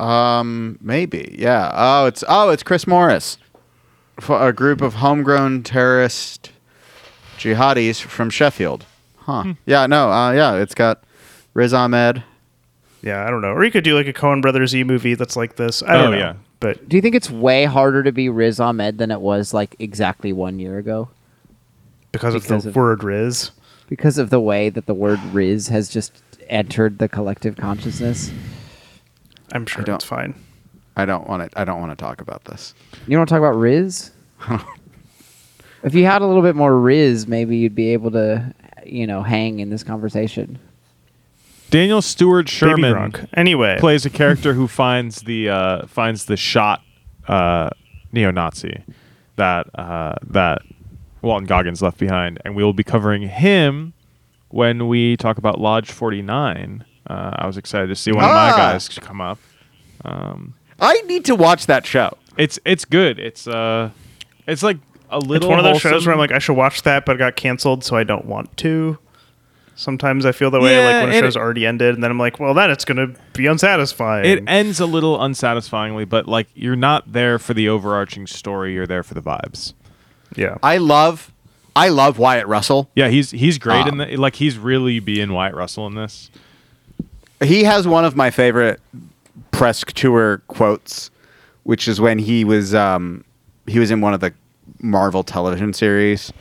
Um, 0.00 0.78
maybe. 0.80 1.36
Yeah. 1.38 1.70
Oh, 1.74 2.06
it's 2.06 2.24
oh, 2.28 2.50
it's 2.50 2.62
Chris 2.62 2.86
Morris, 2.86 3.36
a 4.28 4.52
group 4.52 4.80
of 4.80 4.94
homegrown 4.94 5.62
terrorist 5.62 6.50
jihadis 7.38 8.00
from 8.00 8.30
Sheffield. 8.30 8.84
Huh. 9.18 9.54
Yeah. 9.66 9.86
No. 9.86 10.10
Uh, 10.10 10.32
yeah. 10.32 10.54
It's 10.56 10.74
got 10.74 11.02
Riz 11.54 11.72
Ahmed. 11.74 12.22
Yeah, 13.02 13.26
I 13.26 13.30
don't 13.30 13.40
know. 13.40 13.52
Or 13.52 13.64
you 13.64 13.70
could 13.70 13.84
do 13.84 13.94
like 13.94 14.06
a 14.06 14.12
Coen 14.12 14.42
Brothers 14.42 14.74
E 14.74 14.84
movie 14.84 15.14
that's 15.14 15.36
like 15.36 15.56
this. 15.56 15.82
I 15.82 15.94
don't 15.94 16.08
Oh, 16.08 16.10
know. 16.10 16.18
yeah. 16.18 16.34
But 16.60 16.86
Do 16.86 16.96
you 16.96 17.00
think 17.00 17.14
it's 17.14 17.30
way 17.30 17.64
harder 17.64 18.02
to 18.02 18.12
be 18.12 18.28
Riz 18.28 18.60
Ahmed 18.60 18.98
than 18.98 19.10
it 19.10 19.22
was 19.22 19.54
like 19.54 19.74
exactly 19.78 20.32
one 20.34 20.58
year 20.58 20.76
ago? 20.76 21.08
because, 22.12 22.34
Because 22.34 22.50
of 22.50 22.62
the 22.64 22.68
of- 22.70 22.76
word 22.76 23.02
Riz. 23.02 23.52
Because 23.88 24.18
of 24.18 24.28
the 24.30 24.38
way 24.40 24.68
that 24.68 24.84
the 24.86 24.92
word 24.94 25.18
Riz 25.32 25.68
has 25.68 25.88
just 25.88 26.12
entered 26.48 26.98
the 26.98 27.08
collective 27.08 27.56
consciousness. 27.56 28.30
I'm 29.52 29.66
sure 29.66 29.84
don't- 29.84 29.96
it's 29.96 30.04
fine. 30.04 30.34
I 30.96 31.04
don't 31.06 31.28
want 31.28 31.50
to. 31.50 31.58
I 31.58 31.64
don't 31.64 31.80
want 31.80 31.92
to 31.92 31.96
talk 31.96 32.20
about 32.20 32.44
this. 32.44 32.74
You 33.06 33.12
don't 33.12 33.20
want 33.20 33.28
to 33.28 33.34
talk 33.34 33.38
about 33.38 33.56
Riz? 33.56 34.10
if 35.82 35.94
you 35.94 36.04
had 36.04 36.20
a 36.20 36.26
little 36.26 36.42
bit 36.42 36.56
more 36.56 36.76
Riz, 36.78 37.26
maybe 37.26 37.56
you'd 37.56 37.74
be 37.74 37.92
able 37.92 38.10
to, 38.10 38.54
you 38.84 39.06
know, 39.06 39.22
hang 39.22 39.60
in 39.60 39.70
this 39.70 39.82
conversation. 39.82 40.58
Daniel 41.70 42.02
Stewart 42.02 42.48
Sherman 42.48 42.92
drunk. 42.92 43.20
Anyway, 43.34 43.78
plays 43.78 44.04
a 44.04 44.10
character 44.10 44.54
who 44.54 44.66
finds 44.66 45.22
the 45.22 45.48
uh, 45.48 45.86
finds 45.86 46.24
the 46.24 46.36
shot 46.36 46.82
uh, 47.28 47.70
neo-Nazi 48.12 48.82
that 49.36 49.68
uh, 49.78 50.16
that 50.26 50.62
Walton 51.22 51.46
Goggins 51.46 51.80
left 51.80 51.98
behind, 51.98 52.40
and 52.44 52.56
we 52.56 52.64
will 52.64 52.72
be 52.72 52.82
covering 52.84 53.22
him 53.22 53.92
when 54.48 54.88
we 54.88 55.16
talk 55.16 55.38
about 55.38 55.60
Lodge 55.60 55.92
Forty 55.92 56.22
Nine. 56.22 56.84
Uh, 57.10 57.32
I 57.42 57.46
was 57.46 57.56
excited 57.56 57.88
to 57.88 57.96
see 57.96 58.12
one 58.12 58.22
of 58.24 58.30
my 58.30 58.50
Ah. 58.52 58.56
guys 58.56 58.88
come 58.88 59.20
up. 59.20 59.38
I 60.82 61.00
need 61.06 61.24
to 61.26 61.34
watch 61.34 61.66
that 61.66 61.84
show. 61.86 62.16
It's 62.36 62.58
it's 62.64 62.84
good. 62.84 63.18
It's 63.18 63.46
uh, 63.46 63.90
it's 64.46 64.62
like 64.62 64.78
a 65.10 65.18
little. 65.18 65.36
it's 65.36 65.46
one 65.46 65.58
of 65.58 65.64
those 65.64 65.80
shows 65.80 65.90
wholesome. 65.92 66.06
where 66.06 66.14
I'm 66.14 66.18
like, 66.20 66.32
I 66.32 66.38
should 66.38 66.56
watch 66.56 66.82
that, 66.82 67.04
but 67.04 67.16
it 67.16 67.18
got 67.18 67.36
canceled, 67.36 67.84
so 67.84 67.96
I 67.96 68.04
don't 68.04 68.24
want 68.26 68.56
to. 68.58 68.98
Sometimes 69.74 70.26
I 70.26 70.32
feel 70.32 70.50
that 70.50 70.60
way, 70.60 70.76
like 70.84 71.04
when 71.04 71.12
a 71.14 71.16
it- 71.16 71.20
show's 71.20 71.36
already 71.36 71.66
ended, 71.66 71.94
and 71.94 72.04
then 72.04 72.10
I'm 72.10 72.18
like, 72.18 72.38
well, 72.38 72.52
then 72.54 72.70
it's 72.70 72.84
gonna 72.84 73.08
be 73.32 73.46
unsatisfying. 73.46 74.24
It 74.26 74.44
ends 74.46 74.78
a 74.78 74.86
little 74.86 75.20
unsatisfyingly, 75.20 76.04
but 76.04 76.26
like 76.28 76.48
you're 76.54 76.76
not 76.76 77.12
there 77.12 77.38
for 77.38 77.54
the 77.54 77.68
overarching 77.68 78.26
story. 78.26 78.74
You're 78.74 78.86
there 78.86 79.02
for 79.02 79.14
the 79.14 79.22
vibes. 79.22 79.72
yeah. 80.36 80.56
I 80.62 80.76
love. 80.78 81.32
I 81.76 81.88
love 81.88 82.18
Wyatt 82.18 82.46
Russell. 82.46 82.90
Yeah, 82.94 83.08
he's 83.08 83.30
he's 83.30 83.58
great 83.58 83.86
in 83.86 83.92
Um, 84.00 84.08
the 84.08 84.16
like 84.16 84.36
he's 84.36 84.58
really 84.58 84.98
being 85.00 85.32
Wyatt 85.32 85.54
Russell 85.54 85.86
in 85.86 85.94
this. 85.94 86.30
He 87.42 87.64
has 87.64 87.88
one 87.88 88.04
of 88.04 88.16
my 88.16 88.30
favorite 88.30 88.80
press 89.50 89.82
tour 89.94 90.42
quotes, 90.48 91.10
which 91.62 91.88
is 91.88 92.00
when 92.00 92.18
he 92.18 92.44
was 92.44 92.74
um, 92.74 93.24
he 93.66 93.78
was 93.78 93.90
in 93.90 94.00
one 94.00 94.14
of 94.14 94.20
the 94.20 94.32
Marvel 94.80 95.22
television 95.22 95.72
series, 95.72 96.32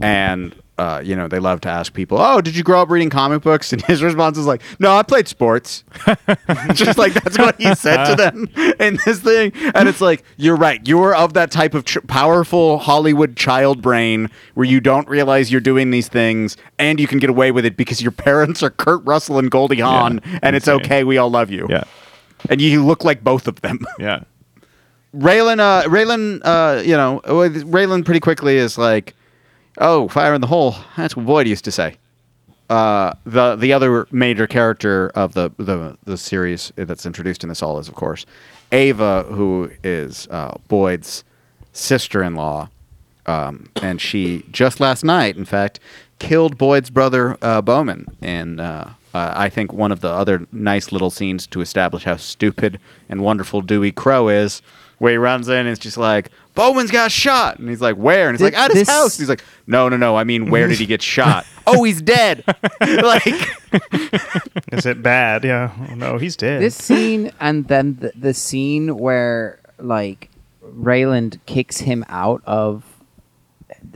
and 0.00 0.54
uh, 0.82 1.00
you 1.00 1.14
know 1.14 1.28
they 1.28 1.38
love 1.38 1.60
to 1.62 1.68
ask 1.68 1.92
people, 1.92 2.18
"Oh, 2.20 2.40
did 2.40 2.56
you 2.56 2.62
grow 2.62 2.82
up 2.82 2.90
reading 2.90 3.10
comic 3.10 3.42
books?" 3.42 3.72
And 3.72 3.82
his 3.82 4.02
response 4.02 4.36
is 4.38 4.46
like, 4.46 4.62
"No, 4.78 4.96
I 4.96 5.02
played 5.02 5.28
sports." 5.28 5.84
Just 6.74 6.98
like 6.98 7.14
that's 7.14 7.38
what 7.38 7.60
he 7.60 7.74
said 7.74 8.04
to 8.06 8.16
them 8.16 8.48
in 8.80 8.98
this 9.04 9.20
thing, 9.20 9.52
and 9.74 9.88
it's 9.88 10.00
like 10.00 10.24
you're 10.36 10.56
right. 10.56 10.80
You're 10.86 11.14
of 11.14 11.34
that 11.34 11.50
type 11.50 11.74
of 11.74 11.84
ch- 11.84 12.04
powerful 12.06 12.78
Hollywood 12.78 13.36
child 13.36 13.80
brain 13.82 14.28
where 14.54 14.66
you 14.66 14.80
don't 14.80 15.08
realize 15.08 15.52
you're 15.52 15.60
doing 15.60 15.90
these 15.90 16.08
things, 16.08 16.56
and 16.78 16.98
you 16.98 17.06
can 17.06 17.18
get 17.18 17.30
away 17.30 17.52
with 17.52 17.64
it 17.64 17.76
because 17.76 18.02
your 18.02 18.12
parents 18.12 18.62
are 18.62 18.70
Kurt 18.70 19.04
Russell 19.04 19.38
and 19.38 19.50
Goldie 19.50 19.80
Hawn, 19.80 20.20
and 20.42 20.56
it's 20.56 20.68
okay. 20.68 21.04
We 21.04 21.16
all 21.18 21.30
love 21.30 21.50
you. 21.50 21.66
Yeah, 21.70 21.84
and 22.48 22.60
you 22.60 22.84
look 22.84 23.04
like 23.04 23.22
both 23.22 23.46
of 23.46 23.60
them. 23.60 23.80
yeah. 23.98 24.24
Raylan, 25.14 25.60
uh, 25.60 25.82
Raylan, 25.88 26.40
uh, 26.42 26.80
you 26.82 26.96
know, 26.96 27.18
uh, 27.24 27.48
Raylan 27.76 28.02
pretty 28.02 28.20
quickly 28.20 28.56
is 28.56 28.78
like, 28.78 29.14
"Oh, 29.78 30.08
fire 30.08 30.34
in 30.34 30.40
the 30.40 30.46
hole." 30.46 30.76
That's 30.96 31.16
what 31.16 31.26
Boyd 31.26 31.46
used 31.48 31.64
to 31.64 31.72
say. 31.72 31.96
Uh, 32.70 33.12
the 33.24 33.56
the 33.56 33.72
other 33.72 34.06
major 34.10 34.46
character 34.46 35.10
of 35.14 35.34
the, 35.34 35.50
the 35.58 35.96
the 36.04 36.16
series 36.16 36.72
that's 36.76 37.04
introduced 37.04 37.42
in 37.42 37.48
this 37.48 37.62
all 37.62 37.78
is, 37.78 37.88
of 37.88 37.94
course, 37.94 38.24
Ava, 38.70 39.24
who 39.24 39.70
is 39.84 40.26
uh, 40.30 40.56
Boyd's 40.68 41.24
sister-in-law, 41.72 42.68
Um, 43.26 43.68
and 43.82 44.00
she 44.00 44.44
just 44.50 44.80
last 44.80 45.04
night, 45.04 45.36
in 45.36 45.44
fact, 45.44 45.80
killed 46.18 46.58
Boyd's 46.58 46.90
brother 46.90 47.36
uh, 47.42 47.62
Bowman. 47.62 48.06
And 48.20 48.60
uh, 48.60 48.86
uh, 49.14 49.32
I 49.36 49.48
think 49.48 49.72
one 49.72 49.92
of 49.92 50.00
the 50.00 50.08
other 50.08 50.46
nice 50.50 50.92
little 50.92 51.10
scenes 51.10 51.46
to 51.48 51.60
establish 51.60 52.04
how 52.04 52.16
stupid 52.16 52.80
and 53.08 53.20
wonderful 53.20 53.60
Dewey 53.62 53.92
Crowe 53.92 54.28
is, 54.28 54.62
where 54.98 55.12
he 55.12 55.18
runs 55.18 55.48
in 55.48 55.54
and 55.54 55.68
it's 55.68 55.78
just 55.80 55.96
like, 55.98 56.30
Bowman's 56.54 56.90
got 56.90 57.10
shot. 57.10 57.58
And 57.58 57.68
he's 57.68 57.80
like, 57.80 57.96
where? 57.96 58.28
And 58.28 58.34
he's 58.38 58.46
Did 58.46 58.54
like, 58.54 58.62
at 58.62 58.70
his 58.72 58.80
this- 58.80 58.88
house. 58.90 59.18
He's 59.18 59.28
like, 59.28 59.42
no, 59.66 59.88
no, 59.88 59.96
no. 59.96 60.16
I 60.16 60.24
mean, 60.24 60.50
where 60.50 60.68
did 60.68 60.78
he 60.78 60.86
get 60.86 61.00
shot? 61.02 61.46
oh, 61.66 61.82
he's 61.84 62.02
dead. 62.02 62.44
like, 62.80 63.26
Is 64.72 64.86
it 64.86 65.02
bad? 65.02 65.44
Yeah. 65.44 65.72
Oh, 65.90 65.94
no, 65.94 66.18
he's 66.18 66.36
dead. 66.36 66.60
this 66.62 66.76
scene 66.76 67.32
and 67.40 67.68
then 67.68 67.96
the, 68.00 68.12
the 68.14 68.34
scene 68.34 68.96
where 68.96 69.58
like 69.78 70.30
Raylan 70.64 71.38
kicks 71.46 71.78
him 71.78 72.04
out 72.08 72.42
of 72.46 72.84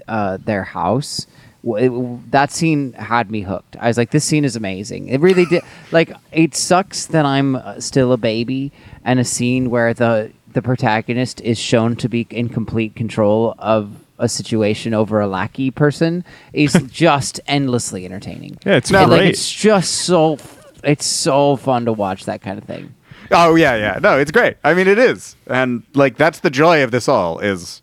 uh, 0.08 0.38
their 0.38 0.64
house. 0.64 1.26
w- 1.64 1.84
it- 2.24 2.30
that 2.32 2.50
scene 2.50 2.92
had 2.94 3.30
me 3.30 3.42
hooked. 3.42 3.76
I 3.80 3.88
was 3.88 3.96
like, 3.98 4.10
this 4.10 4.24
scene 4.24 4.44
is 4.44 4.56
amazing. 4.56 5.08
It 5.08 5.20
really 5.20 5.44
did. 5.46 5.62
Like, 5.92 6.12
it 6.32 6.54
sucks 6.54 7.06
that 7.06 7.24
I'm 7.26 7.56
uh, 7.56 7.80
still 7.80 8.12
a 8.12 8.16
baby, 8.16 8.72
and 9.04 9.18
a 9.20 9.24
scene 9.24 9.70
where 9.70 9.92
the 9.94 10.32
the 10.56 10.62
protagonist 10.62 11.40
is 11.42 11.58
shown 11.58 11.94
to 11.96 12.08
be 12.08 12.26
in 12.30 12.48
complete 12.48 12.96
control 12.96 13.54
of 13.58 13.92
a 14.18 14.28
situation 14.28 14.94
over 14.94 15.20
a 15.20 15.26
lackey 15.28 15.70
person 15.70 16.24
is 16.54 16.72
just 16.90 17.38
endlessly 17.46 18.06
entertaining. 18.06 18.56
Yeah, 18.64 18.76
it's 18.76 18.90
And, 18.90 19.10
like, 19.10 19.20
great. 19.20 19.30
it's 19.30 19.52
just 19.52 19.92
so. 19.92 20.38
It's 20.82 21.04
so 21.06 21.56
fun 21.56 21.84
to 21.84 21.92
watch 21.92 22.24
that 22.24 22.40
kind 22.40 22.58
of 22.58 22.64
thing. 22.64 22.94
oh, 23.32 23.54
yeah, 23.56 23.76
yeah. 23.76 23.98
No, 24.00 24.18
it's 24.18 24.30
great. 24.30 24.56
I 24.64 24.72
mean, 24.72 24.86
it 24.88 24.98
is. 24.98 25.36
And, 25.46 25.82
like, 25.94 26.16
that's 26.16 26.40
the 26.40 26.50
joy 26.50 26.82
of 26.84 26.90
this 26.92 27.08
all 27.08 27.38
is. 27.40 27.82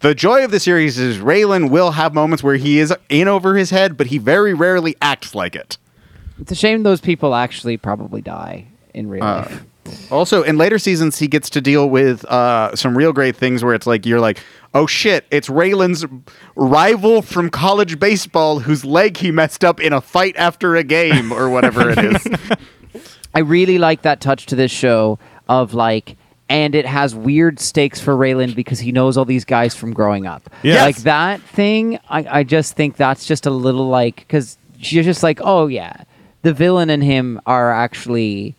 The 0.00 0.14
joy 0.14 0.44
of 0.44 0.50
the 0.52 0.60
series 0.60 0.98
is 0.98 1.18
Raylan 1.18 1.70
will 1.70 1.90
have 1.92 2.14
moments 2.14 2.42
where 2.42 2.56
he 2.56 2.78
is 2.78 2.94
in 3.08 3.28
over 3.28 3.56
his 3.56 3.70
head, 3.70 3.96
but 3.96 4.06
he 4.08 4.18
very 4.18 4.54
rarely 4.54 4.94
acts 5.02 5.34
like 5.34 5.56
it. 5.56 5.78
It's 6.40 6.52
a 6.52 6.54
shame 6.54 6.82
those 6.84 7.00
people 7.00 7.34
actually 7.34 7.76
probably 7.76 8.20
die 8.22 8.66
in 8.94 9.08
real 9.08 9.24
Uh, 9.24 9.36
life. 9.42 9.64
Also, 10.10 10.42
in 10.42 10.56
later 10.56 10.78
seasons, 10.78 11.18
he 11.18 11.28
gets 11.28 11.50
to 11.50 11.60
deal 11.60 11.88
with 11.88 12.24
uh, 12.26 12.74
some 12.76 12.96
real 12.96 13.12
great 13.12 13.36
things 13.36 13.64
where 13.64 13.74
it's 13.74 13.86
like 13.86 14.06
you're 14.06 14.20
like, 14.20 14.38
oh 14.74 14.86
shit, 14.86 15.24
it's 15.30 15.48
Raylan's 15.48 16.04
rival 16.54 17.22
from 17.22 17.50
college 17.50 17.98
baseball 17.98 18.60
whose 18.60 18.84
leg 18.84 19.16
he 19.16 19.30
messed 19.30 19.64
up 19.64 19.80
in 19.80 19.92
a 19.92 20.00
fight 20.00 20.36
after 20.36 20.76
a 20.76 20.84
game 20.84 21.32
or 21.32 21.48
whatever 21.48 21.90
it 21.90 21.98
is. 21.98 22.28
I 23.34 23.40
really 23.40 23.78
like 23.78 24.02
that 24.02 24.20
touch 24.20 24.46
to 24.46 24.56
this 24.56 24.70
show 24.70 25.18
of 25.48 25.74
like, 25.74 26.16
and 26.48 26.74
it 26.74 26.86
has 26.86 27.14
weird 27.14 27.58
stakes 27.58 28.00
for 28.00 28.14
Raylan 28.14 28.54
because 28.54 28.78
he 28.78 28.92
knows 28.92 29.16
all 29.16 29.24
these 29.24 29.44
guys 29.44 29.74
from 29.74 29.92
growing 29.92 30.26
up. 30.26 30.48
Yes. 30.62 30.80
Like 30.80 30.96
that 30.98 31.40
thing, 31.40 31.98
I, 32.08 32.38
I 32.38 32.42
just 32.44 32.74
think 32.74 32.96
that's 32.96 33.26
just 33.26 33.46
a 33.46 33.50
little 33.50 33.88
like, 33.88 34.16
because 34.16 34.56
you're 34.78 35.04
just 35.04 35.22
like, 35.22 35.40
oh 35.42 35.66
yeah, 35.66 36.04
the 36.42 36.52
villain 36.52 36.90
and 36.90 37.02
him 37.02 37.40
are 37.46 37.72
actually 37.72 38.54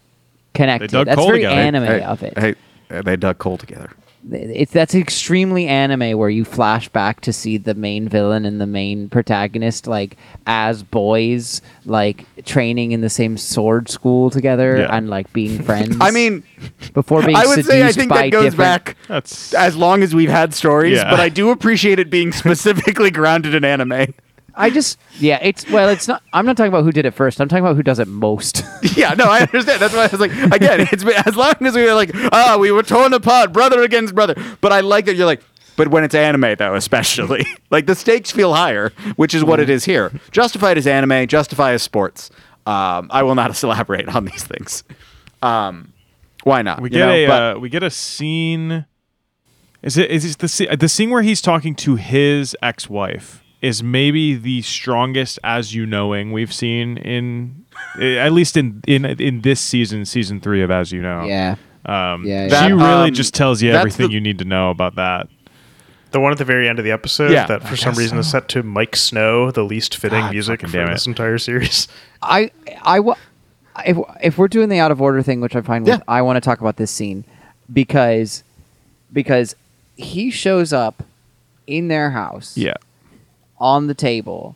connected. 0.58 0.91
dug 0.91 1.05
That's 1.08 1.18
coal 1.18 1.28
very 1.28 1.39
together. 1.39 1.55
anime 1.62 1.84
hey, 1.86 2.01
of 2.01 2.24
it. 2.24 2.38
Hey, 2.38 2.55
they 2.89 3.16
dug 3.16 3.38
coal 3.38 3.58
together. 3.58 3.89
it's 4.32 4.74
that's 4.74 4.93
extremely 4.95 5.68
anime 5.68 6.18
where 6.18 6.30
you 6.30 6.43
flash 6.43 6.89
back 6.89 7.22
to 7.22 7.32
see 7.32 7.58
the 7.58 7.74
main 7.74 8.10
villain 8.10 8.45
and 8.45 8.60
the 8.60 8.68
main 8.68 9.08
protagonist 9.10 9.88
like 9.88 10.18
as 10.47 10.84
boys 10.84 11.62
like 11.86 12.26
training 12.43 12.91
in 12.91 12.99
the 12.99 13.10
same 13.10 13.38
sword 13.38 13.88
school 13.88 14.30
together 14.30 14.78
Yeah. 14.80 14.95
and 14.97 15.10
like 15.10 15.32
being 15.32 15.62
friends 15.70 15.95
I 16.01 16.12
mean, 16.12 16.43
before 16.93 17.22
being 17.22 17.38
I 17.38 17.45
would 17.45 17.64
seduced 17.64 17.70
say 17.70 17.84
I 17.88 17.91
think 17.93 18.10
by 18.10 18.24
that 18.24 18.30
goes 18.32 18.43
different 18.51 18.58
back 18.86 18.97
That's 19.08 19.53
as 19.53 19.78
long 19.78 20.03
as 20.03 20.14
we've 20.14 20.30
had 20.32 20.53
stories, 20.53 20.97
Yeah. 20.97 21.10
but 21.10 21.22
I 21.22 21.30
do 21.30 21.49
appreciate 21.51 21.97
it 21.99 22.10
being 22.10 22.32
specifically 22.43 23.12
grounded 23.12 23.53
in 23.55 23.64
anime. 23.64 24.14
I 24.58 24.70
just 24.70 24.97
yeah 25.20 25.39
it's 25.41 25.70
well 25.70 25.88
it's 25.89 26.08
not 26.08 26.22
I'm 26.34 26.45
not 26.45 26.58
talking 26.58 26.70
about 26.74 26.84
who 26.84 26.91
did 26.91 27.05
it 27.05 27.12
first 27.12 27.39
I'm 27.39 27.47
talking 27.47 27.64
about 27.64 27.76
who 27.76 27.84
does 27.84 27.99
it 27.99 28.08
most 28.08 28.64
Yeah, 28.97 29.14
no, 29.14 29.26
I 29.26 29.41
understand. 29.41 29.80
That's 29.82 29.93
why 29.93 30.05
I 30.05 30.08
was 30.08 30.20
like, 30.20 30.32
again, 30.51 30.88
it's 30.91 31.03
as 31.28 31.36
long 31.36 31.53
as 31.62 31.76
we 31.76 31.84
were 31.84 31.93
like, 31.93 32.12
ah, 32.34 32.58
we 32.60 32.72
were 32.72 32.82
torn 32.84 33.14
apart, 33.14 33.53
brother 33.53 33.84
against 33.84 34.16
brother. 34.16 34.36
But 34.62 34.72
I 34.74 34.80
like 34.80 35.05
that 35.05 35.16
you're 35.16 35.26
like, 35.28 35.41
but 35.76 35.89
when 35.89 36.03
it's 36.03 36.16
anime 36.16 36.55
though, 36.58 36.74
especially, 36.74 37.45
like 37.70 37.86
the 37.86 37.93
stakes 37.95 38.32
feel 38.32 38.53
higher, 38.55 38.91
which 39.16 39.36
is 39.36 39.43
what 39.43 39.60
it 39.60 39.70
is 39.70 39.86
here. 39.86 40.12
Justified 40.32 40.78
is 40.78 40.88
anime, 40.88 41.28
Justify 41.28 41.74
is 41.74 41.84
sports. 41.84 42.32
Um, 42.66 43.08
I 43.12 43.22
will 43.24 43.36
not 43.36 43.62
elaborate 43.64 44.10
on 44.10 44.26
these 44.26 44.43
things. 44.43 44.84
Um, 45.43 45.93
why 46.43 46.64
not? 46.64 46.82
we 46.82 46.89
you 46.89 46.97
get 46.97 47.05
know? 47.05 47.12
a 47.14 47.28
But- 47.28 47.58
uh, 47.58 47.60
we 47.60 47.70
get 47.70 47.84
a 47.84 47.91
scene. 47.91 48.86
Is 49.84 49.97
it 49.97 50.10
is 50.10 50.26
it 50.26 50.38
the 50.39 50.76
the 50.78 50.89
scene 50.89 51.12
where 51.12 51.22
he's 51.22 51.41
talking 51.41 51.76
to 51.76 51.95
his 51.95 52.55
ex 52.64 52.89
wife? 52.89 53.43
Is 53.60 53.82
maybe 53.82 54.36
the 54.36 54.62
strongest 54.62 55.39
as 55.43 55.74
you 55.74 55.86
knowing 55.88 56.32
we've 56.32 56.53
seen 56.53 56.97
in 56.97 57.66
eh, 57.99 58.18
at 58.18 58.32
least 58.32 58.55
in 58.55 58.82
in 58.88 59.03
in 59.05 59.41
this 59.41 59.60
season, 59.60 60.05
season 60.05 60.39
three 60.39 60.62
of 60.62 60.70
As 60.70 60.91
You 60.91 61.01
Know. 61.01 61.26
yeah 61.26 61.55
Um, 61.86 62.24
Yeah, 62.26 62.45
she 62.45 62.49
That, 62.51 62.68
really 62.72 63.10
um, 63.10 63.14
just 63.14 63.34
tells 63.34 63.62
you 63.64 63.72
everything 63.72 64.08
the- 64.08 64.14
you 64.14 64.22
need 64.22 64.38
to 64.39 64.45
know 64.45 64.70
about 64.70 64.95
that. 64.95 65.28
the 66.12 66.20
one 66.20 66.32
at 66.32 66.38
the 66.38 66.45
very 66.45 66.70
end 66.70 66.78
of 66.80 66.86
the 66.86 66.91
episode 66.91 67.32
Yeah, 67.32 67.47
that 67.47 67.62
for 67.64 67.74
I 67.74 67.76
some 67.76 67.91
guess 67.93 67.97
reason 67.99 68.18
is 68.20 68.30
set 68.30 68.47
to 68.49 68.62
Miike 68.64 68.95
Snow, 68.95 69.49
the 69.51 69.64
least 69.64 69.95
fitting 69.95 70.20
God 70.22 70.32
music 70.34 70.62
fucking 70.62 70.72
for 70.72 70.88
this 70.93 71.08
entire 71.08 71.38
series. 71.39 71.88
I 72.22 72.51
I 72.84 72.99
wa- 72.99 73.18
if 73.86 73.97
if 74.22 74.38
we're 74.38 74.47
doing 74.49 74.70
the 74.70 74.78
out 74.80 74.91
of 74.91 75.01
order 75.01 75.22
thing, 75.24 75.41
which 75.41 75.55
I 75.55 75.62
find 75.62 75.84
with, 75.86 76.01
I 76.08 76.22
want 76.22 76.38
to 76.38 76.41
talk 76.41 76.62
about 76.62 76.78
this 76.78 76.91
scene 76.91 77.24
because 77.74 78.43
because 79.12 79.55
he 79.95 80.30
shows 80.30 80.72
up 80.74 81.01
in 81.66 81.88
their 81.88 82.12
house 82.12 82.55
Yeah. 82.55 82.76
On 83.60 83.88
the 83.88 83.93
table 83.95 84.55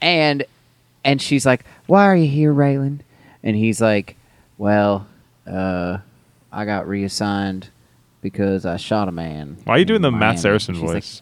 and 0.00 0.44
and 1.04 1.20
she's 1.20 1.46
like, 1.46 1.64
"Why 1.86 2.04
are 2.06 2.16
you 2.16 2.28
here, 2.28 2.52
Raylan?" 2.52 3.00
And 3.42 3.56
he's 3.56 3.80
like, 3.80 4.16
"Well, 4.58 5.06
uh 5.46 5.98
I 6.52 6.64
got 6.64 6.88
reassigned 6.88 7.68
because 8.20 8.66
I 8.66 8.76
shot 8.76 9.08
a 9.08 9.12
man." 9.12 9.58
Why 9.64 9.76
are 9.76 9.78
you 9.78 9.84
doing 9.84 9.96
in 9.96 10.02
the 10.02 10.10
Matt 10.10 10.20
Miami." 10.20 10.38
Saracen 10.38 10.74
She's 10.74 10.82
like, 10.82 10.92
voice? 10.92 11.20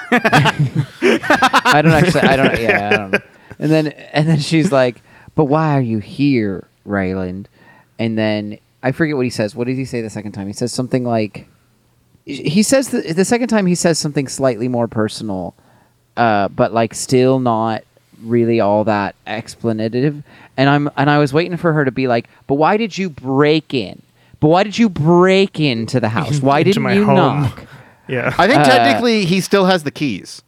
I 0.12 1.80
don't 1.82 1.92
actually. 1.92 2.20
I 2.22 2.36
don't. 2.36 2.60
Yeah, 2.60 2.90
I 2.92 2.96
don't 2.96 3.10
know. 3.12 3.18
And 3.58 3.70
then 3.70 3.88
and 3.88 4.28
then 4.28 4.38
she's 4.38 4.72
like, 4.72 5.02
"But 5.34 5.46
why 5.46 5.76
are 5.76 5.80
you 5.80 5.98
here, 5.98 6.66
Raylan?" 6.86 7.46
And 7.98 8.16
then 8.16 8.58
I 8.82 8.92
forget 8.92 9.16
what 9.16 9.26
he 9.26 9.30
says. 9.30 9.54
What 9.54 9.66
did 9.66 9.76
he 9.76 9.84
say 9.84 10.00
the 10.00 10.10
second 10.10 10.32
time? 10.32 10.46
He 10.46 10.54
says 10.54 10.72
something 10.72 11.04
like, 11.04 11.46
he 12.24 12.62
says 12.62 12.88
the, 12.88 13.12
the 13.12 13.26
second 13.26 13.48
time 13.48 13.66
he 13.66 13.74
says 13.74 13.98
something 13.98 14.26
slightly 14.26 14.68
more 14.68 14.88
personal, 14.88 15.54
uh, 16.16 16.48
but 16.48 16.72
like 16.72 16.94
still 16.94 17.38
not 17.40 17.82
really 18.22 18.60
all 18.60 18.84
that 18.84 19.14
explanative. 19.26 20.22
And 20.56 20.68
I'm 20.68 20.90
and 20.96 21.08
I 21.10 21.18
was 21.18 21.32
waiting 21.32 21.56
for 21.56 21.72
her 21.72 21.84
to 21.84 21.90
be 21.90 22.06
like, 22.08 22.28
"But 22.46 22.54
why 22.56 22.76
did 22.76 22.96
you 22.98 23.08
break 23.10 23.72
in? 23.74 24.02
But 24.40 24.48
why 24.48 24.62
did 24.64 24.78
you 24.78 24.88
break 24.88 25.58
into 25.60 26.00
the 26.00 26.08
house? 26.08 26.40
Why 26.42 26.62
didn't 26.62 26.82
my 26.82 26.94
you 26.94 27.04
home." 27.04 27.42
knock?" 27.42 27.66
Yeah. 28.08 28.34
I 28.38 28.48
think 28.48 28.60
Uh, 28.60 28.64
technically 28.64 29.24
he 29.24 29.40
still 29.40 29.66
has 29.66 29.84
the 29.84 29.92
keys, 29.92 30.42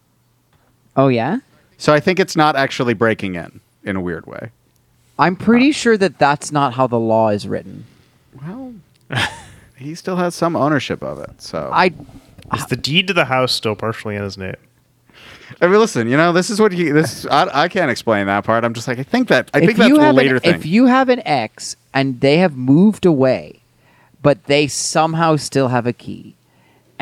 Oh 0.96 1.06
yeah. 1.06 1.38
so 1.78 1.92
I 1.94 2.00
think 2.00 2.18
it's 2.18 2.34
not 2.34 2.56
actually 2.56 2.92
breaking 2.92 3.36
in 3.36 3.60
in 3.84 3.94
a 3.94 4.00
weird 4.00 4.26
way. 4.26 4.50
I'm 5.16 5.36
pretty 5.36 5.70
sure 5.70 5.96
that 5.96 6.18
that's 6.18 6.50
not 6.50 6.72
how 6.74 6.88
the 6.88 6.98
law 6.98 7.28
is 7.28 7.46
written. 7.46 7.84
Well, 8.44 8.74
he 9.76 9.94
still 9.94 10.16
has 10.16 10.34
some 10.34 10.56
ownership 10.56 11.04
of 11.04 11.20
it, 11.20 11.40
so 11.40 11.70
I 11.72 11.92
Is 12.56 12.66
the 12.66 12.76
deed 12.76 13.06
to 13.06 13.14
the 13.14 13.26
house 13.26 13.52
still 13.52 13.76
partially 13.76 14.16
in 14.16 14.22
his 14.24 14.36
name? 14.36 14.56
I 15.62 15.68
mean, 15.68 15.78
listen, 15.78 16.08
you 16.08 16.16
know, 16.16 16.32
this 16.32 16.50
is 16.50 16.60
what 16.60 16.72
you. 16.72 16.92
This 16.92 17.24
I, 17.26 17.62
I 17.62 17.68
can't 17.68 17.88
explain 17.88 18.26
that 18.26 18.44
part. 18.44 18.64
I'm 18.64 18.74
just 18.74 18.88
like, 18.88 18.98
I 18.98 19.04
think 19.04 19.28
that 19.28 19.48
I 19.54 19.60
if 19.60 19.66
think 19.66 19.78
that's 19.78 19.92
a 19.92 20.12
later 20.12 20.34
an, 20.34 20.40
thing. 20.40 20.54
If 20.56 20.66
you 20.66 20.86
have 20.86 21.08
an 21.08 21.22
ex 21.24 21.76
and 21.94 22.20
they 22.20 22.38
have 22.38 22.56
moved 22.56 23.06
away, 23.06 23.60
but 24.20 24.44
they 24.46 24.66
somehow 24.66 25.36
still 25.36 25.68
have 25.68 25.86
a 25.86 25.92
key, 25.92 26.34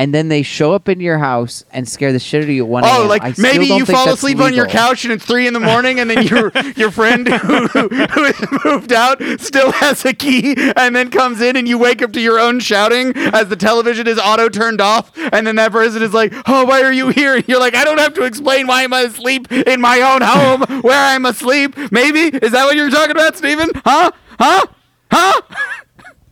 and 0.00 0.14
then 0.14 0.28
they 0.28 0.40
show 0.40 0.72
up 0.72 0.88
in 0.88 0.98
your 0.98 1.18
house 1.18 1.62
and 1.72 1.86
scare 1.86 2.10
the 2.10 2.18
shit 2.18 2.38
out 2.38 2.44
of 2.44 2.48
you 2.48 2.64
at 2.64 2.70
one 2.70 2.84
Oh, 2.86 3.04
like 3.06 3.36
maybe 3.36 3.66
you 3.66 3.84
fall 3.84 4.08
asleep 4.08 4.38
on 4.38 4.54
your 4.54 4.66
couch 4.66 5.04
and 5.04 5.12
it's 5.12 5.26
three 5.26 5.46
in 5.46 5.52
the 5.52 5.60
morning, 5.72 6.00
and 6.00 6.08
then 6.08 6.26
your 6.26 6.50
your 6.74 6.90
friend 6.90 7.28
who, 7.28 7.66
who 7.68 7.88
has 8.24 8.64
moved 8.64 8.94
out 8.94 9.20
still 9.38 9.70
has 9.72 10.02
a 10.06 10.14
key, 10.14 10.54
and 10.74 10.96
then 10.96 11.10
comes 11.10 11.42
in, 11.42 11.54
and 11.54 11.68
you 11.68 11.76
wake 11.76 12.00
up 12.00 12.14
to 12.14 12.20
your 12.20 12.40
own 12.40 12.60
shouting 12.60 13.12
as 13.14 13.50
the 13.50 13.56
television 13.56 14.06
is 14.06 14.18
auto 14.18 14.48
turned 14.48 14.80
off, 14.80 15.12
and 15.34 15.46
then 15.46 15.56
that 15.56 15.70
person 15.70 16.02
is 16.02 16.14
like, 16.14 16.32
"Oh, 16.46 16.64
why 16.64 16.80
are 16.80 16.92
you 16.92 17.10
here?" 17.10 17.34
And 17.36 17.46
you're 17.46 17.60
like, 17.60 17.74
"I 17.74 17.84
don't 17.84 17.98
have 17.98 18.14
to 18.14 18.24
explain 18.24 18.66
why 18.68 18.84
I'm 18.84 18.94
asleep 18.94 19.52
in 19.52 19.82
my 19.82 20.00
own 20.00 20.22
home 20.22 20.80
where 20.80 20.98
I'm 20.98 21.26
asleep." 21.26 21.76
Maybe 21.92 22.34
is 22.38 22.52
that 22.52 22.64
what 22.64 22.74
you're 22.74 22.88
talking 22.88 23.10
about, 23.10 23.36
Stephen? 23.36 23.68
Huh? 23.84 24.12
Huh? 24.38 24.66
Huh? 25.12 25.42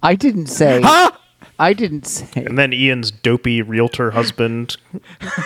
I 0.02 0.14
didn't 0.14 0.46
say. 0.46 0.80
Huh? 0.80 1.10
I 1.59 1.72
didn't 1.72 2.06
say. 2.06 2.44
And 2.44 2.56
then 2.56 2.72
Ian's 2.72 3.11
dopey 3.11 3.62
realtor 3.62 4.12
husband, 4.12 4.76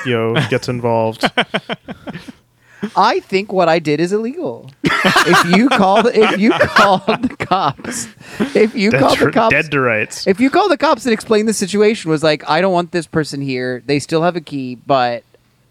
you 0.05 0.13
know, 0.13 0.35
gets 0.51 0.69
involved. 0.69 1.25
I 2.97 3.21
think 3.21 3.53
what 3.53 3.69
I 3.69 3.79
did 3.79 4.01
is 4.01 4.13
illegal. 4.13 4.71
if 4.83 5.57
you 5.57 5.69
call 5.69 6.03
the, 6.03 6.11
if 6.19 6.41
you 6.41 6.51
call 6.51 6.99
the 6.99 7.35
cops, 7.39 8.09
if 8.57 8.75
you 8.75 8.91
Dead, 8.91 9.01
call 9.01 9.15
the 9.17 9.31
cops, 9.31 9.53
dead 9.53 9.71
to 9.71 9.81
rights. 9.81 10.27
if 10.27 10.41
you 10.41 10.51
call 10.51 10.69
the 10.69 10.77
cops 10.77 11.07
and 11.07 11.13
explain 11.13 11.47
the 11.47 11.55
situation 11.55 12.11
was 12.11 12.25
like, 12.25 12.49
I 12.51 12.61
don't 12.61 12.73
want 12.73 12.91
this 12.91 13.07
person 13.07 13.41
here. 13.41 13.83
They 13.87 14.01
still 14.01 14.23
have 14.23 14.35
a 14.35 14.41
key, 14.41 14.75
but 14.75 15.23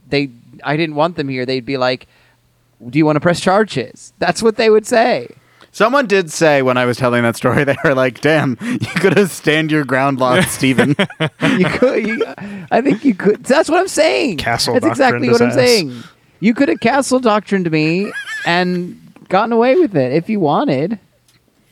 they 0.07 0.29
I 0.63 0.77
didn't 0.77 0.95
want 0.95 1.17
them 1.17 1.27
here. 1.27 1.45
They'd 1.45 1.65
be 1.65 1.77
like, 1.77 2.07
Do 2.89 2.97
you 2.97 3.05
want 3.05 3.17
to 3.17 3.19
press 3.21 3.41
charges? 3.41 4.13
That's 4.17 4.41
what 4.41 4.55
they 4.55 4.69
would 4.69 4.87
say. 4.87 5.27
Someone 5.73 6.05
did 6.05 6.29
say 6.31 6.61
when 6.61 6.77
I 6.77 6.85
was 6.85 6.97
telling 6.97 7.23
that 7.23 7.35
story, 7.35 7.63
they 7.65 7.77
were 7.83 7.95
like, 7.95 8.21
"Damn, 8.21 8.57
you 8.61 8.77
could 8.79 9.17
have 9.17 9.31
stand 9.31 9.71
your 9.71 9.85
ground 9.85 10.19
law, 10.19 10.41
Stephen." 10.41 10.95
You 11.41 11.65
could. 11.65 12.07
You, 12.07 12.25
I 12.71 12.81
think 12.81 13.05
you 13.05 13.15
could. 13.15 13.43
That's 13.43 13.69
what 13.69 13.79
I'm 13.79 13.87
saying. 13.87 14.37
Castle 14.37 14.73
That's 14.73 14.85
exactly 14.85 15.29
what 15.29 15.41
I'm 15.41 15.51
saying. 15.51 15.93
You 16.39 16.53
could 16.53 16.69
have 16.69 16.79
castle 16.79 17.19
doctrined 17.19 17.69
me 17.71 18.11
and 18.45 18.97
gotten 19.29 19.51
away 19.53 19.75
with 19.75 19.95
it 19.95 20.11
if 20.11 20.29
you 20.29 20.39
wanted. 20.39 20.99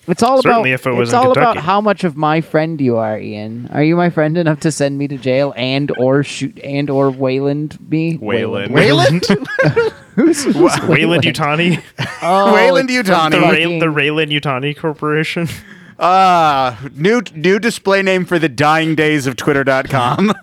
It's 0.08 0.24
all 0.24 0.41
Certainly 0.41 0.72
about. 0.72 0.80
if 0.80 0.88
it 0.88 0.91
was 0.91 1.10
it's 1.10 1.14
in 1.14 1.20
all 1.20 1.32
about 1.32 1.58
how 1.58 1.82
much 1.82 2.04
of 2.04 2.18
my 2.18 2.41
friend 2.41 2.82
you 2.82 2.97
are, 2.97 3.20
Ian. 3.20 3.70
Are 3.72 3.84
you 3.84 3.95
my 3.95 4.10
friend 4.10 4.38
enough 4.39 4.60
to 4.62 4.72
send 4.72 4.97
me 4.97 5.08
to 5.08 5.18
jail 5.18 5.54
and 5.56 5.91
or 5.97 6.24
shoot 6.24 6.60
and 6.64 6.89
or 6.89 7.12
Wayland 7.12 7.78
me? 7.91 8.18
Wayland. 8.18 8.74
Wayland, 8.74 9.24
Who's, 10.20 10.43
who's 10.43 10.82
Wayland 10.82 11.24
Utani. 11.24 11.82
Oh, 12.22 12.53
Wayland 12.53 12.89
it's 12.89 13.09
Yutani. 13.09 13.32
the, 13.32 13.38
from 13.38 13.49
Ray, 13.51 13.80
the 13.80 13.86
Raylan 13.86 14.38
Utani 14.38 14.76
Corporation. 14.76 15.47
ah, 15.97 16.78
new 16.93 17.22
new 17.34 17.57
display 17.57 18.01
name 18.01 18.26
for 18.26 18.38
the 18.38 18.49
dying 18.49 18.95
days 18.95 19.28
of 19.28 19.38
Twitter.com. 19.38 20.34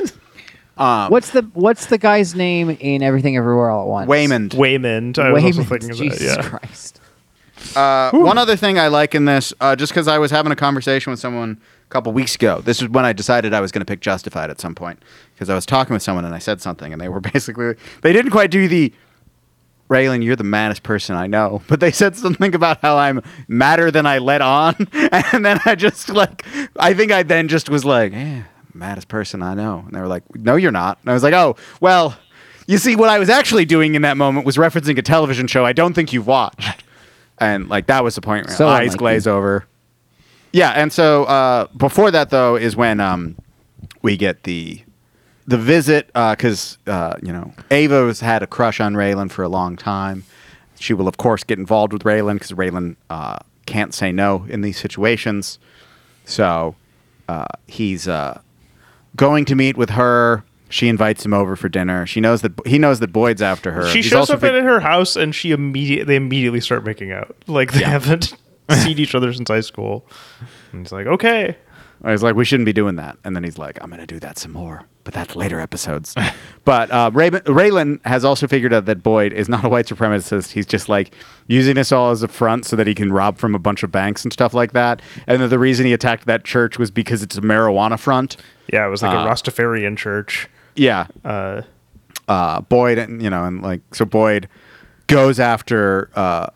um, 0.78 1.10
What's 1.10 1.32
the 1.32 1.42
What's 1.52 1.86
the 1.86 1.98
guy's 1.98 2.34
name 2.34 2.70
in 2.70 3.02
Everything 3.02 3.36
Everywhere 3.36 3.68
All 3.70 3.82
at 3.82 3.88
Once? 3.88 4.10
Waymond. 4.10 4.50
Waymond. 4.54 5.18
I 5.18 5.32
was 5.32 5.44
also 5.44 5.62
Waymond. 5.64 5.68
thinking 5.68 5.90
of 5.90 5.96
Jesus 5.96 6.36
that. 6.36 6.44
Yeah. 6.44 6.48
Christ. 6.48 7.00
Uh, 7.76 8.10
one 8.12 8.38
other 8.38 8.56
thing 8.56 8.78
I 8.78 8.88
like 8.88 9.14
in 9.14 9.26
this, 9.26 9.52
uh, 9.60 9.76
just 9.76 9.92
because 9.92 10.08
I 10.08 10.16
was 10.16 10.30
having 10.30 10.50
a 10.50 10.56
conversation 10.56 11.10
with 11.10 11.20
someone 11.20 11.60
a 11.84 11.88
couple 11.90 12.10
weeks 12.14 12.34
ago. 12.34 12.62
This 12.62 12.80
is 12.80 12.88
when 12.88 13.04
I 13.04 13.12
decided 13.12 13.52
I 13.52 13.60
was 13.60 13.70
going 13.70 13.82
to 13.82 13.84
pick 13.84 14.00
Justified 14.00 14.48
at 14.48 14.58
some 14.58 14.74
point 14.74 15.02
because 15.34 15.50
I 15.50 15.54
was 15.54 15.66
talking 15.66 15.92
with 15.92 16.02
someone 16.02 16.24
and 16.24 16.34
I 16.34 16.38
said 16.38 16.62
something 16.62 16.90
and 16.90 17.02
they 17.02 17.08
were 17.10 17.20
basically 17.34 17.74
they 18.00 18.14
didn't 18.14 18.30
quite 18.30 18.50
do 18.50 18.66
the 18.66 18.94
Raylan, 19.90 20.24
you're 20.24 20.36
the 20.36 20.44
maddest 20.44 20.82
person 20.82 21.16
I 21.16 21.26
know, 21.26 21.62
but 21.68 21.80
they 21.80 21.90
said 21.90 22.16
something 22.16 22.54
about 22.54 22.80
how 22.80 22.96
I'm 22.96 23.22
madder 23.48 23.90
than 23.90 24.06
I 24.06 24.18
let 24.18 24.40
on, 24.40 24.76
and 25.12 25.44
then 25.44 25.60
I 25.66 25.74
just 25.74 26.08
like 26.08 26.46
I 26.78 26.94
think 26.94 27.12
I 27.12 27.22
then 27.22 27.48
just 27.48 27.68
was 27.68 27.84
like, 27.84 28.12
yeah, 28.12 28.44
maddest 28.72 29.08
person 29.08 29.42
I 29.42 29.54
know, 29.54 29.82
and 29.86 29.94
they 29.94 30.00
were 30.00 30.06
like, 30.08 30.22
no, 30.36 30.56
you're 30.56 30.70
not, 30.72 30.98
and 31.02 31.10
I 31.10 31.14
was 31.14 31.22
like, 31.22 31.34
oh, 31.34 31.56
well. 31.80 32.16
You 32.66 32.78
see, 32.78 32.94
what 32.94 33.08
I 33.08 33.18
was 33.18 33.28
actually 33.28 33.64
doing 33.64 33.96
in 33.96 34.02
that 34.02 34.16
moment 34.16 34.46
was 34.46 34.56
referencing 34.56 34.96
a 34.96 35.02
television 35.02 35.48
show 35.48 35.64
I 35.64 35.72
don't 35.72 35.92
think 35.92 36.12
you've 36.12 36.28
watched 36.28 36.84
and 37.38 37.68
like 37.68 37.86
that 37.86 38.04
was 38.04 38.14
the 38.14 38.20
point 38.20 38.46
where 38.46 38.54
So 38.54 38.68
eyes 38.68 38.94
glaze 38.94 39.26
you. 39.26 39.32
over. 39.32 39.66
Yeah, 40.52 40.70
and 40.70 40.92
so 40.92 41.24
uh, 41.24 41.66
before 41.76 42.12
that 42.12 42.30
though 42.30 42.54
is 42.54 42.76
when 42.76 43.00
um, 43.00 43.34
we 44.02 44.16
get 44.16 44.44
the 44.44 44.82
the 45.46 45.58
visit 45.58 46.06
because 46.08 46.78
uh, 46.86 47.14
you 47.22 47.32
know 47.32 47.52
Ava's 47.70 48.20
had 48.20 48.42
a 48.42 48.46
crush 48.46 48.80
on 48.80 48.94
Raylan 48.94 49.30
for 49.30 49.42
a 49.42 49.48
long 49.48 49.76
time. 49.76 50.24
She 50.78 50.94
will 50.94 51.08
of 51.08 51.16
course 51.16 51.44
get 51.44 51.58
involved 51.58 51.92
with 51.92 52.02
Raylan 52.04 52.34
because 52.34 52.52
Raylan 52.52 52.96
uh, 53.10 53.38
can't 53.66 53.94
say 53.94 54.12
no 54.12 54.46
in 54.48 54.60
these 54.62 54.78
situations. 54.78 55.58
So 56.24 56.76
uh, 57.28 57.46
he's 57.66 58.08
uh, 58.08 58.40
going 59.16 59.44
to 59.46 59.54
meet 59.54 59.76
with 59.76 59.90
her. 59.90 60.44
She 60.68 60.88
invites 60.88 61.26
him 61.26 61.34
over 61.34 61.56
for 61.56 61.68
dinner. 61.68 62.06
She 62.06 62.20
knows 62.20 62.42
that 62.42 62.52
he 62.64 62.78
knows 62.78 63.00
that 63.00 63.12
Boyd's 63.12 63.42
after 63.42 63.72
her. 63.72 63.88
She 63.88 63.98
He's 63.98 64.06
shows 64.06 64.30
up 64.30 64.44
at 64.44 64.54
her 64.62 64.80
house 64.80 65.16
and 65.16 65.34
she 65.34 65.50
immediately 65.50 66.04
they 66.04 66.16
immediately 66.16 66.60
start 66.60 66.84
making 66.84 67.10
out. 67.10 67.34
Like 67.48 67.72
they 67.72 67.82
haven't 67.82 68.34
seen 68.70 68.98
each 68.98 69.14
other 69.16 69.32
since 69.32 69.48
high 69.48 69.60
school. 69.60 70.06
And 70.72 70.82
he's 70.82 70.92
like, 70.92 71.06
okay. 71.06 71.56
I 72.02 72.12
was 72.12 72.22
like, 72.22 72.34
we 72.34 72.44
shouldn't 72.44 72.64
be 72.66 72.72
doing 72.72 72.96
that. 72.96 73.18
And 73.24 73.36
then 73.36 73.44
he's 73.44 73.58
like, 73.58 73.78
I'm 73.82 73.90
going 73.90 74.00
to 74.00 74.06
do 74.06 74.18
that 74.20 74.38
some 74.38 74.52
more. 74.52 74.84
But 75.04 75.12
that's 75.14 75.36
later 75.36 75.60
episodes. 75.60 76.14
but 76.64 76.90
uh, 76.90 77.10
Ray- 77.12 77.30
Raylan 77.30 78.04
has 78.06 78.24
also 78.24 78.46
figured 78.46 78.72
out 78.72 78.86
that 78.86 79.02
Boyd 79.02 79.32
is 79.32 79.48
not 79.48 79.64
a 79.64 79.68
white 79.68 79.86
supremacist. 79.86 80.52
He's 80.52 80.66
just 80.66 80.88
like 80.88 81.14
using 81.46 81.74
this 81.74 81.92
all 81.92 82.10
as 82.10 82.22
a 82.22 82.28
front 82.28 82.64
so 82.64 82.76
that 82.76 82.86
he 82.86 82.94
can 82.94 83.12
rob 83.12 83.36
from 83.38 83.54
a 83.54 83.58
bunch 83.58 83.82
of 83.82 83.90
banks 83.92 84.24
and 84.24 84.32
stuff 84.32 84.54
like 84.54 84.72
that. 84.72 85.02
And 85.26 85.42
that 85.42 85.48
the 85.48 85.58
reason 85.58 85.84
he 85.86 85.92
attacked 85.92 86.26
that 86.26 86.44
church 86.44 86.78
was 86.78 86.90
because 86.90 87.22
it's 87.22 87.36
a 87.36 87.40
marijuana 87.42 87.98
front. 87.98 88.36
Yeah, 88.72 88.86
it 88.86 88.90
was 88.90 89.02
like 89.02 89.14
Uh, 89.14 89.20
a 89.20 89.30
Rastafarian 89.30 89.96
church. 89.96 90.48
Yeah. 90.76 91.06
Uh, 91.24 91.62
uh, 92.28 92.60
Boyd, 92.62 92.96
and 92.98 93.20
you 93.22 93.28
know, 93.28 93.44
and 93.44 93.60
like 93.62 93.80
so 93.94 94.04
Boyd 94.04 94.48
goes 95.08 95.40
after 95.40 96.08
uh, 96.14 96.46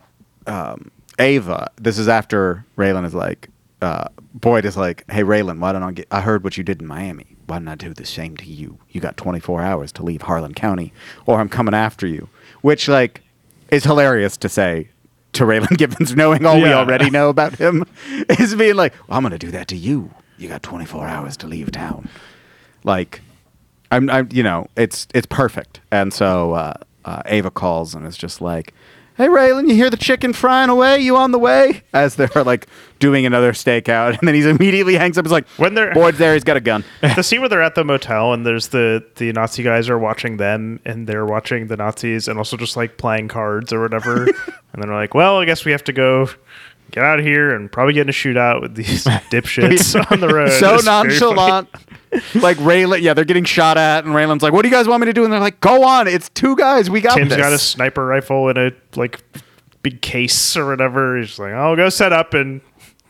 um, 0.46 0.90
Ava. 1.18 1.68
This 1.80 1.98
is 1.98 2.06
after 2.08 2.64
Raylan 2.78 3.04
is 3.04 3.14
like, 3.14 3.48
uh, 3.84 4.08
Boyd 4.34 4.64
is 4.64 4.76
like, 4.76 5.08
"Hey 5.10 5.22
Raylan, 5.22 5.60
why 5.60 5.72
don't 5.72 5.82
I 5.82 5.92
get? 5.92 6.08
I 6.10 6.20
heard 6.20 6.42
what 6.42 6.56
you 6.56 6.64
did 6.64 6.80
in 6.80 6.88
Miami. 6.88 7.36
Why 7.46 7.58
don't 7.58 7.68
I 7.68 7.74
do 7.74 7.94
the 7.94 8.06
same 8.06 8.36
to 8.38 8.46
you? 8.46 8.78
You 8.90 9.00
got 9.00 9.16
24 9.16 9.62
hours 9.62 9.92
to 9.92 10.02
leave 10.02 10.22
Harlan 10.22 10.54
County, 10.54 10.92
or 11.26 11.40
I'm 11.40 11.48
coming 11.48 11.74
after 11.74 12.06
you." 12.06 12.28
Which 12.62 12.88
like 12.88 13.22
is 13.70 13.84
hilarious 13.84 14.36
to 14.38 14.48
say 14.48 14.88
to 15.34 15.44
Raylan 15.44 15.76
Givens, 15.78 16.16
knowing 16.16 16.46
all 16.46 16.60
we 16.60 16.72
already 16.72 17.10
know 17.10 17.28
about 17.28 17.54
him, 17.58 17.84
is 18.28 18.54
being 18.54 18.74
like, 18.74 18.94
well, 19.08 19.18
"I'm 19.18 19.22
gonna 19.22 19.38
do 19.38 19.50
that 19.52 19.68
to 19.68 19.76
you. 19.76 20.10
You 20.38 20.48
got 20.48 20.62
24 20.62 21.06
hours 21.06 21.36
to 21.38 21.46
leave 21.46 21.70
town." 21.70 22.08
Like. 22.82 23.20
I'm, 23.90 24.10
I'm, 24.10 24.28
you 24.32 24.42
know, 24.42 24.66
it's 24.76 25.06
it's 25.14 25.26
perfect. 25.26 25.80
And 25.92 26.12
so 26.12 26.54
uh, 26.54 26.74
uh, 27.04 27.22
Ava 27.26 27.50
calls 27.52 27.94
and 27.94 28.04
is 28.06 28.16
just 28.16 28.40
like, 28.40 28.74
"Hey, 29.16 29.26
Raylan, 29.28 29.68
you 29.68 29.74
hear 29.74 29.90
the 29.90 29.96
chicken 29.96 30.32
frying 30.32 30.70
away? 30.70 30.98
You 31.00 31.16
on 31.16 31.32
the 31.32 31.38
way?" 31.38 31.82
As 31.92 32.16
they're 32.16 32.28
like 32.44 32.66
doing 32.98 33.26
another 33.26 33.52
stakeout, 33.52 34.18
and 34.18 34.26
then 34.26 34.34
he's 34.34 34.46
immediately 34.46 34.94
hangs 34.94 35.16
up. 35.18 35.24
He's 35.24 35.32
like, 35.32 35.46
When 35.56 35.74
they're- 35.74 35.92
Boyd's 35.94 36.18
there, 36.18 36.34
he's 36.34 36.44
got 36.44 36.56
a 36.56 36.60
gun." 36.60 36.84
the 37.00 37.22
scene 37.22 37.40
where 37.40 37.48
they're 37.48 37.62
at 37.62 37.74
the 37.74 37.84
motel 37.84 38.32
and 38.32 38.44
there's 38.46 38.68
the 38.68 39.04
the 39.16 39.32
Nazi 39.32 39.62
guys 39.62 39.88
are 39.88 39.98
watching 39.98 40.36
them 40.38 40.80
and 40.84 41.06
they're 41.06 41.26
watching 41.26 41.66
the 41.68 41.76
Nazis 41.76 42.28
and 42.28 42.38
also 42.38 42.56
just 42.56 42.76
like 42.76 42.96
playing 42.98 43.28
cards 43.28 43.72
or 43.72 43.80
whatever. 43.80 44.24
and 44.26 44.32
then 44.82 44.88
they're 44.88 44.94
like, 44.94 45.14
well, 45.14 45.38
I 45.38 45.44
guess 45.44 45.64
we 45.64 45.72
have 45.72 45.84
to 45.84 45.92
go 45.92 46.28
get 46.90 47.02
out 47.02 47.18
of 47.18 47.24
here 47.24 47.54
and 47.54 47.72
probably 47.72 47.92
get 47.94 48.02
in 48.02 48.08
a 48.08 48.12
shootout 48.12 48.60
with 48.60 48.74
these 48.76 49.04
dipshits 49.30 50.10
on 50.12 50.20
the 50.20 50.28
road. 50.28 50.50
so 50.52 50.74
It's 50.76 50.84
nonchalant. 50.84 51.68
Like 52.34 52.56
Raylan, 52.58 53.00
yeah, 53.02 53.14
they're 53.14 53.24
getting 53.24 53.44
shot 53.44 53.76
at, 53.76 54.04
and 54.04 54.14
Raylan's 54.14 54.42
like, 54.42 54.52
"What 54.52 54.62
do 54.62 54.68
you 54.68 54.74
guys 54.74 54.86
want 54.88 55.00
me 55.00 55.06
to 55.06 55.12
do?" 55.12 55.24
And 55.24 55.32
they're 55.32 55.40
like, 55.40 55.60
"Go 55.60 55.84
on, 55.84 56.06
it's 56.08 56.28
two 56.30 56.56
guys. 56.56 56.88
We 56.90 57.00
got. 57.00 57.16
Tim's 57.16 57.30
this." 57.30 57.38
got 57.38 57.52
a 57.52 57.58
sniper 57.58 58.04
rifle 58.06 58.48
in 58.48 58.56
a 58.56 58.70
like 58.96 59.22
big 59.82 60.00
case 60.00 60.56
or 60.56 60.66
whatever. 60.66 61.16
He's 61.16 61.38
like, 61.38 61.52
I'll 61.52 61.76
go 61.76 61.88
set 61.88 62.12
up 62.12 62.34
and 62.34 62.60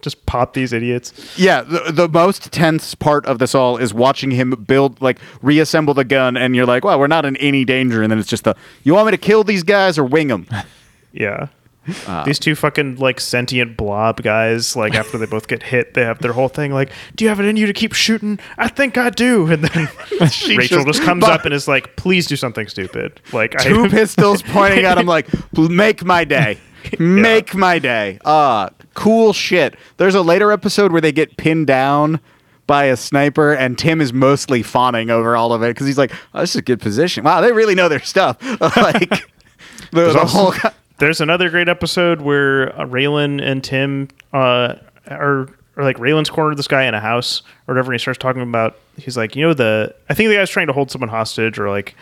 just 0.03 0.27
pop 0.27 0.53
these 0.53 0.75
idiots. 0.75 1.39
Yeah, 1.39 1.63
the, 1.63 1.91
the 1.91 2.09
most 2.09 2.53
tense 2.53 2.95
part 2.95 3.25
of 3.25 3.39
this 3.39 3.55
all 3.55 3.79
is 3.79 3.95
watching 3.95 4.31
him 4.31 4.51
build, 4.51 5.01
like, 5.01 5.19
reassemble 5.41 5.95
the 5.95 6.05
gun, 6.05 6.37
and 6.37 6.55
you're 6.55 6.67
like, 6.67 6.85
well, 6.85 6.99
we're 7.01 7.07
not 7.07 7.25
in 7.25 7.37
any 7.39 7.65
danger. 7.65 8.03
And 8.03 8.11
then 8.11 8.19
it's 8.19 8.29
just 8.29 8.45
the, 8.45 8.55
you 8.83 8.93
want 8.93 9.07
me 9.07 9.13
to 9.13 9.17
kill 9.17 9.45
these 9.45 9.63
guys 9.63 9.97
or 9.99 10.05
wing 10.05 10.29
them? 10.29 10.47
Yeah. 11.17 11.47
Uh, 12.07 12.25
These 12.25 12.39
two 12.39 12.55
fucking 12.55 12.97
like 12.97 13.21
sentient 13.21 13.77
blob 13.77 14.23
guys, 14.23 14.75
like 14.77 14.95
after 14.95 15.19
they 15.19 15.27
both 15.27 15.49
get 15.49 15.63
hit, 15.63 15.95
they 15.95 16.03
have 16.03 16.19
their 16.21 16.33
whole 16.33 16.49
thing 16.49 16.73
like, 16.73 16.91
"Do 17.15 17.25
you 17.25 17.29
have 17.29 17.41
it 17.41 17.47
in 17.47 17.57
you 17.57 17.67
to 17.67 17.73
keep 17.73 17.93
shooting?" 17.93 18.39
I 18.59 18.69
think 18.69 18.97
I 18.97 19.11
do. 19.11 19.47
And 19.47 19.65
then 19.65 19.89
Rachel 20.21 20.85
just- 20.85 20.87
just, 20.87 21.03
comes 21.03 21.25
up 21.25 21.45
and 21.45 21.53
is 21.53 21.69
like, 21.69 21.97
"Please 21.97 22.27
do 22.27 22.37
something 22.37 22.69
stupid." 22.69 23.21
Like 23.33 23.57
Two 23.59 23.85
I, 23.85 23.89
pistols 23.91 24.43
pointing 24.43 24.85
at 24.85 24.97
him, 24.99 25.07
like, 25.07 25.29
make 25.57 26.05
my 26.05 26.25
day. 26.25 26.59
Make 26.99 27.55
my 27.55 27.79
day. 27.79 28.19
Ah, 28.25 28.71
cool 28.95 29.33
shit. 29.33 29.77
There's 29.97 30.15
a 30.15 30.23
later 30.23 30.53
episode 30.53 30.93
where 30.93 31.01
they 31.01 31.13
get 31.13 31.37
pinned 31.37 31.67
down 31.67 32.21
by 32.67 32.85
a 32.87 32.97
sniper, 32.97 33.53
and 33.53 33.79
Tim 33.79 34.01
is 34.01 34.13
mostly 34.13 34.63
fawning 34.63 35.11
over 35.11 35.37
all 35.37 35.53
of 35.53 35.63
it 35.63 35.69
because 35.69 35.87
he's 35.87 35.99
like, 35.99 36.13
oh, 36.35 36.41
this 36.41 36.51
is 36.51 36.57
a 36.57 36.63
good 36.63 36.81
position. 36.81 37.25
Wow, 37.25 37.41
they 37.41 37.53
really 37.53 37.75
know 37.75 37.89
their 37.89 38.01
stuff. 38.03 38.37
like, 38.61 39.09
the, 39.11 39.23
There's 39.93 40.15
the 40.15 40.25
whole. 40.27 40.55
There's 40.99 41.21
another 41.21 41.51
great 41.51 41.69
episode 41.69 42.21
where 42.21 42.79
uh, 42.79 42.87
Raylan 42.87 43.43
and 43.43 43.65
Tim 43.65 44.09
uh, 44.33 44.77
are, 45.09 45.49
are 45.77 45.85
like 45.85 45.97
Raylan's 45.97 46.31
cornered 46.31 46.57
this 46.57 46.69
guy 46.69 46.85
in 46.85 46.95
a 46.95 47.01
house 47.01 47.43
or 47.67 47.75
whatever. 47.75 47.91
And 47.91 47.99
he 47.99 48.03
starts 48.03 48.19
talking 48.19 48.43
about, 48.43 48.79
he's 48.97 49.17
like, 49.17 49.35
you 49.35 49.43
know, 49.43 49.55
the, 49.55 49.95
I 50.09 50.15
think 50.15 50.29
the 50.29 50.37
guy's 50.37 50.51
trying 50.51 50.69
to 50.69 50.73
hold 50.73 50.91
someone 50.91 51.09
hostage 51.09 51.59
or 51.59 51.69
like 51.69 51.97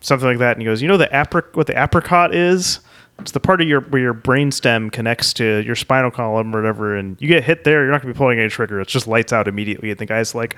something 0.00 0.28
like 0.28 0.38
that. 0.38 0.52
And 0.52 0.62
he 0.62 0.66
goes, 0.66 0.82
you 0.82 0.88
know, 0.88 0.98
the 0.98 1.06
apric- 1.06 1.56
what 1.56 1.66
the 1.66 1.82
apricot 1.82 2.34
is? 2.34 2.80
It's 3.20 3.32
the 3.32 3.40
part 3.40 3.60
of 3.60 3.66
your 3.66 3.80
where 3.80 4.00
your 4.00 4.14
brainstem 4.14 4.92
connects 4.92 5.32
to 5.34 5.62
your 5.64 5.74
spinal 5.74 6.10
column 6.10 6.54
or 6.54 6.60
whatever, 6.60 6.96
and 6.96 7.20
you 7.20 7.26
get 7.26 7.42
hit 7.42 7.64
there. 7.64 7.82
You're 7.82 7.90
not 7.90 8.00
gonna 8.02 8.14
be 8.14 8.16
pulling 8.16 8.38
any 8.38 8.48
trigger. 8.48 8.80
It's 8.80 8.92
just 8.92 9.08
lights 9.08 9.32
out 9.32 9.48
immediately. 9.48 9.90
And 9.90 9.98
the 9.98 10.06
guy's 10.06 10.36
like, 10.36 10.54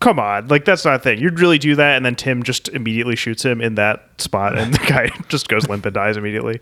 "Come 0.00 0.18
on, 0.18 0.48
like 0.48 0.64
that's 0.64 0.86
not 0.86 0.94
a 0.94 0.98
thing. 1.00 1.18
You'd 1.18 1.38
really 1.38 1.58
do 1.58 1.74
that?" 1.76 1.96
And 1.96 2.06
then 2.06 2.14
Tim 2.14 2.42
just 2.42 2.70
immediately 2.70 3.14
shoots 3.14 3.44
him 3.44 3.60
in 3.60 3.74
that 3.74 4.08
spot, 4.22 4.56
and 4.56 4.72
the 4.72 4.78
guy 4.78 5.10
just 5.28 5.48
goes 5.48 5.68
limp 5.68 5.84
and 5.84 5.94
dies 5.94 6.16
immediately. 6.16 6.60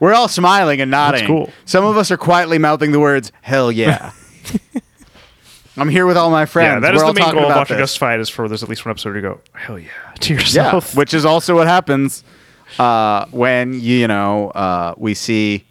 We're 0.00 0.14
all 0.14 0.28
smiling 0.28 0.80
and 0.80 0.90
nodding. 0.90 1.26
cool. 1.26 1.50
Some 1.66 1.84
of 1.84 1.98
us 1.98 2.10
are 2.10 2.16
quietly 2.16 2.58
mouthing 2.58 2.92
the 2.92 3.00
words, 3.00 3.32
hell 3.42 3.70
yeah. 3.70 4.12
I'm 5.78 5.90
here 5.90 6.06
with 6.06 6.16
all 6.16 6.30
my 6.30 6.46
friends. 6.46 6.76
Yeah, 6.76 6.80
that 6.80 6.92
We're 6.92 6.96
is 6.96 7.02
all 7.02 7.12
the 7.12 7.20
main 7.20 7.34
goal 7.34 7.44
of 7.44 7.56
watching 7.56 7.76
this. 7.76 7.90
Justified 7.90 8.20
is 8.20 8.30
for 8.30 8.48
there's 8.48 8.62
at 8.62 8.70
least 8.70 8.86
one 8.86 8.90
episode 8.92 9.12
to 9.12 9.20
go, 9.20 9.40
hell 9.52 9.78
yeah, 9.78 9.88
to 10.20 10.32
yourself. 10.32 10.54
Yeah, 10.54 10.64
yourself. 10.64 10.96
which 10.96 11.12
is 11.12 11.26
also 11.26 11.56
what 11.56 11.66
happens 11.66 12.24
uh, 12.78 13.26
when 13.30 13.80
you 13.80 14.06
know 14.08 14.50
uh, 14.50 14.94
we 14.96 15.14
see 15.14 15.66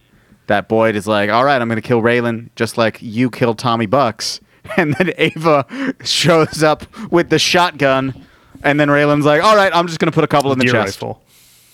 that 0.48 0.68
Boyd 0.68 0.96
is 0.96 1.08
like, 1.08 1.30
"All 1.30 1.44
right, 1.44 1.62
I'm 1.62 1.68
going 1.68 1.82
to 1.82 1.88
kill 1.88 2.02
Raylan, 2.02 2.50
just 2.56 2.78
like 2.78 3.02
you 3.02 3.30
killed 3.30 3.60
Tommy 3.60 3.86
Bucks," 3.86 4.40
and 4.78 4.94
then 4.96 5.12
Ava 5.18 5.66
shows 6.04 6.64
up 6.64 6.86
with 7.12 7.30
the 7.30 7.40
shotgun, 7.40 8.26
and 8.64 8.80
then 8.80 8.90
Raylan's 8.90 9.26
like, 9.26 9.44
"All 9.44 9.56
right, 9.56 9.74
I'm 9.74 9.88
just 9.88 10.00
going 10.00 10.12
to 10.12 10.16
put 10.16 10.24
a 10.24 10.28
couple 10.28 10.52
in 10.52 10.60
the 10.60 10.66
Deer 10.66 10.74
chest." 10.74 11.02
rifle. 11.02 11.22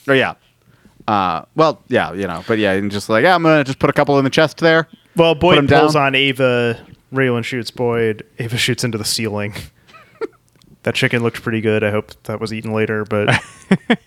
Or 0.07 0.15
yeah. 0.15 0.35
Uh, 1.07 1.43
well, 1.55 1.81
yeah, 1.87 2.13
you 2.13 2.27
know, 2.27 2.43
but 2.47 2.57
yeah, 2.59 2.73
and 2.73 2.91
just 2.91 3.09
like, 3.09 3.23
yeah, 3.23 3.35
I'm 3.35 3.43
gonna 3.43 3.63
just 3.63 3.79
put 3.79 3.89
a 3.89 3.93
couple 3.93 4.17
in 4.17 4.23
the 4.23 4.29
chest 4.29 4.57
there. 4.59 4.87
Well, 5.15 5.35
Boyd 5.35 5.67
pulls 5.67 5.93
down. 5.93 6.07
on 6.07 6.15
Ava. 6.15 6.79
Raylan 7.11 7.43
shoots 7.43 7.71
Boyd. 7.71 8.25
Ava 8.39 8.57
shoots 8.57 8.83
into 8.83 8.97
the 8.97 9.03
ceiling. 9.05 9.53
that 10.83 10.95
chicken 10.95 11.23
looked 11.23 11.41
pretty 11.41 11.59
good. 11.59 11.83
I 11.83 11.91
hope 11.91 12.11
that 12.23 12.39
was 12.39 12.53
eaten 12.53 12.71
later, 12.71 13.03
but 13.03 13.43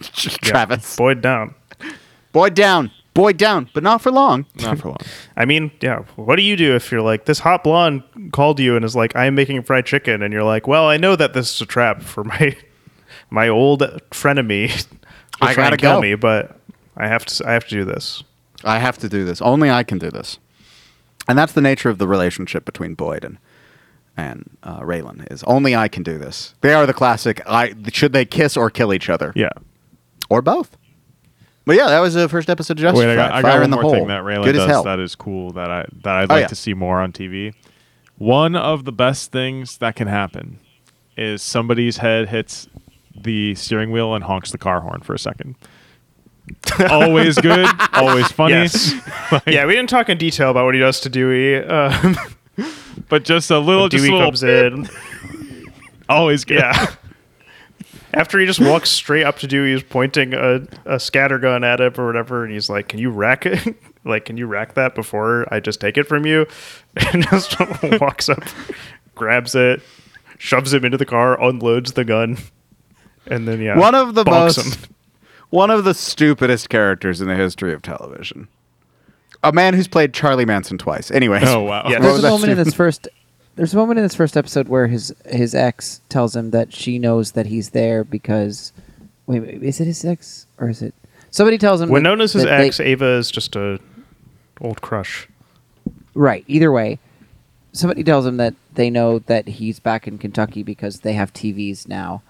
yeah, 0.24 0.30
Travis, 0.42 0.96
Boyd 0.96 1.20
down. 1.20 1.54
Boyd 2.32 2.54
down, 2.54 2.90
Boyd 3.14 3.36
down, 3.38 3.70
but 3.72 3.82
not 3.82 4.02
for 4.02 4.10
long. 4.10 4.44
Not 4.56 4.78
for 4.78 4.88
long. 4.88 4.98
I 5.36 5.44
mean, 5.46 5.70
yeah. 5.80 6.00
What 6.16 6.36
do 6.36 6.42
you 6.42 6.56
do 6.56 6.74
if 6.74 6.92
you're 6.92 7.00
like 7.02 7.24
this 7.24 7.38
hot 7.38 7.64
blonde 7.64 8.02
called 8.32 8.60
you 8.60 8.76
and 8.76 8.84
is 8.84 8.94
like, 8.94 9.16
"I 9.16 9.24
am 9.26 9.34
making 9.34 9.62
fried 9.62 9.86
chicken," 9.86 10.22
and 10.22 10.32
you're 10.32 10.44
like, 10.44 10.66
"Well, 10.66 10.86
I 10.86 10.96
know 10.98 11.16
that 11.16 11.32
this 11.32 11.54
is 11.54 11.60
a 11.62 11.66
trap 11.66 12.02
for 12.02 12.24
my 12.24 12.56
my 13.30 13.48
old 13.48 13.80
frenemy. 14.10 14.86
I 15.40 15.54
gotta 15.54 15.76
kill 15.76 15.96
go." 15.96 16.00
me, 16.02 16.14
but 16.14 16.58
I 16.96 17.08
have 17.08 17.24
to. 17.26 17.48
I 17.48 17.52
have 17.52 17.66
to 17.68 17.74
do 17.74 17.84
this." 17.84 18.22
I 18.64 18.78
have 18.78 18.98
to 18.98 19.08
do 19.08 19.24
this. 19.24 19.40
Only 19.42 19.70
I 19.70 19.84
can 19.84 19.98
do 19.98 20.10
this. 20.10 20.38
And 21.28 21.38
that's 21.38 21.52
the 21.52 21.60
nature 21.60 21.88
of 21.90 21.98
the 21.98 22.08
relationship 22.08 22.64
between 22.64 22.94
Boyd 22.94 23.24
and 23.24 23.38
and 24.16 24.56
uh, 24.62 24.80
Raylan 24.80 25.30
is 25.30 25.42
only 25.44 25.76
I 25.76 25.88
can 25.88 26.02
do 26.02 26.16
this. 26.16 26.54
They 26.62 26.72
are 26.72 26.86
the 26.86 26.94
classic. 26.94 27.42
I 27.46 27.74
should 27.92 28.14
they 28.14 28.24
kiss 28.24 28.56
or 28.56 28.70
kill 28.70 28.94
each 28.94 29.10
other, 29.10 29.32
Yeah. 29.36 29.50
Or 30.28 30.42
both. 30.42 30.76
But 31.64 31.76
yeah, 31.76 31.86
that 31.88 31.98
was 32.00 32.14
the 32.14 32.28
first 32.28 32.48
episode 32.48 32.78
of 32.78 32.82
Justified. 32.82 33.06
Wait, 33.08 33.12
I 33.12 33.16
got, 33.16 33.32
I 33.32 33.42
Fire 33.42 33.50
got 33.52 33.54
in 33.56 33.60
one 33.62 33.70
the 33.70 33.76
more 33.76 33.82
hole. 33.82 33.92
thing 33.92 34.06
that 34.08 34.22
Raylan 34.22 34.44
Good 34.44 34.54
as 34.56 34.62
does 34.62 34.70
hell. 34.70 34.82
that 34.84 35.00
is 35.00 35.14
cool 35.16 35.50
that 35.52 35.70
I 35.70 35.86
that 36.04 36.14
I'd 36.16 36.30
Oh, 36.30 36.34
like 36.34 36.42
yeah. 36.42 36.46
to 36.48 36.54
see 36.54 36.74
more 36.74 37.00
on 37.00 37.12
TV. 37.12 37.54
One 38.18 38.54
of 38.54 38.84
the 38.84 38.92
best 38.92 39.32
things 39.32 39.78
that 39.78 39.96
can 39.96 40.06
happen 40.08 40.60
is 41.16 41.42
somebody's 41.42 41.96
head 41.98 42.28
hits 42.28 42.68
the 43.14 43.54
steering 43.56 43.90
wheel 43.90 44.14
and 44.14 44.22
honks 44.24 44.52
the 44.52 44.58
car 44.58 44.80
horn 44.80 45.00
for 45.00 45.12
a 45.14 45.18
second. 45.18 45.56
always 46.90 47.36
good, 47.38 47.66
always 47.94 48.28
funny. 48.30 48.54
Yes. 48.54 48.94
yeah, 49.46 49.66
we 49.66 49.72
didn't 49.74 49.90
talk 49.90 50.08
in 50.08 50.16
detail 50.18 50.50
about 50.50 50.64
what 50.66 50.74
he 50.74 50.80
does 50.80 51.00
to 51.00 51.08
Dewey. 51.08 51.56
Um, 51.64 52.16
But 53.08 53.24
just 53.24 53.50
a 53.50 53.58
little, 53.58 53.88
just 53.88 54.02
Dewey 54.04 54.10
a 54.14 54.16
little, 54.16 54.28
comes 54.28 54.42
in. 54.42 54.88
always 56.08 56.44
good. 56.44 56.58
Yeah. 56.60 56.94
After 58.16 58.38
he 58.40 58.46
just 58.46 58.60
walks 58.60 58.88
straight 58.90 59.24
up 59.24 59.38
to 59.40 59.46
Dewey, 59.46 59.72
he's 59.74 59.82
pointing 59.82 60.32
a, 60.32 60.66
a 60.86 60.98
scatter 60.98 61.38
gun 61.38 61.62
at 61.62 61.80
him 61.80 61.92
or 61.98 62.06
whatever, 62.06 62.42
and 62.44 62.52
he's 62.52 62.70
like, 62.70 62.88
"Can 62.88 62.98
you 62.98 63.10
rack 63.10 63.44
it? 63.46 63.76
like, 64.04 64.24
can 64.24 64.36
you 64.38 64.46
rack 64.46 64.72
that 64.74 64.94
before 64.94 65.46
I 65.52 65.60
just 65.60 65.80
take 65.80 65.98
it 65.98 66.04
from 66.04 66.24
you?" 66.26 66.46
And 67.12 67.22
just 67.28 67.56
walks 68.00 68.30
up, 68.30 68.42
grabs 69.14 69.54
it, 69.54 69.82
shoves 70.38 70.72
him 70.72 70.82
into 70.84 70.96
the 70.96 71.04
car, 71.04 71.38
unloads 71.42 71.92
the 71.92 72.04
gun, 72.06 72.38
and 73.26 73.46
then 73.46 73.60
yeah, 73.60 73.78
One 73.78 73.94
of 73.94 74.14
the 74.14 74.24
most, 74.24 74.86
him. 74.86 74.94
one 75.50 75.70
of 75.70 75.84
the 75.84 75.92
stupidest 75.92 76.70
characters 76.70 77.20
in 77.20 77.28
the 77.28 77.36
history 77.36 77.74
of 77.74 77.82
television. 77.82 78.48
A 79.44 79.52
man 79.52 79.74
who's 79.74 79.88
played 79.88 80.14
Charlie 80.14 80.46
Manson 80.46 80.78
twice. 80.78 81.10
Anyway, 81.10 81.40
Oh 81.44 81.60
wow. 81.64 81.82
Yeah. 81.84 81.98
What 81.98 82.02
There's 82.02 82.18
a 82.24 82.30
moment 82.30 82.44
in 82.44 82.56
stupid- 82.56 82.66
this 82.66 82.74
first. 82.74 83.08
There's 83.56 83.72
a 83.74 83.76
moment 83.76 83.98
in 83.98 84.04
this 84.04 84.14
first 84.14 84.36
episode 84.36 84.68
where 84.68 84.86
his 84.86 85.14
his 85.26 85.54
ex 85.54 86.00
tells 86.08 86.36
him 86.36 86.50
that 86.50 86.72
she 86.72 86.98
knows 86.98 87.32
that 87.32 87.46
he's 87.46 87.70
there 87.70 88.04
because. 88.04 88.72
Wait, 89.26 89.40
wait 89.40 89.62
is 89.62 89.80
it 89.80 89.86
his 89.86 90.04
ex 90.04 90.46
or 90.58 90.68
is 90.68 90.82
it 90.82 90.94
somebody 91.30 91.58
tells 91.58 91.80
him? 91.80 91.88
When 91.88 92.02
that- 92.02 92.08
known 92.10 92.20
as 92.20 92.32
his 92.34 92.44
that 92.44 92.58
they- 92.58 92.66
ex, 92.68 92.78
Ava 92.78 93.14
is 93.16 93.30
just 93.30 93.56
a 93.56 93.80
old 94.60 94.82
crush. 94.82 95.26
Right. 96.14 96.44
Either 96.46 96.70
way, 96.70 96.98
somebody 97.72 98.04
tells 98.04 98.24
him 98.24 98.36
that 98.36 98.54
they 98.74 98.88
know 98.88 99.18
that 99.20 99.48
he's 99.48 99.80
back 99.80 100.06
in 100.06 100.18
Kentucky 100.18 100.62
because 100.62 101.00
they 101.00 101.14
have 101.14 101.32
TVs 101.32 101.88
now. 101.88 102.22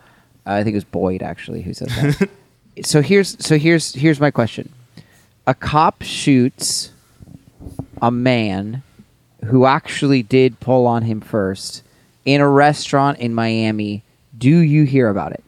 Uh, 0.47 0.53
I 0.53 0.65
think 0.65 0.75
it 0.75 0.79
was 0.79 0.85
Boyd 0.85 1.23
actually 1.23 1.63
who 1.63 1.75
said 1.75 1.89
that. 1.89 2.31
so 2.87 3.03
here's 3.03 3.37
so 3.45 3.59
here's 3.59 3.95
here's 3.95 4.21
my 4.21 4.31
question: 4.31 4.73
A 5.47 5.55
cop 5.55 6.03
shoots 6.03 6.93
a 8.01 8.11
man 8.11 8.83
who 9.47 9.65
actually 9.67 10.23
did 10.23 10.59
pull 10.61 10.87
on 10.87 11.03
him 11.03 11.21
first 11.21 11.83
in 12.25 12.41
a 12.41 12.49
restaurant 12.49 13.19
in 13.19 13.35
Miami. 13.35 14.03
Do 14.37 14.51
you 14.59 14.85
hear 14.85 15.09
about 15.09 15.33
it? 15.33 15.43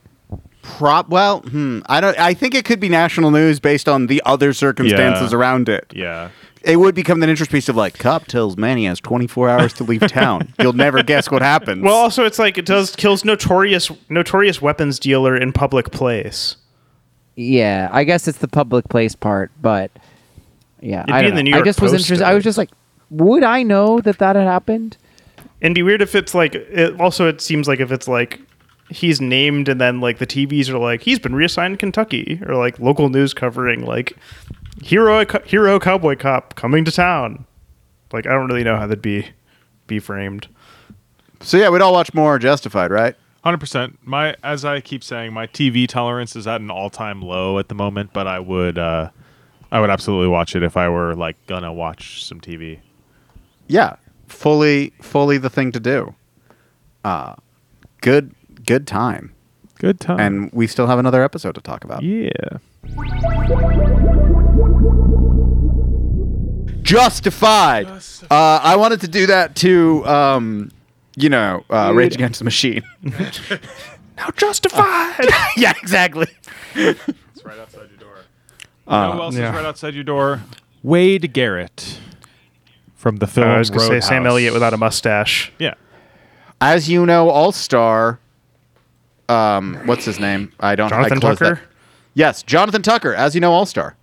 Prop. 0.62 1.08
Well, 1.08 1.40
hmm, 1.40 1.80
I 1.86 2.00
don't. 2.00 2.18
I 2.18 2.34
think 2.34 2.54
it 2.54 2.64
could 2.64 2.80
be 2.80 2.88
national 2.88 3.30
news 3.30 3.58
based 3.60 3.88
on 3.88 4.06
the 4.06 4.22
other 4.26 4.52
circumstances 4.52 5.32
Yeah. 5.32 5.38
around 5.38 5.68
it. 5.68 5.86
Yeah. 5.94 6.30
It 6.62 6.76
would 6.76 6.94
become 6.94 7.22
an 7.22 7.30
interest 7.30 7.52
piece 7.52 7.68
of 7.68 7.76
like, 7.76 7.96
cop 7.98 8.26
tells 8.26 8.56
man 8.56 8.76
he 8.78 8.84
has 8.84 9.00
24 9.00 9.48
hours 9.48 9.72
to 9.74 9.84
leave 9.84 10.00
town. 10.08 10.52
You'll 10.60 10.72
never 10.74 11.02
guess 11.02 11.30
what 11.30 11.40
happens. 11.40 11.82
Well, 11.82 11.94
also 11.94 12.24
it's 12.24 12.38
like 12.38 12.58
it 12.58 12.66
does 12.66 12.94
kills 12.96 13.24
notorious 13.24 13.90
notorious 14.10 14.60
weapons 14.60 14.98
dealer 14.98 15.36
in 15.36 15.52
public 15.52 15.90
place. 15.92 16.56
Yeah, 17.36 17.88
I 17.92 18.02
guess 18.04 18.26
it's 18.28 18.38
the 18.38 18.48
public 18.48 18.88
place 18.88 19.14
part, 19.14 19.50
but 19.62 19.90
yeah, 20.80 21.02
It'd 21.04 21.14
I, 21.14 21.20
be 21.20 21.22
don't 21.22 21.30
in 21.30 21.36
the 21.36 21.42
know. 21.44 21.50
New 21.50 21.54
I 21.54 21.58
York 21.58 21.66
just 21.66 21.80
was 21.80 21.92
Post 21.92 22.04
interested. 22.04 22.24
at 22.24 22.30
I 22.30 22.34
was 22.34 22.44
just 22.44 22.58
like, 22.58 22.70
would 23.10 23.42
I 23.42 23.62
know 23.62 24.00
that 24.00 24.18
that 24.18 24.36
had 24.36 24.46
happened? 24.46 24.96
And 25.60 25.74
be 25.74 25.82
weird 25.82 26.02
if 26.02 26.14
it's 26.14 26.34
like 26.34 26.54
it, 26.54 27.00
also 27.00 27.28
it 27.28 27.40
seems 27.40 27.66
like 27.66 27.80
if 27.80 27.90
it's 27.90 28.06
like 28.08 28.40
he's 28.90 29.20
named 29.20 29.68
and 29.68 29.80
then 29.80 30.00
like 30.00 30.18
the 30.18 30.26
TVs 30.26 30.68
are 30.68 30.78
like 30.78 31.02
he's 31.02 31.18
been 31.18 31.34
reassigned 31.34 31.74
to 31.74 31.78
Kentucky 31.78 32.40
or 32.46 32.54
like 32.54 32.78
local 32.78 33.08
news 33.08 33.34
covering 33.34 33.84
like 33.84 34.16
hero 34.82 35.24
hero 35.44 35.78
cowboy 35.80 36.16
cop 36.16 36.54
coming 36.54 36.84
to 36.84 36.92
town. 36.92 37.44
Like 38.12 38.26
I 38.26 38.30
don't 38.30 38.46
really 38.46 38.64
know 38.64 38.76
how 38.76 38.86
that'd 38.86 39.02
be 39.02 39.26
be 39.86 39.98
framed. 39.98 40.48
so 41.40 41.56
yeah, 41.56 41.68
we'd 41.70 41.82
all 41.82 41.92
watch 41.92 42.14
more 42.14 42.38
Justified, 42.38 42.90
right? 42.90 43.16
Hundred 43.44 43.58
percent. 43.58 43.98
My 44.02 44.36
as 44.42 44.64
I 44.64 44.80
keep 44.80 45.02
saying, 45.02 45.32
my 45.32 45.46
TV 45.46 45.88
tolerance 45.88 46.36
is 46.36 46.46
at 46.46 46.60
an 46.60 46.70
all-time 46.70 47.22
low 47.22 47.58
at 47.58 47.68
the 47.68 47.74
moment. 47.74 48.12
But 48.12 48.26
I 48.26 48.40
would, 48.40 48.78
uh, 48.78 49.10
I 49.70 49.80
would 49.80 49.90
absolutely 49.90 50.28
watch 50.28 50.54
it 50.56 50.62
if 50.62 50.76
I 50.76 50.88
were 50.88 51.14
like 51.14 51.36
gonna 51.46 51.72
watch 51.72 52.24
some 52.24 52.40
TV. 52.40 52.80
Yeah, 53.68 53.96
fully, 54.26 54.92
fully 55.00 55.38
the 55.38 55.50
thing 55.50 55.72
to 55.72 55.80
do. 55.80 56.14
Uh, 57.04 57.34
good, 58.00 58.34
good 58.66 58.86
time, 58.86 59.34
Good 59.78 60.00
time. 60.00 60.20
and 60.20 60.50
we 60.52 60.66
still 60.66 60.86
have 60.86 60.98
another 60.98 61.22
episode 61.22 61.54
to 61.54 61.60
talk 61.60 61.84
about. 61.84 62.02
yeah. 62.02 62.30
Justified. 66.82 67.86
Uh, 68.30 68.60
I 68.62 68.76
wanted 68.76 69.02
to 69.02 69.08
do 69.08 69.26
that 69.26 69.54
to, 69.56 70.06
um, 70.06 70.70
you 71.16 71.28
know, 71.28 71.62
uh, 71.68 71.92
Rage 71.94 72.14
Against 72.14 72.38
the 72.38 72.44
Machine. 72.44 72.82
Now 74.18 74.30
justified. 74.36 75.26
yeah, 75.56 75.72
exactly. 75.80 76.26
It's 76.74 77.44
right 77.44 77.58
outside 77.58 77.88
your 77.88 77.98
door. 77.98 78.16
Uh, 78.86 78.90
you 78.90 78.96
know 78.96 79.12
who 79.12 79.22
else 79.22 79.36
yeah. 79.36 79.50
is 79.50 79.54
right 79.54 79.64
outside 79.64 79.94
your 79.94 80.02
door? 80.04 80.42
Wade 80.82 81.32
Garrett 81.32 82.00
from 82.98 83.16
the 83.16 83.26
film. 83.26 83.48
Uh, 83.48 83.54
I 83.54 83.58
was 83.58 83.70
gonna 83.70 83.86
say 83.86 84.00
Sam 84.00 84.18
Roadhouse. 84.24 84.32
Elliott 84.32 84.52
without 84.52 84.74
a 84.74 84.76
mustache. 84.76 85.50
Yeah. 85.58 85.72
As 86.60 86.90
you 86.90 87.06
know, 87.06 87.30
All 87.30 87.52
Star. 87.52 88.18
Um, 89.30 89.74
what's 89.86 90.04
his 90.04 90.18
name? 90.20 90.52
I 90.60 90.74
don't. 90.74 90.86
I 90.92 90.96
Jonathan 90.96 91.20
closed 91.20 91.38
Tucker. 91.38 91.54
that- 91.54 91.62
Yes, 92.14 92.42
Jonathan 92.42 92.82
Tucker. 92.82 93.14
As 93.14 93.34
you 93.34 93.40
know, 93.40 93.52
All 93.52 93.64
Star. 93.66 93.94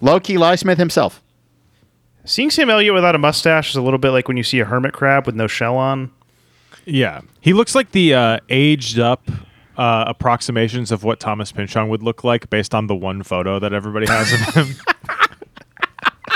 Low 0.00 0.20
key 0.20 0.38
Lie 0.38 0.54
Smith 0.56 0.78
himself. 0.78 1.20
Seeing 2.24 2.50
Sam 2.50 2.70
Elliott 2.70 2.94
without 2.94 3.14
a 3.16 3.18
mustache 3.18 3.70
is 3.70 3.76
a 3.76 3.82
little 3.82 3.98
bit 3.98 4.10
like 4.10 4.28
when 4.28 4.36
you 4.36 4.44
see 4.44 4.60
a 4.60 4.64
hermit 4.64 4.92
crab 4.92 5.26
with 5.26 5.34
no 5.34 5.48
shell 5.48 5.76
on. 5.76 6.12
Yeah. 6.84 7.22
He 7.40 7.52
looks 7.52 7.74
like 7.74 7.90
the 7.90 8.14
uh, 8.14 8.38
aged 8.48 9.00
up 9.00 9.28
uh, 9.76 10.04
approximations 10.06 10.92
of 10.92 11.02
what 11.02 11.18
Thomas 11.18 11.50
Pynchon 11.50 11.88
would 11.88 12.02
look 12.02 12.22
like 12.22 12.48
based 12.50 12.74
on 12.74 12.86
the 12.86 12.94
one 12.94 13.22
photo 13.24 13.58
that 13.58 13.72
everybody 13.72 14.06
has 14.06 14.32
of 14.32 14.40
him. 14.54 14.76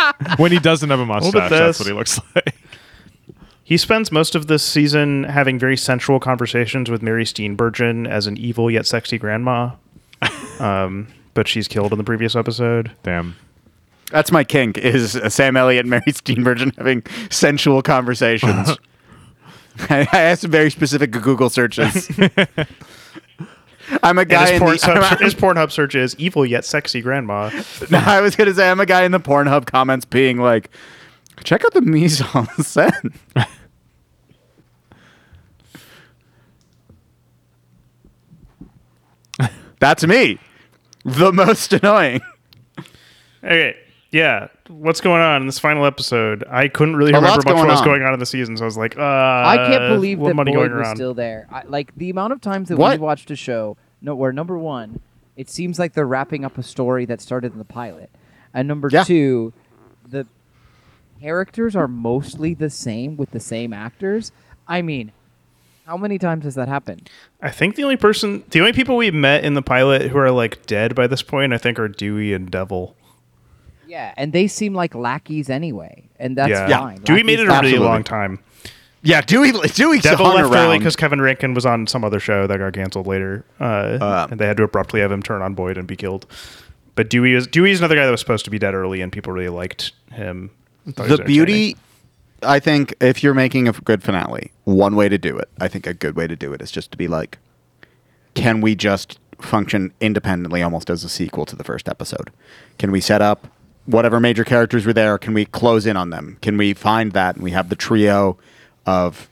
when 0.36 0.52
he 0.52 0.58
doesn't 0.58 0.90
have 0.90 1.00
a 1.00 1.06
mustache, 1.06 1.50
that's 1.50 1.78
what 1.78 1.86
he 1.86 1.94
looks 1.94 2.20
like. 2.34 2.54
He 3.64 3.76
spends 3.76 4.12
most 4.12 4.34
of 4.34 4.46
this 4.46 4.62
season 4.62 5.24
having 5.24 5.58
very 5.58 5.76
sensual 5.76 6.20
conversations 6.20 6.88
with 6.88 7.02
Mary 7.02 7.24
Steenburgen 7.24 8.08
as 8.08 8.26
an 8.28 8.36
evil 8.36 8.70
yet 8.70 8.86
sexy 8.86 9.18
grandma. 9.18 9.72
um, 10.60 11.08
but 11.34 11.48
she's 11.48 11.66
killed 11.66 11.92
in 11.92 11.98
the 11.98 12.04
previous 12.04 12.36
episode. 12.36 12.92
Damn. 13.02 13.34
That's 14.12 14.30
my 14.30 14.44
kink. 14.44 14.78
Is 14.78 15.16
uh, 15.16 15.28
Sam 15.28 15.56
Elliott 15.56 15.80
and 15.80 15.90
Mary 15.90 16.02
Steenburgen 16.06 16.76
having 16.76 17.02
sensual 17.28 17.82
conversations? 17.82 18.70
I 19.90 20.08
I 20.12 20.16
have 20.16 20.38
some 20.38 20.50
very 20.52 20.70
specific 20.70 21.10
Google 21.10 21.50
searches. 21.50 22.08
I'm 24.02 24.18
a 24.18 24.24
guy 24.24 24.42
his, 24.42 24.50
in 24.52 24.58
porn 24.60 24.72
the. 24.72 24.78
sub- 24.78 25.20
his 25.20 25.34
Pornhub 25.34 25.70
search 25.70 25.94
is 25.94 26.16
evil 26.16 26.44
yet 26.44 26.64
sexy 26.64 27.00
grandma. 27.00 27.50
No, 27.90 27.98
I 27.98 28.20
was 28.20 28.34
gonna 28.36 28.54
say 28.54 28.70
I'm 28.70 28.80
a 28.80 28.86
guy 28.86 29.04
in 29.04 29.12
the 29.12 29.20
Pornhub 29.20 29.66
comments 29.66 30.04
being 30.04 30.38
like, 30.38 30.70
check 31.44 31.64
out 31.64 31.72
the 31.74 31.80
mise 31.82 32.20
en 32.20 32.46
scène. 32.58 33.14
That's 39.78 40.06
me. 40.06 40.38
the 41.04 41.32
most 41.32 41.72
annoying. 41.72 42.20
Okay, 43.44 43.76
yeah. 44.16 44.48
What's 44.68 45.00
going 45.00 45.20
on 45.22 45.42
in 45.42 45.46
this 45.46 45.58
final 45.58 45.84
episode? 45.86 46.42
I 46.50 46.68
couldn't 46.68 46.96
really 46.96 47.12
A 47.12 47.16
remember 47.16 47.28
lot's 47.30 47.44
much 47.44 47.54
what 47.54 47.66
was 47.68 47.80
on. 47.80 47.84
going 47.86 48.02
on 48.02 48.12
in 48.14 48.18
the 48.20 48.26
season, 48.26 48.56
so 48.56 48.64
I 48.64 48.66
was 48.66 48.76
like, 48.76 48.96
uh, 48.96 49.02
I 49.02 49.56
can't 49.68 49.94
believe 49.94 50.18
what 50.18 50.28
that 50.28 50.34
money 50.34 50.52
Boyd 50.52 50.68
going 50.68 50.72
was 50.78 50.86
around. 50.86 50.96
still 50.96 51.14
there. 51.14 51.46
I, 51.52 51.62
like 51.64 51.94
the 51.96 52.10
amount 52.10 52.32
of 52.32 52.40
times 52.40 52.68
that 52.68 52.76
What? 52.78 52.98
we 52.98 53.04
watched 53.04 53.30
a 53.30 53.36
show, 53.36 53.76
no, 54.00 54.14
where 54.14 54.32
number 54.32 54.58
one, 54.58 55.00
it 55.36 55.48
seems 55.50 55.78
like 55.78 55.92
they're 55.92 56.06
wrapping 56.06 56.44
up 56.44 56.56
a 56.58 56.62
story 56.62 57.04
that 57.04 57.20
started 57.20 57.52
in 57.52 57.58
the 57.58 57.64
pilot, 57.64 58.10
and 58.54 58.66
number 58.66 58.88
Yeah. 58.90 59.04
two, 59.04 59.52
the 60.08 60.26
characters 61.20 61.74
are 61.76 61.88
mostly 61.88 62.54
the 62.54 62.70
same 62.70 63.16
with 63.16 63.30
the 63.30 63.40
same 63.40 63.72
actors. 63.72 64.32
I 64.68 64.82
mean, 64.82 65.12
how 65.86 65.96
many 65.96 66.18
times 66.18 66.44
has 66.44 66.54
that 66.56 66.68
happened? 66.68 67.08
I 67.40 67.50
think 67.50 67.76
the 67.76 67.84
only 67.84 67.96
person, 67.96 68.42
the 68.50 68.58
only 68.60 68.72
people 68.72 68.96
we 68.96 69.10
met 69.12 69.44
in 69.44 69.54
the 69.54 69.62
pilot 69.62 70.10
who 70.10 70.18
are 70.18 70.30
like 70.32 70.66
dead 70.66 70.94
by 70.94 71.06
this 71.06 71.22
point, 71.22 71.52
I 71.52 71.58
think, 71.58 71.78
are 71.78 71.86
Dewey 71.88 72.32
and 72.32 72.50
Devil. 72.50 72.95
Yeah, 73.86 74.14
and 74.16 74.32
they 74.32 74.48
seem 74.48 74.74
like 74.74 74.94
lackeys 74.94 75.48
anyway, 75.48 76.08
and 76.18 76.36
that's 76.36 76.50
yeah, 76.50 76.68
fine. 76.68 77.00
Dewey 77.02 77.22
made 77.22 77.40
it 77.40 77.48
a 77.48 77.60
really 77.60 77.78
long 77.78 78.04
time. 78.04 78.40
Yeah, 79.02 79.20
Dewey. 79.20 79.52
Dewey 79.52 80.00
Devil 80.00 80.26
hung 80.26 80.36
left 80.36 80.52
early 80.52 80.78
because 80.78 80.96
Kevin 80.96 81.20
Rankin 81.20 81.54
was 81.54 81.64
on 81.64 81.86
some 81.86 82.02
other 82.04 82.18
show 82.18 82.46
that 82.46 82.58
got 82.58 82.72
canceled 82.72 83.06
later, 83.06 83.44
uh, 83.60 83.64
Uh, 83.64 84.26
and 84.30 84.40
they 84.40 84.46
had 84.46 84.56
to 84.56 84.64
abruptly 84.64 85.00
have 85.00 85.12
him 85.12 85.22
turn 85.22 85.42
on 85.42 85.54
Boyd 85.54 85.78
and 85.78 85.86
be 85.86 85.96
killed. 85.96 86.26
But 86.96 87.10
Dewey 87.10 87.34
is 87.34 87.46
Dewey's 87.46 87.78
another 87.78 87.94
guy 87.94 88.04
that 88.04 88.10
was 88.10 88.20
supposed 88.20 88.44
to 88.46 88.50
be 88.50 88.58
dead 88.58 88.74
early, 88.74 89.00
and 89.00 89.12
people 89.12 89.32
really 89.32 89.48
liked 89.48 89.92
him. 90.10 90.50
The 90.86 91.22
beauty 91.24 91.76
i 92.42 92.58
think 92.58 92.94
if 93.00 93.22
you're 93.22 93.34
making 93.34 93.68
a 93.68 93.72
good 93.72 94.02
finale 94.02 94.52
one 94.64 94.96
way 94.96 95.08
to 95.08 95.18
do 95.18 95.36
it 95.36 95.48
i 95.60 95.68
think 95.68 95.86
a 95.86 95.94
good 95.94 96.16
way 96.16 96.26
to 96.26 96.36
do 96.36 96.52
it 96.52 96.60
is 96.60 96.70
just 96.70 96.90
to 96.90 96.96
be 96.98 97.08
like 97.08 97.38
can 98.34 98.60
we 98.60 98.74
just 98.74 99.18
function 99.40 99.92
independently 100.00 100.62
almost 100.62 100.90
as 100.90 101.04
a 101.04 101.08
sequel 101.08 101.46
to 101.46 101.56
the 101.56 101.64
first 101.64 101.88
episode 101.88 102.30
can 102.78 102.90
we 102.90 103.00
set 103.00 103.22
up 103.22 103.48
whatever 103.86 104.20
major 104.20 104.44
characters 104.44 104.84
were 104.84 104.92
there 104.92 105.16
can 105.18 105.32
we 105.32 105.44
close 105.46 105.86
in 105.86 105.96
on 105.96 106.10
them 106.10 106.36
can 106.42 106.56
we 106.56 106.74
find 106.74 107.12
that 107.12 107.36
and 107.36 107.44
we 107.44 107.52
have 107.52 107.68
the 107.68 107.76
trio 107.76 108.36
of 108.84 109.28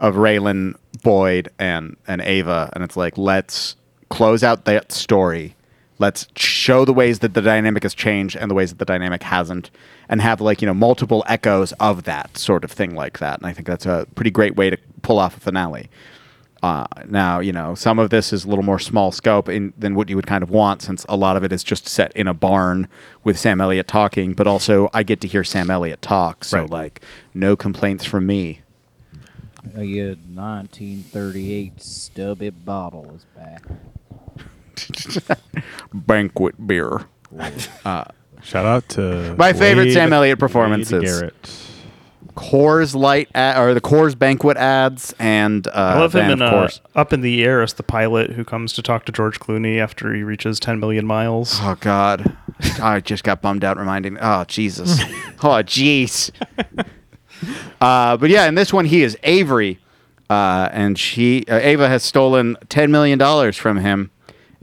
of 0.00 0.16
Raylan, 0.16 0.76
Boyd, 1.02 1.50
and 1.58 1.96
and 2.06 2.20
Ava, 2.20 2.70
and 2.74 2.84
it's 2.84 2.96
like 2.96 3.16
let's 3.16 3.76
close 4.08 4.42
out 4.42 4.64
that 4.64 4.92
story. 4.92 5.54
Let's 5.98 6.28
show 6.36 6.84
the 6.84 6.92
ways 6.92 7.20
that 7.20 7.32
the 7.32 7.40
dynamic 7.40 7.82
has 7.82 7.94
changed 7.94 8.36
and 8.36 8.50
the 8.50 8.54
ways 8.54 8.70
that 8.70 8.78
the 8.78 8.84
dynamic 8.84 9.22
hasn't, 9.22 9.70
and 10.08 10.20
have 10.20 10.40
like 10.40 10.60
you 10.60 10.66
know 10.66 10.74
multiple 10.74 11.24
echoes 11.26 11.72
of 11.72 12.04
that 12.04 12.36
sort 12.36 12.64
of 12.64 12.72
thing 12.72 12.94
like 12.94 13.18
that. 13.18 13.38
And 13.38 13.46
I 13.46 13.52
think 13.52 13.66
that's 13.66 13.86
a 13.86 14.06
pretty 14.14 14.30
great 14.30 14.56
way 14.56 14.70
to 14.70 14.78
pull 15.02 15.18
off 15.18 15.36
a 15.36 15.40
finale. 15.40 15.88
Uh, 16.66 16.84
now 17.06 17.38
you 17.38 17.52
know 17.52 17.76
some 17.76 18.00
of 18.00 18.10
this 18.10 18.32
is 18.32 18.44
a 18.44 18.48
little 18.48 18.64
more 18.64 18.80
small 18.80 19.12
scope 19.12 19.48
in, 19.48 19.72
than 19.78 19.94
what 19.94 20.08
you 20.10 20.16
would 20.16 20.26
kind 20.26 20.42
of 20.42 20.50
want, 20.50 20.82
since 20.82 21.06
a 21.08 21.16
lot 21.16 21.36
of 21.36 21.44
it 21.44 21.52
is 21.52 21.62
just 21.62 21.86
set 21.86 22.10
in 22.16 22.26
a 22.26 22.34
barn 22.34 22.88
with 23.22 23.38
Sam 23.38 23.60
Elliott 23.60 23.86
talking. 23.86 24.32
But 24.34 24.48
also, 24.48 24.90
I 24.92 25.04
get 25.04 25.20
to 25.20 25.28
hear 25.28 25.44
Sam 25.44 25.70
Elliott 25.70 26.02
talk, 26.02 26.42
so 26.44 26.62
Right. 26.62 26.70
like 26.70 27.02
no 27.34 27.54
complaints 27.54 28.04
from 28.04 28.26
me. 28.26 28.62
A 29.76 29.80
uh, 30.10 30.14
1938 30.34 31.80
stubby 31.80 32.50
bottle 32.50 33.14
is 33.14 33.24
back. 33.36 33.62
Banquet 35.94 36.66
beer. 36.66 37.06
Shout 38.42 38.66
out 38.66 38.88
to 38.90 39.36
My 39.38 39.52
favorite 39.52 39.84
Wade- 39.84 39.92
Sam 39.94 40.12
Elliott 40.12 40.36
Wade 40.36 40.40
performances. 40.40 41.22
Coors 42.36 42.94
Light 42.94 43.28
ad, 43.34 43.58
or 43.58 43.74
the 43.74 43.80
Coors 43.80 44.16
Banquet 44.16 44.56
ads, 44.56 45.14
and 45.18 45.66
uh, 45.68 45.70
I 45.72 45.98
love 45.98 46.14
him 46.14 46.30
in 46.30 46.42
of 46.42 46.52
uh. 46.52 46.68
Up 46.94 47.12
in 47.12 47.22
the 47.22 47.42
Air 47.42 47.62
as 47.62 47.72
the 47.72 47.82
pilot 47.82 48.32
who 48.32 48.44
comes 48.44 48.72
to 48.74 48.82
talk 48.82 49.06
to 49.06 49.12
George 49.12 49.40
Clooney 49.40 49.78
after 49.78 50.14
he 50.14 50.22
reaches 50.22 50.60
10 50.60 50.78
million 50.78 51.06
miles. 51.06 51.58
Oh 51.62 51.76
God, 51.80 52.36
I 52.80 53.00
just 53.00 53.24
got 53.24 53.40
bummed 53.40 53.64
out 53.64 53.78
reminding. 53.78 54.18
Oh 54.20 54.44
Jesus. 54.44 55.00
oh 55.42 55.62
jeez. 55.62 56.30
Uh, 57.80 58.16
but 58.16 58.30
yeah, 58.30 58.46
in 58.46 58.54
this 58.54 58.72
one 58.72 58.84
he 58.84 59.02
is 59.02 59.16
Avery, 59.22 59.78
uh, 60.30 60.68
and 60.72 60.98
she 60.98 61.44
uh, 61.48 61.56
Ava 61.56 61.88
has 61.88 62.02
stolen 62.02 62.56
ten 62.68 62.90
million 62.90 63.18
dollars 63.18 63.56
from 63.56 63.78
him 63.78 64.10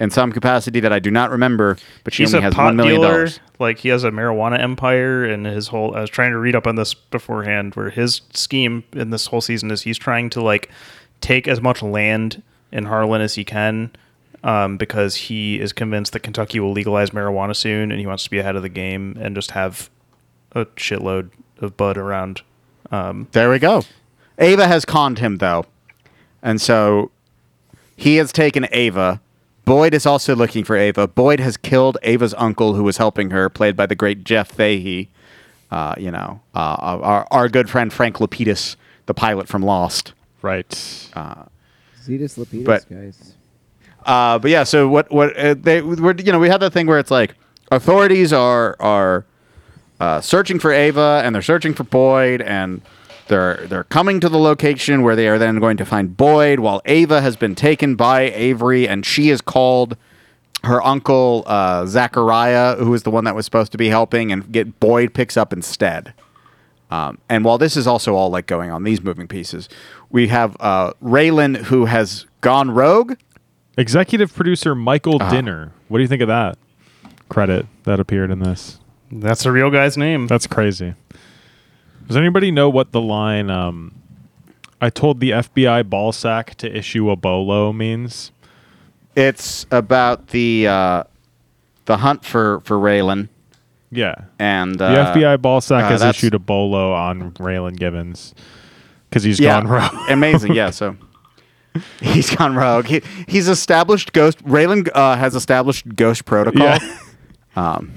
in 0.04 0.10
some 0.12 0.32
capacity 0.32 0.80
that 0.82 0.92
I 0.92 1.00
do 1.00 1.10
not 1.10 1.32
remember. 1.32 1.78
But 2.04 2.14
she 2.14 2.24
He's 2.24 2.34
only 2.34 2.44
a 2.44 2.48
has 2.50 2.54
pot 2.54 2.66
one 2.66 2.76
million 2.76 3.00
dealer. 3.02 3.12
dollars. 3.14 3.40
Like 3.60 3.80
he 3.80 3.90
has 3.90 4.04
a 4.04 4.12
marijuana 4.12 4.60
empire, 4.60 5.24
and 5.24 5.46
his 5.46 5.70
whole. 5.70 5.96
I 5.96 6.02
was 6.02 6.10
trying 6.10 6.32
to 6.32 6.38
read 6.38 6.56
up 6.56 6.68
on 6.68 6.76
this 6.76 6.94
beforehand, 6.94 7.76
where 7.76 7.90
his 7.90 8.22
scheme 8.34 8.84
in 8.94 9.10
this 9.10 9.28
whole 9.28 9.42
season 9.42 9.72
is 9.72 9.84
he's 9.84 9.98
trying 9.98 10.30
to 10.32 10.42
like 10.42 10.70
take 11.22 11.48
as 11.48 11.62
much 11.62 11.82
land 11.82 12.44
in 12.72 12.86
Harlan 12.86 13.22
as 13.22 13.36
he 13.36 13.46
can, 13.46 13.92
um, 14.44 14.76
because 14.78 15.16
he 15.16 15.60
is 15.60 15.72
convinced 15.72 16.12
that 16.14 16.20
Kentucky 16.20 16.60
will 16.60 16.72
legalize 16.74 17.12
marijuana 17.12 17.56
soon, 17.56 17.90
and 17.92 18.00
he 18.00 18.06
wants 18.06 18.24
to 18.26 18.30
be 18.30 18.40
ahead 18.40 18.56
of 18.58 18.62
the 18.62 18.70
game 18.70 19.18
and 19.22 19.34
just 19.36 19.52
have 19.52 19.90
a 20.52 20.66
shitload 20.66 21.30
of 21.60 21.78
bud 21.78 21.98
around. 21.98 22.42
Um, 22.92 23.28
There 23.32 23.50
we 23.50 23.58
go. 23.60 23.84
Ava 24.40 24.68
has 24.68 24.84
conned 24.86 25.20
him 25.20 25.38
though, 25.38 25.66
and 26.42 26.60
so 26.60 27.12
he 27.96 28.18
has 28.18 28.34
taken 28.34 28.68
Ava. 28.72 29.22
Boyd 29.66 29.94
is 29.94 30.06
also 30.06 30.36
looking 30.36 30.64
for 30.64 30.76
Ava. 30.76 31.08
Boyd 31.08 31.40
has 31.40 31.56
killed 31.58 31.98
Ava's 32.04 32.34
uncle, 32.36 32.74
who 32.76 32.84
was 32.84 32.98
helping 32.98 33.30
her, 33.30 33.50
played 33.50 33.76
by 33.76 33.86
the 33.86 33.96
great 33.96 34.24
Jeff 34.24 34.52
Fahey. 34.52 35.10
Uh, 35.72 35.96
you 35.98 36.12
know, 36.12 36.42
uh, 36.54 36.76
our, 37.02 37.28
our 37.32 37.50
good 37.50 37.70
friend 37.70 37.92
Frank 37.92 38.18
Lapidus, 38.18 38.76
the 39.06 39.14
pilot 39.14 39.48
from 39.48 39.64
Lost. 39.64 40.14
Right. 40.42 40.70
Zetus 40.70 42.38
Lapidus, 42.38 42.66
But- 42.66 42.90
guys. 42.90 43.34
Uh, 44.06 44.38
but 44.38 44.52
yeah, 44.52 44.64
so 44.66 44.90
what? 44.90 45.10
What 45.14 45.36
uh, 45.38 45.54
they 45.58 45.82
were? 45.82 46.14
You 46.14 46.34
know, 46.34 46.40
we 46.40 46.50
had 46.50 46.60
that 46.60 46.74
thing 46.74 46.88
where 46.88 47.00
it's 47.00 47.10
like 47.10 47.36
authorities 47.72 48.34
are 48.34 48.76
are 48.82 49.26
uh, 50.02 50.20
searching 50.20 50.60
for 50.60 50.74
Ava 50.74 51.22
and 51.24 51.34
they're 51.34 51.42
searching 51.42 51.74
for 51.74 51.86
Boyd 51.86 52.42
and 52.42 52.82
they're 53.28 53.66
they're 53.68 53.84
coming 53.86 54.20
to 54.20 54.30
the 54.30 54.38
location 54.40 55.02
where 55.02 55.16
they 55.16 55.28
are 55.28 55.38
then 55.38 55.60
going 55.60 55.78
to 55.78 55.86
find 55.86 56.16
Boyd 56.18 56.60
while 56.60 56.82
Ava 56.86 57.22
has 57.22 57.36
been 57.36 57.56
taken 57.56 57.96
by 57.96 58.22
Avery 58.24 58.88
and 58.88 59.06
she 59.06 59.30
is 59.30 59.42
called 59.42 59.96
her 60.64 60.82
uncle 60.82 61.44
uh, 61.46 61.86
Zachariah, 61.86 62.76
who 62.78 62.94
is 62.94 63.04
the 63.04 63.12
one 63.12 63.26
that 63.26 63.36
was 63.36 63.44
supposed 63.46 63.72
to 63.74 63.78
be 63.78 63.90
helping, 63.90 64.32
and 64.32 64.50
get 64.52 64.80
Boyd 64.80 65.14
picks 65.14 65.36
up 65.36 65.52
instead. 65.52 66.14
Um, 66.90 67.18
and 67.28 67.44
while 67.44 67.58
this 67.58 67.76
is 67.76 67.86
also 67.88 68.14
all 68.16 68.30
like 68.30 68.46
going 68.46 68.72
on 68.72 68.84
these 68.84 69.02
moving 69.04 69.28
pieces, 69.28 69.68
we 70.10 70.28
have 70.30 70.56
uh, 70.60 70.94
Raylan 71.04 71.58
who 71.64 71.86
has 71.86 72.28
gone 72.42 72.72
rogue. 72.72 73.16
Executive 73.78 74.34
producer 74.34 74.76
Michael 74.76 75.22
Uh-huh. 75.22 75.32
Dinner. 75.32 75.72
What 75.88 75.98
do 75.98 76.02
you 76.04 76.08
think 76.08 76.22
of 76.22 76.28
that 76.28 76.58
credit 77.30 77.66
that 77.84 78.00
appeared 78.00 78.32
in 78.32 78.40
this? 78.40 78.80
that's 79.16 79.46
a 79.46 79.52
real 79.52 79.70
guy's 79.70 79.96
name. 79.98 80.26
That's 80.28 80.48
crazy. 80.48 80.96
Does 82.08 82.18
anybody 82.18 82.52
know 82.52 82.70
what 82.70 82.92
the 82.92 83.02
line 83.02 83.50
um, 83.50 83.94
I 84.82 84.90
told 84.90 85.20
the 85.20 85.32
FBI 85.32 85.90
ball 85.90 86.12
sack 86.12 86.56
to 86.56 86.76
issue 86.78 87.10
a 87.10 87.16
bolo 87.16 87.72
means? 87.74 88.32
It's 89.16 89.66
about 89.72 90.28
the 90.28 90.68
uh, 90.68 91.04
the 91.86 91.98
hunt 91.98 92.26
for 92.26 92.60
for 92.62 92.78
Raylan 92.78 93.30
Yeah. 93.92 94.16
and 94.40 94.78
The 94.80 94.86
uh, 94.86 95.14
FBI 95.14 95.42
ball 95.42 95.62
sack 95.62 95.86
uh, 95.86 95.90
has 95.90 96.02
issued 96.02 96.34
a 96.34 96.40
bolo 96.40 96.94
on 96.94 97.32
Raylan 97.34 97.78
Givens 97.78 98.34
because 99.10 99.24
he's 99.24 99.40
yeah, 99.40 99.62
gone 99.62 99.68
rogue. 99.68 99.92
amazing. 100.10 100.54
Yeah, 100.56 100.72
so 100.72 100.98
he's 102.02 102.36
gone 102.36 102.56
rogue. 102.56 102.86
He, 102.88 103.02
he's 103.28 103.48
established 103.48 104.14
ghost. 104.14 104.44
Raylan 104.44 104.90
uh, 104.94 105.16
has 105.16 105.36
established 105.36 105.96
ghost 105.96 106.26
protocol. 106.26 106.62
Yeah. 106.64 106.80
Um, 107.56 107.94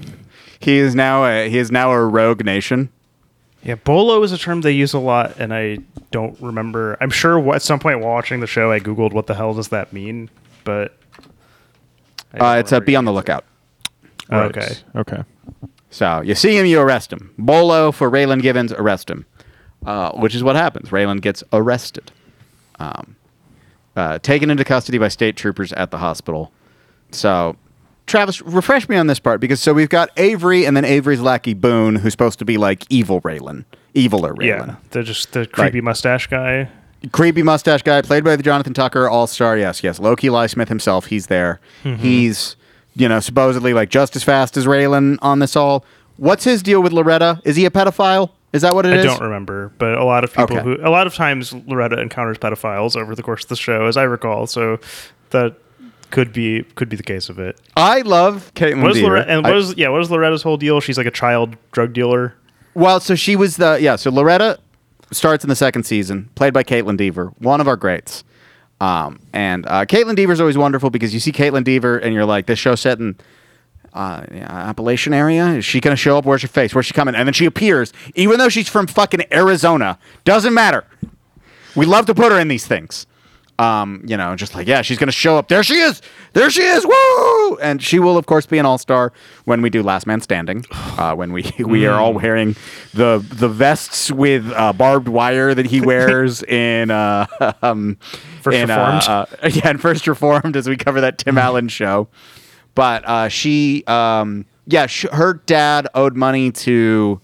he 0.59 0.77
is 0.77 0.93
now 0.93 1.25
a, 1.25 1.49
he 1.49 1.57
is 1.57 1.71
now 1.71 1.91
a 1.91 2.05
rogue 2.05 2.45
nation. 2.45 2.89
Yeah, 3.63 3.75
bolo 3.75 4.23
is 4.23 4.31
a 4.31 4.37
term 4.37 4.61
they 4.61 4.71
use 4.71 4.93
a 4.93 4.99
lot, 4.99 5.39
and 5.39 5.53
I 5.53 5.79
don't 6.11 6.39
remember. 6.41 6.97
I'm 7.01 7.09
sure 7.09 7.53
at 7.53 7.61
some 7.61 7.79
point 7.79 7.99
while 7.99 8.13
watching 8.13 8.39
the 8.39 8.47
show, 8.47 8.71
I 8.71 8.79
googled 8.79 9.13
what 9.13 9.27
the 9.27 9.35
hell 9.35 9.53
does 9.53 9.69
that 9.69 9.91
mean, 9.91 10.29
but 10.63 10.97
Uh, 12.39 12.57
it's 12.59 12.71
a 12.71 12.79
be 12.79 12.95
on 12.95 13.05
the 13.05 13.11
lookout. 13.13 13.43
it. 14.19 14.25
Oh, 14.29 14.39
okay. 14.41 14.75
Okay. 14.95 15.23
So 15.89 16.21
you 16.21 16.35
see 16.35 16.57
him, 16.57 16.65
you 16.65 16.79
arrest 16.79 17.11
him. 17.11 17.33
Bolo 17.37 17.91
for 17.91 18.09
Raylan 18.11 18.41
Givens, 18.41 18.71
arrest 18.73 19.09
him. 19.09 19.25
Uh, 19.85 20.11
which 20.13 20.35
is 20.35 20.43
what 20.43 20.55
happens. 20.55 20.89
Raylan 20.89 21.21
gets 21.21 21.43
arrested, 21.53 22.11
um, 22.79 23.15
uh, 23.95 24.17
taken 24.19 24.49
into 24.49 24.65
custody 24.65 24.97
by 24.97 25.07
state 25.07 25.37
troopers 25.37 25.71
at 25.73 25.91
the 25.91 25.99
hospital. 25.99 26.51
So, 27.11 27.55
Travis, 28.07 28.41
refresh 28.41 28.89
me 28.89 28.95
on 28.95 29.07
this 29.07 29.19
part 29.19 29.39
because 29.39 29.59
so 29.59 29.73
we've 29.73 29.89
got 29.89 30.09
Avery 30.17 30.65
and 30.65 30.75
then 30.75 30.85
Avery's 30.85 31.21
lackey 31.21 31.53
Boone, 31.53 31.95
who's 31.97 32.13
supposed 32.13 32.39
to 32.39 32.45
be 32.45 32.57
like 32.57 32.85
evil 32.89 33.21
Raylan, 33.21 33.65
eviler 33.93 34.33
Raylan. 34.35 34.67
Yeah, 34.67 34.75
they're 34.91 35.03
just 35.03 35.33
the 35.33 35.45
creepy 35.45 35.81
mustache 35.81 36.27
guy. 36.27 36.69
creepy 37.11 37.43
mustache 37.43 37.83
guy 37.83 38.01
played 38.01 38.23
by 38.23 38.35
the 38.35 38.43
Jonathan 38.43 38.73
Tucker 38.73 39.07
All 39.09 39.27
Star. 39.27 39.57
Yes, 39.57 39.83
yes. 39.83 39.99
Loki 39.99 40.29
Ly 40.29 40.47
Smith 40.47 40.69
himself. 40.69 41.07
He's 41.07 41.27
there. 41.27 41.59
Mm-hmm. 41.83 42.01
He's 42.01 42.55
you 42.95 43.07
know 43.07 43.19
supposedly 43.19 43.73
like 43.73 43.89
just 43.89 44.15
as 44.15 44.23
fast 44.23 44.57
as 44.57 44.65
Raylan 44.65 45.17
on 45.21 45.39
this 45.39 45.55
all. 45.55 45.85
What's 46.15 46.45
his 46.45 46.63
deal 46.63 46.81
with 46.81 46.93
Loretta? 46.93 47.41
Is 47.45 47.55
he 47.57 47.65
a 47.65 47.69
pedophile? 47.69 48.31
Is 48.53 48.61
that 48.61 48.73
what 48.73 48.85
it 48.85 48.93
I 48.93 48.97
is? 48.99 49.03
don't 49.05 49.21
remember, 49.21 49.71
but 49.77 49.97
a 49.97 50.03
lot 50.05 50.23
of 50.23 50.31
people 50.33 50.57
Okay. 50.57 50.63
who 50.63 50.77
a 50.81 50.89
lot 50.89 51.05
of 51.05 51.13
times 51.13 51.53
Loretta 51.53 51.99
encounters 52.01 52.37
pedophiles 52.37 52.95
over 52.95 53.13
the 53.13 53.21
course 53.21 53.43
of 53.43 53.49
the 53.49 53.55
show, 53.57 53.85
as 53.85 53.97
I 53.97 54.03
recall. 54.03 54.47
So 54.47 54.79
that 55.31 55.57
could 56.11 56.31
be 56.33 56.63
could 56.75 56.89
be 56.89 56.95
the 56.95 57.03
case 57.03 57.29
of 57.29 57.39
it. 57.39 57.59
I 57.75 58.01
love 58.01 58.51
Kaitlyn 58.55 58.81
What 58.81 58.91
is. 58.95 59.01
Loretta, 59.01 59.29
and 59.29 59.45
I- 59.45 59.49
what 59.49 59.57
is 59.57 59.75
yeah? 59.77 59.89
What 59.89 60.01
is 60.01 60.09
Loretta's 60.11 60.43
whole 60.43 60.57
deal? 60.57 60.79
She's 60.79 60.97
like 60.97 61.07
a 61.07 61.11
child 61.11 61.55
drug 61.71 61.93
dealer. 61.93 62.33
Well, 62.73 62.99
so 62.99 63.15
she 63.15 63.35
was 63.35 63.57
the 63.57 63.77
yeah. 63.81 63.95
So 63.95 64.11
Loretta 64.11 64.59
starts 65.11 65.43
in 65.43 65.49
the 65.49 65.55
second 65.55 65.83
season, 65.83 66.29
played 66.35 66.53
by 66.53 66.63
Kaitlyn 66.63 66.97
Dever, 66.97 67.33
one 67.39 67.61
of 67.61 67.67
our 67.67 67.75
greats. 67.77 68.23
Um, 68.79 69.19
and 69.33 69.65
uh, 69.67 69.85
Kaitlyn 69.85 70.15
Dever 70.15 70.33
is 70.33 70.39
always 70.39 70.57
wonderful 70.57 70.89
because 70.91 71.13
you 71.13 71.19
see 71.19 71.31
Kaitlyn 71.31 71.63
Dever 71.63 71.97
and 71.97 72.13
you're 72.13 72.25
like, 72.25 72.45
this 72.45 72.59
show 72.59 72.75
set 72.75 72.99
in 72.99 73.15
uh, 73.93 74.23
Appalachian 74.31 75.13
area. 75.13 75.47
Is 75.53 75.65
she 75.65 75.79
gonna 75.79 75.95
show 75.95 76.17
up? 76.17 76.25
Where's 76.25 76.43
her 76.43 76.47
face? 76.47 76.75
Where's 76.75 76.85
she 76.85 76.93
coming? 76.93 77.15
And 77.15 77.27
then 77.27 77.33
she 77.33 77.45
appears, 77.45 77.91
even 78.15 78.37
though 78.37 78.49
she's 78.49 78.69
from 78.69 78.85
fucking 78.85 79.23
Arizona. 79.33 79.97
Doesn't 80.25 80.53
matter. 80.53 80.85
We 81.75 81.85
love 81.85 82.05
to 82.07 82.13
put 82.15 82.31
her 82.31 82.39
in 82.39 82.47
these 82.47 82.67
things. 82.67 83.07
Um, 83.59 84.03
you 84.05 84.15
know, 84.17 84.35
just 84.35 84.53
like 84.53 84.67
yeah, 84.67 84.81
she's 84.83 84.97
gonna 84.97 85.11
show 85.11 85.37
up. 85.37 85.47
There 85.47 85.63
she 85.63 85.79
is. 85.79 86.01
There 86.33 86.49
she 86.51 86.61
is. 86.61 86.85
Woo! 86.85 87.57
And 87.57 87.81
she 87.81 87.97
will, 87.97 88.17
of 88.17 88.27
course, 88.27 88.45
be 88.45 88.59
an 88.59 88.65
all 88.67 88.77
star 88.77 89.11
when 89.45 89.61
we 89.63 89.71
do 89.71 89.81
Last 89.81 90.05
Man 90.07 90.21
Standing. 90.21 90.65
Uh, 90.97 91.13
when 91.13 91.31
we 91.31 91.45
we 91.59 91.85
are 91.85 91.99
all 91.99 92.11
wearing 92.11 92.55
the 92.95 93.23
the 93.29 93.47
vests 93.47 94.09
with 94.11 94.51
uh, 94.55 94.73
barbed 94.73 95.07
wire 95.07 95.53
that 95.53 95.67
he 95.67 95.79
wears 95.85 96.41
in 96.41 96.89
uh, 96.89 97.27
um, 97.61 97.97
First 98.41 98.57
in, 98.57 98.69
Reformed. 98.69 99.03
Uh, 99.03 99.25
uh, 99.43 99.49
yeah, 99.53 99.69
in 99.69 99.77
First 99.77 100.07
Reformed 100.07 100.55
as 100.55 100.67
we 100.67 100.75
cover 100.75 101.01
that 101.01 101.19
Tim 101.19 101.37
Allen 101.37 101.67
show. 101.67 102.07
But 102.73 103.07
uh, 103.07 103.27
she, 103.27 103.83
um, 103.85 104.45
yeah, 104.65 104.87
sh- 104.87 105.05
her 105.11 105.35
dad 105.35 105.87
owed 105.93 106.15
money 106.15 106.51
to 106.51 107.21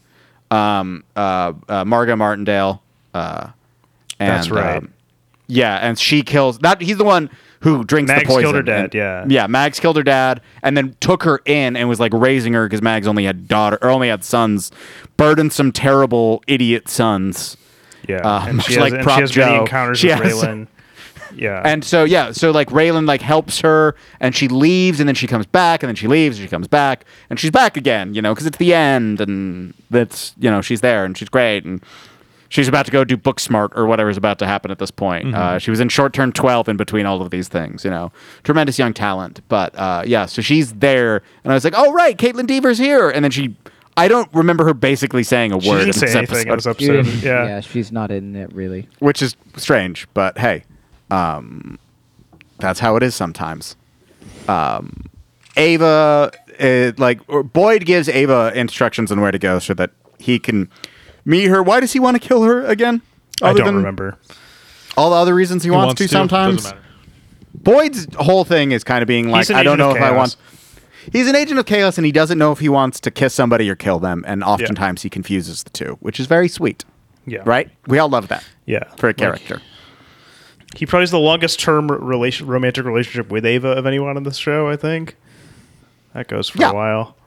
um, 0.51 1.03
uh, 1.15 1.53
uh, 1.67 1.85
Margo 1.85 2.15
Martindale. 2.15 2.81
Uh, 3.13 3.49
and, 4.19 4.29
That's 4.29 4.49
right. 4.49 4.77
um, 4.77 4.92
yeah, 5.53 5.77
and 5.77 5.97
she 5.99 6.21
kills. 6.23 6.59
That 6.59 6.81
he's 6.81 6.97
the 6.97 7.03
one 7.03 7.29
who 7.61 7.83
drinks 7.83 8.09
Mags 8.09 8.23
the 8.23 8.27
poison. 8.27 8.43
killed 8.43 8.55
her 8.55 8.61
dad, 8.63 8.83
and- 8.85 8.93
yeah. 8.93 9.25
yeah. 9.29 9.47
Mags 9.47 9.79
killed 9.79 9.95
her 9.95 10.03
dad, 10.03 10.41
and 10.63 10.75
then 10.75 10.95
took 10.99 11.23
her 11.23 11.41
in 11.45 11.75
and 11.77 11.87
was 11.87 11.99
like 11.99 12.11
raising 12.13 12.53
her 12.53 12.65
because 12.67 12.81
Mags 12.81 13.07
only 13.07 13.23
had 13.25 13.47
daughter 13.47 13.77
or 13.81 13.89
only 13.89 14.09
had 14.09 14.23
sons, 14.23 14.71
burdensome, 15.17 15.71
terrible, 15.71 16.43
idiot 16.47 16.89
sons. 16.89 17.55
Yeah, 18.07 18.17
Uh, 18.17 18.45
and 18.47 18.57
much 18.57 18.65
she 18.65 18.73
has, 18.77 18.81
like 18.81 18.93
and 18.93 19.03
Prop 19.03 19.15
she 19.17 19.21
has 19.21 19.37
many 19.37 19.55
encounters 19.57 19.99
She 19.99 20.07
with 20.07 20.19
has- 20.19 20.33
Raylan. 20.43 20.67
Yeah, 21.35 21.61
And 21.65 21.83
so 21.83 22.03
yeah, 22.03 22.31
so 22.31 22.51
like 22.51 22.69
Raylan 22.69 23.07
like 23.07 23.21
helps 23.21 23.61
her, 23.61 23.95
and 24.19 24.35
she 24.35 24.47
leaves, 24.47 24.99
and 24.99 25.07
then 25.09 25.15
she 25.15 25.25
comes 25.25 25.47
back, 25.47 25.81
and 25.81 25.87
then 25.87 25.95
she 25.95 26.07
leaves, 26.07 26.37
and 26.37 26.45
she 26.45 26.49
comes 26.49 26.67
back, 26.67 27.05
and 27.29 27.39
she's 27.39 27.49
back 27.49 27.75
again, 27.75 28.13
you 28.13 28.21
know, 28.21 28.33
because 28.35 28.45
it's 28.45 28.57
the 28.59 28.71
end, 28.73 29.19
and 29.19 29.73
that's 29.89 30.35
you 30.37 30.51
know 30.51 30.61
she's 30.61 30.81
there, 30.81 31.05
and 31.05 31.17
she's 31.17 31.29
great, 31.29 31.63
and 31.65 31.81
she's 32.53 32.67
about 32.67 32.85
to 32.85 32.91
go 32.91 33.03
do 33.03 33.17
Booksmart 33.17 33.75
or 33.75 33.87
whatever 33.87 34.11
is 34.11 34.15
about 34.17 34.37
to 34.37 34.45
happen 34.45 34.69
at 34.69 34.77
this 34.77 34.91
point. 34.91 35.33
Uh, 35.33 35.57
she 35.57 35.71
was 35.71 35.79
in 35.79 35.89
short 35.89 36.13
term 36.13 36.31
twelve 36.31 36.69
in 36.69 36.77
between 36.77 37.07
all 37.07 37.19
of 37.21 37.31
these 37.31 37.47
things, 37.47 37.83
you 37.83 37.89
know, 37.89 38.11
tremendous 38.43 38.77
young 38.77 38.93
talent, 38.93 39.41
but 39.49 39.75
uh, 39.75 40.03
yeah, 40.05 40.27
so 40.27 40.41
she's 40.41 40.73
there, 40.75 41.23
and 41.43 41.51
I 41.51 41.55
was 41.55 41.63
like, 41.63 41.73
oh 41.75 41.91
right, 41.91 42.15
Kaitlyn 42.15 42.45
Dever's 42.47 42.77
here, 42.77 43.09
and 43.09 43.23
then 43.23 43.31
she. 43.31 43.55
I 43.95 44.07
don't 44.07 44.27
remember 44.33 44.65
her 44.65 44.73
basically 44.73 45.23
saying 45.23 45.51
a 45.53 45.59
she 45.61 45.69
word 45.69 45.79
in 45.81 45.85
didn't 45.87 45.95
say 45.95 46.05
this 46.07 46.15
anything 46.15 46.47
in 46.47 46.55
this 46.55 46.65
episode, 46.67 46.95
episode. 46.99 47.19
She- 47.19 47.25
Yeah. 47.27 47.59
she's 47.61 47.91
not 47.91 48.09
in 48.11 48.35
it 48.35 48.51
really. 48.53 48.87
which 48.99 49.21
is 49.21 49.35
strange, 49.55 50.07
but 50.15 50.37
hey, 50.39 50.63
um, 51.11 51.77
that's 52.59 52.79
how 52.79 52.95
it 52.95 53.03
is 53.03 53.13
sometimes. 53.15 53.75
Um, 54.47 55.05
Ava, 55.57 56.31
uh, 56.59 56.91
like 56.97 57.19
or 57.27 57.43
Boyd 57.43 57.85
gives 57.85 58.09
Ava 58.09 58.51
instructions 58.55 59.11
on 59.11 59.21
where 59.21 59.31
to 59.31 59.39
go 59.39 59.59
so 59.59 59.73
that 59.75 59.91
he 60.17 60.39
can 60.39 60.69
meet 61.25 61.45
her. 61.45 61.61
Why 61.63 61.79
does 61.79 61.93
he 61.93 61.99
want 61.99 62.21
to 62.21 62.25
kill 62.27 62.43
her 62.43 62.65
again? 62.65 63.01
I 63.41 63.53
don't 63.53 63.75
remember. 63.75 64.17
all 64.95 65.09
the 65.09 65.15
other 65.15 65.33
reasons 65.35 65.63
he, 65.63 65.67
He 65.69 65.75
wants, 65.75 65.95
to, 65.95 66.07
sometimes. 66.07 66.71
Boyd's 67.55 68.07
whole 68.15 68.43
thing 68.43 68.71
is 68.71 68.83
kind 68.83 69.01
of 69.01 69.07
being 69.07 69.29
like, 69.29 69.49
I 69.51 69.63
don't 69.63 69.77
know 69.77 69.91
of 69.91 69.97
if 69.97 70.03
I 70.03 70.11
want. 70.11 70.35
He's 71.11 71.27
an 71.27 71.35
agent 71.35 71.59
of 71.59 71.65
chaos, 71.65 71.97
and 71.97 72.05
he 72.05 72.11
doesn't 72.11 72.37
know 72.37 72.51
if 72.51 72.59
he 72.59 72.69
wants 72.69 72.99
to 73.01 73.11
kiss 73.11 73.33
somebody 73.33 73.69
or 73.69 73.75
kill 73.75 73.99
them, 73.99 74.23
and 74.27 74.43
oftentimes 74.43 75.01
he 75.01 75.09
confuses 75.09 75.63
the 75.63 75.69
two, 75.71 75.97
which 75.99 76.19
is 76.19 76.27
very 76.27 76.47
sweet, 76.47 76.85
Yeah. 77.25 77.41
right? 77.45 77.69
We 77.87 77.99
all 77.99 78.07
love 78.09 78.29
that 78.29 78.43
Yeah. 78.65 78.83
for 78.95 79.07
a 79.07 79.09
Like, 79.09 79.17
character. 79.17 79.61
he 80.75 80.85
probably 80.85 81.03
has 81.03 81.11
the 81.11 81.19
longest 81.19 81.59
term 81.59 81.87
relation, 81.91 82.47
romantic 82.47 82.85
relationship 82.85 83.29
with 83.29 83.45
Ava 83.45 83.69
of 83.69 83.85
anyone 83.85 84.15
on 84.15 84.23
this 84.23 84.37
show. 84.37 84.69
I 84.69 84.77
think 84.77 85.17
that 86.13 86.27
goes 86.29 86.47
for 86.49 86.59
Yeah. 86.59 86.71
a 86.71 86.73
while. 86.73 87.17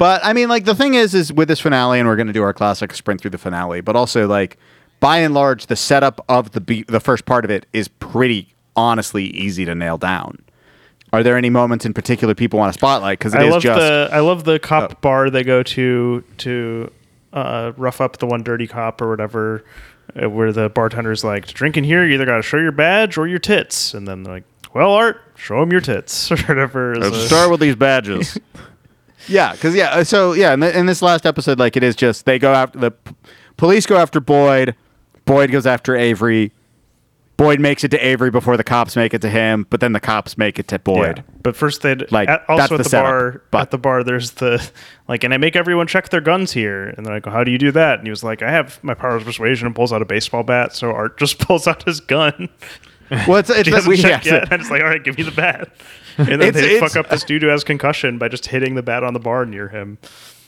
But 0.00 0.24
I 0.24 0.32
mean, 0.32 0.48
like 0.48 0.64
the 0.64 0.74
thing 0.74 0.94
is, 0.94 1.14
is 1.14 1.30
with 1.30 1.48
this 1.48 1.60
finale, 1.60 1.98
and 2.00 2.08
we're 2.08 2.16
going 2.16 2.26
to 2.26 2.32
do 2.32 2.42
our 2.42 2.54
classic 2.54 2.94
sprint 2.94 3.20
through 3.20 3.32
the 3.32 3.38
finale. 3.38 3.82
But 3.82 3.96
also, 3.96 4.26
like 4.26 4.56
by 4.98 5.18
and 5.18 5.34
large, 5.34 5.66
the 5.66 5.76
setup 5.76 6.24
of 6.26 6.52
the 6.52 6.60
be- 6.62 6.84
the 6.84 7.00
first 7.00 7.26
part 7.26 7.44
of 7.44 7.50
it 7.50 7.66
is 7.74 7.86
pretty 7.88 8.54
honestly 8.74 9.24
easy 9.24 9.66
to 9.66 9.74
nail 9.74 9.98
down. 9.98 10.38
Are 11.12 11.22
there 11.22 11.36
any 11.36 11.50
moments 11.50 11.84
in 11.84 11.92
particular 11.92 12.34
people 12.34 12.58
want 12.58 12.72
to 12.72 12.78
spotlight? 12.78 13.18
Because 13.18 13.34
I 13.34 13.42
is 13.44 13.50
love 13.52 13.62
just 13.62 13.78
the 13.78 14.08
I 14.10 14.20
love 14.20 14.44
the 14.44 14.58
cop 14.58 14.92
Oh. 14.92 14.98
bar 15.02 15.28
they 15.28 15.44
go 15.44 15.62
to 15.62 16.24
to 16.38 16.90
uh, 17.34 17.72
rough 17.76 18.00
up 18.00 18.16
the 18.16 18.26
one 18.26 18.42
dirty 18.42 18.66
cop 18.66 19.02
or 19.02 19.10
whatever, 19.10 19.66
uh, 20.18 20.30
where 20.30 20.50
the 20.50 20.70
bartender's 20.70 21.24
like, 21.24 21.44
"To 21.44 21.52
drink 21.52 21.76
in 21.76 21.84
here, 21.84 22.06
you 22.06 22.14
either 22.14 22.24
got 22.24 22.36
to 22.36 22.42
show 22.42 22.56
your 22.56 22.72
badge 22.72 23.18
or 23.18 23.26
your 23.28 23.38
tits," 23.38 23.92
and 23.92 24.08
then 24.08 24.22
they're 24.22 24.32
like, 24.36 24.44
"Well, 24.72 24.92
Art, 24.92 25.20
show 25.36 25.60
him 25.62 25.70
your 25.70 25.82
tits 25.82 26.32
or 26.32 26.38
whatever." 26.38 26.96
Let's 26.96 27.16
a- 27.16 27.26
start 27.26 27.50
with 27.50 27.60
these 27.60 27.76
badges. 27.76 28.38
yeah, 29.28 29.52
because 29.52 29.74
yeah, 29.74 29.90
uh, 29.90 30.04
so 30.04 30.32
yeah, 30.32 30.52
in, 30.54 30.60
the, 30.60 30.78
in 30.78 30.86
this 30.86 31.02
last 31.02 31.26
episode, 31.26 31.58
like 31.58 31.76
it 31.76 31.82
is 31.82 31.96
just 31.96 32.24
they 32.26 32.38
go 32.38 32.52
after 32.52 32.78
the 32.78 32.90
p- 32.90 33.14
police 33.56 33.86
go 33.86 33.96
after 33.96 34.20
Boyd, 34.20 34.74
Boyd 35.24 35.50
goes 35.50 35.66
after 35.66 35.94
Avery, 35.96 36.52
Boyd 37.36 37.58
makes 37.58 37.84
it 37.84 37.90
to 37.92 37.98
Avery 38.06 38.30
before 38.30 38.56
the 38.58 38.64
cops 38.64 38.96
make 38.96 39.14
it 39.14 39.22
to 39.22 39.30
him, 39.30 39.66
but 39.70 39.80
then 39.80 39.92
the 39.92 40.00
cops 40.00 40.36
make 40.36 40.58
it 40.58 40.68
to 40.68 40.78
Boyd. 40.78 41.18
Yeah. 41.18 41.22
But 41.42 41.56
first, 41.56 41.80
they 41.80 41.94
Like, 42.10 42.28
that's 42.28 42.44
also 42.50 42.68
the 42.76 42.80
at 42.80 42.84
the 42.84 42.90
setup, 42.90 43.10
bar. 43.10 43.42
but- 43.50 43.60
At 43.62 43.70
the 43.70 43.78
bar, 43.78 44.04
there's 44.04 44.32
the 44.32 44.70
like, 45.08 45.24
and 45.24 45.32
I 45.32 45.38
make 45.38 45.56
everyone 45.56 45.86
check 45.86 46.10
their 46.10 46.20
guns 46.20 46.52
here. 46.52 46.88
And 46.88 47.06
they're 47.06 47.14
like, 47.14 47.24
well, 47.26 47.34
"How 47.34 47.42
do 47.44 47.50
you 47.50 47.56
do 47.58 47.72
that?" 47.72 47.98
And 47.98 48.06
he 48.06 48.10
was 48.10 48.22
like, 48.22 48.42
"I 48.42 48.50
have 48.50 48.78
my 48.84 48.92
power 48.92 49.16
of 49.16 49.24
persuasion," 49.24 49.66
and 49.66 49.74
pulls 49.74 49.90
out 49.92 50.02
a 50.02 50.04
baseball 50.04 50.42
bat. 50.42 50.74
So 50.74 50.92
Art 50.92 51.18
just 51.18 51.38
pulls 51.46 51.66
out 51.66 51.82
his 51.84 52.00
gun. 52.00 52.50
Well, 53.26 53.38
it's, 53.38 53.50
it's 53.50 53.58
He 53.66 53.70
that 53.70 53.76
hasn't 53.76 53.88
we, 53.90 53.96
checked 53.96 54.26
yeah, 54.26 54.34
yet. 54.34 54.52
And 54.52 54.60
it's 54.60 54.70
like, 54.70 54.82
"All 54.82 54.88
right, 54.88 55.02
give 55.02 55.16
me 55.18 55.24
the 55.24 55.30
bat." 55.32 55.68
And 56.18 56.28
then 56.28 56.42
It's- 56.42 56.54
they 56.54 56.76
it's- 56.76 56.92
fuck 56.92 57.02
up 57.04 57.10
this 57.10 57.24
dude 57.24 57.40
who 57.42 57.48
has 57.48 57.64
concussion 57.64 58.18
by 58.18 58.28
just 58.28 58.46
hitting 58.46 58.74
the 58.74 58.82
bat 58.82 59.02
on 59.04 59.14
the 59.14 59.20
bar 59.20 59.46
near 59.46 59.68
him. 59.68 59.96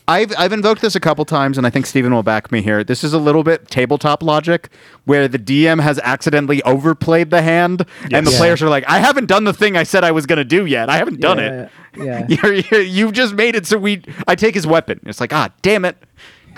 I've 0.09 0.33
I've 0.37 0.53
invoked 0.53 0.83
this 0.83 0.97
a 0.97 1.01
couple 1.01 1.25
times, 1.25 1.57
and 1.57 1.67
I 1.67 1.71
think 1.71 1.87
Steven 1.87 2.13
will 2.13 2.25
back 2.25 2.51
me 2.51 2.61
here. 2.61 2.83
This 2.83 3.05
is 3.05 3.13
a 3.15 3.19
little 3.19 3.45
bit 3.45 3.69
tabletop 3.69 4.23
logic, 4.23 4.69
where 5.05 5.29
the 5.29 5.39
DM 5.39 5.81
has 5.81 5.99
accidentally 6.01 6.61
overplayed 6.65 7.31
the 7.31 7.41
hand, 7.41 7.87
and 8.13 8.27
the 8.27 8.31
Yes. 8.33 8.39
players 8.39 8.63
are 8.63 8.69
like, 8.69 8.85
"I 8.89 8.99
haven't 8.99 9.27
done 9.27 9.45
the 9.45 9.53
thing 9.55 9.77
I 9.77 9.85
said 9.85 10.03
I 10.05 10.11
was 10.11 10.27
going 10.27 10.39
to 10.39 10.45
do 10.45 10.67
yet. 10.67 10.91
I 10.91 10.97
haven't 10.97 11.21
done 11.21 11.39
it. 11.39 11.71
Yeah. 11.97 12.27
You're, 12.29 12.53
you're, 12.55 12.83
you've 12.83 13.13
just 13.13 13.35
made 13.35 13.55
it 13.55 13.65
so 13.65 13.79
we. 13.79 14.03
I 14.27 14.35
take 14.35 14.55
his 14.55 14.67
weapon. 14.67 14.99
It's 15.07 15.21
like, 15.21 15.33
ah, 15.33 15.51
damn 15.63 15.85
it. 15.85 15.97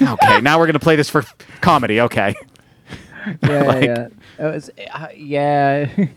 Okay, 0.01 0.41
now 0.41 0.59
we're 0.59 0.67
going 0.67 0.73
to 0.73 0.81
play 0.81 0.97
this 0.97 1.11
for 1.11 1.23
comedy. 1.61 2.01
Okay. 2.01 2.35
yeah, 3.43 3.63
Like- 3.65 3.85
yeah. 3.85 4.09
It 4.39 4.43
was, 4.55 4.71
uh, 4.93 5.09
yeah. 5.17 6.07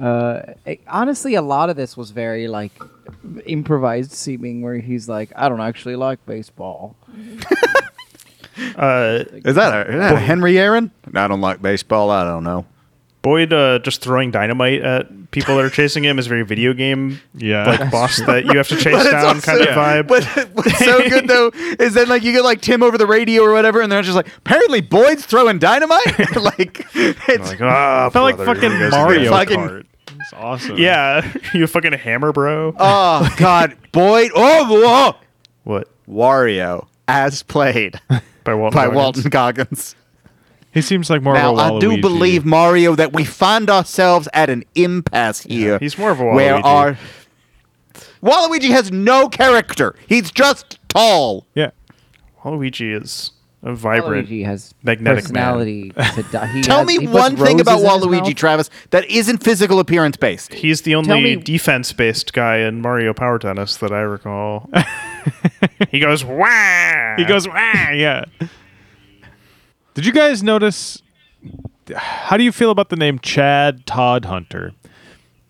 Uh, 0.00 0.54
it- 0.64 0.80
honestly, 0.88 1.34
a 1.34 1.42
lot 1.42 1.68
of 1.68 1.76
this 1.76 1.94
was 1.94 2.10
very 2.10 2.48
like 2.48 2.72
improvised 3.44 4.12
seeming, 4.12 4.62
where 4.62 4.76
he's 4.78 5.10
like, 5.10 5.30
"I 5.36 5.50
don't 5.50 5.60
actually 5.60 5.96
like 5.96 6.24
baseball." 6.24 6.96
Uh, 8.76 9.24
Is 9.32 9.54
that, 9.54 9.86
a, 9.86 9.90
is 9.90 9.98
that 10.00 10.14
a 10.14 10.18
Henry 10.18 10.58
Aaron? 10.58 10.90
I 11.14 11.28
don't 11.28 11.40
like 11.40 11.62
baseball. 11.62 12.10
I 12.10 12.24
don't 12.24 12.44
know. 12.44 12.66
Boyd 13.22 13.52
uh, 13.52 13.78
just 13.80 14.00
throwing 14.02 14.30
dynamite 14.30 14.80
at 14.82 15.30
people 15.30 15.56
that 15.56 15.64
are 15.64 15.70
chasing 15.70 16.04
him 16.04 16.18
is 16.18 16.26
very 16.26 16.42
video 16.42 16.72
game 16.72 17.20
Yeah. 17.34 17.64
like 17.66 17.90
boss 17.90 18.16
that 18.18 18.46
you 18.46 18.56
have 18.56 18.68
to 18.68 18.76
chase 18.76 19.04
down 19.10 19.24
also- 19.36 19.40
kind 19.40 19.60
of 19.60 19.68
vibe. 19.68 20.08
But 20.08 20.24
what's 20.54 20.78
so 20.78 21.06
good 21.08 21.28
though 21.28 21.50
is 21.78 21.94
then 21.94 22.08
like 22.08 22.22
you 22.22 22.32
get 22.32 22.44
like 22.44 22.60
Tim 22.62 22.82
over 22.82 22.96
the 22.96 23.06
radio 23.06 23.42
or 23.42 23.52
whatever, 23.52 23.80
and 23.82 23.92
they're 23.92 24.00
just 24.02 24.16
like, 24.16 24.28
apparently 24.38 24.80
Boyd's 24.80 25.26
throwing 25.26 25.58
dynamite. 25.58 26.06
like 26.36 26.86
it's 26.94 27.28
like, 27.50 27.60
I 27.60 28.08
felt 28.10 28.24
like 28.24 28.36
fucking 28.38 28.70
here 28.70 28.90
Mario. 28.90 29.30
Fucking- 29.30 29.60
Kart. 29.60 29.86
It's 30.22 30.32
awesome. 30.34 30.76
Yeah, 30.78 31.30
you 31.54 31.66
fucking 31.66 31.92
hammer, 31.92 32.32
bro. 32.32 32.74
oh 32.78 33.34
god, 33.38 33.76
Boyd. 33.92 34.30
Oh, 34.34 34.66
whoa. 35.14 35.16
what? 35.64 35.88
Wario 36.08 36.86
as 37.06 37.42
played 37.42 38.00
By 38.44 38.54
Walton. 38.54 38.76
by 38.76 38.84
Goggins? 38.86 38.94
Walton 38.96 39.30
Goggins. 39.30 39.94
He 40.72 40.82
seems 40.82 41.10
like 41.10 41.20
more 41.22 41.34
Now 41.34 41.52
of 41.52 41.58
a 41.58 41.76
I 41.76 41.78
do 41.80 42.00
believe 42.00 42.44
Mario 42.44 42.94
that 42.94 43.12
we 43.12 43.24
find 43.24 43.68
ourselves 43.68 44.28
at 44.32 44.48
an 44.50 44.62
impasse 44.74 45.40
here. 45.40 45.78
he's 45.80 45.98
more 45.98 46.10
of 46.12 46.20
a 46.20 46.22
Waluigi. 46.22 46.34
where 46.34 46.54
Waluigi. 46.62 46.64
our 46.64 46.98
Waluigi 48.22 48.70
has 48.70 48.92
no 48.92 49.28
character. 49.28 49.94
He's 50.06 50.30
just 50.30 50.78
tall. 50.88 51.46
Yeah. 51.54 51.70
Waluigi 52.44 53.00
is 53.00 53.32
a 53.62 53.74
vibrant. 53.74 54.28
Waluigi 54.28 54.44
has 54.44 54.74
magnetic 54.82 55.24
personality. 55.24 55.90
To 56.14 56.22
die. 56.30 56.46
He 56.48 56.62
Tell 56.62 56.78
has- 56.78 56.86
me 56.86 56.98
he 56.98 57.06
one 57.06 57.36
thing 57.36 57.60
about 57.60 57.82
roses 57.82 58.04
in 58.06 58.12
his 58.12 58.20
Waluigi. 58.22 58.36
Travis, 58.36 58.70
that 58.90 59.04
isn't 59.10 59.38
physical 59.42 59.80
appearance 59.80 60.16
based. 60.16 60.52
He's 60.54 60.82
the 60.82 60.94
only 60.94 61.20
me- 61.22 61.36
defense-based 61.36 62.32
guy 62.32 62.58
in 62.58 62.80
Mario 62.80 63.12
Power 63.12 63.38
Tennis 63.38 63.76
that 63.78 63.92
I 63.92 64.00
recall. 64.00 64.70
he 65.90 65.98
goes 66.00 66.24
wah. 66.24 67.16
He 67.16 67.24
goes, 67.24 67.46
ah, 67.50 67.90
yeah. 67.92 68.24
Did 69.94 70.06
you 70.06 70.12
guys 70.12 70.42
notice? 70.42 71.02
How 71.94 72.36
do 72.36 72.44
you 72.44 72.52
feel 72.52 72.70
about 72.70 72.88
the 72.90 72.96
name 72.96 73.18
Chad 73.18 73.86
Todd 73.86 74.24
Hunter? 74.26 74.72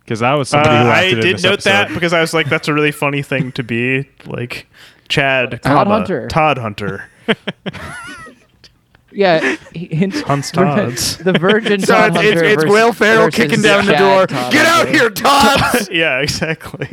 because 0.04 0.20
that 0.20 0.32
was 0.32 0.52
Uh, 0.52 0.62
somebody 0.64 0.84
who 0.84 0.90
I 0.90 1.10
did 1.20 1.22
this 1.36 1.42
note 1.44 1.62
that 1.62 1.88
because 1.94 2.12
I 2.12 2.20
was 2.20 2.34
like, 2.34 2.48
that's 2.48 2.66
a 2.66 2.74
really 2.74 2.90
funny 2.90 3.22
thing 3.22 3.52
to 3.52 3.62
be 3.62 4.08
like. 4.26 4.66
Chad, 5.08 5.50
Todd 5.50 5.62
comma, 5.62 5.90
Hunter. 5.90 6.28
Todd 6.28 6.56
Hunter, 6.58 7.04
Yeah, 9.12 9.56
he 9.74 9.86
hints 9.86 10.20
Hunts 10.22 10.52
Todds. 10.52 11.16
the 11.24 11.32
Virgin 11.32 11.80
So 11.80 11.94
Todd 11.94 12.10
it's, 12.10 12.18
it's, 12.18 12.24
Hunter 12.28 12.44
it's 12.44 12.54
versus- 12.62 12.70
Will 12.70 12.92
Ferrell 12.92 13.30
kicking 13.30 13.60
down 13.60 13.86
the 13.86 13.94
door. 13.96 14.26
Todd 14.28 14.52
Get 14.52 14.66
out 14.66 14.86
Hunter. 14.86 14.92
here, 14.92 15.10
Todd! 15.10 15.88
yeah, 15.90 16.18
exactly. 16.20 16.92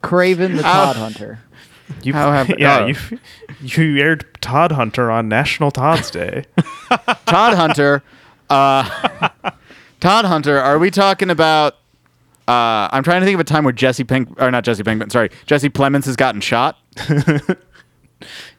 Craven 0.00 0.56
the 0.56 0.62
How- 0.62 0.86
Todd 0.86 0.96
Hunter. 0.96 1.40
You, 2.02 2.12
How 2.12 2.32
have- 2.32 2.54
yeah, 2.58 2.80
oh. 2.80 2.86
you 2.86 2.96
you 3.60 4.02
aired 4.02 4.26
Todd 4.40 4.72
Hunter 4.72 5.10
on 5.10 5.28
National 5.28 5.70
Todd's 5.70 6.10
Day. 6.10 6.44
Todd 7.26 7.54
Hunter. 7.54 8.02
Uh, 8.50 9.30
Todd 10.00 10.24
Hunter. 10.24 10.58
Are 10.58 10.78
we 10.78 10.90
talking 10.90 11.30
about? 11.30 11.74
Uh, 12.48 12.88
I'm 12.90 13.02
trying 13.04 13.20
to 13.20 13.24
think 13.26 13.34
of 13.34 13.40
a 13.40 13.44
time 13.44 13.64
where 13.64 13.72
Jesse 13.72 14.04
Pink, 14.04 14.28
or 14.40 14.50
not 14.50 14.64
Jesse 14.64 14.82
Pinkman. 14.82 15.12
Sorry, 15.12 15.30
Jesse 15.46 15.70
Plemons 15.70 16.06
has 16.06 16.16
gotten 16.16 16.40
shot. 16.40 16.76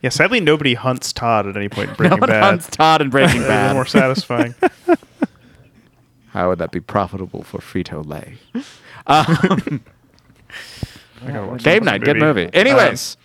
yeah, 0.02 0.10
sadly 0.10 0.40
nobody 0.40 0.74
hunts 0.74 1.12
Todd 1.12 1.48
at 1.48 1.58
any 1.58 1.68
point 1.70 1.90
in 1.90 1.92
No 1.92 1.98
Breaking 1.98 2.20
one 2.22 2.30
Bad. 2.30 2.44
hunts 2.44 2.68
Todd 2.70 3.02
in 3.02 3.10
Breaking 3.10 3.42
Bad. 3.42 3.74
more 3.76 3.86
satisfying. 3.86 4.56
How 6.30 6.50
would 6.50 6.60
that 6.60 6.72
be 6.72 6.80
profitable 6.80 7.44
for 7.44 7.60
Frito 7.60 8.04
Lay? 8.06 8.38
I 9.06 9.80
Game 11.58 11.84
Night, 11.84 12.02
good 12.04 12.18
movie. 12.18 12.50
Anyways, 12.54 13.18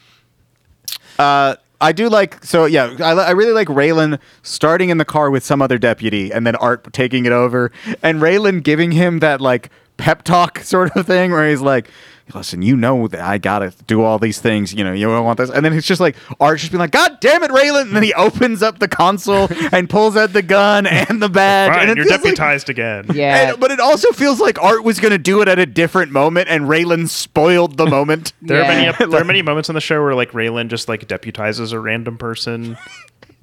uh, 1.19 1.57
I 1.81 1.93
do 1.93 2.09
like 2.09 2.45
so 2.45 2.65
yeah. 2.65 2.95
I, 2.99 3.13
I 3.13 3.31
really 3.31 3.53
like 3.53 3.69
Raylan 3.69 4.19
starting 4.43 4.91
in 4.91 4.99
the 4.99 5.05
car 5.05 5.31
with 5.31 5.45
some 5.45 5.63
other 5.63 5.79
deputy, 5.79 6.33
and 6.33 6.47
then 6.47 6.57
Art 6.57 6.93
taking 6.93 7.25
it 7.27 7.33
over, 7.33 7.71
and 8.03 8.21
Raylan 8.21 8.63
giving 8.63 8.93
him 8.93 9.21
that 9.21 9.41
like 9.41 9.71
pep 9.97 10.23
talk 10.23 10.59
sort 10.65 10.97
of 10.97 11.07
thing, 11.07 11.31
where 11.33 11.49
he's 11.49 11.61
like. 11.61 11.91
Listen, 12.35 12.61
you 12.63 12.77
know 12.77 13.09
that 13.09 13.21
I 13.21 13.39
gotta 13.39 13.73
do 13.87 14.03
all 14.03 14.19
these 14.19 14.39
things. 14.39 14.75
You 14.75 14.85
know, 14.85 14.93
you 14.93 15.07
don't 15.07 15.25
want 15.25 15.39
this, 15.39 15.49
and 15.51 15.65
then 15.65 15.73
it's 15.73 15.87
just 15.87 16.01
like 16.01 16.15
Art 16.41 16.59
just 16.59 16.71
being 16.71 16.79
like, 16.81 16.91
"God 16.91 17.19
damn 17.21 17.43
it, 17.43 17.51
Raylan!" 17.51 17.83
And 17.83 17.97
then 17.97 18.03
he 18.03 18.13
opens 18.15 18.63
up 18.63 18.79
the 18.79 18.89
console 18.89 19.49
and 19.73 19.89
pulls 19.89 20.17
out 20.17 20.33
the 20.35 20.43
gun 20.43 20.87
and 20.87 21.23
the 21.23 21.29
badge, 21.31 21.73
Fine, 21.73 21.81
and 21.83 21.91
it 21.91 21.97
you're 21.97 22.05
feels 22.07 22.17
like- 22.19 22.23
deputized 22.37 22.69
again. 22.69 23.07
Yeah, 23.15 23.51
and- 23.53 23.61
but 23.61 23.71
it 23.71 23.81
also 23.81 24.13
feels 24.13 24.41
like 24.41 24.61
Art 24.63 24.85
was 24.85 25.01
going 25.01 25.13
to 25.13 25.19
do 25.19 25.41
it 25.43 25.49
at 25.49 25.59
a 25.59 25.67
different 25.67 26.13
moment, 26.13 26.49
and 26.51 26.65
Raylan 26.65 27.09
spoiled 27.09 27.77
the 27.79 27.87
moment. 27.87 28.33
There 28.43 28.63
are 28.63 28.69
many 28.69 28.87
ep- 28.89 28.99
there 28.99 29.21
are 29.21 29.25
many 29.33 29.43
moments 29.43 29.69
in 29.71 29.75
the 29.75 29.81
show 29.81 30.03
where 30.03 30.15
like 30.15 30.33
Raylan 30.33 30.69
just 30.69 30.89
like 30.89 31.07
deputizes 31.09 31.73
a 31.73 31.81
random 31.81 32.19
person. 32.19 32.77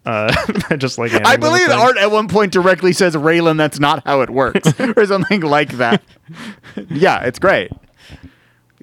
Uh, 0.06 0.32
just 0.78 0.99
like 0.99 1.12
I 1.12 1.16
handing 1.16 1.32
them 1.41 1.53
a 1.53 1.57
believe. 1.57 1.70
Art 1.72 1.98
at 1.98 2.12
one 2.12 2.28
point 2.28 2.52
directly 2.53 2.94
says, 2.94 3.16
Raylan, 3.16 3.57
that's 3.57 3.80
not 3.80 4.03
how 4.06 4.22
it 4.22 4.30
works, 4.30 4.80
or 4.80 5.03
something 5.07 5.41
like 5.41 5.72
that. 5.78 6.03
yeah, 6.90 7.24
it's 7.24 7.40
great. 7.40 7.72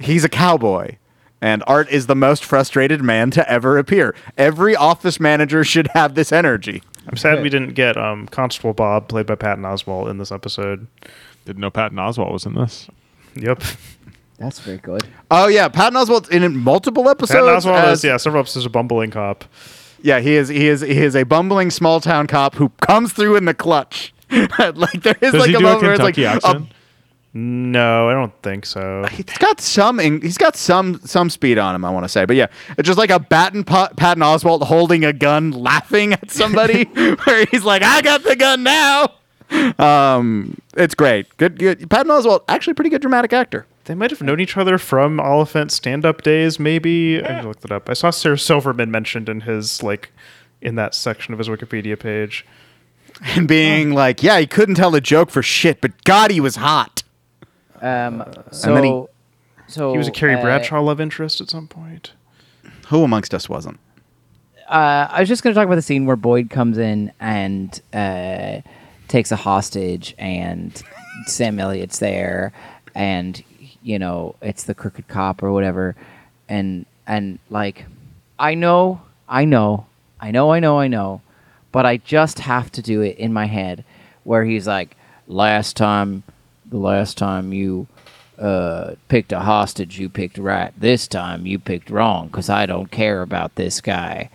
He's 0.01 0.25
a 0.25 0.29
cowboy, 0.29 0.97
and 1.41 1.63
Art 1.67 1.89
is 1.91 2.07
the 2.07 2.15
most 2.15 2.45
frustrated 2.45 3.03
man 3.03 3.31
to 3.33 3.49
ever 3.51 3.79
appear. 3.79 4.15
Every 4.39 4.75
office 4.75 5.21
manager 5.21 5.65
should 5.65 5.89
have 5.89 6.15
this 6.15 6.33
energy. 6.33 6.83
I'm 7.09 7.17
sad 7.17 7.43
we 7.43 7.49
didn't 7.49 7.75
get 7.75 7.97
um, 7.97 8.27
Constable 8.29 8.73
Bob, 8.75 9.09
played 9.09 9.27
by 9.27 9.35
Patton 9.35 9.65
Oswalt, 9.65 10.09
in 10.11 10.19
this 10.19 10.31
episode. 10.31 10.87
Didn't 11.45 11.61
know 11.61 11.71
Patton 11.71 11.99
Oswalt 11.99 12.33
was 12.33 12.47
in 12.47 12.55
this. 12.55 12.89
Yep, 13.35 13.63
that's 14.39 14.61
very 14.61 14.79
good. 14.79 15.03
Oh, 15.31 15.49
yeah, 15.49 15.69
Patton 15.69 15.95
Oswalt's 15.99 16.29
in 16.29 16.57
multiple 16.57 17.09
episodes. 17.09 17.65
Patton 17.65 17.73
Oswalt 17.73 17.83
as- 17.85 17.99
is 17.99 18.05
yeah 18.05 18.17
several 18.19 18.41
episodes 18.41 18.67
of 18.67 18.73
Bumbling 18.73 19.11
Cop. 19.11 19.45
Yeah, 20.03 20.21
he 20.21 20.35
is. 20.35 20.49
He 20.49 20.67
is. 20.69 20.81
He 20.81 20.99
is 20.99 21.15
a 21.15 21.23
bumbling 21.25 21.71
small 21.71 22.01
town 22.01 22.27
cop 22.27 22.57
who 22.57 22.71
comes 22.81 23.13
through 23.13 23.37
in 23.37 23.45
the 23.45 23.55
clutch. 23.55 24.13
like 24.31 25.03
there 25.03 25.17
is 25.21 25.33
Does 25.33 25.41
like 25.41 25.51
a 25.51 25.59
do 25.59 25.61
moment 25.61 25.83
where 25.83 25.93
it's 25.93 26.03
like 26.03 26.15
Kentucky 26.17 26.25
a- 26.25 26.49
accent? 26.49 26.73
No, 27.35 28.09
I 28.11 28.13
don't 28.13 28.33
think 28.43 28.67
so. 28.67 29.05
he's 29.11 29.25
got 29.39 29.61
some. 29.61 29.99
eng- 29.99 30.21
He's 30.21 30.37
got 30.39 30.55
some 30.57 31.01
some 31.05 31.31
speed 31.31 31.57
on 31.59 31.75
him. 31.75 31.85
I 31.85 31.91
want 31.91 32.05
to 32.05 32.09
say, 32.09 32.25
but 32.27 32.37
yeah, 32.37 32.49
it's 32.77 32.87
just 32.87 32.99
like 32.99 33.11
a 33.11 33.19
Patton 33.21 33.65
Patton 33.65 34.23
Oswalt 34.23 34.63
holding 34.65 35.05
a 35.05 35.13
gun, 35.15 35.51
laughing 35.51 36.13
at 36.13 36.31
somebody, 36.31 36.85
where 37.25 37.47
he's 37.51 37.65
like, 37.65 37.83
"I 37.83 38.03
got 38.03 38.23
the 38.23 38.37
gun 38.37 38.63
now." 38.63 39.13
Um, 39.79 40.59
it's 40.77 40.95
great. 40.95 41.35
Good, 41.37 41.59
good. 41.59 41.89
Patton 41.91 42.11
Oswalt, 42.11 42.43
actually, 42.49 42.75
pretty 42.75 42.91
good 42.91 43.03
dramatic 43.03 43.33
actor. 43.33 43.67
They 43.85 43.95
might 43.95 44.11
have 44.11 44.23
known 44.23 44.39
each 44.41 44.57
other 44.57 44.79
from 44.79 45.19
Olyphant 45.19 45.73
stand-up 45.73 46.23
days. 46.23 46.61
Maybe 46.61 47.23
I 47.23 47.41
looked 47.43 47.65
it 47.65 47.73
up. 47.73 47.89
I 47.91 47.95
saw 47.95 48.11
Sarah 48.11 48.39
Silverman 48.39 48.91
mentioned 48.91 49.29
in 49.29 49.41
his 49.43 49.83
like 49.83 50.11
in 50.61 50.77
that 50.77 50.95
section 50.95 51.33
of 51.35 51.39
his 51.39 51.49
Wikipedia 51.49 51.99
page. 51.99 52.47
And 53.25 53.47
being 53.49 53.93
like, 53.93 54.23
yeah, 54.23 54.39
he 54.39 54.47
couldn't 54.47 54.77
tell 54.77 54.95
a 54.95 55.01
joke 55.01 55.31
for 55.31 55.43
shit, 55.43 55.81
but 55.81 56.03
God, 56.05 56.31
he 56.31 56.41
was 56.41 56.57
hot. 56.57 57.02
Um, 57.83 58.25
so, 58.51 58.75
then 58.75 58.85
he- 58.85 59.05
so 59.67 59.93
He 59.93 59.99
was 59.99 60.09
a 60.09 60.13
Carrie 60.13 60.37
uh, 60.37 60.41
Bradshaw 60.41 60.81
love 60.81 61.01
interest 61.01 61.41
at 61.41 61.51
some 61.51 61.67
point. 61.67 62.13
Who 62.89 63.03
amongst 63.05 63.35
us 63.35 63.49
wasn't? 63.49 63.79
uh, 64.69 65.07
I 65.11 65.21
was 65.21 65.29
just 65.29 65.43
going 65.43 65.53
to 65.55 65.59
talk 65.59 65.67
about 65.67 65.75
the 65.75 65.83
scene 65.83 66.07
where 66.07 66.17
Boyd 66.17 66.49
comes 66.49 66.79
in 66.79 67.13
and 67.21 67.79
uh, 67.93 68.61
takes 69.09 69.31
a 69.33 69.37
hostage, 69.37 70.15
and 70.19 70.81
Sam 71.27 71.59
Elliott's 71.59 71.99
there, 71.99 72.53
and 72.95 73.43
you 73.83 73.99
know 73.99 74.37
it's 74.41 74.65
the 74.65 74.75
crooked 74.75 75.09
cop 75.09 75.43
or 75.43 75.53
whatever, 75.53 75.95
and 76.49 76.87
and 77.07 77.39
like, 77.51 77.85
I 78.39 78.55
know, 78.55 79.03
I 79.29 79.45
know, 79.45 79.87
I 80.21 80.31
know, 80.31 80.53
I 80.53 80.61
know, 80.61 80.79
I 80.79 80.89
know, 80.89 81.21
but 81.73 81.85
I 81.85 81.97
just 81.99 82.39
have 82.39 82.71
to 82.73 82.83
do 82.83 83.01
it 83.03 83.19
in 83.19 83.33
my 83.33 83.47
head, 83.47 83.85
where 84.25 84.45
he's 84.45 84.67
like, 84.67 84.97
last 85.27 85.77
time, 85.77 86.23
the 86.73 86.79
last 86.79 87.17
time 87.17 87.53
you 87.53 87.87
uh, 88.39 88.95
picked 89.09 89.31
a 89.33 89.41
hostage, 89.41 89.99
you 90.01 90.09
picked 90.09 90.39
right. 90.39 90.73
This 90.79 91.07
time 91.07 91.47
you 91.47 91.59
picked 91.59 91.91
wrong 91.91 92.27
because 92.27 92.49
I 92.51 92.67
don't 92.67 92.91
care 92.91 93.23
about 93.23 93.55
this 93.55 93.81
guy. 93.81 94.31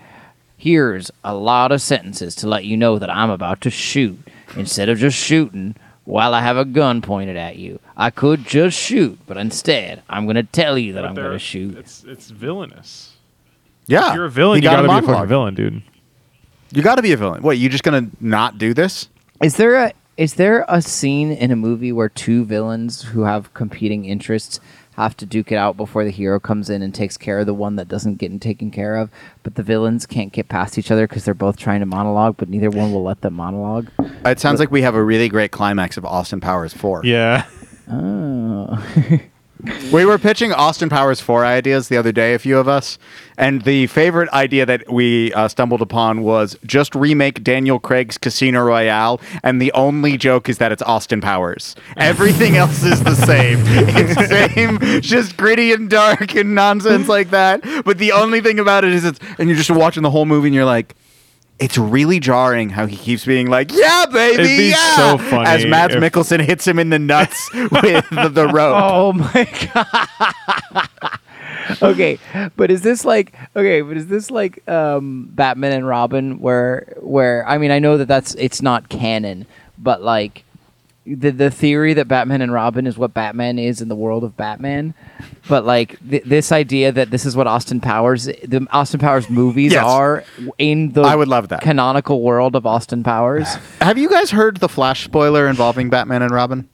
Here's 0.55 1.11
a 1.23 1.35
lot 1.35 1.72
of 1.72 1.81
sentences 1.81 2.34
to 2.35 2.47
let 2.47 2.65
you 2.65 2.77
know 2.77 2.97
that 2.99 3.09
I'm 3.14 3.30
about 3.30 3.61
to 3.61 3.69
shoot 3.69 4.18
instead 4.55 4.89
of 4.89 4.97
just 4.97 5.18
shooting 5.18 5.76
while 6.05 6.34
I 6.34 6.41
have 6.41 6.57
a 6.57 6.65
gun 6.65 7.01
pointed 7.01 7.35
at 7.38 7.57
you. 7.57 7.80
I 7.97 8.09
could 8.11 8.45
just 8.45 8.77
shoot, 8.77 9.19
but 9.27 9.38
instead 9.38 10.01
I'm 10.09 10.26
going 10.26 10.35
to 10.35 10.43
tell 10.43 10.77
you 10.77 10.93
that 10.93 11.01
But 11.01 11.09
I'm 11.09 11.15
they're- 11.15 11.26
going 11.26 11.35
to 11.35 11.39
shoot. 11.43 11.77
It's 11.77 12.03
it's 12.05 12.30
villainous. 12.30 13.14
Yeah, 13.88 14.09
If 14.09 14.15
you're 14.15 14.26
a 14.26 14.30
villain, 14.31 14.57
He 14.57 14.64
you 14.64 14.69
got 14.69 14.76
gotta 14.77 14.88
be 14.88 14.91
a 14.91 14.93
monologue. 14.95 15.15
fucking 15.15 15.30
villain, 15.30 15.55
dude. 15.55 15.81
You 16.72 16.81
got 16.81 16.95
to 16.95 17.01
be 17.01 17.14
a 17.14 17.18
villain. 17.18 17.41
What? 17.41 17.57
You 17.57 17.69
just 17.69 17.84
gonna 17.84 18.09
not 18.19 18.57
do 18.57 18.73
this? 18.73 19.07
Is 19.41 19.55
there 19.57 19.76
a 19.76 19.93
is 20.18 20.34
there 20.34 20.65
a 20.68 20.81
scene 20.81 21.31
in 21.31 21.52
a 21.52 21.56
movie 21.56 21.91
where 21.91 22.10
two 22.10 22.44
villains 22.44 23.03
who 23.03 23.22
have 23.22 23.53
competing 23.53 24.06
interests 24.06 24.60
have 24.95 25.15
to 25.15 25.27
duke 25.27 25.52
it 25.52 25.57
out 25.57 25.77
before 25.77 26.03
the 26.03 26.10
hero 26.10 26.39
comes 26.39 26.72
in 26.72 26.81
and 26.81 26.94
takes 26.94 27.18
care 27.18 27.38
of 27.38 27.45
the 27.45 27.53
one 27.53 27.76
that 27.76 27.88
doesn't 27.88 28.15
get 28.15 28.41
taken 28.41 28.72
care 28.72 28.95
of, 28.95 29.11
but 29.44 29.53
the 29.53 29.61
villains 29.61 30.07
can't 30.07 30.34
get 30.34 30.49
past 30.49 30.80
each 30.80 30.89
other 30.89 31.07
because 31.07 31.23
they're 31.23 31.35
both 31.35 31.56
trying 31.56 31.81
to 31.81 31.85
monologue, 31.85 32.35
but 32.35 32.49
neither 32.49 32.72
one 32.72 32.91
will 32.91 33.03
let 33.03 33.22
them 33.22 33.35
monologue? 33.35 33.88
It 34.26 34.39
sounds 34.39 34.60
like 34.60 34.72
we 34.72 34.81
have 34.81 34.95
a 34.95 35.03
really 35.03 35.30
great 35.30 35.52
climax 35.52 35.98
of 35.98 36.06
Austin 36.06 36.41
Powers 36.41 36.73
4. 36.73 37.06
Yeah. 37.06 37.45
Oh. 37.88 39.22
We 39.91 40.05
were 40.05 40.17
pitching 40.17 40.53
Austin 40.53 40.89
Powers 40.89 41.19
4 41.19 41.45
ideas 41.45 41.88
the 41.88 41.97
other 41.97 42.11
day, 42.11 42.34
a 42.34 42.39
few 42.39 42.57
of 42.57 42.67
us. 42.67 42.99
And 43.38 43.63
the 43.63 43.88
favorite 43.88 44.29
idea 44.29 44.65
that 44.65 44.91
we 44.91 45.34
uh, 45.34 45.47
stumbled 45.47 45.81
upon 45.81 46.23
was 46.23 46.57
just 46.65 46.93
remake 46.95 47.43
Daniel 47.43 47.79
Craig's 47.79 48.17
Casino 48.17 48.63
Royale. 48.63 49.19
And 49.43 49.61
the 49.61 49.71
only 49.73 50.17
joke 50.17 50.47
is 50.49 50.59
that 50.59 50.71
it's 50.71 50.81
Austin 50.84 51.21
Powers. 51.21 51.75
Everything 51.97 52.55
else 52.57 52.84
is 52.84 53.03
the 53.03 53.15
same. 53.15 53.59
It's 53.65 54.15
the 54.15 54.49
same, 54.49 55.01
just 55.01 55.38
gritty 55.38 55.71
and 55.71 55.89
dark 55.89 56.35
and 56.35 56.53
nonsense 56.53 57.07
like 57.07 57.31
that. 57.31 57.61
But 57.84 57.97
the 57.97 58.11
only 58.11 58.41
thing 58.41 58.59
about 58.59 58.84
it 58.84 58.93
is 58.93 59.05
it's, 59.05 59.19
and 59.39 59.49
you're 59.49 59.57
just 59.57 59.71
watching 59.71 60.03
the 60.03 60.11
whole 60.11 60.25
movie 60.25 60.47
and 60.47 60.55
you're 60.55 60.65
like, 60.65 60.95
it's 61.59 61.77
really 61.77 62.19
jarring 62.19 62.69
how 62.69 62.85
he 62.85 62.95
keeps 62.97 63.25
being 63.25 63.49
like, 63.49 63.71
"Yeah, 63.73 64.05
baby, 64.11 64.34
It'd 64.43 64.45
be 64.57 64.69
yeah," 64.69 64.95
so 64.95 65.17
funny 65.17 65.47
as 65.49 65.65
Mads 65.65 65.95
if- 65.95 66.01
Mikkelsen 66.03 66.41
hits 66.41 66.67
him 66.67 66.79
in 66.79 66.89
the 66.89 66.99
nuts 66.99 67.49
with 67.71 68.09
the, 68.09 68.29
the 68.29 68.47
rope. 68.47 68.75
Oh 68.77 69.13
my 69.13 69.49
god. 69.73 71.19
okay, 71.81 72.19
but 72.55 72.71
is 72.71 72.81
this 72.81 73.03
like 73.05 73.34
okay? 73.55 73.81
But 73.81 73.97
is 73.97 74.07
this 74.07 74.29
like 74.31 74.67
um, 74.69 75.29
Batman 75.31 75.71
and 75.73 75.88
Robin, 75.88 76.39
where 76.39 76.95
where 77.01 77.47
I 77.47 77.57
mean 77.57 77.71
I 77.71 77.79
know 77.79 77.97
that 77.97 78.07
that's 78.07 78.35
it's 78.35 78.61
not 78.61 78.89
canon, 78.89 79.45
but 79.77 80.01
like 80.01 80.43
the 81.15 81.31
the 81.31 81.49
theory 81.51 81.93
that 81.93 82.07
Batman 82.07 82.41
and 82.41 82.51
Robin 82.51 82.85
is 82.85 82.97
what 82.97 83.13
Batman 83.13 83.57
is 83.59 83.81
in 83.81 83.88
the 83.88 83.95
world 83.95 84.23
of 84.23 84.35
Batman, 84.35 84.93
but 85.47 85.65
like 85.65 85.97
th- 86.09 86.23
this 86.23 86.51
idea 86.51 86.91
that 86.91 87.09
this 87.11 87.25
is 87.25 87.35
what 87.35 87.47
Austin 87.47 87.79
Powers 87.79 88.25
the 88.25 88.67
Austin 88.71 88.99
Powers 88.99 89.29
movies 89.29 89.73
Yes. 89.73 89.84
are 89.85 90.23
in 90.57 90.91
the 90.91 91.01
I 91.01 91.15
would 91.15 91.27
love 91.27 91.47
that. 91.49 91.61
canonical 91.61 92.21
world 92.21 92.55
of 92.55 92.65
Austin 92.65 93.03
Powers. 93.03 93.55
Have 93.81 93.97
you 93.97 94.09
guys 94.09 94.31
heard 94.31 94.57
the 94.57 94.69
Flash 94.69 95.03
spoiler 95.05 95.47
involving 95.47 95.89
Batman 95.89 96.21
and 96.21 96.31
Robin? 96.31 96.67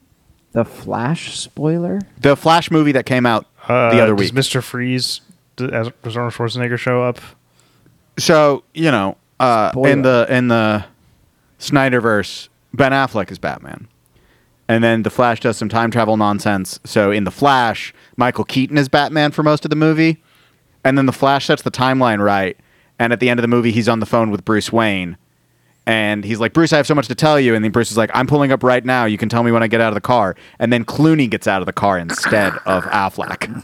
the 0.53 0.63
Flash 0.65 1.39
spoiler. 1.39 1.99
The 2.19 2.35
Flash 2.35 2.69
movie 2.69 2.91
that 2.91 3.05
came 3.07 3.25
out 3.25 3.47
Uh, 3.67 3.89
the 3.91 4.01
other 4.01 4.15
does 4.15 4.31
week. 4.31 4.39
Mr. 4.43 4.61
Freeze 4.61 5.21
as 5.59 5.89
does 6.03 6.15
Arnold 6.17 6.33
Schwarzenegger 6.33 6.77
show 6.77 7.01
up? 7.03 7.19
So 8.17 8.63
you 8.73 8.91
know, 8.91 9.17
uh, 9.39 9.71
in 9.85 10.01
the 10.03 10.25
in 10.29 10.47
the 10.49 10.85
Snyderverse, 11.59 12.49
Ben 12.73 12.91
Affleck 12.91 13.31
is 13.31 13.39
Batman, 13.39 13.87
and 14.67 14.83
then 14.83 15.03
the 15.03 15.09
Flash 15.09 15.39
does 15.39 15.57
some 15.57 15.69
time 15.69 15.91
travel 15.91 16.17
nonsense. 16.17 16.79
So 16.85 17.11
in 17.11 17.23
the 17.23 17.31
Flash, 17.31 17.93
Michael 18.17 18.43
Keaton 18.45 18.77
is 18.77 18.89
Batman 18.89 19.31
for 19.31 19.43
most 19.43 19.65
of 19.65 19.69
the 19.69 19.75
movie, 19.75 20.21
and 20.83 20.97
then 20.97 21.05
the 21.05 21.11
Flash 21.13 21.45
sets 21.47 21.61
the 21.61 21.71
timeline 21.71 22.19
right, 22.23 22.57
and 22.99 23.11
at 23.13 23.19
the 23.19 23.29
end 23.29 23.39
of 23.39 23.41
the 23.41 23.47
movie, 23.47 23.71
he's 23.71 23.89
on 23.89 23.99
the 23.99 24.05
phone 24.05 24.31
with 24.31 24.45
Bruce 24.45 24.71
Wayne. 24.71 25.17
And 25.85 26.23
he's 26.23 26.39
like, 26.39 26.53
Bruce, 26.53 26.71
I 26.71 26.77
have 26.77 26.87
so 26.87 26.95
much 26.95 27.09
to 27.09 27.15
tell 27.15 27.37
you. 27.37 27.55
And 27.55 27.61
then 27.65 27.71
Bruce 27.71 27.91
is 27.91 27.97
like, 27.97 28.09
I'm 28.13 28.25
pulling 28.25 28.53
up 28.53 28.63
right 28.63 28.85
now. 28.85 29.03
You 29.03 29.17
can 29.17 29.27
tell 29.27 29.43
me 29.43 29.51
when 29.51 29.61
I 29.63 29.67
get 29.67 29.81
out 29.81 29.89
of 29.89 29.95
the 29.95 29.99
car. 30.01 30.33
And 30.57 30.71
then 30.71 30.85
Clooney 30.85 31.29
gets 31.29 31.45
out 31.45 31.61
of 31.61 31.65
the 31.65 31.73
car 31.73 31.97
instead 31.99 32.53
of 32.65 32.85
Affleck. 32.85 33.61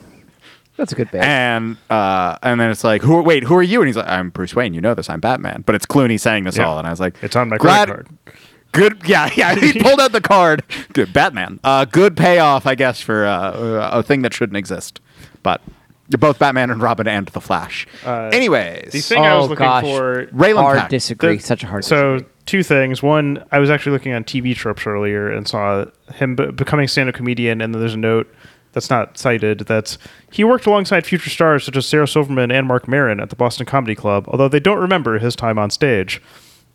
That's 0.75 0.91
a 0.91 0.95
good 0.95 1.09
bit. 1.11 1.21
And 1.21 1.77
uh, 1.89 2.37
and 2.43 2.59
then 2.59 2.71
it's 2.71 2.83
like, 2.83 3.01
who? 3.03 3.21
Wait, 3.21 3.43
who 3.45 3.55
are 3.55 3.63
you? 3.63 3.79
And 3.79 3.87
he's 3.87 3.95
like, 3.95 4.07
I'm 4.09 4.31
Bruce 4.31 4.53
Wayne. 4.53 4.73
You 4.73 4.81
know 4.81 4.93
this. 4.95 5.09
I'm 5.09 5.21
Batman. 5.21 5.63
But 5.65 5.75
it's 5.75 5.85
Clooney 5.85 6.19
saying 6.19 6.43
this 6.43 6.57
Yeah. 6.57 6.67
all. 6.67 6.77
And 6.77 6.85
I 6.87 6.89
was 6.89 6.99
like, 6.99 7.15
It's 7.21 7.37
on 7.37 7.47
my 7.47 7.57
glad- 7.57 7.87
credit 7.87 8.07
card. 8.25 8.35
Good. 8.79 9.01
Yeah, 9.07 9.29
yeah. 9.35 9.55
He 9.55 9.79
pulled 9.79 9.99
out 9.99 10.11
the 10.11 10.21
card. 10.21 10.63
Good. 10.93 11.11
Batman. 11.13 11.59
Uh, 11.63 11.85
good 11.85 12.15
payoff, 12.17 12.65
I 12.65 12.75
guess, 12.75 13.01
for 13.01 13.25
uh, 13.25 13.89
a 13.91 14.03
thing 14.03 14.21
that 14.23 14.33
shouldn't 14.33 14.57
exist. 14.57 14.99
But 15.43 15.61
you're 16.09 16.17
both 16.17 16.39
Batman 16.39 16.71
and 16.71 16.81
Robin 16.81 17.07
and 17.07 17.27
the 17.27 17.41
Flash. 17.41 17.85
Uh, 18.05 18.29
Anyways, 18.33 18.91
The 18.93 18.99
thing 19.01 19.23
I 19.23 19.35
was 19.35 19.45
Oh, 19.45 19.49
looking 19.49 19.65
gosh. 19.65 19.83
for. 19.83 20.25
Raylan 20.27 20.61
hard 20.61 20.79
Pack. 20.79 20.89
disagree. 20.89 21.37
The- 21.37 21.43
Such 21.43 21.63
a 21.63 21.67
hard. 21.67 21.85
So 21.85 22.13
disagree. 22.13 22.33
two 22.45 22.63
things. 22.63 23.03
One, 23.03 23.43
I 23.51 23.59
was 23.59 23.69
actually 23.69 23.91
looking 23.91 24.13
on 24.13 24.23
TV 24.23 24.55
tropes 24.55 24.87
earlier 24.87 25.29
and 25.31 25.47
saw 25.47 25.85
him 26.15 26.35
be- 26.35 26.51
becoming 26.51 26.87
stand-up 26.87 27.15
comedian, 27.15 27.61
and 27.61 27.73
then 27.75 27.79
there's 27.79 27.93
a 27.93 27.97
note 27.97 28.33
that's 28.71 28.89
not 28.89 29.17
cited 29.17 29.61
that's 29.61 29.97
he 30.31 30.43
worked 30.43 30.65
alongside 30.67 31.05
future 31.05 31.29
stars 31.31 31.63
such 31.63 31.75
as 31.75 31.85
Sarah 31.87 32.07
Silverman 32.07 32.51
and 32.51 32.67
Marc 32.67 32.87
Maron 32.87 33.19
at 33.19 33.29
the 33.31 33.35
Boston 33.35 33.65
Comedy 33.65 33.95
Club, 33.95 34.25
although 34.27 34.47
they 34.47 34.59
don't 34.59 34.77
remember 34.79 35.17
his 35.19 35.35
time 35.35 35.57
on 35.57 35.69
stage. 35.71 36.21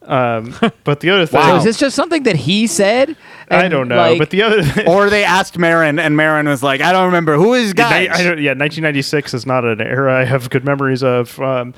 Um, 0.07 0.55
but 0.85 1.01
the 1.01 1.11
other 1.11 1.27
thing, 1.27 1.41
So 1.43 1.57
is 1.57 1.65
this 1.65 1.79
just 1.79 1.97
something 1.97 2.25
that 2.25 2.37
he 2.37 2.67
said? 2.67 3.17
I 3.51 3.65
And, 3.65 3.71
don't 3.71 3.89
know. 3.89 3.97
like- 3.97 4.19
but 4.19 4.31
the 4.31 4.43
other 4.43 4.63
thing, 4.65 4.87
or 4.89 5.09
they 5.11 5.25
asked 5.25 5.57
Maron, 5.59 5.99
and 5.99 6.17
Maron 6.17 6.47
was 6.49 6.63
like, 6.63 6.81
I 6.81 6.93
don't 6.93 7.07
remember 7.07 7.37
who 7.37 7.55
is 7.55 7.73
guys. 7.73 8.09
I 8.13 8.23
don't, 8.23 8.39
yeah, 8.39 8.51
1996 8.51 9.35
is 9.35 9.47
not 9.47 9.65
an 9.65 9.81
era 9.81 10.21
I 10.21 10.25
have 10.25 10.51
good 10.51 10.65
memories 10.65 11.03
of. 11.03 11.39
Um, 11.41 11.75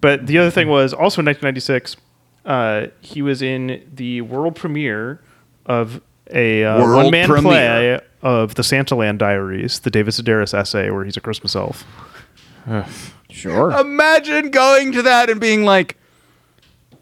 but 0.00 0.26
the 0.26 0.38
other 0.38 0.50
thing 0.50 0.68
was 0.68 0.92
also 0.92 1.20
in 1.22 1.26
1996, 1.26 1.96
uh, 2.44 2.86
he 3.00 3.22
was 3.22 3.40
in 3.40 3.88
the 3.94 4.20
world 4.22 4.56
premiere 4.56 5.20
of 5.66 6.00
a 6.30 6.64
uh, 6.64 6.80
World 6.80 7.04
one-man 7.04 7.28
premiere. 7.28 7.42
play 7.42 8.00
of 8.22 8.54
the 8.56 8.62
Santaland 8.62 9.18
Diaries, 9.18 9.80
the 9.80 9.90
David 9.90 10.12
Sedaris 10.14 10.52
essay 10.54 10.90
where 10.90 11.04
he's 11.04 11.16
a 11.16 11.20
Christmas 11.20 11.54
elf. 11.56 11.84
sure. 13.30 13.70
Imagine 13.72 14.50
going 14.50 14.92
to 14.92 15.02
that 15.02 15.30
and 15.30 15.40
being 15.40 15.64
like, 15.64 15.96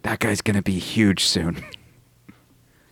that 0.02 0.18
guy's 0.18 0.40
going 0.40 0.56
to 0.56 0.62
be 0.62 0.78
huge 0.78 1.24
soon. 1.24 1.64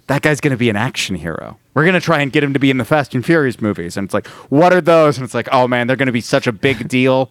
that 0.08 0.22
guy's 0.22 0.40
going 0.40 0.52
to 0.52 0.58
be 0.58 0.70
an 0.70 0.76
action 0.76 1.16
hero. 1.16 1.58
We're 1.74 1.84
going 1.84 1.94
to 1.94 2.00
try 2.00 2.20
and 2.20 2.32
get 2.32 2.42
him 2.42 2.52
to 2.54 2.58
be 2.58 2.70
in 2.70 2.78
the 2.78 2.84
Fast 2.84 3.14
and 3.14 3.24
Furious 3.24 3.60
movies. 3.60 3.96
And 3.96 4.04
it's 4.06 4.14
like, 4.14 4.26
what 4.48 4.72
are 4.72 4.80
those? 4.80 5.16
And 5.16 5.24
it's 5.24 5.34
like, 5.34 5.48
oh 5.52 5.68
man, 5.68 5.86
they're 5.86 5.96
going 5.96 6.06
to 6.06 6.12
be 6.12 6.20
such 6.20 6.46
a 6.46 6.52
big 6.52 6.88
deal. 6.88 7.30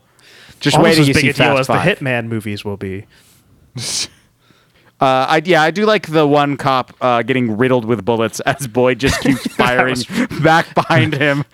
Just 0.59 0.79
wait 0.79 0.93
till 0.93 1.01
as 1.01 1.07
you 1.07 1.13
big 1.13 1.21
see 1.21 1.29
a 1.29 1.33
deal 1.33 1.57
Fast 1.57 1.69
as 1.69 1.97
the 1.97 2.05
Hitman 2.05 2.27
movies 2.27 2.63
will 2.63 2.77
be. 2.77 3.05
Uh, 4.99 5.27
I, 5.29 5.41
yeah, 5.45 5.61
I 5.61 5.69
do 5.69 5.85
like 5.85 6.07
the 6.07 6.25
one 6.25 6.57
cop 6.57 6.91
uh, 7.01 7.21
getting 7.21 7.55
riddled 7.55 7.85
with 7.85 8.03
bullets 8.03 8.39
as 8.41 8.67
Boyd 8.67 8.99
just 8.99 9.21
keeps 9.21 9.45
firing 9.55 9.95
back 10.43 10.73
behind 10.73 11.13
him 11.13 11.45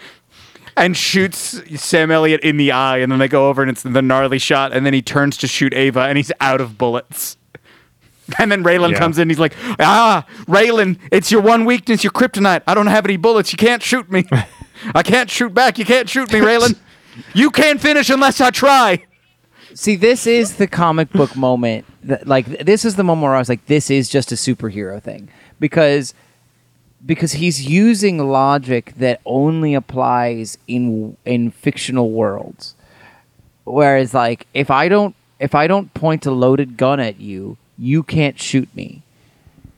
and 0.78 0.96
shoots 0.96 1.62
Sam 1.76 2.10
Elliott 2.10 2.40
in 2.42 2.56
the 2.56 2.72
eye. 2.72 3.00
And 3.00 3.12
then 3.12 3.20
they 3.20 3.28
go 3.28 3.50
over 3.50 3.62
and 3.62 3.70
it's 3.70 3.84
the 3.84 4.02
gnarly 4.02 4.40
shot. 4.40 4.72
And 4.72 4.86
then 4.86 4.94
he 4.94 5.02
turns 5.02 5.36
to 5.38 5.48
shoot 5.48 5.74
Ava 5.74 6.02
and 6.02 6.18
he's 6.18 6.32
out 6.40 6.62
of 6.62 6.78
bullets. 6.78 7.36
And 8.40 8.52
then 8.52 8.64
Raylan 8.64 8.92
Yeah. 8.92 9.00
comes 9.00 9.18
in. 9.20 9.30
He's 9.30 9.40
like, 9.40 9.54
Ah, 9.80 10.26
Raylan, 10.48 10.98
it's 11.12 11.32
your 11.32 11.42
one 11.42 11.66
weakness, 11.66 12.04
your 12.04 12.12
kryptonite. 12.12 12.62
I 12.68 12.74
don't 12.74 12.88
have 12.88 13.06
any 13.06 13.18
bullets. 13.18 13.52
You 13.52 13.58
can't 13.58 13.84
shoot 13.84 14.10
me. 14.12 14.26
I 14.96 15.04
can't 15.04 15.30
shoot 15.30 15.54
back. 15.54 15.78
You 15.78 15.86
can't 15.86 16.10
shoot 16.10 16.32
me, 16.32 16.40
Raylan. 16.40 16.76
You 17.34 17.52
can't 17.52 17.80
finish 17.82 18.10
unless 18.10 18.40
I 18.42 18.50
try. 18.50 19.04
See, 19.76 19.96
this 19.96 20.26
is 20.28 20.56
the 20.58 20.68
comic 20.68 21.12
book 21.12 21.36
moment. 21.36 21.86
That, 22.04 22.28
like, 22.28 22.46
this 22.66 22.86
is 22.86 22.96
the 22.96 23.04
moment 23.04 23.24
where 23.26 23.36
I 23.36 23.40
was 23.40 23.50
like, 23.50 23.66
this 23.66 23.90
is 23.90 24.08
just 24.10 24.32
a 24.32 24.36
superhero 24.36 25.02
thing 25.02 25.30
because 25.60 26.14
because 27.06 27.34
he's 27.34 27.66
using 27.70 28.18
logic 28.30 28.94
that 28.98 29.20
only 29.26 29.74
applies 29.74 30.58
in 30.68 31.18
in 31.26 31.52
fictional 31.52 32.12
worlds. 32.12 32.76
Whereas, 33.66 34.14
like, 34.14 34.48
if 34.54 34.70
I 34.72 34.88
don't 34.90 35.16
if 35.40 35.56
I 35.56 35.68
don't 35.68 35.94
point 35.94 36.26
a 36.26 36.32
loaded 36.32 36.78
gun 36.78 37.00
at 37.00 37.20
you, 37.20 37.58
you 37.78 38.04
can't 38.04 38.40
shoot 38.40 38.74
me. 38.76 39.02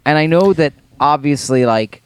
And 0.05 0.17
I 0.17 0.25
know 0.27 0.53
that 0.53 0.73
obviously, 0.99 1.65
like, 1.65 2.01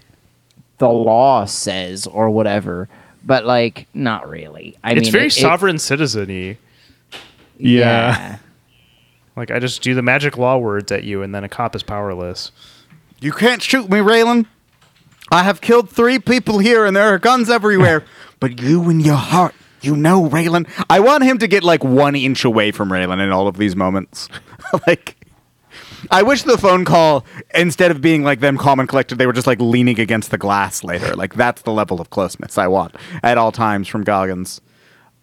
the 0.77 0.89
law 0.89 1.45
says 1.45 2.07
or 2.07 2.29
whatever, 2.29 2.87
but 3.25 3.45
like, 3.45 3.87
not 3.93 4.29
really. 4.29 4.77
I 4.83 4.93
it's 4.93 5.01
mean, 5.03 5.11
very 5.11 5.25
it- 5.25 5.37
it- 5.37 5.41
sovereign 5.41 5.77
citizen-y. 5.79 6.57
yeah. 7.57 8.37
Like 9.35 9.51
I 9.51 9.59
just 9.59 9.81
do 9.81 9.93
the 9.95 10.01
magic 10.01 10.37
law 10.37 10.57
words 10.57 10.91
at 10.91 11.03
you, 11.03 11.21
and 11.21 11.33
then 11.33 11.43
a 11.43 11.49
cop 11.49 11.75
is 11.75 11.83
powerless. 11.83 12.51
You 13.21 13.31
can't 13.31 13.61
shoot 13.61 13.89
me, 13.89 13.99
Raylan. 13.99 14.45
I 15.31 15.43
have 15.43 15.61
killed 15.61 15.89
three 15.89 16.17
people 16.19 16.59
here 16.59 16.85
and 16.85 16.95
there 16.95 17.13
are 17.13 17.19
guns 17.19 17.49
everywhere. 17.49 18.03
but 18.39 18.59
you 18.61 18.89
in 18.89 18.99
your 18.99 19.15
heart, 19.15 19.53
you 19.81 19.95
know 19.95 20.27
Raylan. 20.27 20.67
I 20.89 20.99
want 21.01 21.23
him 21.23 21.37
to 21.39 21.47
get 21.47 21.63
like 21.63 21.83
one 21.83 22.15
inch 22.15 22.43
away 22.43 22.71
from 22.71 22.89
Raylan 22.89 23.21
in 23.23 23.29
all 23.31 23.47
of 23.47 23.57
these 23.57 23.75
moments. 23.75 24.27
like, 24.87 25.15
I 26.11 26.23
wish 26.23 26.43
the 26.43 26.57
phone 26.57 26.85
call, 26.85 27.25
instead 27.53 27.91
of 27.91 28.01
being 28.01 28.23
like 28.23 28.39
them 28.39 28.57
calm 28.57 28.79
and 28.79 28.87
collected, 28.87 29.17
they 29.17 29.25
were 29.25 29.33
just 29.33 29.47
like 29.47 29.59
leaning 29.59 29.99
against 29.99 30.31
the 30.31 30.37
glass 30.37 30.83
later. 30.83 31.15
Like, 31.15 31.35
that's 31.35 31.61
the 31.63 31.71
level 31.71 31.99
of 31.99 32.09
closeness 32.09 32.57
I 32.57 32.67
want 32.67 32.95
at 33.23 33.37
all 33.37 33.51
times 33.51 33.87
from 33.87 34.03
Goggins. 34.03 34.61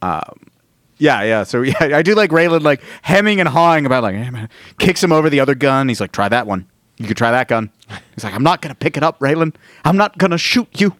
Um, 0.02 0.50
yeah, 0.98 1.22
yeah. 1.22 1.42
So 1.42 1.62
yeah, 1.62 1.74
I 1.80 2.02
do 2.02 2.14
like 2.14 2.30
Raylan 2.30 2.62
like 2.62 2.82
hemming 3.02 3.40
and 3.40 3.48
hawing 3.48 3.86
about 3.86 4.02
like, 4.02 4.14
hey, 4.14 4.30
man, 4.30 4.48
kicks 4.78 5.02
him 5.02 5.12
over 5.12 5.30
the 5.30 5.40
other 5.40 5.54
gun. 5.54 5.88
He's 5.88 6.00
like, 6.00 6.12
try 6.12 6.28
that 6.28 6.46
one. 6.46 6.66
You 6.98 7.06
could 7.06 7.16
try 7.16 7.30
that 7.30 7.48
gun. 7.48 7.70
He's 8.14 8.24
like, 8.24 8.34
I'm 8.34 8.42
not 8.42 8.62
gonna 8.62 8.74
pick 8.74 8.96
it 8.96 9.02
up, 9.02 9.18
Raylan. 9.20 9.54
I'm 9.84 9.96
not 9.96 10.16
gonna 10.18 10.38
shoot 10.38 10.80
you. 10.80 10.96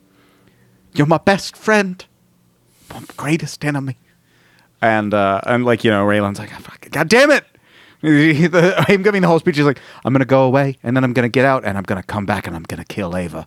You're 0.93 1.07
my 1.07 1.19
best 1.19 1.57
friend, 1.57 2.05
my 2.93 3.03
greatest 3.16 3.65
enemy. 3.65 3.97
And 4.82 5.15
uh, 5.15 5.40
and 5.44 5.65
like 5.65 5.85
you 5.85 5.90
know, 5.90 6.05
Raylan's 6.07 6.39
like, 6.39 6.51
God 6.90 7.09
damn 7.09 7.31
it. 7.31 7.44
I'm 8.02 9.02
giving 9.02 9.23
the 9.23 9.28
whole 9.28 9.39
speech. 9.39 9.56
He's 9.56 9.64
like, 9.64 9.81
I'm 10.05 10.12
gonna 10.12 10.24
go 10.24 10.44
away, 10.44 10.78
and 10.82 10.97
then 10.97 11.05
I'm 11.05 11.12
gonna 11.12 11.28
get 11.28 11.44
out, 11.44 11.64
and 11.64 11.77
I'm 11.77 11.85
gonna 11.85 12.02
come 12.02 12.27
back, 12.27 12.47
and 12.47 12.55
I'm 12.55 12.62
gonna 12.64 12.85
kill 12.85 13.16
Ava. 13.16 13.47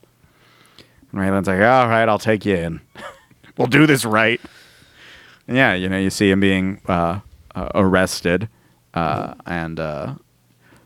And 1.11 1.21
Raylan's 1.21 1.47
like, 1.47 1.57
all 1.57 1.88
right, 1.88 2.07
I'll 2.07 2.19
take 2.19 2.45
you 2.45 2.55
in. 2.55 2.81
we'll 3.57 3.67
do 3.67 3.85
this 3.85 4.05
right. 4.05 4.39
And 5.47 5.57
yeah, 5.57 5.73
you 5.73 5.89
know, 5.89 5.97
you 5.97 6.09
see 6.09 6.30
him 6.30 6.39
being 6.39 6.81
uh, 6.88 7.19
uh, 7.55 7.69
arrested, 7.76 8.49
uh, 8.93 9.34
and 9.45 9.80
uh, 9.80 10.15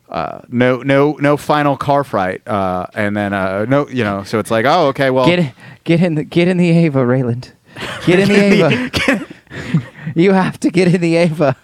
uh, 0.10 0.42
no, 0.50 0.82
no, 0.82 1.14
no 1.14 1.38
final 1.38 1.76
car 1.78 2.04
fight, 2.04 2.48
uh, 2.48 2.86
and 2.94 3.16
then 3.16 3.34
uh, 3.34 3.66
no, 3.66 3.88
you 3.90 4.04
know, 4.04 4.24
so 4.24 4.40
it's 4.40 4.52
like, 4.52 4.66
oh, 4.66 4.88
okay, 4.88 5.10
well, 5.10 5.26
Get 5.26 5.54
get 5.84 6.02
in 6.02 6.16
the 6.16 6.24
get 6.24 6.48
in 6.48 6.58
the 6.58 6.70
Ava, 6.70 7.00
Raylan. 7.00 7.52
Get 8.06 8.20
in 8.20 8.30
the 8.30 8.92
Ava. 9.10 9.26
you 10.16 10.34
have 10.34 10.60
to 10.60 10.70
get 10.70 10.94
in 10.94 11.02
the 11.02 11.16
Ava. 11.16 11.58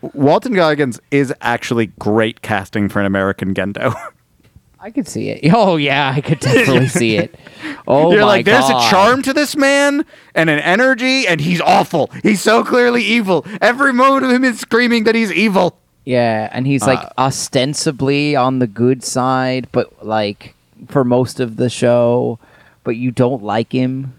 Walton 0.00 0.54
Goggins 0.54 1.00
is 1.10 1.32
actually 1.40 1.86
great 1.98 2.42
casting 2.42 2.88
for 2.88 3.00
an 3.00 3.06
American 3.06 3.54
Gendo. 3.54 3.94
I 4.80 4.92
could 4.92 5.08
see 5.08 5.30
it. 5.30 5.52
Oh 5.52 5.76
yeah, 5.76 6.12
I 6.14 6.20
could 6.20 6.38
definitely 6.38 6.86
see 7.02 7.16
it. 7.16 7.34
Oh 7.88 8.12
You're 8.12 8.20
my 8.20 8.26
like, 8.26 8.44
there's 8.44 8.68
God. 8.68 8.86
a 8.86 8.90
charm 8.90 9.22
to 9.22 9.32
this 9.32 9.56
man 9.56 10.04
and 10.36 10.48
an 10.48 10.60
energy, 10.60 11.26
and 11.26 11.40
he's 11.40 11.60
awful. 11.60 12.10
He's 12.22 12.40
so 12.40 12.62
clearly 12.64 13.02
evil. 13.02 13.44
Every 13.60 13.92
moment 13.92 14.24
of 14.26 14.30
him 14.30 14.44
is 14.44 14.60
screaming 14.60 15.02
that 15.04 15.16
he's 15.16 15.32
evil. 15.32 15.76
Yeah, 16.04 16.48
and 16.52 16.64
he's 16.66 16.86
like 16.86 17.00
Uh, 17.00 17.08
ostensibly 17.18 18.36
on 18.36 18.60
the 18.60 18.68
good 18.68 19.02
side, 19.02 19.66
but 19.72 20.06
like 20.06 20.54
for 20.86 21.02
most 21.04 21.40
of 21.40 21.56
the 21.56 21.68
show, 21.68 22.38
but 22.84 22.94
you 22.96 23.10
don't 23.10 23.42
like 23.42 23.72
him. 23.72 24.14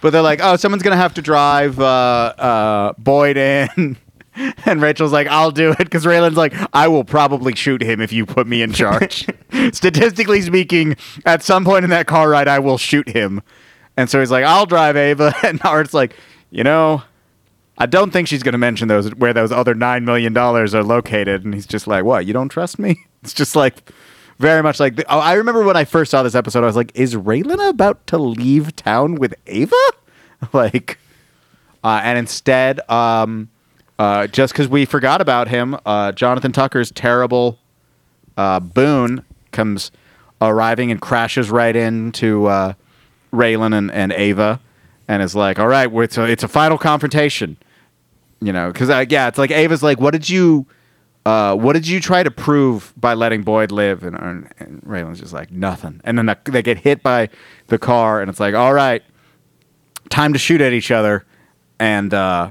But 0.00 0.10
they're 0.10 0.20
like, 0.20 0.40
oh, 0.42 0.56
someone's 0.56 0.82
gonna 0.82 0.96
have 0.96 1.14
to 1.14 1.22
drive 1.22 1.78
uh, 1.78 1.84
uh, 2.36 2.92
Boyd 2.98 3.36
in. 3.36 3.96
And 4.66 4.82
Rachel's 4.82 5.12
like, 5.12 5.26
I'll 5.28 5.50
do 5.50 5.70
it 5.72 5.78
because 5.78 6.04
Raylan's 6.04 6.36
like, 6.36 6.52
I 6.72 6.88
will 6.88 7.04
probably 7.04 7.54
shoot 7.54 7.82
him 7.82 8.00
if 8.00 8.12
you 8.12 8.26
put 8.26 8.46
me 8.46 8.62
in 8.62 8.72
charge. 8.72 9.26
Statistically 9.72 10.42
speaking, 10.42 10.96
at 11.24 11.42
some 11.42 11.64
point 11.64 11.84
in 11.84 11.90
that 11.90 12.06
car 12.06 12.28
ride, 12.28 12.48
I 12.48 12.58
will 12.58 12.78
shoot 12.78 13.08
him. 13.08 13.42
And 13.96 14.10
so 14.10 14.20
he's 14.20 14.30
like, 14.30 14.44
I'll 14.44 14.66
drive 14.66 14.96
Ava. 14.96 15.34
And 15.44 15.60
Art's 15.64 15.94
like, 15.94 16.16
you 16.50 16.64
know, 16.64 17.02
I 17.78 17.86
don't 17.86 18.10
think 18.10 18.28
she's 18.28 18.42
going 18.42 18.52
to 18.52 18.58
mention 18.58 18.88
those 18.88 19.14
where 19.14 19.32
those 19.32 19.52
other 19.52 19.74
nine 19.74 20.04
million 20.04 20.32
dollars 20.32 20.74
are 20.74 20.82
located. 20.82 21.44
And 21.44 21.54
he's 21.54 21.66
just 21.66 21.86
like, 21.86 22.04
what? 22.04 22.26
You 22.26 22.32
don't 22.32 22.48
trust 22.48 22.78
me? 22.78 23.04
It's 23.22 23.34
just 23.34 23.56
like 23.56 23.90
very 24.38 24.62
much 24.62 24.78
like. 24.78 24.96
The, 24.96 25.04
oh, 25.12 25.18
I 25.18 25.34
remember 25.34 25.64
when 25.64 25.76
I 25.76 25.84
first 25.84 26.10
saw 26.10 26.22
this 26.22 26.34
episode, 26.34 26.62
I 26.62 26.66
was 26.66 26.76
like, 26.76 26.92
is 26.94 27.14
Raylan 27.14 27.68
about 27.68 28.06
to 28.08 28.18
leave 28.18 28.76
town 28.76 29.16
with 29.16 29.34
Ava? 29.46 29.74
like, 30.52 30.98
uh, 31.82 32.00
and 32.04 32.18
instead, 32.18 32.88
um, 32.90 33.48
uh, 33.98 34.26
just 34.26 34.52
because 34.52 34.68
we 34.68 34.84
forgot 34.84 35.20
about 35.20 35.48
him, 35.48 35.76
uh, 35.86 36.12
Jonathan 36.12 36.52
Tucker's 36.52 36.90
terrible 36.90 37.58
uh, 38.36 38.60
Boone 38.60 39.24
comes 39.52 39.90
arriving 40.40 40.90
and 40.90 41.00
crashes 41.00 41.50
right 41.50 41.74
into 41.74 42.46
uh, 42.46 42.74
Raylan 43.32 43.76
and, 43.76 43.90
and 43.90 44.12
Ava, 44.12 44.60
and 45.08 45.22
is 45.22 45.34
like, 45.34 45.58
"All 45.58 45.68
right, 45.68 45.90
it's 45.92 46.18
a 46.18 46.24
it's 46.24 46.42
a 46.42 46.48
final 46.48 46.78
confrontation." 46.78 47.56
You 48.40 48.52
know, 48.52 48.70
because 48.70 48.90
uh, 48.90 49.04
yeah, 49.08 49.28
it's 49.28 49.38
like 49.38 49.50
Ava's 49.50 49.82
like, 49.82 49.98
"What 49.98 50.10
did 50.10 50.28
you, 50.28 50.66
uh, 51.24 51.56
what 51.56 51.72
did 51.72 51.88
you 51.88 52.00
try 52.00 52.22
to 52.22 52.30
prove 52.30 52.92
by 52.96 53.14
letting 53.14 53.42
Boyd 53.42 53.72
live?" 53.72 54.02
And, 54.02 54.16
and, 54.16 54.52
and 54.58 54.82
Raylan's 54.82 55.20
just 55.20 55.32
like, 55.32 55.50
"Nothing." 55.50 56.00
And 56.04 56.18
then 56.18 56.26
the, 56.26 56.38
they 56.44 56.62
get 56.62 56.78
hit 56.78 57.02
by 57.02 57.30
the 57.68 57.78
car, 57.78 58.20
and 58.20 58.28
it's 58.28 58.40
like, 58.40 58.54
"All 58.54 58.74
right, 58.74 59.02
time 60.10 60.34
to 60.34 60.38
shoot 60.38 60.60
at 60.60 60.74
each 60.74 60.90
other." 60.90 61.24
And 61.78 62.12
uh, 62.12 62.50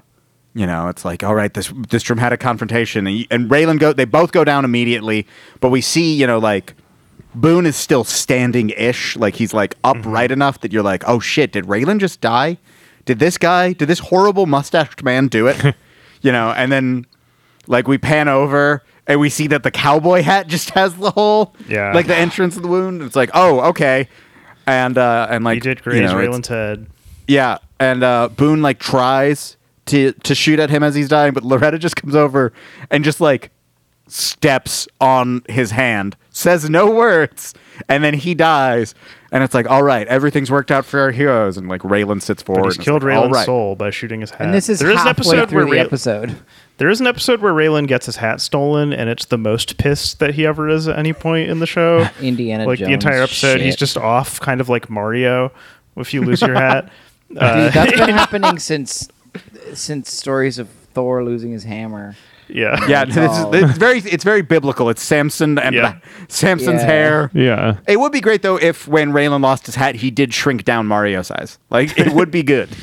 you 0.56 0.66
know, 0.66 0.88
it's 0.88 1.04
like, 1.06 1.22
all 1.24 1.36
right, 1.36 1.54
this 1.54 1.72
this 1.90 2.02
dramatic 2.02 2.40
confrontation, 2.40 3.06
and, 3.06 3.28
and 3.30 3.50
Raylan 3.52 3.78
go, 3.78 3.94
they 3.94 4.06
both 4.06 4.32
go 4.32 4.44
down 4.44 4.64
immediately, 4.66 5.28
but 5.60 5.70
we 5.70 5.82
see, 5.82 6.14
you 6.16 6.26
know, 6.26 6.40
like 6.40 6.74
Boone 7.36 7.66
is 7.66 7.76
still 7.76 8.04
standing 8.06 8.70
ish, 8.72 9.18
like 9.18 9.36
he's 9.36 9.54
like 9.54 9.76
upright 9.84 10.32
enough 10.32 10.62
that 10.62 10.72
you're 10.72 10.82
like, 10.84 11.04
oh 11.08 11.20
shit, 11.20 11.52
did 11.52 11.66
Raylan 11.66 12.00
just 12.00 12.22
die? 12.22 12.58
Did 13.04 13.20
this 13.20 13.38
guy, 13.38 13.74
did 13.74 13.88
this 13.90 14.00
horrible 14.00 14.46
mustached 14.46 15.04
man 15.04 15.28
do 15.28 15.46
it? 15.48 15.62
you 16.22 16.32
know, 16.32 16.52
and 16.52 16.72
then 16.72 17.06
like 17.68 17.88
we 17.88 17.98
pan 17.98 18.28
over 18.30 18.82
and 19.08 19.20
we 19.20 19.30
see 19.30 19.48
that 19.48 19.64
the 19.64 19.72
cowboy 19.72 20.22
hat 20.24 20.48
just 20.48 20.70
has 20.72 20.96
the 20.96 21.12
hole, 21.12 21.54
Yeah. 21.68 21.92
like 21.94 22.08
the 22.08 22.16
entrance 22.16 22.56
of 22.56 22.64
the 22.64 22.70
wound. 22.70 23.02
It's 23.02 23.16
like, 23.16 23.30
oh, 23.34 23.60
okay, 23.72 24.08
and 24.66 24.98
uh, 24.98 25.28
and 25.30 25.44
like 25.44 25.56
he 25.56 25.60
did 25.60 25.80
you 25.80 25.84
graze 25.84 26.12
know, 26.12 26.18
Raylan's 26.18 26.48
head. 26.48 26.88
yeah, 27.28 27.58
and 27.80 28.02
uh, 28.04 28.30
Boone 28.30 28.62
like 28.62 28.80
tries 28.80 29.58
to 29.88 30.12
to 30.12 30.36
shoot 30.36 30.60
at 30.60 30.70
him 30.70 30.84
as 30.84 30.96
he's 30.96 31.10
dying, 31.10 31.34
but 31.34 31.44
Loretta 31.44 31.78
just 31.78 31.96
comes 31.96 32.16
over 32.16 32.52
and 32.90 33.04
just 33.04 33.22
like 33.22 33.52
steps 34.08 34.88
on 35.02 35.44
his 35.50 35.72
hand, 35.72 36.16
says 36.30 36.70
no 36.70 36.90
words, 36.92 37.54
and 37.90 38.04
then 38.04 38.14
he 38.14 38.34
dies. 38.34 38.96
And 39.32 39.44
it's 39.44 39.54
like, 39.54 39.70
all 39.70 39.84
right, 39.84 40.08
everything's 40.08 40.50
worked 40.50 40.72
out 40.72 40.86
for 40.86 41.00
our 41.00 41.12
heroes. 41.12 41.58
And 41.58 41.68
like 41.68 41.82
Raylan 41.82 42.22
sits 42.22 42.42
forward. 42.42 42.62
But 42.62 42.68
he's 42.68 42.76
and 42.76 42.82
it's 42.82 42.86
killed 42.86 43.04
like, 43.04 43.14
Raylan's 43.14 43.34
right. 43.34 43.46
soul 43.46 43.76
by 43.76 43.90
shooting 43.90 44.22
his 44.22 44.32
hat. 44.32 44.42
And 44.42 44.54
this 44.54 44.70
is 44.70 44.80
there 44.80 44.92
is 44.92 45.02
an 45.02 45.08
episode 45.08 45.50
through 45.50 45.58
where 45.58 45.66
the 45.66 45.72
Ray- 45.72 45.80
episode. 45.80 46.38
there 46.78 46.90
is 46.90 47.02
an 47.02 47.08
episode 47.08 47.42
where 47.42 47.52
Raylan 47.52 47.88
gets 47.88 48.06
his 48.06 48.16
hat 48.16 48.40
stolen, 48.40 48.94
and 48.94 49.10
it's 49.10 49.26
the 49.26 49.38
most 49.38 49.78
pissed 49.78 50.20
that 50.20 50.36
he 50.36 50.46
ever 50.46 50.70
is 50.70 50.88
at 50.88 50.98
any 50.98 51.12
point 51.12 51.50
in 51.50 51.60
the 51.60 51.68
show. 51.68 52.08
Indiana 52.22 52.66
like 52.66 52.80
the 52.80 52.94
entire 52.94 53.22
episode, 53.22 53.60
he's 53.60 53.76
just 53.76 53.98
off, 53.98 54.40
kind 54.40 54.62
of 54.62 54.70
like 54.70 54.90
Mario. 54.90 55.52
If 55.98 56.14
you 56.14 56.22
lose 56.22 56.42
your 56.42 56.56
hat, 56.56 56.90
uh, 57.38 57.64
Dude, 57.66 57.74
that's 57.74 57.92
been 57.92 58.10
happening 58.16 58.60
since 58.60 59.10
since 59.74 60.12
stories 60.12 60.58
of 60.60 60.70
Thor 60.94 61.24
losing 61.24 61.52
his 61.52 61.64
hammer. 61.64 62.16
yeah, 62.48 62.86
Yeah, 62.88 63.06
this 63.06 63.18
is, 63.18 63.70
it's 63.70 63.78
very 63.78 64.00
it's 64.00 64.24
very 64.24 64.42
biblical. 64.42 64.90
It's 64.90 65.02
Samson 65.04 65.58
and 65.60 65.76
Yeah. 65.76 65.98
Samson's 66.28 66.82
Yeah. 66.82 66.86
hair. 66.88 67.32
Yeah. 67.34 67.78
It 67.88 68.00
would 68.00 68.12
be 68.12 68.22
great 68.22 68.42
though 68.44 68.58
if 68.58 68.88
when 68.88 69.12
Raylan 69.12 69.42
lost 69.42 69.66
his 69.66 69.76
hat, 69.76 69.96
he 69.96 70.12
did 70.12 70.34
shrink 70.34 70.64
down 70.64 70.86
Mario 70.86 71.22
size. 71.24 71.58
Like 71.70 71.98
it 71.98 72.14
would 72.14 72.32
be 72.32 72.44
good. 72.44 72.70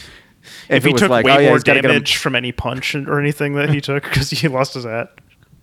If, 0.68 0.84
it 0.86 0.88
he 0.88 0.94
took 0.94 1.10
like, 1.10 1.24
way 1.26 1.32
oh, 1.32 1.38
yeah, 1.38 1.48
more 1.48 1.56
he's 1.56 1.62
gotta 1.64 1.80
get 1.80 1.84
him- 1.90 1.96
damage 1.96 2.16
from 2.16 2.34
any 2.34 2.50
punch 2.50 2.94
or 2.94 3.20
anything 3.20 3.54
that 3.54 3.68
he 3.70 3.80
took 3.90 4.02
because 4.04 4.30
he 4.30 4.48
lost 4.48 4.74
his 4.74 4.84
hat, 4.84 5.10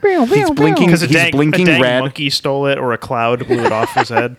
He's 0.02 0.52
blinking. 0.52 0.86
because 0.88 1.02
a 1.02 1.08
dang, 1.08 1.32
blinking 1.32 1.68
a 1.68 1.72
dang 1.72 1.82
red. 1.82 2.00
monkey 2.02 2.30
stole 2.30 2.68
it, 2.68 2.78
or 2.78 2.94
a 2.94 2.98
cloud 2.98 3.46
blew 3.48 3.60
it 3.66 3.72
off 3.72 3.94
his 3.96 4.10
head. 4.10 4.38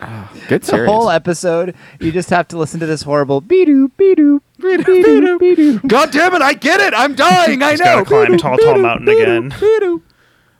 Ah, 0.00 0.30
good 0.48 0.62
The 0.62 0.84
whole 0.86 1.08
episode, 1.10 1.74
you 1.98 2.12
just 2.12 2.30
have 2.30 2.46
to 2.48 2.58
listen 2.58 2.78
to 2.80 2.86
this 2.86 3.02
horrible 3.02 3.40
beedoo 3.42 3.90
beedoo 3.98 3.98
beedoo 3.98 4.40
beedoo. 4.40 4.40
God 4.58 6.10
damn 6.12 6.34
it! 6.34 6.42
I 6.42 6.54
get 6.54 6.80
it. 6.80 6.94
I'm 6.94 7.14
dying. 7.14 7.62
I 7.62 7.72
He's 7.72 7.80
know. 7.80 7.84
gotta 7.84 8.04
climb 8.04 8.38
tall, 8.38 8.56
tall 8.58 8.78
mountain 8.78 9.08
again. 9.08 9.52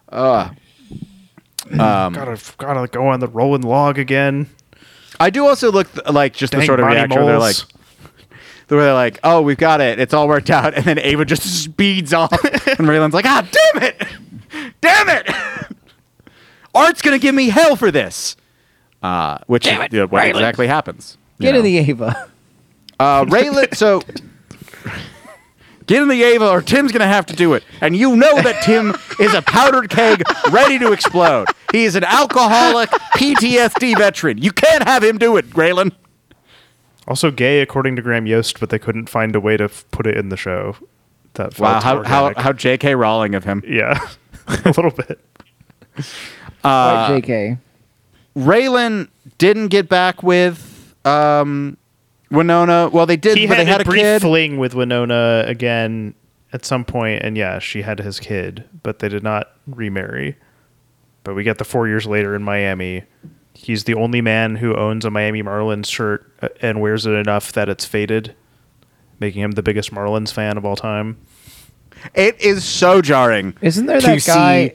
Uh, 0.09 0.51
um, 1.71 2.13
Gotta, 2.13 2.41
gotta 2.59 2.87
go 2.89 3.09
on 3.09 3.21
the 3.21 3.27
rolling 3.29 3.63
log 3.63 3.99
again. 3.99 4.49
I 5.19 5.31
do 5.31 5.47
also 5.47 5.73
look 5.73 5.91
th- 5.93 6.07
like 6.09 6.35
just 6.35 6.53
the 6.53 6.65
sort 6.65 6.79
of 6.79 6.85
Bonnie 6.85 6.97
reaction 6.97 7.17
where 7.25 7.27
they're 7.27 7.39
like, 7.39 7.57
Moles. 7.57 7.67
where 8.69 8.85
they're 8.85 8.95
like, 8.95 9.19
"Oh, 9.25 9.41
we've 9.43 9.57
got 9.57 9.81
it. 9.81 9.99
It's 9.99 10.15
all 10.15 10.29
worked 10.29 10.51
out," 10.51 10.75
and 10.75 10.85
then 10.85 10.99
Ava 10.99 11.25
just 11.25 11.43
speeds 11.65 12.13
off, 12.13 12.33
and 12.45 12.87
Raylan's 12.87 13.15
like, 13.15 13.25
"Ah, 13.25 13.49
damn 13.51 13.83
it, 13.83 14.07
damn 14.81 15.09
it! 15.09 15.29
Art's 16.75 17.03
gonna 17.03 17.19
give 17.19 17.35
me 17.35 17.49
hell 17.49 17.77
for 17.77 17.91
this." 17.91 18.37
Uh, 19.03 19.39
which 19.47 19.67
is 19.67 19.73
you 19.93 20.01
know, 20.01 20.07
what 20.07 20.27
exactly 20.27 20.67
happens. 20.67 21.17
you 21.39 21.45
Get 21.45 21.53
know. 21.53 21.59
in 21.59 21.65
the 21.65 21.79
Ava. 21.79 22.29
Uh, 22.99 23.25
Raylan, 23.27 23.75
so 23.75 24.01
get 25.87 26.03
in 26.03 26.09
the 26.09 26.23
Ava, 26.23 26.49
or 26.49 26.63
Tim's 26.63 26.93
gonna 26.93 27.07
have 27.07 27.27
to 27.27 27.37
do 27.37 27.55
it. 27.55 27.63
And 27.81 27.97
you 27.97 28.17
know 28.17 28.41
that 28.43 28.63
Tim 28.63 28.95
is 29.21 29.35
a 29.35 29.43
powdered 29.43 29.91
keg 29.91 30.23
ready 30.51 30.79
to 30.79 30.93
explode. 30.93 31.47
He 31.73 31.85
is 31.85 31.95
an 31.95 32.05
alcoholic 32.05 32.89
PTSD 33.17 33.97
veteran. 33.99 34.39
You 34.39 34.53
can't 34.53 34.85
have 34.85 35.03
him 35.05 35.19
do 35.19 35.37
it, 35.37 35.49
Raylan. 35.51 35.93
Also 37.09 37.31
gay, 37.31 37.61
according 37.61 37.95
to 37.97 38.03
Graham 38.03 38.27
Yost, 38.27 38.59
but 38.59 38.71
they 38.71 38.79
couldn't 38.81 39.09
find 39.09 39.37
a 39.37 39.41
way 39.41 39.57
to 39.57 39.65
f- 39.65 39.85
put 39.93 40.07
it 40.09 40.17
in 40.17 40.29
the 40.29 40.37
show. 40.37 40.75
That 41.35 41.55
felt 41.55 41.61
Wow, 41.61 41.81
how 41.81 42.03
how 42.03 42.33
how 42.37 42.53
J.K. 42.53 42.95
Rowling 42.95 43.35
of 43.35 43.45
him. 43.45 43.63
yeah, 43.67 44.01
a 44.49 44.69
little 44.77 44.91
bit. 44.91 45.21
Uh, 46.65 47.09
JK. 47.11 47.59
Raylan 48.37 49.09
didn't 49.39 49.69
get 49.69 49.89
back 49.89 50.23
with 50.23 50.95
um, 51.07 51.77
Winona. 52.31 52.89
Well, 52.93 53.07
they 53.07 53.17
did, 53.17 53.37
He 53.39 53.47
but 53.47 53.57
had, 53.57 53.67
they 53.67 53.71
had 53.71 53.81
a 53.81 53.83
a 53.83 53.85
brief 53.85 54.01
kid. 54.03 54.23
fling 54.23 54.59
with 54.59 54.75
Winona 54.75 55.45
again 55.47 56.15
at 56.53 56.65
some 56.65 56.85
point, 56.85 57.23
and 57.23 57.37
yeah, 57.37 57.59
she 57.59 57.83
had 57.83 57.99
his 58.01 58.19
kid, 58.21 58.65
but 58.83 58.99
they 59.01 59.09
did 59.09 59.23
not 59.23 59.53
remarry. 59.67 60.37
But 61.25 61.35
we 61.35 61.43
get 61.45 61.59
the 61.59 61.65
four 61.65 61.89
years 61.89 62.07
later 62.07 62.35
in 62.35 62.43
Miami. 62.43 63.05
He's 63.55 63.85
the 63.85 63.95
only 63.95 64.21
man 64.21 64.57
who 64.57 64.75
owns 64.77 65.05
a 65.05 65.11
Miami 65.11 65.43
Marlins 65.43 65.87
shirt 65.87 66.31
uh, 66.43 66.49
and 66.61 66.81
wears 66.81 67.07
it 67.07 67.13
enough 67.13 67.53
that 67.53 67.69
it's 67.69 67.85
faded, 67.85 68.35
making 69.19 69.43
him 69.43 69.53
the 69.53 69.63
biggest 69.63 69.93
Marlins 69.93 70.33
fan 70.33 70.57
of 70.57 70.65
all 70.65 70.77
time. 70.77 71.17
It 72.15 72.41
is 72.41 72.65
so 72.65 73.01
jarring. 73.03 73.57
Isn't 73.63 73.87
there 73.87 74.01
to 74.01 74.07
that 74.07 74.25
guy- 74.25 74.69
see 74.69 74.75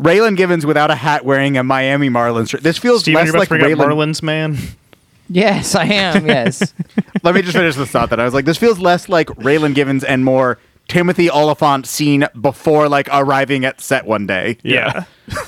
Raylan 0.00 0.36
Givens 0.36 0.66
without 0.66 0.90
a 0.90 0.94
hat 0.96 1.24
wearing 1.24 1.56
a 1.56 1.62
Miami 1.64 2.10
Marlins 2.10 2.50
shirt? 2.50 2.62
This 2.62 2.76
feels 2.78 3.02
Steven, 3.02 3.16
less 3.20 3.26
you're 3.26 3.36
about 3.36 3.38
like 3.40 3.48
to 3.48 3.54
bring 3.64 3.72
up 3.72 3.78
Raylan. 3.78 3.92
Marlins, 4.10 4.22
man. 4.22 4.58
Yes, 5.28 5.74
I 5.74 5.84
am. 5.86 6.26
Yes. 6.26 6.74
Let 7.22 7.34
me 7.34 7.42
just 7.42 7.56
finish 7.56 7.74
this 7.76 7.90
thought. 7.90 8.10
That 8.10 8.20
I 8.20 8.24
was 8.24 8.34
like, 8.34 8.44
this 8.44 8.58
feels 8.58 8.78
less 8.78 9.08
like 9.08 9.28
Raylan 9.28 9.74
Givens 9.74 10.04
and 10.04 10.24
more 10.24 10.58
Timothy 10.88 11.30
Olyphant 11.30 11.86
scene 11.86 12.26
before 12.40 12.88
like 12.88 13.08
arriving 13.12 13.64
at 13.64 13.80
set 13.80 14.06
one 14.06 14.26
day. 14.26 14.58
Yeah. 14.62 15.04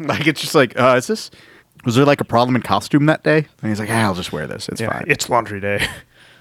Like 0.00 0.28
it's 0.28 0.40
just 0.40 0.54
like, 0.54 0.78
uh, 0.78 0.94
is 0.96 1.08
this? 1.08 1.28
Was 1.84 1.96
there 1.96 2.04
like 2.04 2.20
a 2.20 2.24
problem 2.24 2.54
in 2.54 2.62
costume 2.62 3.06
that 3.06 3.24
day? 3.24 3.48
And 3.62 3.68
he's 3.68 3.80
like, 3.80 3.90
ah, 3.90 4.04
I'll 4.04 4.14
just 4.14 4.32
wear 4.32 4.46
this. 4.46 4.68
It's 4.68 4.80
yeah. 4.80 4.92
fine. 4.92 5.04
It's 5.08 5.28
laundry 5.28 5.60
day. 5.60 5.84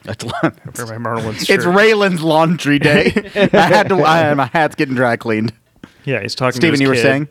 It's, 0.05 0.23
Wear 0.23 0.99
my 0.99 1.09
Marlins 1.09 1.49
it's. 1.49 1.65
Raylan's 1.65 2.21
laundry 2.21 2.79
day. 2.79 3.07
I 3.35 3.57
had 3.57 3.89
to. 3.89 4.03
I, 4.03 4.33
my 4.35 4.45
hat's 4.45 4.75
getting 4.75 4.95
dry 4.95 5.17
cleaned. 5.17 5.51
Yeah, 6.05 6.21
he's 6.21 6.33
talking 6.33 6.51
to 6.51 6.57
Steven, 6.57 6.73
his 6.75 6.81
you 6.81 6.87
were 6.87 6.93
kid. 6.93 7.01
saying? 7.01 7.27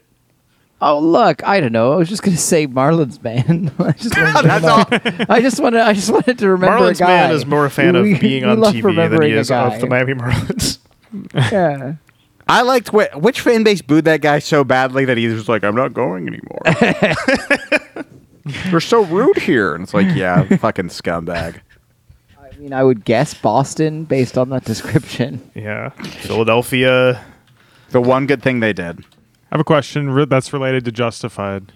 Oh 0.81 0.99
look, 0.99 1.43
I 1.45 1.61
don't 1.61 1.73
know. 1.73 1.93
I 1.93 1.97
was 1.97 2.09
just 2.09 2.23
gonna 2.23 2.37
say 2.37 2.67
Marlins 2.67 3.23
man. 3.23 3.73
I 3.79 3.93
just 3.93 4.15
wanted 4.17 4.61
to, 4.61 4.69
all. 4.69 5.27
I 5.35 5.41
just 5.41 5.59
wanted. 5.59 5.81
I 5.81 5.93
just 5.95 6.11
wanted 6.11 6.39
to 6.39 6.51
remember 6.51 6.77
a 6.77 6.81
Marlins 6.93 7.01
man 7.01 7.31
is 7.33 7.47
more 7.47 7.65
a 7.67 7.71
fan 7.71 8.01
We- 8.01 8.15
of 8.15 8.21
being 8.21 8.45
on 8.45 8.59
TV 8.59 9.11
than 9.11 9.23
he 9.23 9.31
is 9.31 9.51
of 9.51 9.81
the 9.81 9.87
Miami 9.87 10.15
Marlins. 10.15 10.79
Yeah. 11.35 11.95
I 12.49 12.63
liked 12.63 12.89
wh- 12.91 13.17
which 13.17 13.41
fan 13.41 13.63
base 13.65 13.81
booed 13.81 14.05
that 14.05 14.21
guy 14.21 14.39
so 14.39 14.65
badly 14.65 15.05
that 15.07 15.17
he 15.17 15.27
was 15.29 15.49
like, 15.49 15.65
"I'm 15.65 15.75
not 15.75 15.95
going 15.95 16.27
anymore." 16.29 16.61
They're 18.71 18.81
so 18.81 19.03
rude 19.05 19.39
here, 19.39 19.75
and 19.75 19.83
it's 19.83 19.95
like, 19.95 20.07
yeah, 20.15 20.45
fucking 20.59 20.89
scumbag. 20.89 21.61
I 22.39 22.57
mean, 22.59 22.73
I 22.73 22.85
would 22.85 23.05
guess 23.05 23.35
Boston 23.35 24.05
based 24.05 24.39
on 24.39 24.51
that 24.51 24.65
description. 24.65 25.51
Yeah, 25.55 25.89
Philadelphia. 25.91 27.25
The 27.91 28.01
one 28.01 28.27
good 28.27 28.43
thing 28.43 28.61
they 28.61 28.73
did. 28.73 29.05
I 29.51 29.55
have 29.55 29.61
a 29.61 29.65
question 29.65 30.11
re- 30.11 30.25
that's 30.25 30.53
related 30.53 30.85
to 30.87 30.93
Justified. 30.93 31.73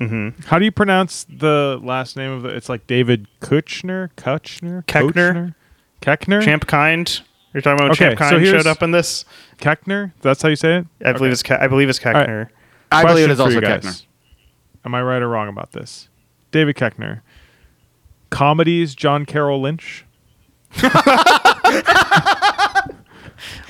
Mm-hmm. 0.00 0.42
How 0.48 0.58
do 0.58 0.64
you 0.64 0.72
pronounce 0.72 1.24
the 1.24 1.80
last 1.82 2.16
name 2.16 2.30
of 2.32 2.42
the? 2.42 2.48
It's 2.50 2.68
like 2.68 2.86
David 2.86 3.26
Kuchner, 3.40 4.10
Kuchner, 4.16 4.84
Keckner? 4.86 5.54
Keckner, 6.02 6.42
Champ 6.42 6.66
Kind. 6.66 7.22
You're 7.54 7.62
talking 7.62 7.78
about 7.80 7.92
Okay, 7.92 8.06
Champ 8.08 8.18
Kind 8.18 8.42
here's- 8.42 8.62
showed 8.62 8.68
up 8.70 8.82
in 8.82 8.90
this. 8.90 9.24
Keckner. 9.58 10.12
That's 10.20 10.42
how 10.42 10.48
you 10.50 10.56
say 10.56 10.76
it. 10.78 10.86
I 11.04 11.12
believe 11.12 11.32
it's 11.32 11.42
Ke- 11.42 11.52
I 11.52 11.66
believe 11.68 11.88
it's 11.88 12.04
right. 12.04 12.14
Keckner. 12.28 12.48
I 12.92 13.04
believe 13.04 13.30
it 13.30 13.36
Question 13.36 13.36
is 13.36 13.38
for 13.38 13.42
also 13.44 13.54
you. 13.54 13.60
Keckner. 13.66 14.04
Am 14.84 14.94
I 14.94 15.02
right 15.02 15.22
or 15.22 15.28
wrong 15.28 15.48
about 15.48 15.72
this? 15.72 16.08
David 16.50 16.76
Koechner. 16.76 17.20
Comedies 18.30 18.94
John 18.94 19.24
Carroll 19.24 19.60
Lynch. 19.62 20.04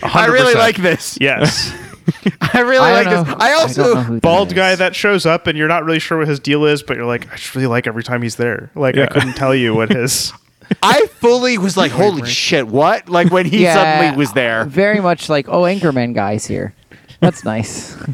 I 0.02 0.26
really 0.28 0.54
like 0.54 0.76
this. 0.76 1.18
Yes, 1.20 1.72
I 2.40 2.60
really 2.60 2.78
I 2.78 2.92
like 3.02 3.08
this. 3.08 3.26
know- 3.28 3.36
I 3.38 3.52
also 3.54 3.94
who 3.96 4.14
that 4.14 4.22
bald 4.22 4.48
is. 4.48 4.54
guy 4.54 4.74
that 4.76 4.94
shows 4.94 5.26
up 5.26 5.46
and 5.46 5.56
you're 5.58 5.68
not 5.68 5.84
really 5.84 5.98
sure 5.98 6.18
what 6.18 6.28
his 6.28 6.40
deal 6.40 6.64
is, 6.64 6.82
but 6.82 6.96
you're 6.96 7.06
like, 7.06 7.30
I 7.32 7.36
just 7.36 7.54
really 7.54 7.66
like 7.66 7.86
every 7.86 8.02
time 8.04 8.22
he's 8.22 8.36
there. 8.36 8.70
Like 8.74 8.96
I 8.96 9.06
couldn't 9.06 9.34
tell 9.34 9.54
you 9.54 9.74
what 9.74 9.90
his. 9.92 10.32
I 10.82 11.06
fully 11.06 11.58
was 11.58 11.76
like, 11.76 11.92
"Holy 11.92 12.26
shit, 12.28 12.66
what?" 12.66 13.08
Like 13.08 13.30
when 13.30 13.46
he 13.46 13.62
Yeah, 13.62 13.74
suddenly 13.74 14.16
was 14.16 14.32
there. 14.32 14.64
Very 14.64 15.00
much 15.00 15.28
like, 15.28 15.48
oh, 15.48 15.62
Anchorman 15.62 16.12
guy's 16.12 16.44
here. 16.46 16.74
That's 17.20 17.44
nice. 17.44 17.96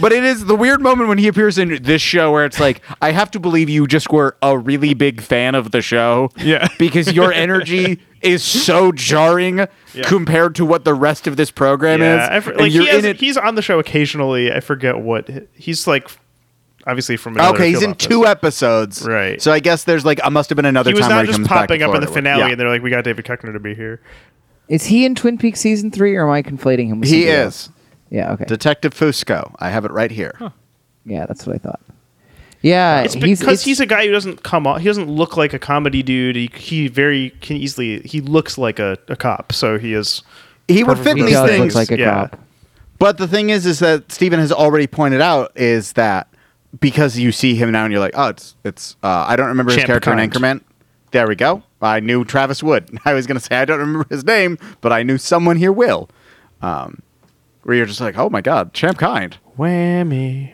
but 0.00 0.12
it 0.12 0.24
is 0.24 0.44
the 0.46 0.54
weird 0.56 0.80
moment 0.82 1.08
when 1.08 1.18
he 1.18 1.28
appears 1.28 1.58
in 1.58 1.82
this 1.82 2.02
show 2.02 2.32
where 2.32 2.44
it's 2.44 2.58
like, 2.60 2.80
I 3.00 3.12
have 3.12 3.30
to 3.32 3.40
believe 3.40 3.68
you 3.68 3.86
just 3.86 4.10
were 4.10 4.36
a 4.42 4.56
really 4.58 4.94
big 4.94 5.20
fan 5.20 5.54
of 5.54 5.70
the 5.70 5.82
show. 5.82 6.30
Yeah. 6.36 6.68
Because 6.78 7.12
your 7.12 7.32
energy 7.32 8.00
is 8.20 8.42
so 8.42 8.90
jarring 8.92 9.66
compared 10.02 10.54
to 10.56 10.64
what 10.66 10.84
the 10.84 10.94
rest 10.94 11.26
of 11.26 11.36
this 11.36 11.50
program 11.50 12.00
yeah, 12.00 12.24
is. 12.24 12.28
I 12.30 12.40
for- 12.40 12.54
like 12.54 12.72
he 12.72 12.78
you're 12.78 12.86
has, 12.86 13.04
in 13.04 13.10
it. 13.12 13.16
he's 13.20 13.36
on 13.36 13.54
the 13.54 13.62
show 13.62 13.78
occasionally. 13.78 14.52
I 14.52 14.60
forget 14.60 14.98
what 14.98 15.28
he's 15.54 15.86
like. 15.86 16.08
Obviously 16.86 17.16
from 17.16 17.34
another 17.36 17.54
Okay, 17.56 17.70
he's 17.70 17.82
in 17.82 17.92
office. 17.92 18.06
two 18.06 18.26
episodes. 18.26 19.06
Right. 19.06 19.40
So 19.40 19.50
I 19.52 19.60
guess 19.60 19.84
there's 19.84 20.04
like, 20.04 20.20
I 20.22 20.28
must 20.28 20.50
have 20.50 20.56
been 20.56 20.66
another 20.66 20.90
He 20.90 20.94
was 20.94 21.00
time 21.02 21.10
not 21.10 21.16
where 21.16 21.24
he 21.24 21.28
just 21.28 21.38
comes 21.38 21.48
popping 21.48 21.82
up 21.82 21.94
in 21.94 22.02
the 22.02 22.06
finale, 22.06 22.40
Yeah. 22.40 22.48
and 22.50 22.60
they're 22.60 22.68
like, 22.68 22.82
"We 22.82 22.90
got 22.90 23.04
David 23.04 23.24
Koechner 23.24 23.54
to 23.54 23.58
be 23.58 23.74
here." 23.74 24.02
Is 24.68 24.84
he 24.86 25.06
in 25.06 25.14
Twin 25.14 25.38
Peaks 25.38 25.60
season 25.60 25.90
three, 25.90 26.14
or 26.14 26.26
am 26.26 26.32
I 26.32 26.42
conflating 26.42 26.88
him 26.88 27.00
with 27.00 27.08
He 27.08 27.24
is. 27.24 27.44
else? 27.44 27.70
Yeah. 28.14 28.32
Okay. 28.34 28.44
Detective 28.44 28.94
Fusco. 28.94 29.52
I 29.58 29.70
have 29.70 29.84
it 29.84 29.90
right 29.90 30.10
here. 30.10 30.38
yeah, 31.04 31.26
that's 31.26 31.46
what 31.46 31.56
I 31.56 31.58
thought. 31.58 31.80
Yeah, 32.62 33.02
It's 33.02 33.14
he's 33.14 33.40
because 33.40 33.42
it's- 33.42 33.64
he's 33.64 33.80
a 33.80 33.86
guy 33.86 34.06
who 34.06 34.12
doesn't 34.12 34.42
come 34.44 34.66
off. 34.68 34.80
He 34.80 34.86
doesn't 34.86 35.10
look 35.10 35.36
like 35.36 35.52
a 35.52 35.58
comedy 35.58 36.02
dude. 36.02 36.36
He, 36.36 36.48
he 36.56 36.88
very 36.88 37.30
can 37.40 37.56
easily. 37.56 38.00
He 38.02 38.20
looks 38.20 38.56
like 38.56 38.78
a, 38.78 38.96
a 39.08 39.16
cop. 39.16 39.52
So 39.52 39.78
he 39.78 39.92
is. 39.94 40.22
He 40.68 40.84
would 40.84 40.96
fit 40.98 41.08
in 41.08 41.16
he 41.18 41.22
these 41.24 41.32
does 41.34 41.50
things. 41.50 41.74
look 41.74 41.88
like 41.90 41.90
a 41.90 42.00
yeah. 42.00 42.28
cop. 42.28 42.40
But 42.98 43.18
the 43.18 43.28
thing 43.28 43.50
is, 43.50 43.66
is 43.66 43.80
that 43.80 44.10
Stephen 44.12 44.38
has 44.38 44.52
already 44.52 44.86
pointed 44.86 45.20
out 45.20 45.50
is 45.56 45.92
that 45.94 46.28
because 46.80 47.18
you 47.18 47.32
see 47.32 47.54
him 47.56 47.72
now 47.72 47.84
and 47.84 47.92
you're 47.92 48.00
like, 48.00 48.14
oh, 48.16 48.28
it's 48.28 48.54
it's. 48.64 48.96
Uh, 49.02 49.26
I 49.28 49.34
don't 49.36 49.48
remember 49.48 49.72
his 49.72 49.78
Champ 49.80 49.88
character 49.88 50.12
in 50.12 50.18
Kind. 50.18 50.32
Anchorman. 50.32 50.60
There 51.10 51.26
we 51.28 51.34
go. 51.34 51.62
I 51.82 52.00
knew 52.00 52.24
Travis 52.24 52.62
would. 52.62 52.98
I 53.04 53.12
was 53.12 53.26
gonna 53.26 53.40
say 53.40 53.56
I 53.56 53.64
don't 53.64 53.80
remember 53.80 54.06
his 54.08 54.24
name, 54.24 54.56
but 54.80 54.92
I 54.92 55.02
knew 55.02 55.18
someone 55.18 55.56
here 55.56 55.72
will. 55.72 56.08
Um, 56.62 57.02
where 57.64 57.76
you're 57.76 57.86
just 57.86 58.00
like, 58.00 58.16
oh 58.18 58.30
my 58.30 58.40
god, 58.40 58.72
Champ 58.72 58.98
Kind. 58.98 59.38
Whammy. 59.58 60.52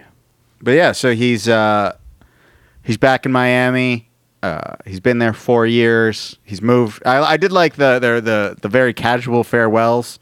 But 0.63 0.73
yeah, 0.73 0.93
so 0.93 1.15
he's 1.15 1.49
uh, 1.49 1.97
he's 2.83 2.97
back 2.99 3.25
in 3.27 3.33
Miami. 3.33 4.09
Uh, 4.43 4.77
he's 4.87 5.01
been 5.01 5.19
there 5.19 5.33
four 5.35 5.67
years. 5.67 6.39
He's 6.45 6.63
moved. 6.63 7.03
I, 7.07 7.19
I 7.23 7.37
did 7.37 7.53
like 7.53 7.77
the 7.77 7.99
the 7.99 8.21
the 8.21 8.57
the 8.61 8.69
very 8.69 8.93
casual 8.95 9.45
farewells. 9.45 10.19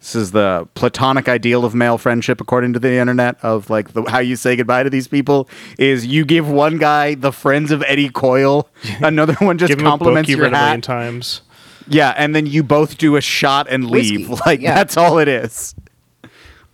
This 0.00 0.16
is 0.16 0.32
the 0.32 0.66
platonic 0.74 1.28
ideal 1.28 1.64
of 1.64 1.76
male 1.76 1.96
friendship, 1.96 2.40
according 2.40 2.72
to 2.72 2.80
the 2.80 2.92
internet. 2.94 3.36
Of 3.44 3.70
like 3.70 3.92
the, 3.92 4.02
how 4.02 4.18
you 4.18 4.34
say 4.34 4.56
goodbye 4.56 4.82
to 4.82 4.90
these 4.90 5.06
people 5.06 5.48
is 5.78 6.04
you 6.06 6.24
give 6.24 6.48
one 6.50 6.78
guy 6.78 7.14
the 7.14 7.30
friends 7.30 7.70
of 7.70 7.84
Eddie 7.86 8.08
Coyle, 8.08 8.68
another 9.00 9.34
one 9.34 9.58
just 9.58 9.68
Give 9.68 9.78
him 9.78 9.86
a 9.86 9.90
book 9.90 9.98
compliments 10.00 10.28
you've 10.28 10.38
your 10.38 10.46
read 10.46 10.54
a 10.54 10.58
hat. 10.58 10.82
times. 10.82 11.42
Yeah, 11.88 12.14
and 12.16 12.34
then 12.34 12.46
you 12.46 12.62
both 12.64 12.98
do 12.98 13.14
a 13.16 13.20
shot 13.20 13.66
and 13.68 13.88
leave. 13.90 14.28
Whiskey. 14.28 14.42
Like 14.46 14.60
Yeah. 14.60 14.74
that's 14.74 14.96
all 14.96 15.18
it 15.18 15.28
is. 15.28 15.74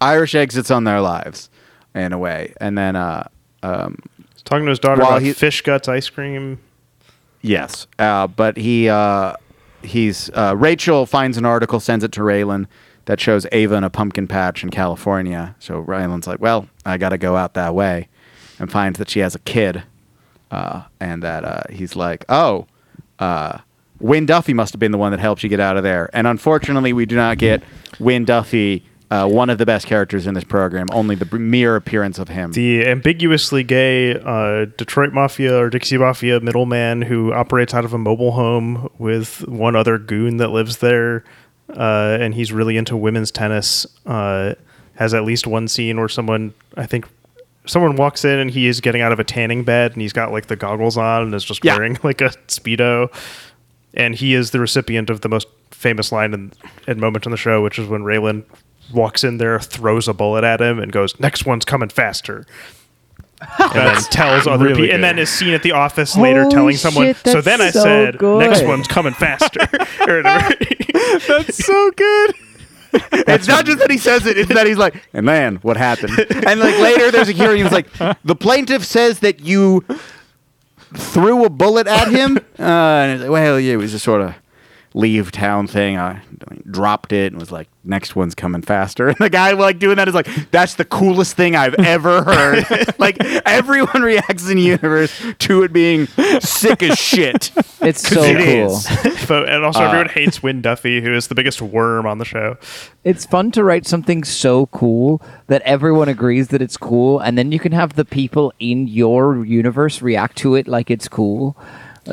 Irish 0.00 0.34
exits 0.34 0.70
on 0.70 0.84
their 0.84 1.00
lives, 1.00 1.50
in 1.94 2.12
a 2.12 2.18
way, 2.18 2.54
and 2.60 2.76
then 2.78 2.96
uh, 2.96 3.28
um, 3.62 3.98
He's 4.34 4.42
talking 4.42 4.64
to 4.66 4.70
his 4.70 4.78
daughter 4.78 5.02
about 5.02 5.22
he- 5.22 5.32
fish 5.32 5.62
guts 5.62 5.88
ice 5.88 6.08
cream. 6.08 6.60
Yes, 7.42 7.86
uh, 7.98 8.26
but 8.26 8.56
he 8.56 8.88
uh, 8.88 9.34
he's 9.82 10.30
uh, 10.34 10.54
Rachel 10.56 11.06
finds 11.06 11.36
an 11.36 11.44
article, 11.44 11.80
sends 11.80 12.04
it 12.04 12.12
to 12.12 12.20
Raylan 12.20 12.66
that 13.06 13.20
shows 13.20 13.46
Ava 13.52 13.74
in 13.76 13.84
a 13.84 13.90
pumpkin 13.90 14.26
patch 14.26 14.62
in 14.62 14.70
California. 14.70 15.54
So 15.58 15.82
Raylan's 15.82 16.26
like, 16.26 16.40
"Well, 16.40 16.68
I 16.84 16.98
got 16.98 17.10
to 17.10 17.18
go 17.18 17.36
out 17.36 17.54
that 17.54 17.74
way," 17.74 18.08
and 18.58 18.70
finds 18.70 18.98
that 18.98 19.08
she 19.08 19.20
has 19.20 19.34
a 19.34 19.38
kid, 19.40 19.82
uh, 20.50 20.82
and 21.00 21.22
that 21.22 21.44
uh, 21.44 21.62
he's 21.70 21.94
like, 21.96 22.24
"Oh, 22.28 22.66
uh, 23.18 23.58
Wynn 24.00 24.26
Duffy 24.26 24.52
must 24.52 24.72
have 24.72 24.80
been 24.80 24.92
the 24.92 24.98
one 24.98 25.12
that 25.12 25.20
helped 25.20 25.42
you 25.42 25.48
get 25.48 25.60
out 25.60 25.76
of 25.76 25.84
there." 25.84 26.10
And 26.12 26.26
unfortunately, 26.26 26.92
we 26.92 27.06
do 27.06 27.16
not 27.16 27.38
get 27.38 27.62
Wynn 27.98 28.24
Duffy. 28.24 28.84
Uh, 29.10 29.26
one 29.26 29.48
of 29.48 29.56
the 29.56 29.64
best 29.64 29.86
characters 29.86 30.26
in 30.26 30.34
this 30.34 30.44
program. 30.44 30.86
Only 30.92 31.14
the 31.14 31.38
mere 31.38 31.76
appearance 31.76 32.18
of 32.18 32.28
him. 32.28 32.52
The 32.52 32.86
ambiguously 32.86 33.64
gay 33.64 34.18
uh, 34.20 34.66
Detroit 34.76 35.14
Mafia 35.14 35.56
or 35.56 35.70
Dixie 35.70 35.96
Mafia 35.96 36.40
middleman 36.40 37.00
who 37.02 37.32
operates 37.32 37.72
out 37.72 37.86
of 37.86 37.94
a 37.94 37.98
mobile 37.98 38.32
home 38.32 38.90
with 38.98 39.48
one 39.48 39.74
other 39.74 39.96
goon 39.96 40.36
that 40.36 40.48
lives 40.48 40.78
there, 40.78 41.24
uh, 41.74 42.18
and 42.20 42.34
he's 42.34 42.52
really 42.52 42.76
into 42.76 42.96
women's 42.98 43.30
tennis. 43.30 43.86
Uh, 44.04 44.54
has 44.96 45.14
at 45.14 45.24
least 45.24 45.46
one 45.46 45.68
scene 45.68 45.96
where 45.98 46.08
someone, 46.08 46.52
I 46.76 46.84
think, 46.84 47.06
someone 47.66 47.94
walks 47.96 48.24
in 48.24 48.38
and 48.38 48.50
he 48.50 48.66
is 48.66 48.80
getting 48.80 49.00
out 49.00 49.12
of 49.12 49.20
a 49.20 49.24
tanning 49.24 49.62
bed 49.62 49.92
and 49.92 50.02
he's 50.02 50.12
got 50.12 50.32
like 50.32 50.46
the 50.48 50.56
goggles 50.56 50.96
on 50.98 51.22
and 51.22 51.34
is 51.34 51.44
just 51.44 51.64
Yeah. 51.64 51.76
wearing 51.76 51.96
like 52.02 52.20
a 52.20 52.30
speedo, 52.48 53.08
and 53.94 54.14
he 54.16 54.34
is 54.34 54.50
the 54.50 54.58
recipient 54.60 55.08
of 55.08 55.22
the 55.22 55.28
most 55.30 55.46
famous 55.70 56.12
line 56.12 56.34
and, 56.34 56.54
and 56.86 57.00
moment 57.00 57.26
on 57.26 57.30
the 57.30 57.36
show, 57.38 57.62
which 57.62 57.78
is 57.78 57.88
when 57.88 58.02
Raylan 58.02 58.42
walks 58.92 59.24
in 59.24 59.38
there, 59.38 59.60
throws 59.60 60.08
a 60.08 60.14
bullet 60.14 60.44
at 60.44 60.60
him, 60.60 60.78
and 60.78 60.92
goes, 60.92 61.18
"Next 61.20 61.46
one's 61.46 61.64
coming 61.64 61.88
faster." 61.88 62.46
and 63.58 63.72
then 63.72 64.02
tells 64.10 64.46
other 64.46 64.64
really 64.64 64.82
people, 64.82 64.94
and 64.96 65.04
then 65.04 65.18
is 65.18 65.30
seen 65.30 65.54
at 65.54 65.62
the 65.62 65.72
office 65.72 66.16
later 66.16 66.42
Holy 66.42 66.54
telling 66.54 66.76
someone. 66.76 67.06
shit, 67.06 67.16
so 67.24 67.40
then 67.40 67.60
I 67.60 67.70
so 67.70 67.82
said, 67.82 68.18
good. 68.18 68.38
"Next 68.40 68.64
one's 68.64 68.88
coming 68.88 69.14
faster." 69.14 69.60
That's 71.28 71.64
so 71.64 71.90
good. 71.92 72.34
it's 73.12 73.46
not 73.46 73.66
just 73.66 73.78
that 73.78 73.90
he 73.90 73.98
says 73.98 74.26
it; 74.26 74.38
it's 74.38 74.52
that 74.52 74.66
he's 74.66 74.78
like, 74.78 75.08
"And 75.12 75.24
man, 75.26 75.56
what 75.56 75.76
happened?" 75.76 76.18
And 76.18 76.60
like 76.60 76.78
later, 76.78 77.10
there's 77.10 77.28
a 77.28 77.32
hearing. 77.32 77.62
He's 77.62 77.72
like, 77.72 77.86
"The 78.24 78.34
plaintiff 78.34 78.84
says 78.84 79.20
that 79.20 79.40
you 79.40 79.84
threw 80.94 81.44
a 81.44 81.50
bullet 81.50 81.86
at 81.86 82.08
him." 82.08 82.38
Uh, 82.58 82.62
and 82.62 83.12
he's 83.12 83.20
like, 83.22 83.30
"Well, 83.30 83.60
yeah, 83.60 83.74
it 83.74 83.76
was 83.76 83.92
a 83.94 83.98
sort 83.98 84.22
of 84.22 84.34
leave 84.94 85.30
town 85.32 85.66
thing. 85.66 85.98
I 85.98 86.20
dropped 86.70 87.12
it 87.12 87.32
and 87.32 87.40
was 87.40 87.50
like, 87.52 87.68
next 87.84 88.16
one's 88.16 88.34
coming 88.34 88.62
faster." 88.62 89.08
And 89.18 89.18
the 89.18 89.30
guy 89.30 89.52
like 89.52 89.78
doing 89.78 89.96
that 89.96 90.08
is 90.08 90.14
like, 90.14 90.28
"That's 90.50 90.74
the 90.74 90.84
coolest 90.84 91.36
thing 91.36 91.56
I've 91.56 91.74
ever 91.74 92.22
heard." 92.22 92.64
like 92.98 93.16
everyone 93.46 94.02
reacts 94.02 94.48
in 94.48 94.56
the 94.56 94.62
universe 94.62 95.12
to 95.40 95.62
it 95.62 95.72
being 95.72 96.06
sick 96.40 96.82
as 96.82 96.98
shit. 96.98 97.50
It's 97.80 98.06
so 98.06 98.20
it 98.24 98.34
cool. 98.44 98.74
is. 98.76 98.86
but, 99.28 99.48
and 99.48 99.62
Uh, 99.62 99.66
also, 99.66 99.80
everyone 99.84 100.08
hates 100.08 100.42
Wynn 100.42 100.60
Duffy, 100.60 101.00
who 101.00 101.12
is 101.14 101.28
the 101.28 101.34
biggest 101.36 101.62
worm 101.62 102.06
on 102.06 102.18
the 102.18 102.24
show. 102.24 102.56
It's 103.04 103.24
fun 103.24 103.52
to 103.52 103.62
write 103.62 103.86
something 103.86 104.24
so 104.24 104.66
cool 104.66 105.22
that 105.46 105.62
everyone 105.62 106.08
agrees 106.08 106.48
that 106.48 106.60
it's 106.60 106.76
cool, 106.76 107.20
and 107.20 107.38
then 107.38 107.52
you 107.52 107.60
can 107.60 107.70
have 107.70 107.94
the 107.94 108.04
people 108.04 108.52
in 108.58 108.88
your 108.88 109.44
universe 109.46 110.02
react 110.02 110.36
to 110.38 110.56
it 110.56 110.66
like 110.66 110.90
it's 110.90 111.06
cool. 111.06 111.56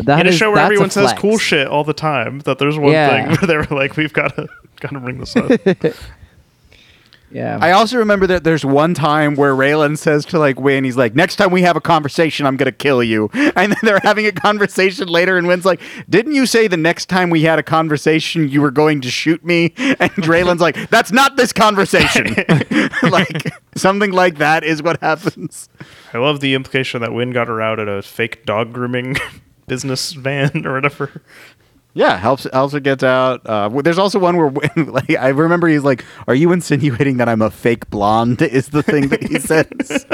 That 0.04 0.20
in 0.22 0.28
a 0.28 0.30
is- 0.30 0.36
show 0.38 0.52
where 0.52 0.62
everyone 0.62 0.90
says 0.90 1.14
cool 1.14 1.38
shit 1.38 1.68
all 1.68 1.84
the 1.84 1.94
time, 1.94 2.40
that 2.42 2.60
there's 2.60 2.78
one 2.78 2.92
Yeah. 2.92 3.10
thing 3.10 3.28
where 3.48 3.48
they 3.48 3.58
were 3.58 3.76
like, 3.78 3.96
"We've 3.98 4.14
got 4.14 4.36
to, 4.36 4.48
got 4.80 4.92
to 4.92 5.00
bring 5.00 5.20
this 5.20 5.36
up." 5.36 5.52
Yeah. 7.32 7.58
I 7.60 7.72
also 7.72 7.98
remember 7.98 8.28
that 8.28 8.44
there's 8.46 8.64
one 8.64 8.94
time 8.94 9.36
where 9.36 9.54
Raylan 9.54 9.98
says 9.98 10.24
to 10.26 10.40
like 10.40 10.58
Wynn, 10.60 10.86
he's 10.86 10.96
like, 10.96 11.16
"Next 11.16 11.36
time 11.36 11.52
we 11.52 11.64
have 11.64 11.76
a 11.76 11.82
conversation, 11.82 12.46
I'm 12.46 12.56
gonna 12.56 12.72
kill 12.72 13.04
you." 13.04 13.30
And 13.58 13.72
then 13.72 13.78
they're 13.84 14.00
having 14.04 14.26
a 14.28 14.32
conversation 14.32 15.08
later, 15.10 15.36
and 15.38 15.46
Wynn's 15.48 15.66
like, 15.66 15.82
"Didn't 16.10 16.34
you 16.34 16.46
say 16.46 16.68
the 16.68 16.78
next 16.78 17.08
time 17.08 17.30
we 17.32 17.42
had 17.42 17.58
a 17.60 17.64
conversation 17.64 18.48
you 18.48 18.62
were 18.62 18.72
going 18.72 19.02
to 19.02 19.10
shoot 19.10 19.44
me?" 19.44 19.74
And 19.78 20.12
Raylan's 20.24 20.62
like, 20.62 20.90
"That's 20.92 21.12
not 21.12 21.36
this 21.36 21.52
conversation." 21.52 22.36
like 23.04 23.52
something 23.76 24.12
like 24.12 24.38
that 24.38 24.64
is 24.64 24.82
what 24.84 25.02
happens. 25.02 25.68
I 26.14 26.20
love 26.20 26.40
the 26.40 26.54
implication 26.54 27.02
that 27.02 27.12
Wynn 27.12 27.32
got 27.32 27.48
her 27.50 27.60
out 27.62 27.80
at 27.80 27.90
a 27.90 28.02
fake 28.02 28.46
dog 28.46 28.72
grooming 28.72 29.18
business 29.68 30.12
van 30.14 30.66
or 30.66 30.74
whatever. 30.74 31.22
Yeah, 31.94 32.18
helps 32.18 32.46
helps 32.52 32.74
her 32.74 32.82
get 32.82 33.04
out. 33.04 33.42
Uh, 33.46 33.70
there's 33.82 33.98
also 33.98 34.20
one 34.20 34.36
where 34.36 34.50
like 34.76 35.12
I 35.12 35.30
remember 35.30 35.68
he's 35.70 35.84
like, 35.84 36.04
"Are 36.28 36.36
you 36.36 36.52
insinuating 36.52 37.18
that 37.18 37.30
I'm 37.30 37.42
a 37.42 37.50
fake 37.50 37.90
blonde?" 37.90 38.42
Is 38.42 38.68
the 38.70 38.84
thing 38.84 39.08
that 39.10 39.24
he 39.24 39.40
says. 39.40 40.06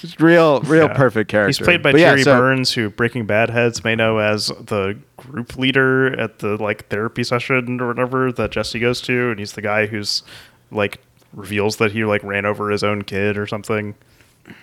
Just 0.00 0.20
real, 0.20 0.60
real 0.62 0.86
Yeah. 0.86 0.94
perfect 0.94 1.30
character. 1.30 1.48
He's 1.48 1.58
played 1.58 1.82
by 1.82 1.92
But 1.92 2.00
yeah, 2.00 2.14
Jere 2.14 2.24
so- 2.24 2.38
Burns, 2.38 2.72
who 2.72 2.88
Breaking 2.90 3.26
Bad 3.26 3.50
heads 3.50 3.84
may 3.84 3.94
know 3.94 4.18
as 4.18 4.48
the 4.48 4.98
group 5.16 5.56
leader 5.56 6.18
at 6.18 6.38
the 6.38 6.62
like 6.62 6.88
therapy 6.88 7.22
session 7.24 7.80
or 7.80 7.88
whatever 7.88 8.32
that 8.32 8.50
Jesse 8.50 8.78
goes 8.78 9.00
to, 9.02 9.30
and 9.30 9.38
he's 9.38 9.52
the 9.52 9.62
guy 9.62 9.86
who's 9.86 10.22
like 10.70 11.00
reveals 11.32 11.76
that 11.76 11.92
he 11.92 12.04
like 12.04 12.22
ran 12.24 12.44
over 12.46 12.70
his 12.70 12.82
own 12.84 13.02
kid 13.02 13.36
or 13.38 13.46
something. 13.46 13.94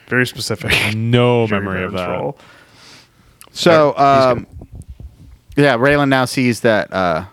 Very 0.07 0.25
specific. 0.27 0.71
No 0.95 1.47
Jere 1.47 1.59
memory 1.59 1.83
of 1.83 1.91
Burns 1.93 2.01
that. 2.01 2.09
role. 2.11 2.37
So, 3.53 3.93
Sorry, 3.97 4.31
um, 4.31 4.47
yeah, 5.57 5.75
Raylan 5.77 6.09
now 6.09 6.25
sees 6.25 6.61
that 6.61 6.91
uh, 6.93 7.25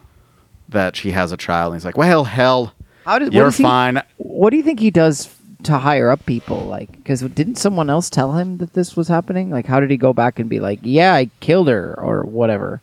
that 0.68 0.96
she 0.96 1.12
has 1.12 1.32
a 1.32 1.36
child, 1.36 1.72
and 1.72 1.80
he's 1.80 1.84
like, 1.84 1.96
"Well, 1.96 2.24
hell, 2.24 2.74
How 3.04 3.18
did, 3.18 3.26
what 3.28 3.34
you're 3.34 3.44
does 3.46 3.56
he- 3.56 3.62
fine." 3.62 4.02
what 4.16 4.50
do 4.50 4.56
you 4.56 4.62
think 4.62 4.80
he 4.80 4.90
does 4.90 5.34
to 5.64 5.78
hire 5.78 6.10
up 6.10 6.24
people? 6.26 6.58
Like, 6.64 6.90
because 6.92 7.20
didn't 7.20 7.56
someone 7.56 7.88
else 7.90 8.10
tell 8.10 8.32
him 8.32 8.58
that 8.58 8.72
this 8.74 8.96
was 8.96 9.08
happening? 9.08 9.50
Like, 9.50 9.66
how 9.66 9.78
did 9.80 9.90
he 9.90 9.96
go 9.96 10.12
back 10.12 10.38
and 10.38 10.48
be 10.50 10.58
like, 10.60 10.80
"Yeah, 10.82 11.14
I 11.14 11.30
killed 11.40 11.68
her" 11.68 11.94
or 11.98 12.22
whatever? 12.24 12.80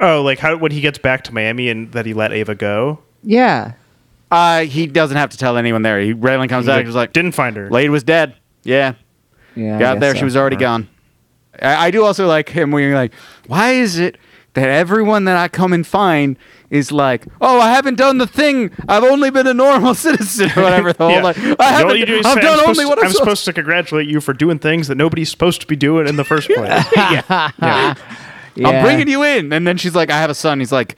Oh, 0.00 0.22
like 0.22 0.38
how 0.38 0.56
when 0.56 0.72
he 0.72 0.80
gets 0.80 0.96
back 0.98 1.24
to 1.24 1.34
Miami 1.34 1.68
and 1.68 1.92
that 1.92 2.06
he 2.06 2.14
let 2.14 2.32
Ava 2.32 2.54
go. 2.54 3.00
Yeah. 3.22 3.72
Uh, 4.30 4.60
he 4.60 4.86
doesn't 4.86 5.16
have 5.18 5.28
to 5.30 5.36
tell 5.36 5.56
anyone 5.58 5.82
there. 5.82 6.00
He 6.00 6.14
Raylan 6.14 6.48
comes 6.48 6.64
back, 6.66 6.86
he's 6.86 6.94
like, 6.94 7.12
didn't 7.12 7.32
find 7.32 7.54
her. 7.56 7.68
"Lady 7.68 7.90
was 7.90 8.02
dead." 8.02 8.34
Yeah, 8.62 8.94
Yeah. 9.56 9.76
I 9.76 9.78
got 9.78 9.94
guess 9.94 10.00
there, 10.00 10.14
so. 10.14 10.18
she 10.20 10.24
was 10.24 10.36
already 10.36 10.56
gone. 10.56 10.88
I, 11.62 11.86
I 11.86 11.90
do 11.90 12.04
also 12.04 12.26
like 12.26 12.48
him 12.48 12.70
when 12.70 12.82
you're 12.82 12.94
like, 12.94 13.12
"Why 13.46 13.72
is 13.72 13.98
it 13.98 14.16
that 14.54 14.68
everyone 14.68 15.24
that 15.26 15.36
I 15.36 15.48
come 15.48 15.72
and 15.72 15.86
find 15.86 16.36
is 16.70 16.90
like, 16.92 17.24
oh, 17.40 17.60
I 17.60 17.70
haven't 17.70 17.96
done 17.96 18.18
the 18.18 18.26
thing. 18.26 18.70
I've 18.88 19.02
only 19.04 19.30
been 19.30 19.46
a 19.46 19.54
normal 19.54 19.94
citizen 20.06 20.50
or 20.56 20.62
whatever. 20.62 20.92
The 20.92 21.04
whole 21.04 21.12
Yeah. 21.16 21.22
like, 21.22 21.36
I 21.60 21.64
haven't. 21.72 21.98
You 21.98 22.06
do 22.06 22.16
is 22.18 22.26
I've 22.26 22.40
done 22.40 22.58
I'm 22.58 22.68
only 22.68 22.74
supposed, 22.74 22.88
what 22.88 22.98
I'm, 23.00 23.06
I'm 23.06 23.12
supposed 23.12 23.44
to 23.46 23.52
congratulate 23.52 24.08
you 24.08 24.20
for 24.20 24.32
doing 24.32 24.58
things 24.58 24.88
that 24.88 24.94
nobody's 24.96 25.30
supposed 25.30 25.60
to 25.62 25.66
be 25.66 25.76
doing 25.76 26.06
in 26.08 26.16
the 26.16 26.24
first 26.24 26.48
place. 26.48 26.84
yeah. 26.96 27.50
Yeah. 28.56 28.68
I'm 28.68 28.84
bringing 28.84 29.08
you 29.08 29.22
in. 29.22 29.52
And 29.52 29.64
then 29.66 29.76
she's 29.76 29.94
like, 29.94 30.10
I 30.10 30.18
have 30.18 30.28
a 30.28 30.34
son. 30.34 30.58
He's 30.58 30.72
like, 30.72 30.96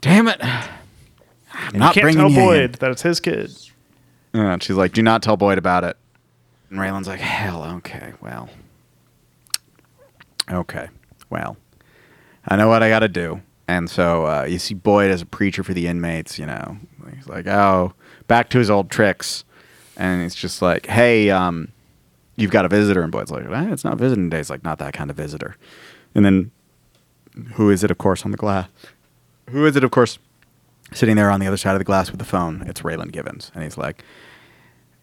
damn 0.00 0.26
it. 0.26 0.38
I'm 0.42 1.74
You 1.74 1.78
not 1.78 1.94
can't 1.94 2.02
bringing 2.04 2.18
tell 2.20 2.30
you 2.30 2.36
Boyd 2.36 2.60
in. 2.62 2.72
that 2.80 2.90
it's 2.90 3.02
his 3.02 3.20
kid. 3.20 3.50
Yeah, 4.34 4.52
and 4.54 4.62
she's 4.62 4.76
like, 4.76 4.92
do 4.92 5.00
not 5.02 5.22
tell 5.22 5.36
Boyd 5.36 5.56
about 5.56 5.84
it. 5.84 5.96
And 6.68 6.78
Raylan's 6.80 7.06
like, 7.06 7.20
hell, 7.20 7.62
okay, 7.76 8.12
well. 8.20 8.48
Okay, 10.50 10.88
well. 11.28 11.56
I 12.48 12.56
know 12.56 12.68
what 12.68 12.82
I 12.82 12.88
got 12.88 13.00
to 13.00 13.08
do. 13.08 13.42
And 13.68 13.88
so 13.88 14.26
uh, 14.26 14.46
you 14.48 14.58
see 14.58 14.74
Boyd 14.74 15.10
as 15.10 15.22
a 15.22 15.26
preacher 15.26 15.62
for 15.62 15.74
the 15.74 15.86
inmates, 15.86 16.38
you 16.38 16.46
know. 16.46 16.76
He's 17.14 17.28
like, 17.28 17.46
oh, 17.46 17.92
back 18.26 18.50
to 18.50 18.58
his 18.58 18.70
old 18.70 18.90
tricks. 18.90 19.44
And 19.96 20.22
it's 20.22 20.34
just 20.34 20.60
like, 20.62 20.86
hey, 20.86 21.30
um, 21.30 21.68
you've 22.36 22.50
got 22.50 22.64
a 22.64 22.68
visitor. 22.68 23.02
And 23.02 23.12
Boyd's 23.12 23.30
like, 23.30 23.44
eh, 23.44 23.72
it's 23.72 23.84
not 23.84 23.98
visiting 23.98 24.28
day. 24.28 24.40
It's 24.40 24.50
like, 24.50 24.64
not 24.64 24.78
that 24.78 24.94
kind 24.94 25.10
of 25.10 25.16
visitor. 25.16 25.56
And 26.14 26.24
then 26.24 26.50
who 27.52 27.70
is 27.70 27.84
it, 27.84 27.90
of 27.90 27.98
course, 27.98 28.24
on 28.24 28.32
the 28.32 28.36
glass? 28.36 28.68
Who 29.50 29.66
is 29.66 29.76
it, 29.76 29.84
of 29.84 29.90
course, 29.92 30.18
sitting 30.92 31.14
there 31.16 31.30
on 31.30 31.38
the 31.38 31.46
other 31.46 31.56
side 31.56 31.74
of 31.74 31.78
the 31.78 31.84
glass 31.84 32.10
with 32.10 32.18
the 32.18 32.24
phone? 32.24 32.64
It's 32.66 32.80
Raylan 32.80 33.12
Givens. 33.12 33.52
And 33.54 33.62
he's 33.62 33.78
like, 33.78 34.02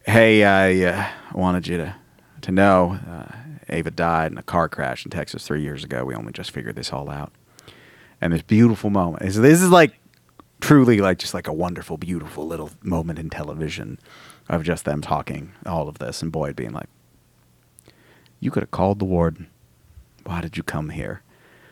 hey, 0.05 0.43
I 0.43 0.91
uh, 0.91 1.07
wanted 1.33 1.67
you 1.67 1.77
to, 1.77 1.95
to 2.41 2.51
know 2.51 2.99
uh, 3.09 3.35
Ava 3.69 3.91
died 3.91 4.31
in 4.31 4.37
a 4.37 4.43
car 4.43 4.69
crash 4.69 5.05
in 5.05 5.11
Texas 5.11 5.45
three 5.45 5.61
years 5.61 5.83
ago. 5.83 6.05
We 6.05 6.15
only 6.15 6.31
just 6.31 6.51
figured 6.51 6.75
this 6.75 6.93
all 6.93 7.09
out. 7.09 7.31
And 8.21 8.33
this 8.33 8.41
beautiful 8.41 8.89
moment. 8.89 9.23
This, 9.23 9.61
is 9.61 9.69
like 9.69 9.99
truly 10.59 10.99
like 10.99 11.19
just 11.19 11.33
like 11.33 11.47
a 11.47 11.53
wonderful, 11.53 11.97
beautiful 11.97 12.47
little 12.47 12.71
moment 12.81 13.19
in 13.19 13.29
television 13.29 13.99
of 14.49 14.63
just 14.63 14.85
them 14.85 15.01
talking 15.01 15.51
all 15.65 15.87
of 15.87 15.99
this 15.99 16.21
and 16.21 16.31
Boyd 16.31 16.55
being 16.55 16.71
like, 16.71 16.89
you 18.39 18.51
could 18.51 18.63
have 18.63 18.71
called 18.71 18.99
the 18.99 19.05
warden. 19.05 19.47
Why 20.25 20.41
did 20.41 20.57
you 20.57 20.63
come 20.63 20.89
here? 20.89 21.21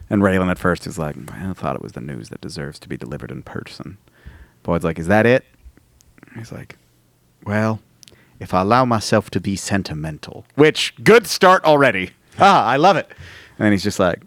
And 0.10 0.22
Raylan 0.22 0.52
at 0.52 0.60
first 0.60 0.86
is 0.86 1.00
like, 1.00 1.16
I 1.32 1.54
thought 1.54 1.76
it 1.76 1.82
was 1.82 1.94
the 1.94 2.02
news 2.02 2.30
that 2.30 2.42
deserves 2.42 2.80
to 2.80 2.90
be 2.90 2.98
delivered 2.98 3.32
in 3.32 3.42
person. 3.42 3.98
Boyd's 4.64 4.84
like, 4.84 5.00
is 5.00 5.08
that 5.08 5.26
it? 5.26 5.46
He's 6.36 6.52
like, 6.52 6.78
well, 7.44 7.80
if 8.46 8.54
I 8.54 8.62
allow 8.62 8.86
myself 8.86 9.32
to 9.32 9.40
be 9.40 9.56
sentimental, 9.56 10.46
which 10.54 10.94
good 11.04 11.26
start 11.26 11.66
already. 11.66 12.12
Ah, 12.38 12.68
I 12.68 12.76
love 12.78 12.96
it. 12.96 13.08
And 13.58 13.66
then 13.66 13.72
he's 13.72 13.82
just 13.82 13.98
like, 14.00 14.22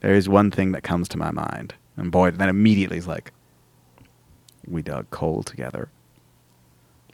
there 0.00 0.14
is 0.14 0.28
one 0.28 0.50
thing 0.50 0.72
that 0.72 0.82
comes 0.82 1.08
to 1.08 1.16
my 1.16 1.30
mind. 1.30 1.72
And 1.96 2.12
Boyd 2.12 2.36
then 2.36 2.50
immediately 2.50 2.98
is 2.98 3.06
like, 3.06 3.32
we 4.66 4.82
dug 4.82 5.08
coal 5.08 5.42
together. 5.42 5.88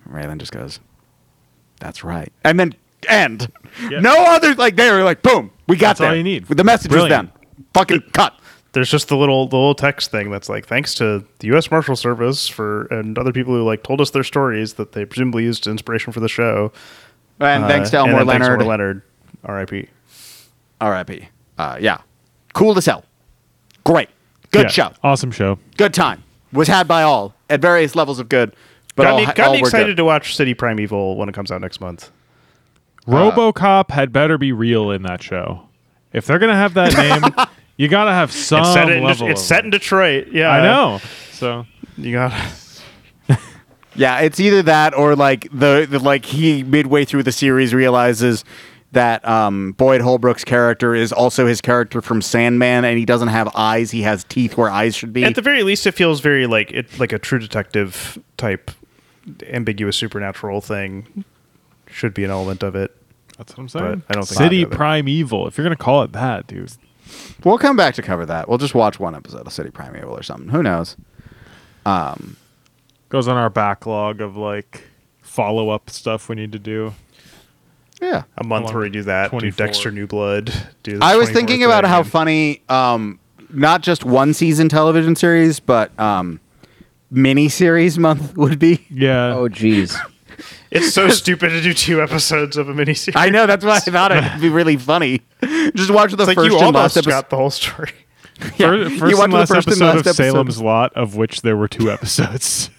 And 0.05 0.13
Raylan 0.13 0.39
just 0.39 0.51
goes, 0.51 0.81
that's 1.79 2.03
right. 2.03 2.33
And 2.43 2.59
then 2.59 2.75
end. 3.09 3.53
Yeah. 3.89 4.01
No 4.01 4.15
other, 4.17 4.57
like, 4.57 4.75
they 4.75 4.91
were 4.91 5.05
like, 5.05 5.23
boom, 5.23 5.53
we 5.69 5.77
got 5.77 5.99
That's 5.99 6.01
all 6.01 6.17
you 6.17 6.25
need. 6.25 6.47
The 6.47 6.65
message 6.65 6.91
Brilliant. 6.91 7.29
is 7.29 7.33
done. 7.33 7.65
Fucking 7.75 8.01
cut. 8.13 8.40
There's 8.73 8.91
just 8.91 9.09
the 9.09 9.17
little 9.17 9.49
the 9.49 9.57
little 9.57 9.75
text 9.75 10.11
thing 10.13 10.31
that's 10.31 10.49
like 10.49 10.67
thanks 10.67 10.95
to 10.95 11.25
the 11.41 11.47
U.S. 11.49 11.71
Marshal 11.71 11.97
Service 11.97 12.47
for 12.49 12.83
and 12.87 13.19
other 13.19 13.33
people 13.33 13.53
who 13.55 13.65
like 13.65 13.83
told 13.83 14.01
us 14.01 14.11
their 14.11 14.23
stories 14.25 14.75
that 14.75 14.93
they 14.93 15.05
presumably 15.05 15.43
used 15.45 15.67
as 15.67 15.71
inspiration 15.73 16.13
for 16.13 16.21
the 16.21 16.29
show. 16.29 16.73
And 17.41 17.65
Uh, 17.65 17.69
thanks 17.69 17.91
to 17.91 18.01
and 18.03 18.11
Elmore 18.13 18.25
thanks 18.27 18.47
to 18.47 18.53
Leonard. 18.53 18.61
Elmore 18.61 18.71
Leonard, 18.71 19.03
R.I.P. 19.45 19.89
R.I.P. 20.81 21.29
Uh, 21.59 21.79
yeah. 21.81 21.99
Cool 22.53 22.75
to 22.75 22.83
sell. 22.83 23.05
Great. 23.85 24.09
Good 24.53 24.65
Yeah, 24.65 24.69
show. 24.69 24.93
Awesome 25.03 25.31
show. 25.31 25.59
Good 25.77 25.95
time. 25.95 26.23
Was 26.53 26.69
had 26.69 26.87
by 26.87 27.03
all 27.03 27.35
at 27.49 27.61
various 27.61 27.95
levels 27.97 28.19
of 28.19 28.29
good. 28.29 28.55
But 28.97 29.05
got 29.05 29.13
all, 29.13 29.19
me, 29.19 29.25
got 29.27 29.39
all 29.41 29.53
me 29.55 29.59
excited 29.61 29.87
good. 29.89 29.97
to 29.99 30.05
watch 30.05 30.35
City 30.37 30.53
Primeval 30.55 31.17
when 31.17 31.29
it 31.29 31.35
comes 31.35 31.51
out 31.51 31.61
next 31.61 31.81
month. 31.81 32.11
RoboCop 33.07 33.91
had 33.91 34.13
better 34.13 34.37
be 34.39 34.53
real 34.53 34.91
in 34.91 35.03
that 35.03 35.23
show. 35.23 35.63
If 36.13 36.27
they're 36.27 36.39
gonna 36.39 36.57
have 36.57 36.75
that 36.75 36.95
name, 36.97 37.47
you 37.81 37.89
gotta 37.89 38.12
have 38.12 38.31
some 38.31 38.61
it's 38.61 38.74
set 38.74 38.90
in, 38.90 39.02
level. 39.02 39.28
it's 39.28 39.43
set 39.43 39.65
in 39.65 39.70
Detroit. 39.70 40.28
Yeah, 40.32 40.51
I 40.51 40.62
know. 40.62 41.01
So 41.32 41.66
You 41.97 42.12
gotta. 42.12 42.36
Yeah, 43.97 44.20
it's 44.20 44.39
either 44.39 44.62
that 44.62 44.94
or 44.94 45.16
like 45.16 45.48
the, 45.52 45.86
the 45.90 45.98
like 45.98 46.24
he 46.24 46.62
midway 46.62 47.05
through 47.05 47.24
the 47.24 47.32
series 47.32 47.74
realizes 47.74 48.44
that 48.93 49.27
um, 49.27 49.73
Boyd 49.73 50.01
Holbrook's 50.01 50.44
character 50.44 50.94
is 50.94 51.12
also 51.12 51.47
his 51.47 51.61
character 51.61 52.01
from 52.01 52.23
Sandman, 52.23 52.85
and 52.85 52.98
he 52.98 53.05
doesn't 53.05 53.28
have 53.28 53.48
eyes; 53.55 53.90
he 53.90 54.02
has 54.02 54.24
teeth 54.24 54.57
where 54.57 54.70
eyes 54.70 54.94
should 54.94 55.12
be. 55.12 55.24
at 55.24 55.35
the 55.35 55.43
very 55.43 55.62
least 55.65 55.86
it 55.86 55.93
feels 55.93 56.20
very 56.20 56.47
like 56.47 56.70
it 56.70 57.01
like 57.01 57.12
a 57.12 57.19
true 57.19 57.39
detective 57.39 58.19
type 58.36 58.70
ambiguous 59.48 59.97
supernatural 59.97 60.61
thing 60.61 61.24
should 61.89 62.15
be 62.15 62.24
an 62.24 62.31
element 62.31 62.62
of 62.62 62.77
it. 62.77 62.94
that's 63.39 63.57
what 63.57 63.62
I'm 63.62 63.69
saying. 63.69 64.02
I 64.09 64.12
don't 64.12 64.27
think 64.27 64.39
City 64.39 64.57
any 64.59 64.62
of 64.62 64.73
it. 64.73 64.77
Prime 64.77 65.09
Evil. 65.09 65.48
If 65.48 65.59
you're 65.59 65.65
gonna 65.65 65.77
call 65.77 66.02
it 66.02 66.12
that, 66.12 66.47
dude. 66.47 66.70
We'll 67.45 67.59
come 67.59 67.77
back 67.77 67.95
to 67.95 68.03
cover 68.03 68.24
that. 68.27 68.49
We'll 68.49 68.59
just 68.59 68.74
watch 68.74 68.99
one 69.01 69.15
episode 69.15 69.47
of 69.47 69.53
City 69.53 69.70
Primeval 69.70 70.11
or 70.16 70.23
something. 70.23 70.49
Who 70.51 70.62
knows? 70.62 70.97
Um, 71.87 72.37
Goes 73.09 73.27
on 73.28 73.37
our 73.37 73.51
backlog 73.51 74.20
of 74.20 74.37
like 74.37 74.85
follow 75.23 75.70
up 75.70 75.91
stuff 75.91 76.28
we 76.28 76.37
need 76.37 76.53
to 76.53 76.59
do. 76.59 76.93
yeah. 78.01 78.23
A 78.39 78.45
month 78.45 78.65
Along 78.65 78.74
where 78.74 78.82
we 78.85 78.91
do 78.91 79.03
that, 79.05 79.27
do 79.27 79.39
24. 79.41 79.66
Dexter 79.66 79.91
New 79.91 80.07
Blood. 80.07 80.53
Do 80.82 80.99
the 80.99 81.05
I 81.05 81.16
was 81.16 81.31
thinking 81.31 81.65
about 81.65 81.85
how 81.85 82.01
and- 82.01 82.11
funny, 82.11 82.62
um, 82.69 83.19
not 83.53 83.82
just 83.82 84.05
one 84.05 84.32
season 84.35 84.69
television 84.69 85.16
series, 85.16 85.59
but 85.61 85.99
um, 85.99 86.39
mini 87.11 87.49
series 87.49 87.99
month 87.99 88.37
would 88.37 88.59
be. 88.59 88.87
Yeah. 88.91 89.35
Oh, 89.35 89.49
geez. 89.49 89.97
It's 90.71 90.93
so 90.93 91.09
stupid 91.23 91.51
to 91.51 91.61
do 91.61 91.73
two 91.75 92.03
episodes 92.03 92.57
of 92.57 92.69
a 92.69 92.73
miniseries. 92.75 93.13
I 93.17 93.31
know 93.31 93.47
that's 93.47 93.65
why 93.65 93.77
I 93.77 93.81
thought 93.81 94.13
it'd 94.13 94.41
be 94.41 94.49
really 94.49 94.77
funny. 94.77 95.23
Just 95.75 95.91
watch 95.91 96.13
the 96.13 96.19
It's 96.23 96.27
like 96.29 96.37
first 96.37 96.51
you 96.51 96.59
and 96.59 96.75
last 96.75 96.97
almost 96.97 96.97
episode. 96.99 97.11
got 97.11 97.31
the 97.31 97.37
whole 97.37 97.51
story. 97.51 97.91
Yeah. 98.57 98.69
Fir- 98.69 98.77
You 98.77 98.99
First 98.99 99.19
watch 99.19 99.25
and 99.25 99.33
the 99.35 99.37
last 99.39 99.49
first 99.53 99.67
and 99.69 99.73
episode 99.77 99.85
last 99.85 100.01
of 100.01 100.07
episode. 100.07 100.23
Salem's 100.33 100.63
Lot, 100.63 100.93
of 100.97 101.15
which 101.15 101.43
there 101.43 101.59
were 101.59 101.69
two 101.69 101.91
episodes. 101.91 102.71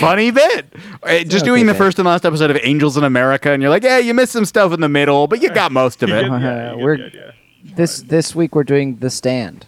funny 0.00 0.30
bit. 0.32 0.66
Uh, 1.02 1.18
Just 1.20 1.36
okay 1.36 1.44
doing 1.44 1.66
the 1.66 1.72
bit. 1.72 1.78
first 1.78 1.98
and 2.00 2.06
last 2.06 2.24
episode 2.24 2.50
of 2.50 2.58
Angels 2.62 2.96
in 2.96 3.04
America, 3.04 3.50
and 3.52 3.62
you're 3.62 3.70
like, 3.70 3.84
yeah, 3.84 3.98
you 3.98 4.12
missed 4.14 4.32
some 4.32 4.44
stuff 4.44 4.72
in 4.72 4.80
the 4.80 4.88
middle, 4.88 5.26
but 5.28 5.40
you 5.42 5.50
got 5.50 5.70
most 5.72 6.02
of 6.02 6.10
it. 6.10 6.24
You 6.24 6.30
get- 6.30 6.42
Uh, 6.42 6.76
we're- 6.78 6.96
the 6.98 7.06
idea. 7.06 7.34
This 7.76 8.02
this 8.02 8.34
week 8.34 8.54
we're 8.54 8.64
doing 8.64 8.96
The 8.96 9.08
Stand. 9.08 9.66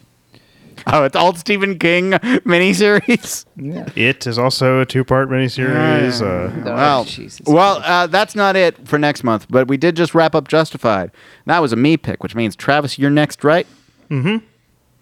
Oh, 0.93 1.03
it's 1.03 1.17
all 1.17 1.35
Stephen 1.35 1.79
King 1.81 2.13
miniseries. 2.13 3.45
Yeah. 3.57 3.89
It 3.97 4.25
is 4.25 4.39
also 4.39 4.81
a 4.81 4.87
two-part 4.87 5.29
miniseries. 5.29 6.23
Uh, 6.23 6.53
Oh, 6.71 6.75
well, 6.75 7.05
Jesus 7.05 7.41
well, 7.45 7.81
uh, 7.85 8.07
that's 8.07 8.37
not 8.37 8.55
it 8.55 8.87
for 8.87 8.97
next 8.97 9.25
month, 9.25 9.47
but 9.51 9.67
we 9.67 9.77
did 9.77 9.97
just 9.97 10.15
wrap 10.15 10.37
up 10.37 10.47
Justified. 10.47 11.11
That 11.47 11.59
was 11.59 11.73
a 11.73 11.77
me 11.77 11.97
pick, 11.97 12.23
which 12.23 12.37
means 12.37 12.55
Travis, 12.55 12.99
you're 13.01 13.11
next, 13.11 13.43
right? 13.43 13.67
Mm-hmm. 14.11 14.45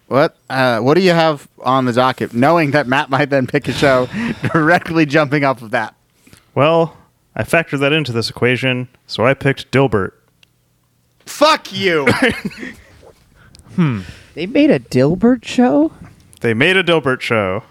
What? 0.07 0.35
Uh, 0.49 0.79
what 0.79 0.95
do 0.95 1.01
you 1.01 1.11
have 1.11 1.47
on 1.59 1.85
the 1.85 1.93
docket? 1.93 2.33
Knowing 2.33 2.71
that 2.71 2.87
Matt 2.87 3.11
might 3.11 3.29
then 3.29 3.45
pick 3.45 3.67
a 3.67 3.71
show 3.73 4.07
directly 4.53 5.05
jumping 5.05 5.43
off 5.43 5.61
of 5.61 5.69
that. 5.71 5.93
well, 6.55 6.97
I 7.35 7.43
factored 7.43 7.79
that 7.81 7.91
into 7.93 8.11
this 8.11 8.29
equation, 8.29 8.87
so 9.05 9.25
I 9.25 9.33
picked 9.35 9.69
Dilbert. 9.71 10.13
Fuck 11.27 11.71
you. 11.73 12.07
They 14.35 14.45
made 14.45 14.69
a 14.69 14.79
Dilbert 14.79 15.45
show? 15.45 15.93
They 16.41 16.53
made 16.53 16.75
a 16.75 16.83
Dilbert 16.83 17.21
show. 17.21 17.63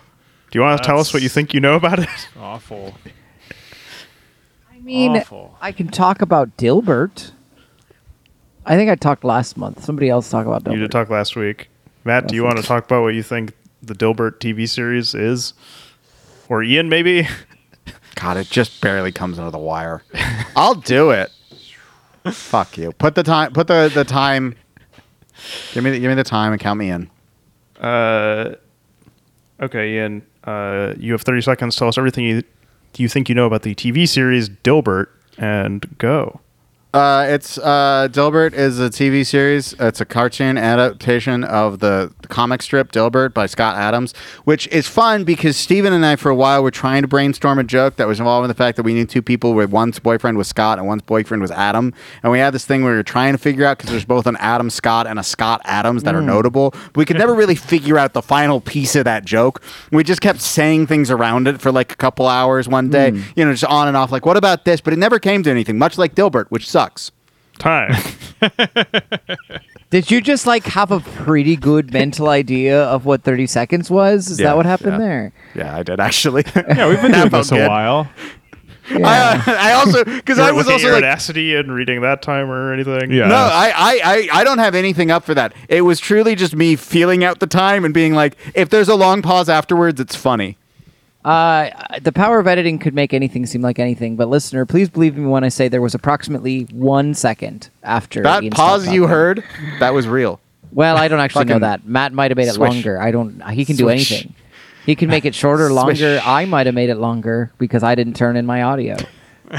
Do 0.51 0.59
you 0.59 0.63
want 0.63 0.83
to 0.83 0.87
tell 0.87 0.99
us 0.99 1.13
what 1.13 1.23
you 1.23 1.29
think 1.29 1.53
you 1.53 1.61
know 1.61 1.75
about 1.75 1.99
it? 1.99 2.09
Awful. 2.41 2.95
I 4.73 4.79
mean, 4.79 5.19
Awful. 5.19 5.59
I 5.61 5.73
can 5.73 5.89
talk 5.89 6.23
about 6.23 6.57
Dilbert. 6.57 7.33
I 8.65 8.77
think 8.77 8.91
I 8.91 8.95
talked 8.95 9.25
last 9.25 9.59
month. 9.59 9.85
Somebody 9.85 10.09
else 10.09 10.31
talk 10.31 10.47
about 10.47 10.65
Dilbert. 10.65 10.73
You 10.73 10.81
did 10.81 10.91
talk 10.91 11.11
last 11.11 11.37
week. 11.37 11.69
Matt, 12.03 12.29
do 12.29 12.35
you 12.35 12.43
want 12.45 12.57
to 12.57 12.63
talk 12.63 12.87
about 12.87 13.03
what 13.03 13.15
you 13.15 13.23
think 13.23 13.53
the 13.83 13.95
Dilbert 13.95 14.39
TV 14.39 14.67
series 14.67 15.15
is? 15.15 15.53
Or 16.49 16.63
Ian, 16.63 16.89
maybe? 16.89 17.29
God, 18.15 18.39
it 18.39 18.49
just 18.49 18.81
barely 18.81 19.13
comes 19.13 19.39
under 19.39 19.51
the 19.51 19.59
wire. 19.59 20.03
I'll 20.57 20.77
do 20.77 21.11
it. 21.11 21.31
Fuck 22.33 22.79
you. 22.79 22.93
Put 22.93 23.17
the 23.17 23.23
time. 23.23 23.53
Put 23.53 23.67
the, 23.67 23.91
the 23.93 24.05
time. 24.05 24.55
Give 25.73 25.85
me 25.85 25.91
the, 25.91 26.01
give 26.01 26.09
me 26.09 26.15
the 26.15 26.25
time 26.25 26.53
and 26.53 26.61
count 26.61 26.79
me 26.79 26.91
in. 26.91 27.11
Uh, 27.81 28.55
okay, 29.61 29.95
Ian. 29.95 30.23
Uh, 30.45 30.95
you 30.99 31.13
have 31.13 31.23
30 31.23 31.41
seconds. 31.41 31.77
Tell 31.77 31.89
us 31.89 31.99
everything 31.99 32.25
you, 32.25 32.43
you 32.97 33.09
think 33.09 33.29
you 33.29 33.35
know 33.35 33.47
about 33.47 33.63
the 33.63 33.75
TV 33.75 34.09
series 34.09 34.49
Dilbert, 34.49 35.09
and 35.39 35.99
go. 35.99 36.41
Uh, 36.95 37.27
it's 37.29 37.59
uh, 37.59 38.07
Dilbert 38.13 38.53
is 38.53 38.79
a 38.79 38.89
TV 38.89 39.27
series. 39.27 39.73
It's 39.81 40.01
a 40.01 40.05
cartoon 40.05 40.57
adaptation 40.57 41.43
of 41.43 41.81
the, 41.81 42.15
comic 42.29 42.63
strip 42.63 42.93
Dilbert 42.93 43.35
by 43.35 43.47
Scott 43.47 43.77
Adams, 43.77 44.15
which 44.45 44.67
is 44.69 44.89
fun 44.89 45.25
because 45.25 45.57
Steven 45.57 45.93
and 45.93 46.05
I, 46.05 46.17
for 46.17 46.31
a 46.31 46.35
while, 46.35 46.63
were 46.63 46.71
trying 46.71 47.03
to 47.03 47.09
brainstorm 47.09 47.59
a 47.59 47.65
joke 47.65 47.97
that 47.97 48.07
was 48.07 48.19
involving 48.19 48.49
the 48.49 48.55
fact 48.55 48.77
that 48.77 48.83
we 48.83 48.95
knew 48.95 49.07
two 49.07 49.23
people 49.23 49.55
where 49.55 49.67
one's 49.67 49.99
boyfriend 49.99 50.39
was 50.39 50.49
Scott 50.49 50.79
and 50.79 50.87
one's 50.87 51.03
boyfriend 51.03 51.43
was 51.43 51.51
Adam. 51.51 51.93
And 52.23 52.33
we 52.33 52.39
had 52.39 52.53
this 52.53 52.65
thing 52.65 52.83
where 52.83 52.93
we 52.93 52.97
were 52.97 53.03
trying 53.03 53.33
to 53.33 53.39
figure 53.39 53.65
out 53.65 53.79
because 53.79 53.91
there's 53.91 54.05
both 54.05 54.27
an 54.27 54.37
Adam 54.37 54.71
Scott 54.71 55.07
and 55.07 55.19
a 55.19 55.23
Scott 55.23 55.61
Adams 55.65 56.03
that 56.05 56.15
are 56.15 56.23
notable. 56.23 56.71
But 56.71 56.97
we 56.97 57.05
could 57.05 57.19
never 57.19 57.35
really 57.35 57.55
figure 57.55 57.99
out 57.99 58.13
the 58.13 58.23
final 58.23 58.61
piece 58.61 58.97
of 58.97 59.05
that 59.05 59.25
joke. 59.25 59.63
We 59.91 60.05
just 60.05 60.21
kept 60.21 60.41
saying 60.41 60.87
things 60.87 61.11
around 61.11 61.49
it 61.49 61.61
for 61.61 61.71
like 61.71 61.93
a 61.93 61.97
couple 61.97 62.27
hours 62.27 62.69
one 62.69 62.91
day, 62.91 63.11
you 63.37 63.45
know, 63.45 63.53
just 63.53 63.65
on 63.65 63.89
and 63.89 63.97
off, 63.97 64.13
like, 64.13 64.27
what 64.27 64.37
about 64.37 64.65
this? 64.65 64.81
But 64.81 64.93
it 64.93 64.99
never 64.99 65.19
came 65.19 65.43
to 65.43 65.51
anything, 65.51 65.79
much 65.79 65.99
like 65.99 66.15
Dilbert, 66.15 66.47
which 66.49 66.69
sucks. 66.69 66.84
Time. 67.59 67.95
Did 69.91 70.11
you 70.11 70.21
just 70.21 70.45
like 70.47 70.65
have 70.65 70.91
a 70.91 70.99
pretty 71.01 71.55
good 71.57 71.93
mental 71.93 72.29
idea 72.29 72.83
of 72.85 73.05
what 73.07 73.23
30 73.23 73.47
seconds 73.47 73.91
was? 73.91 74.29
Is 74.29 74.41
Yeah, 74.41 74.47
that 74.49 74.57
what 74.57 74.67
happened 74.67 74.93
yeah. 74.95 74.99
there? 74.99 75.33
Yeah, 75.55 75.77
I 75.77 75.83
did 75.85 76.01
actually. 76.01 76.43
Yeah, 76.57 76.89
we've 76.89 77.01
been 77.01 77.13
That 77.13 77.31
doing 77.31 77.43
this 77.43 77.53
a 77.53 77.69
while. 77.69 78.09
Yeah. 78.91 78.99
I, 79.09 79.19
uh, 79.37 79.43
I 79.47 79.73
also 79.75 80.05
because 80.05 80.39
I 80.39 80.51
was 80.53 80.69
also 80.69 80.89
at 80.89 80.93
like, 80.95 81.05
Audacity 81.05 81.55
and 81.55 81.73
reading 81.73 82.03
that 82.03 82.21
time 82.23 82.51
or 82.51 82.73
anything. 82.73 83.13
Yeah. 83.13 83.29
no, 83.29 83.37
I, 83.37 83.73
I, 83.75 84.01
I, 84.05 84.41
I 84.41 84.45
don't 84.45 84.59
have 84.59 84.75
anything 84.75 85.11
up 85.11 85.25
for 85.25 85.33
that. 85.35 85.55
It 85.71 85.83
was 85.83 85.99
truly 86.01 86.35
just 86.35 86.55
me 86.55 86.77
feeling 86.77 87.25
out 87.25 87.39
the 87.39 87.47
time 87.47 87.85
and 87.85 87.95
being 87.95 88.15
like, 88.15 88.37
if 88.55 88.69
there's 88.69 88.89
a 88.89 88.95
long 88.97 89.23
pause 89.23 89.49
afterwards, 89.49 90.01
it's 90.01 90.17
funny. 90.17 90.59
Uh, 91.25 91.71
the 92.03 92.13
power 92.13 92.39
of 92.39 92.47
editing 92.47 92.79
could 92.79 92.95
make 92.95 93.15
anything 93.15 93.47
seem 93.47 93.63
like 93.63 93.79
anything, 93.79 94.15
but 94.17 94.29
listener, 94.29 94.67
please 94.67 94.91
believe 94.91 95.17
me 95.17 95.27
when 95.27 95.43
I 95.43 95.49
say 95.49 95.69
there 95.69 95.81
was 95.81 95.95
approximately 95.95 96.65
one 96.65 97.15
second 97.15 97.71
after 97.83 98.23
That 98.23 98.43
Ian 98.43 98.53
pause 98.53 98.89
you 98.89 99.07
heard, 99.07 99.43
that 99.81 99.95
was 99.95 100.07
real. 100.07 100.39
Well, 100.71 100.97
I 100.97 101.09
don't 101.09 101.21
actually 101.21 101.47
know 101.47 101.61
that. 101.61 101.87
Matt 101.87 102.13
might 102.13 102.31
have 102.31 102.37
made 102.37 102.49
it 102.49 102.55
swish. 102.55 102.73
longer. 102.73 103.01
I 103.01 103.11
don't. 103.11 103.41
He 103.51 103.65
can 103.65 103.77
do 103.77 103.85
Swish. 103.85 104.13
anything. 104.13 104.35
He 104.85 104.95
can 104.97 105.09
make 105.09 105.25
it 105.25 105.35
shorter, 105.35 105.71
longer. 105.73 106.21
I 106.23 106.45
might 106.45 106.67
have 106.67 106.75
made 106.75 106.91
it 106.91 106.97
longer 106.97 107.53
because 107.59 107.83
I 107.83 107.95
didn't 107.95 108.17
turn 108.17 108.37
in 108.37 108.45
my 108.45 108.63
audio. 108.63 108.97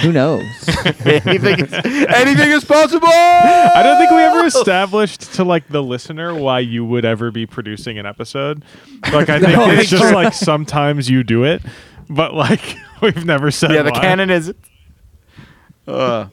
Who 0.02 0.12
knows? 0.12 0.44
anything, 1.06 1.60
is, 1.60 1.74
anything 1.74 2.52
is 2.52 2.66
possible. 2.66 3.08
I 3.08 3.82
don't 3.84 3.98
think 3.98 4.12
we 4.12 4.18
ever 4.18 4.46
established 4.46 5.34
to 5.36 5.44
like 5.44 5.68
the 5.70 5.82
listener 5.84 6.34
why 6.36 6.60
you 6.60 6.84
would 6.86 7.06
ever 7.06 7.32
be 7.32 7.46
producing 7.46 7.98
an 7.98 8.06
episode. 8.06 8.64
Like 9.12 9.30
I 9.30 9.40
think 9.42 9.54
No, 9.58 9.70
it's 9.70 9.82
it's 9.84 9.90
just 9.92 10.04
true. 10.04 10.12
like 10.14 10.34
sometimes 10.34 11.10
you 11.10 11.24
do 11.24 11.44
it, 11.44 11.62
but 12.10 12.34
like 12.34 12.76
we've 13.02 13.26
never 13.26 13.52
said. 13.52 13.72
Yeah, 13.72 13.84
the 13.84 13.92
why. 13.92 14.00
canon 14.02 14.30
is. 14.30 14.54
Uh, 15.88 16.28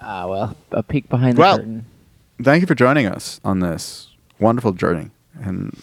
Ah, 0.00 0.26
well, 0.26 0.56
a 0.70 0.82
peek 0.82 1.08
behind 1.08 1.36
the 1.36 1.40
Well- 1.40 1.56
curtain. 1.58 1.84
thank 2.42 2.60
you 2.62 2.66
for 2.66 2.74
joining 2.74 3.06
us 3.06 3.40
on 3.44 3.60
this 3.60 4.08
wonderful 4.38 4.72
journey. 4.72 5.10
And 5.42 5.76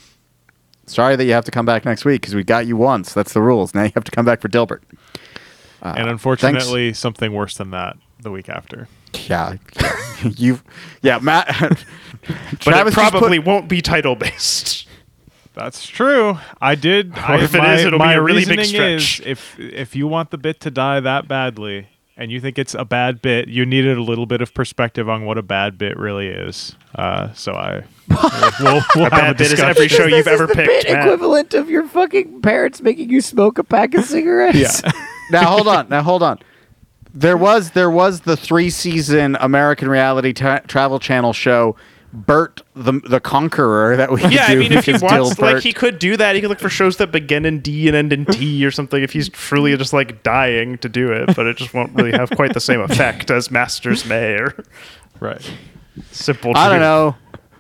sorry 0.88 1.16
that 1.16 1.26
you 1.26 1.34
have 1.34 1.46
to 1.46 1.52
come 1.52 1.66
back 1.66 1.86
next 1.86 2.06
week 2.06 2.22
because 2.22 2.34
we 2.34 2.44
got 2.44 2.66
you 2.66 2.76
once. 2.76 3.14
That's 3.14 3.34
the 3.34 3.42
rules. 3.42 3.76
Now 3.76 3.84
you 3.84 3.92
have 3.94 4.04
to 4.06 4.12
come 4.12 4.26
back 4.26 4.42
for 4.42 4.50
Dilbert. 4.50 4.80
Uh, 5.86 5.94
and 5.98 6.10
unfortunately, 6.10 6.94
something 6.94 7.32
worse 7.32 7.58
than 7.58 7.70
that 7.72 7.96
the 8.20 8.32
week 8.32 8.50
after. 8.50 8.88
yeah, 9.30 9.56
you, 10.24 10.60
yeah, 11.02 11.20
Matt. 11.20 11.48
But 12.28 12.60
Travis 12.62 12.94
it 12.94 12.98
probably 12.98 13.38
put- 13.38 13.46
won't 13.46 13.68
be 13.70 13.84
title 13.84 14.16
based. 14.16 14.88
That's 15.54 15.86
true. 15.88 16.40
I 16.60 16.74
did. 16.74 17.14
I, 17.16 17.44
if 17.44 17.54
it 17.54 17.60
my, 17.60 17.76
is, 17.76 17.86
it'll 17.86 18.00
my 18.00 18.14
be 18.14 18.18
a 18.18 18.22
really 18.22 18.46
big 18.46 18.58
reasoning 18.58 19.00
stretch. 19.00 19.20
Is 19.20 19.26
if 19.28 19.60
if 19.60 19.96
you 19.96 20.08
want 20.08 20.32
the 20.32 20.40
bit 20.40 20.60
to 20.62 20.72
die 20.72 21.00
that 21.02 21.28
badly, 21.28 21.88
and 22.18 22.32
you 22.32 22.42
think 22.42 22.58
it's 22.58 22.74
a 22.74 22.84
bad 22.84 23.22
bit, 23.22 23.48
you 23.48 23.64
needed 23.64 23.96
a 23.98 24.02
little 24.02 24.26
bit 24.26 24.42
of 24.42 24.56
perspective 24.56 25.08
on 25.08 25.26
what 25.26 25.38
a 25.38 25.44
bad 25.44 25.78
bit 25.78 25.98
really 26.00 26.28
is. 26.30 26.76
Uh, 26.96 27.32
so 27.34 27.54
I 27.54 27.84
we'll, 28.60 28.82
we'll 28.96 29.04
have 29.06 29.08
a 29.08 29.10
bad 29.10 29.38
bit 29.38 29.52
is 29.52 29.60
every 29.60 29.88
show 29.88 30.06
This 30.06 30.12
you've 30.14 30.20
is 30.22 30.28
ever 30.28 30.48
the 30.48 30.56
picked. 30.56 30.68
bit 30.68 30.86
equivalent 30.88 31.54
of 31.54 31.70
your 31.70 31.88
fucking 31.88 32.42
parents 32.42 32.82
making 32.82 33.10
you 33.12 33.22
smoke 33.22 33.60
a 33.60 33.64
pack 33.64 33.94
of 33.94 34.04
cigarettes. 34.06 34.82
Yeah. 34.84 34.92
Now 35.30 35.46
hold 35.50 35.68
on. 35.68 35.90
Now 35.90 36.02
hold 36.02 36.24
on. 36.24 36.40
There 37.14 37.38
was 37.38 37.72
there 37.72 37.90
was 37.90 38.22
the 38.22 38.36
three 38.36 38.70
season 38.70 39.38
American 39.40 39.90
reality 39.90 40.34
ta- 40.34 40.60
travel 40.68 41.00
channel 41.00 41.32
show, 41.34 41.76
Bert 42.12 42.62
the 42.76 42.94
the 43.08 43.20
Conqueror 43.20 43.96
that 43.96 44.12
we 44.12 44.22
could 44.22 44.34
Yeah, 44.34 44.46
I 44.48 44.56
mean, 44.56 44.72
if 44.72 44.86
he 44.86 44.94
because 44.94 45.02
wants, 45.02 45.40
like, 45.40 45.64
he 45.64 45.74
could 45.74 46.00
do 46.00 46.18
that. 46.18 46.36
He 46.36 46.42
could 46.42 46.50
look 46.50 46.60
for 46.60 46.70
shows 46.70 46.98
that 46.98 47.12
begin 47.12 47.46
in 47.46 47.60
D 47.60 47.88
and 47.88 47.96
end 47.96 48.12
in 48.14 48.26
T 48.26 48.66
or 48.66 48.72
something. 48.72 49.02
If 49.02 49.14
he's 49.14 49.30
truly 49.30 49.76
just 49.78 49.94
like 49.94 50.24
dying 50.24 50.78
to 50.80 50.90
do 50.90 51.12
it, 51.12 51.36
but 51.36 51.46
it 51.46 51.58
just 51.58 51.74
won't 51.74 51.94
really 51.94 52.12
have 52.12 52.30
quite 52.32 52.54
the 52.54 52.60
same 52.62 52.82
effect 52.82 53.32
as 53.32 53.50
Masters 53.52 54.06
May 54.06 54.34
or 54.34 54.64
right. 55.20 55.42
Simple. 56.12 56.52
I 56.56 56.70
don't 56.70 56.82
know. 56.82 57.16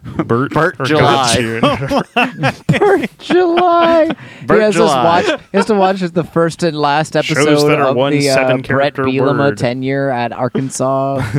Bert. 0.25 0.51
Bert 0.53 0.75
or 0.79 0.85
July. 0.85 1.59
God 1.61 2.05
June. 2.69 3.07
July. 3.19 4.15
Bert 4.45 4.57
he 4.57 4.63
has 4.63 4.75
July. 4.75 5.19
Us 5.21 5.27
watch. 5.29 5.41
He 5.51 5.57
has 5.57 5.65
to 5.65 5.73
watch 5.73 5.99
the 6.01 6.23
first 6.23 6.61
and 6.63 6.77
last 6.77 7.15
episode 7.15 7.79
of 7.79 7.95
one 7.95 8.11
the 8.13 8.29
uh, 8.29 8.57
Bret 8.57 8.93
Bielema 8.93 9.37
word. 9.37 9.57
tenure 9.57 10.09
at 10.11 10.31
Arkansas. 10.31 11.21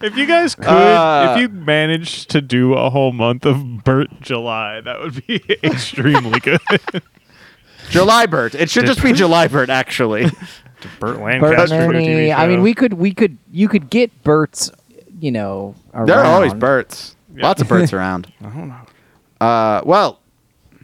If 0.00 0.16
you 0.16 0.26
guys 0.26 0.54
could, 0.54 0.66
Uh, 0.66 1.34
if 1.34 1.40
you 1.40 1.48
managed 1.48 2.30
to 2.30 2.40
do 2.40 2.74
a 2.74 2.90
whole 2.90 3.12
month 3.12 3.44
of 3.46 3.84
Bert 3.84 4.08
July, 4.20 4.80
that 4.80 5.00
would 5.00 5.26
be 5.26 5.42
extremely 5.62 6.40
good. 6.40 6.60
July 7.90 8.26
Bert. 8.26 8.54
It 8.54 8.70
should 8.70 8.86
just 8.86 9.02
be 9.02 9.12
July 9.12 9.48
Bert 9.48 9.70
actually. 9.70 10.24
Burt 11.00 11.00
Bert 11.00 11.20
Lancaster. 11.20 11.74
and 11.74 11.92
for 11.92 11.98
TV 11.98 12.08
Ernie. 12.16 12.32
I 12.32 12.46
mean, 12.46 12.62
we 12.62 12.74
could, 12.74 12.94
we 12.94 13.12
could, 13.12 13.36
you 13.50 13.68
could 13.68 13.90
get 13.90 14.22
Bert's, 14.22 14.70
you 15.20 15.30
know, 15.32 15.74
around. 15.94 16.06
there 16.06 16.18
are 16.18 16.24
always 16.26 16.54
Berts. 16.54 17.16
Lots 17.42 17.62
of 17.62 17.68
Berts 17.68 17.92
around. 17.92 18.32
I 18.40 18.48
don't 18.48 18.68
know. 18.68 19.46
Uh, 19.46 19.82
well, 19.84 20.20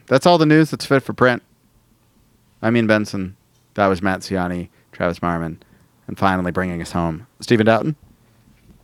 that's 0.07 0.27
all 0.27 0.39
the 0.39 0.47
news 0.47 0.71
that's 0.71 0.87
fit 0.87 1.03
for 1.03 1.13
print. 1.13 1.43
I 2.63 2.71
mean 2.71 2.87
Benson. 2.87 3.37
That 3.75 3.89
was 3.89 4.01
Matt 4.01 4.21
Ciani, 4.21 4.69
Travis 4.93 5.19
Marmon, 5.19 5.59
and 6.07 6.17
finally 6.17 6.53
bringing 6.53 6.81
us 6.81 6.93
home, 6.93 7.27
Stephen 7.41 7.67
Doughton. 7.67 7.97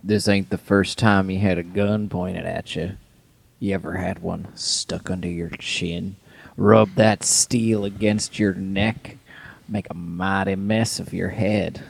This 0.03 0.29
ain't 0.29 0.51
the 0.51 0.59
first 0.59 0.99
time 0.99 1.31
you 1.31 1.39
had 1.39 1.59
a 1.59 1.63
gun 1.63 2.09
pointed 2.09 2.45
at 2.45 2.75
you. 2.75 2.97
You 3.61 3.75
ever 3.75 3.95
had 3.97 4.21
one 4.21 4.49
stuck 4.57 5.11
under 5.11 5.29
your 5.29 5.51
chin? 5.51 6.17
Rub 6.57 6.95
that 6.97 7.23
steel 7.23 7.85
against 7.85 8.39
your 8.39 8.55
neck, 8.55 9.17
make 9.69 9.87
a 9.91 9.95
mighty 9.95 10.57
mess 10.57 10.99
of 10.99 11.13
your 11.13 11.29
head. 11.29 11.83